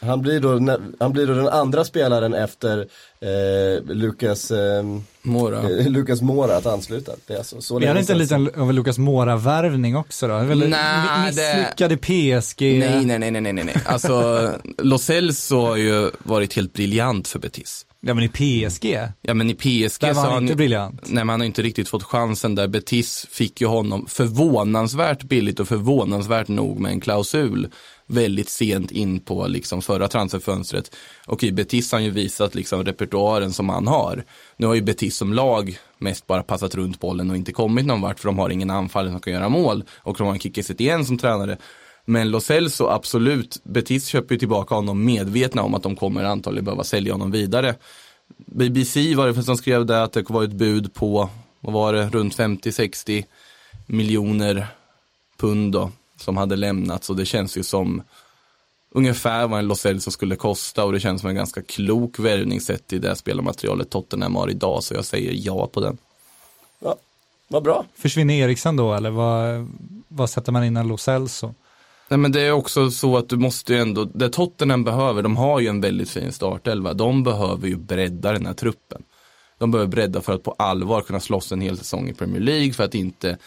Han, 0.06 0.22
blir 0.22 0.40
då, 0.40 0.78
han 1.00 1.12
blir 1.12 1.26
då 1.26 1.34
den 1.34 1.48
andra 1.48 1.84
spelaren 1.84 2.34
efter 2.34 2.78
eh, 3.20 3.84
Lucas, 3.94 4.50
ehm, 4.50 5.02
Mora. 5.22 5.70
eh, 5.70 5.86
Lucas 5.90 6.22
Mora 6.22 6.56
att 6.56 6.66
ansluta. 6.66 7.12
Det 7.26 7.34
är 7.34 7.38
alltså, 7.38 7.60
så 7.60 7.78
det 7.78 7.86
länge 7.86 8.00
inte 8.00 8.12
en 8.12 8.18
liten 8.18 8.50
av 8.56 8.72
Lucas 8.72 8.98
Mora-värvning 8.98 9.96
också 9.96 10.28
då? 10.28 10.38
Väl 10.38 10.58
Nej, 10.58 10.68
mi- 10.70 11.34
det- 11.36 11.58
misslyckade 11.58 11.96
PSG? 11.96 12.60
Nej, 12.78 13.04
nej, 13.06 13.18
nej, 13.18 13.30
nej, 13.30 13.52
nej, 13.52 13.64
nej. 13.64 13.76
Alltså, 13.84 14.50
Lo 14.78 14.98
Celso 14.98 15.60
har 15.60 15.76
ju 15.76 16.10
varit 16.18 16.54
helt 16.54 16.72
briljant 16.72 17.28
för 17.28 17.38
Betis. 17.38 17.82
Ja 18.00 18.14
men 18.14 18.24
i 18.24 18.28
PSG, 18.28 18.98
Ja 19.22 19.34
men 19.34 19.50
i 19.50 19.54
PSG 19.54 20.00
där 20.00 20.08
var 20.08 20.14
har 20.14 20.22
han 20.24 20.32
han 20.32 20.42
inte 20.42 20.56
briljant. 20.56 21.00
Nej 21.06 21.24
men 21.24 21.28
han 21.28 21.40
har 21.40 21.46
inte 21.46 21.62
riktigt 21.62 21.88
fått 21.88 22.02
chansen 22.02 22.54
där. 22.54 22.68
Betis 22.68 23.26
fick 23.30 23.60
ju 23.60 23.66
honom 23.66 24.06
förvånansvärt 24.08 25.22
billigt 25.22 25.60
och 25.60 25.68
förvånansvärt 25.68 26.48
nog 26.48 26.80
med 26.80 26.92
en 26.92 27.00
klausul 27.00 27.68
väldigt 28.06 28.48
sent 28.48 28.90
in 28.90 29.20
på 29.20 29.46
liksom 29.46 29.82
förra 29.82 30.08
transferfönstret. 30.08 30.96
Och 31.26 31.44
i 31.44 31.52
Betis 31.52 31.92
har 31.92 31.98
han 31.98 32.04
ju 32.04 32.10
visat 32.10 32.54
liksom 32.54 32.84
repertoaren 32.84 33.52
som 33.52 33.68
han 33.68 33.86
har. 33.86 34.24
Nu 34.56 34.66
har 34.66 34.74
ju 34.74 34.82
Betis 34.82 35.16
som 35.16 35.32
lag 35.32 35.78
mest 35.98 36.26
bara 36.26 36.42
passat 36.42 36.74
runt 36.74 37.00
bollen 37.00 37.30
och 37.30 37.36
inte 37.36 37.52
kommit 37.52 37.86
någon 37.86 38.00
vart 38.00 38.20
för 38.20 38.28
de 38.28 38.38
har 38.38 38.50
ingen 38.50 38.70
anfallare 38.70 39.12
som 39.12 39.20
kan 39.20 39.32
göra 39.32 39.48
mål. 39.48 39.84
Och 39.96 40.16
de 40.18 40.26
har 40.26 40.34
en 40.34 40.40
Kike 40.40 40.74
igen 40.78 41.06
som 41.06 41.18
tränare. 41.18 41.58
Men 42.04 42.30
Los 42.30 42.50
Elso, 42.50 42.86
absolut, 42.86 43.60
Betis 43.64 44.06
köper 44.06 44.34
ju 44.34 44.38
tillbaka 44.38 44.74
honom 44.74 45.04
medvetna 45.04 45.62
om 45.62 45.74
att 45.74 45.82
de 45.82 45.96
kommer 45.96 46.24
antagligen 46.24 46.64
behöva 46.64 46.84
sälja 46.84 47.12
honom 47.12 47.30
vidare. 47.30 47.74
BBC 48.36 49.14
var 49.14 49.26
det 49.26 49.42
som 49.42 49.56
skrev 49.56 49.86
det 49.86 50.02
att 50.02 50.12
det 50.12 50.30
var 50.30 50.44
ett 50.44 50.52
bud 50.52 50.94
på, 50.94 51.28
vad 51.60 51.74
var 51.74 51.92
det, 51.92 52.08
runt 52.08 52.36
50-60 52.36 53.24
miljoner 53.86 54.66
pund 55.36 55.72
då, 55.72 55.90
som 56.16 56.36
hade 56.36 56.56
lämnats 56.56 57.10
och 57.10 57.16
det 57.16 57.26
känns 57.26 57.56
ju 57.56 57.62
som 57.62 58.02
ungefär 58.90 59.46
vad 59.46 59.58
en 59.58 59.68
Lo 59.68 59.74
Celso 59.74 60.10
skulle 60.10 60.36
kosta 60.36 60.84
och 60.84 60.92
det 60.92 61.00
känns 61.00 61.20
som 61.20 61.30
en 61.30 61.36
ganska 61.36 61.62
klok 61.62 62.18
värvning 62.18 62.60
sett 62.60 62.92
i 62.92 62.98
det 62.98 63.16
spelarmaterialet 63.16 63.90
Tottenham 63.90 64.36
har 64.36 64.50
idag 64.50 64.84
så 64.84 64.94
jag 64.94 65.04
säger 65.04 65.32
ja 65.34 65.66
på 65.66 65.80
den. 65.80 65.98
Ja, 66.78 66.96
vad 67.48 67.62
bra. 67.62 67.84
Försvinner 67.94 68.34
Eriksen 68.34 68.76
då 68.76 68.94
eller 68.94 69.10
vad, 69.10 69.68
vad 70.08 70.30
sätter 70.30 70.52
man 70.52 70.64
in 70.64 70.76
en 70.76 70.88
Lo 70.88 70.96
Celso? 70.96 71.54
Nej 72.08 72.18
men 72.18 72.32
det 72.32 72.40
är 72.40 72.52
också 72.52 72.90
så 72.90 73.16
att 73.16 73.28
du 73.28 73.36
måste 73.36 73.72
ju 73.72 73.80
ändå, 73.80 74.04
det 74.04 74.28
Tottenham 74.28 74.84
behöver, 74.84 75.22
de 75.22 75.36
har 75.36 75.60
ju 75.60 75.68
en 75.68 75.80
väldigt 75.80 76.10
fin 76.10 76.32
startelva. 76.32 76.92
De 76.92 77.22
behöver 77.22 77.68
ju 77.68 77.76
bredda 77.76 78.32
den 78.32 78.46
här 78.46 78.54
truppen. 78.54 79.02
De 79.58 79.70
behöver 79.70 79.90
bredda 79.90 80.20
för 80.20 80.34
att 80.34 80.42
på 80.42 80.54
allvar 80.58 81.00
kunna 81.00 81.20
slåss 81.20 81.52
en 81.52 81.60
hel 81.60 81.78
säsong 81.78 82.08
i 82.08 82.14
Premier 82.14 82.40
League 82.40 82.72
för 82.72 82.84
att 82.84 82.94
inte 82.94 83.38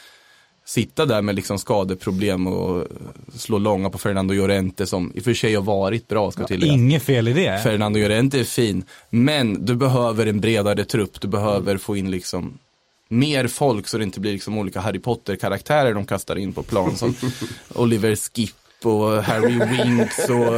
sitta 0.69 1.05
där 1.05 1.21
med 1.21 1.35
liksom 1.35 1.59
skadeproblem 1.59 2.47
och 2.47 2.87
slå 3.35 3.57
långa 3.57 3.89
på 3.89 3.97
Fernando 3.97 4.33
Llorente 4.33 4.85
som 4.85 5.11
i 5.15 5.19
och 5.19 5.23
för 5.23 5.33
sig 5.33 5.55
har 5.55 5.63
varit 5.63 6.07
bra 6.07 6.31
ska 6.31 6.47
tilläggas. 6.47 6.75
Inget 6.75 7.03
fel 7.03 7.27
i 7.27 7.33
det. 7.33 7.63
Fernando 7.63 7.99
Llorente 7.99 8.39
är 8.39 8.43
fin, 8.43 8.83
men 9.09 9.65
du 9.65 9.75
behöver 9.75 10.25
en 10.25 10.39
bredare 10.39 10.85
trupp. 10.85 11.21
Du 11.21 11.27
behöver 11.27 11.77
få 11.77 11.97
in 11.97 12.11
liksom 12.11 12.57
mer 13.07 13.47
folk 13.47 13.87
så 13.87 13.97
det 13.97 14.03
inte 14.03 14.19
blir 14.19 14.31
liksom 14.31 14.57
olika 14.57 14.79
Harry 14.79 14.99
Potter-karaktärer 14.99 15.93
de 15.93 16.05
kastar 16.05 16.35
in 16.35 16.53
på 16.53 16.63
plan 16.63 16.95
som 16.95 17.15
Oliver 17.75 18.15
Skip 18.15 18.55
och 18.85 19.23
Harry 19.23 19.59
Winks 19.59 20.29
och 20.29 20.57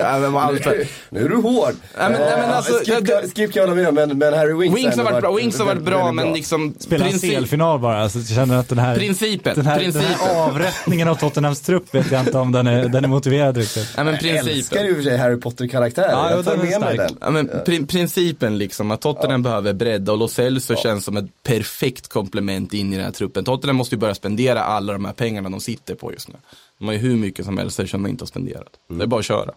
äh, 0.00 0.20
men 0.20 0.36
allt. 0.36 0.66
Nu 1.10 1.24
är 1.24 1.28
du 1.28 1.36
hård. 1.36 1.74
Nej, 1.98 2.10
men- 2.10 2.20
nej, 2.20 2.36
men 2.36 2.50
alltså, 2.50 2.72
Skip, 2.72 3.06
det- 3.06 3.22
Skip 3.36 3.52
kan 3.52 3.60
jag 3.62 3.68
hålla 3.68 3.74
med 3.74 3.88
om, 3.88 3.94
men, 3.94 4.18
men 4.18 4.34
Harry 4.34 4.52
Winks, 4.54 4.78
Winks 4.78 4.96
har 4.96 5.04
varit 5.04 5.20
bra, 5.20 5.32
Winks 5.32 5.58
har 5.58 5.66
varit 5.66 5.82
bra 5.82 6.12
men 6.12 6.32
liksom 6.32 6.74
Spela 6.78 7.04
CL-final 7.10 7.78
bara, 7.80 8.08
så 8.08 8.18
jag 8.18 8.26
känner 8.28 8.56
att 8.58 8.68
den 8.68 8.78
här, 8.78 8.96
principen, 8.96 9.54
den 9.56 9.66
här, 9.66 9.80
den 9.80 9.92
principen. 9.92 10.16
här 10.20 10.42
avrättningen 10.48 11.08
av 11.08 11.14
Tottenhams 11.14 11.60
trupp 11.60 11.94
vet 11.94 12.12
jag 12.12 12.20
inte 12.20 12.38
om 12.38 12.52
den 12.52 12.66
är, 12.66 12.88
den 12.88 13.04
är 13.04 13.08
motiverad 13.08 13.56
riktigt. 13.56 13.88
Nej 13.96 14.04
men 14.04 14.14
Jag 14.14 14.24
älskar 14.26 14.44
principen. 14.52 14.84
ju 14.84 14.88
i 14.88 14.92
och 14.92 14.96
för 14.96 15.02
sig 15.02 15.16
Harry 15.18 15.40
Potter-karaktärer. 15.40 16.10
Ja, 16.10 16.30
jag 16.30 16.44
tar 16.44 16.56
den 16.56 16.66
med 16.70 16.80
mig 16.80 16.96
den. 16.96 17.16
Ja, 17.20 17.30
men 17.30 17.50
pri- 17.50 17.86
principen 17.86 18.58
liksom, 18.58 18.90
att 18.90 19.00
Tottenham 19.00 19.42
behöver 19.42 19.72
bredda 19.72 20.12
och 20.12 20.18
Lo 20.18 20.28
Celso 20.28 20.76
känns 20.76 21.04
som 21.04 21.16
ett 21.16 21.24
perfekt 21.42 22.08
komplement 22.08 22.74
in 22.74 22.92
i 22.92 22.96
den 22.96 23.04
här 23.04 23.12
truppen. 23.12 23.44
Tottenham 23.44 23.76
måste 23.76 23.94
ju 23.94 23.98
börja 23.98 24.14
spendera 24.14 24.62
alla 24.62 24.92
de 24.92 25.04
här 25.04 25.12
pengarna 25.12 25.48
de 25.50 25.60
sitter 25.60 25.94
på 25.94 26.12
just 26.12 26.28
nu. 26.28 26.34
De 26.78 26.86
har 26.86 26.92
ju 26.92 26.98
hur 26.98 27.16
mycket 27.16 27.44
som 27.44 27.58
helst 27.58 27.76
som 27.76 28.02
de 28.02 28.10
inte 28.10 28.22
har 28.22 28.26
spenderat. 28.26 28.80
Det 28.88 29.02
är 29.02 29.06
bara 29.06 29.20
att 29.20 29.26
köra. 29.26 29.54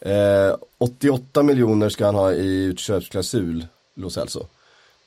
Eh, 0.00 0.54
88 0.78 1.42
miljoner 1.42 1.88
ska 1.88 2.06
han 2.06 2.14
ha 2.14 2.32
i 2.32 2.64
utköpsklausul, 2.64 3.66
Lo 3.94 4.10
Celso. 4.10 4.46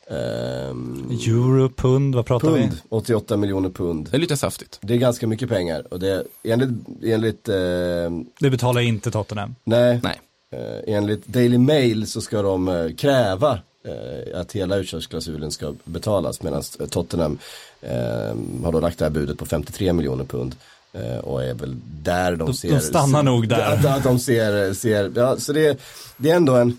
Ehm, 0.07 1.09
Euro, 1.28 1.70
pund, 1.70 2.16
vad 2.16 2.26
pratar 2.26 2.47
pund, 2.47 2.78
88 2.89 3.38
miljoner 3.38 3.70
pund. 3.70 4.07
Det 4.11 4.18
är 4.18 4.22
lite 4.22 4.38
saftigt. 4.38 4.80
Det 4.82 4.93
är 4.93 4.97
ganska 4.97 5.28
mycket 5.28 5.49
pengar 5.49 5.93
och 5.93 5.99
det 5.99 6.09
är 6.09 6.24
enligt, 6.43 6.70
enligt 7.03 7.49
eh, 7.49 7.55
vi? 7.55 8.26
Det 8.39 8.49
betalar 8.49 8.82
inte 8.82 9.11
Tottenham. 9.11 9.55
nej, 9.63 9.99
Nej. 10.03 10.20
Eh, 10.51 10.95
enligt 10.95 11.28
Daily 11.28 11.57
Mail 11.57 12.07
så 12.07 12.22
ska 12.22 12.41
de 12.41 12.68
eh, 12.68 12.95
kräva 12.95 13.59
eh, 13.84 14.39
att 14.39 14.51
hela 14.51 14.76
utköpsklausulen 14.76 15.51
ska 15.51 15.74
betalas 15.84 16.41
medan 16.41 16.63
Tottenham 16.89 17.38
eh, 17.82 18.36
har 18.63 18.72
då 18.72 18.80
lagt 18.80 18.99
det 18.99 19.05
här 19.05 19.09
budet 19.09 19.38
på 19.38 19.45
53 19.45 19.93
miljoner 19.93 20.24
pund. 20.26 20.55
Eh, 20.95 21.17
och 21.17 21.43
är 21.43 21.53
väl 21.53 21.75
där 22.03 22.31
de, 22.35 22.47
De- 22.47 22.53
ser. 22.53 22.69
de 22.71 22.79
stannar 22.79 23.23
nog 23.23 23.47
där. 23.47 23.87
Att 23.87 24.03
de 24.03 24.19
ser, 24.19 24.73
ser 24.73 25.11
ja, 25.15 25.37
så 25.37 25.53
det, 25.53 25.79
det 26.17 26.31
är 26.31 26.35
ändå 26.35 26.55
en 26.55 26.77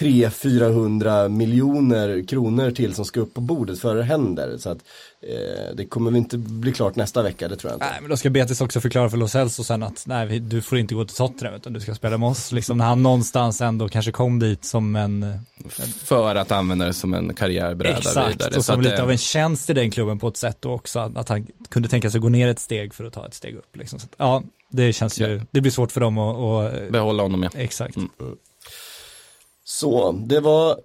300-400 0.00 1.28
miljoner 1.28 2.26
kronor 2.28 2.70
till 2.70 2.94
som 2.94 3.04
ska 3.04 3.20
upp 3.20 3.34
på 3.34 3.40
bordet 3.40 3.78
före 3.80 3.98
det 3.98 4.04
händer. 4.04 4.56
Så 4.58 4.70
att 4.70 4.78
eh, 5.22 5.74
det 5.76 5.86
kommer 5.86 6.16
inte 6.16 6.38
bli 6.38 6.72
klart 6.72 6.96
nästa 6.96 7.22
vecka, 7.22 7.48
det 7.48 7.56
tror 7.56 7.70
jag 7.70 7.76
inte. 7.76 7.86
Nej, 7.86 7.98
men 8.00 8.10
då 8.10 8.16
ska 8.16 8.30
Betis 8.30 8.60
också 8.60 8.80
förklara 8.80 9.10
för 9.10 9.16
Lo 9.16 9.28
Celso 9.28 9.64
sen 9.64 9.82
att 9.82 10.04
nej, 10.06 10.40
du 10.40 10.62
får 10.62 10.78
inte 10.78 10.94
gå 10.94 11.04
till 11.04 11.16
Tottenham 11.16 11.54
utan 11.54 11.72
du 11.72 11.80
ska 11.80 11.94
spela 11.94 12.18
med 12.18 12.28
oss. 12.28 12.52
Liksom 12.52 12.78
när 12.78 12.84
han 12.84 13.02
någonstans 13.02 13.60
ändå 13.60 13.88
kanske 13.88 14.12
kom 14.12 14.38
dit 14.38 14.64
som 14.64 14.96
en, 14.96 15.38
För 16.04 16.34
att 16.34 16.52
använda 16.52 16.86
det 16.86 16.92
som 16.94 17.14
en 17.14 17.34
karriärbräda 17.34 17.98
exakt, 17.98 18.30
vidare. 18.34 18.48
och 18.48 18.54
Så 18.54 18.62
som 18.62 18.78
att 18.78 18.84
lite 18.84 18.96
det- 18.96 19.02
av 19.02 19.10
en 19.10 19.18
tjänst 19.18 19.70
i 19.70 19.72
den 19.72 19.90
klubben 19.90 20.18
på 20.18 20.28
ett 20.28 20.36
sätt 20.36 20.56
då 20.60 20.70
också, 20.72 20.98
att, 20.98 21.16
att 21.16 21.28
han 21.28 21.46
kunde 21.68 21.88
tänka 21.88 22.10
sig 22.10 22.20
gå 22.20 22.28
ner 22.28 22.48
ett 22.48 22.58
steg 22.60 22.94
för 22.94 23.04
att 23.04 23.12
ta 23.12 23.26
ett 23.26 23.34
steg 23.34 23.54
upp. 23.54 23.76
Liksom. 23.76 23.98
Så 23.98 24.04
att, 24.06 24.14
ja, 24.18 24.42
det 24.70 24.92
känns 24.92 25.20
ju, 25.20 25.40
det 25.50 25.60
blir 25.60 25.72
svårt 25.72 25.92
för 25.92 26.00
dem 26.00 26.18
att, 26.18 26.36
och, 26.36 26.92
Behålla 26.92 27.22
honom 27.22 27.42
ja. 27.42 27.50
exakt. 27.54 27.96
Mm. 27.96 28.08
Så, 29.70 30.12
det 30.12 30.40
var 30.40 30.76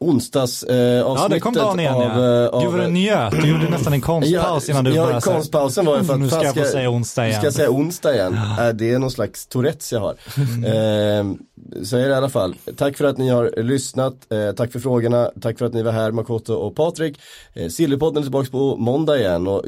onsdags 0.00 0.62
eh, 0.62 0.76
Ja, 0.76 1.26
det 1.30 1.40
kom 1.40 1.54
dagen 1.54 1.80
igen 1.80 1.94
av, 1.94 2.02
ja. 2.02 2.44
eh, 2.44 2.48
av, 2.48 2.62
Gud 2.62 2.72
vad 2.72 2.80
du 2.80 2.90
njöt, 2.90 3.42
du 3.42 3.48
gjorde 3.50 3.70
nästan 3.70 3.92
en 3.92 4.00
konstpaus 4.00 4.68
innan 4.68 4.84
du 4.84 4.94
ja, 4.94 5.06
så 5.06 5.12
här, 5.12 5.20
konstpausen 5.20 5.86
var 5.86 5.98
ju 5.98 6.04
för 6.04 6.14
att 6.14 6.20
nu 6.20 6.28
ska 6.28 6.42
jag 6.42 6.54
få 6.54 6.64
säga 6.64 6.90
onsdag 6.90 7.26
igen. 7.26 7.38
Ska 7.38 7.46
jag 7.46 7.54
säga 7.54 7.70
onsdag 7.70 8.14
igen? 8.14 8.38
Äh, 8.58 8.68
det 8.68 8.92
är 8.92 8.98
någon 8.98 9.10
slags 9.10 9.46
Tourettes 9.46 9.92
jag 9.92 10.00
har. 10.00 10.14
Mm. 10.36 10.64
Eh, 10.64 11.36
så 11.84 11.96
är 11.96 12.02
det 12.02 12.10
i 12.10 12.14
alla 12.14 12.28
fall. 12.28 12.54
Tack 12.76 12.96
för 12.96 13.04
att 13.04 13.18
ni 13.18 13.28
har 13.28 13.62
lyssnat. 13.62 14.32
Eh, 14.32 14.52
tack 14.52 14.72
för 14.72 14.80
frågorna. 14.80 15.30
Tack 15.40 15.58
för 15.58 15.66
att 15.66 15.72
ni 15.74 15.82
var 15.82 15.92
här, 15.92 16.10
Makoto 16.10 16.54
och 16.54 16.76
Patrik. 16.76 17.20
Eh, 17.52 17.68
Sillypodden 17.68 18.18
är 18.18 18.22
tillbaka 18.22 18.50
på 18.50 18.76
måndag 18.76 19.18
igen. 19.18 19.48
Och 19.48 19.64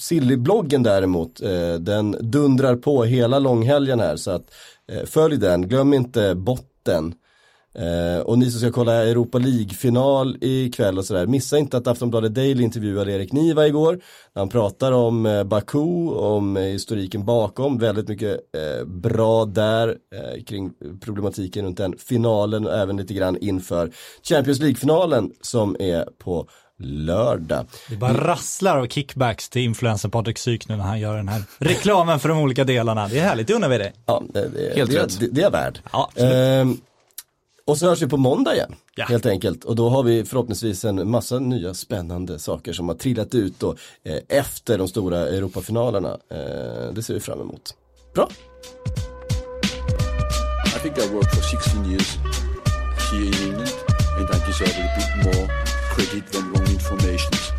Sillybloggen 0.00 0.82
däremot, 0.82 1.42
eh, 1.42 1.74
den 1.80 2.16
dundrar 2.20 2.76
på 2.76 3.04
hela 3.04 3.38
långhelgen 3.38 4.00
här. 4.00 4.16
Så 4.16 4.30
att 4.30 4.44
eh, 4.92 5.04
följ 5.04 5.36
den. 5.36 5.68
Glöm 5.68 5.94
inte 5.94 6.34
botten. 6.34 7.14
Eh, 7.78 8.20
och 8.20 8.38
ni 8.38 8.50
som 8.50 8.60
ska 8.60 8.70
kolla 8.70 8.92
Europa 8.94 9.38
League-final 9.38 10.36
ikväll 10.40 10.98
och 10.98 11.04
sådär, 11.04 11.26
missa 11.26 11.58
inte 11.58 11.76
att 11.76 11.86
Aftonbladet 11.86 12.34
Daily 12.34 12.62
intervjuade 12.62 13.12
Erik 13.12 13.32
Niva 13.32 13.66
igår. 13.66 14.00
Han 14.34 14.48
pratar 14.48 14.92
om 14.92 15.26
eh, 15.26 15.44
Baku, 15.44 16.08
om 16.08 16.56
eh, 16.56 16.62
historiken 16.62 17.24
bakom, 17.24 17.78
väldigt 17.78 18.08
mycket 18.08 18.30
eh, 18.30 18.86
bra 18.86 19.44
där 19.44 19.88
eh, 19.88 20.44
kring 20.44 20.72
problematiken 21.00 21.64
runt 21.64 21.76
den 21.76 21.94
finalen 21.98 22.66
och 22.66 22.74
även 22.78 22.96
lite 22.96 23.14
grann 23.14 23.36
inför 23.36 23.90
Champions 24.22 24.60
League-finalen 24.60 25.30
som 25.40 25.76
är 25.78 26.04
på 26.18 26.48
lördag. 26.78 27.66
Det 27.88 27.96
bara 27.96 28.12
rasslar 28.12 28.78
av 28.78 28.86
kickbacks 28.86 29.48
till 29.48 29.62
influensen 29.62 30.10
Patrik 30.10 30.38
Syk 30.38 30.68
nu 30.68 30.76
när 30.76 30.84
han 30.84 31.00
gör 31.00 31.16
den 31.16 31.28
här 31.28 31.42
reklamen 31.58 32.20
för 32.20 32.28
de 32.28 32.38
olika 32.38 32.64
delarna. 32.64 33.08
Det 33.08 33.18
är 33.18 33.22
härligt, 33.22 33.46
det 33.46 33.54
undrar 33.54 33.68
vi 33.68 33.78
dig. 33.78 33.92
Ja, 34.06 34.22
det, 34.34 34.48
det, 34.48 34.76
Helt 34.76 34.90
det, 34.90 35.02
rätt. 35.02 35.20
det, 35.20 35.26
det 35.26 35.42
är 35.42 35.50
värd. 35.50 35.80
Ja, 35.92 36.10
absolut. 36.14 36.80
Och 37.68 37.78
så 37.78 37.86
hörs 37.88 38.02
vi 38.02 38.06
på 38.06 38.16
måndag 38.16 38.54
igen, 38.54 38.74
Ja. 38.94 39.04
helt 39.04 39.26
enkelt. 39.26 39.64
Och 39.64 39.76
då 39.76 39.88
har 39.88 40.02
vi 40.02 40.24
förhoppningsvis 40.24 40.84
en 40.84 41.10
massa 41.10 41.38
nya 41.38 41.74
spännande 41.74 42.38
saker 42.38 42.72
som 42.72 42.88
har 42.88 42.94
trillat 42.94 43.34
ut 43.34 43.60
då, 43.60 43.74
eh, 44.04 44.16
efter 44.28 44.78
de 44.78 44.88
stora 44.88 45.18
Europafinalerna. 45.18 46.08
Eh, 46.30 46.92
det 46.94 47.02
ser 47.02 47.14
vi 47.14 47.20
fram 47.20 47.40
emot. 47.40 47.74
Bra! 48.14 48.28
I 50.66 50.80
think 50.82 50.98
I 50.98 51.14
worked 51.14 51.30
for 51.34 51.42
16 51.42 51.84
years 51.90 52.16
here 53.12 53.26
in 53.26 53.34
England, 53.48 53.72
and 54.18 54.28
I 54.30 54.46
deserve 54.46 54.74
a 54.84 54.88
bit 54.98 55.24
more 55.24 55.48
credit 55.94 56.32
than 56.32 56.52
wrong 56.52 56.68
information. 56.70 57.57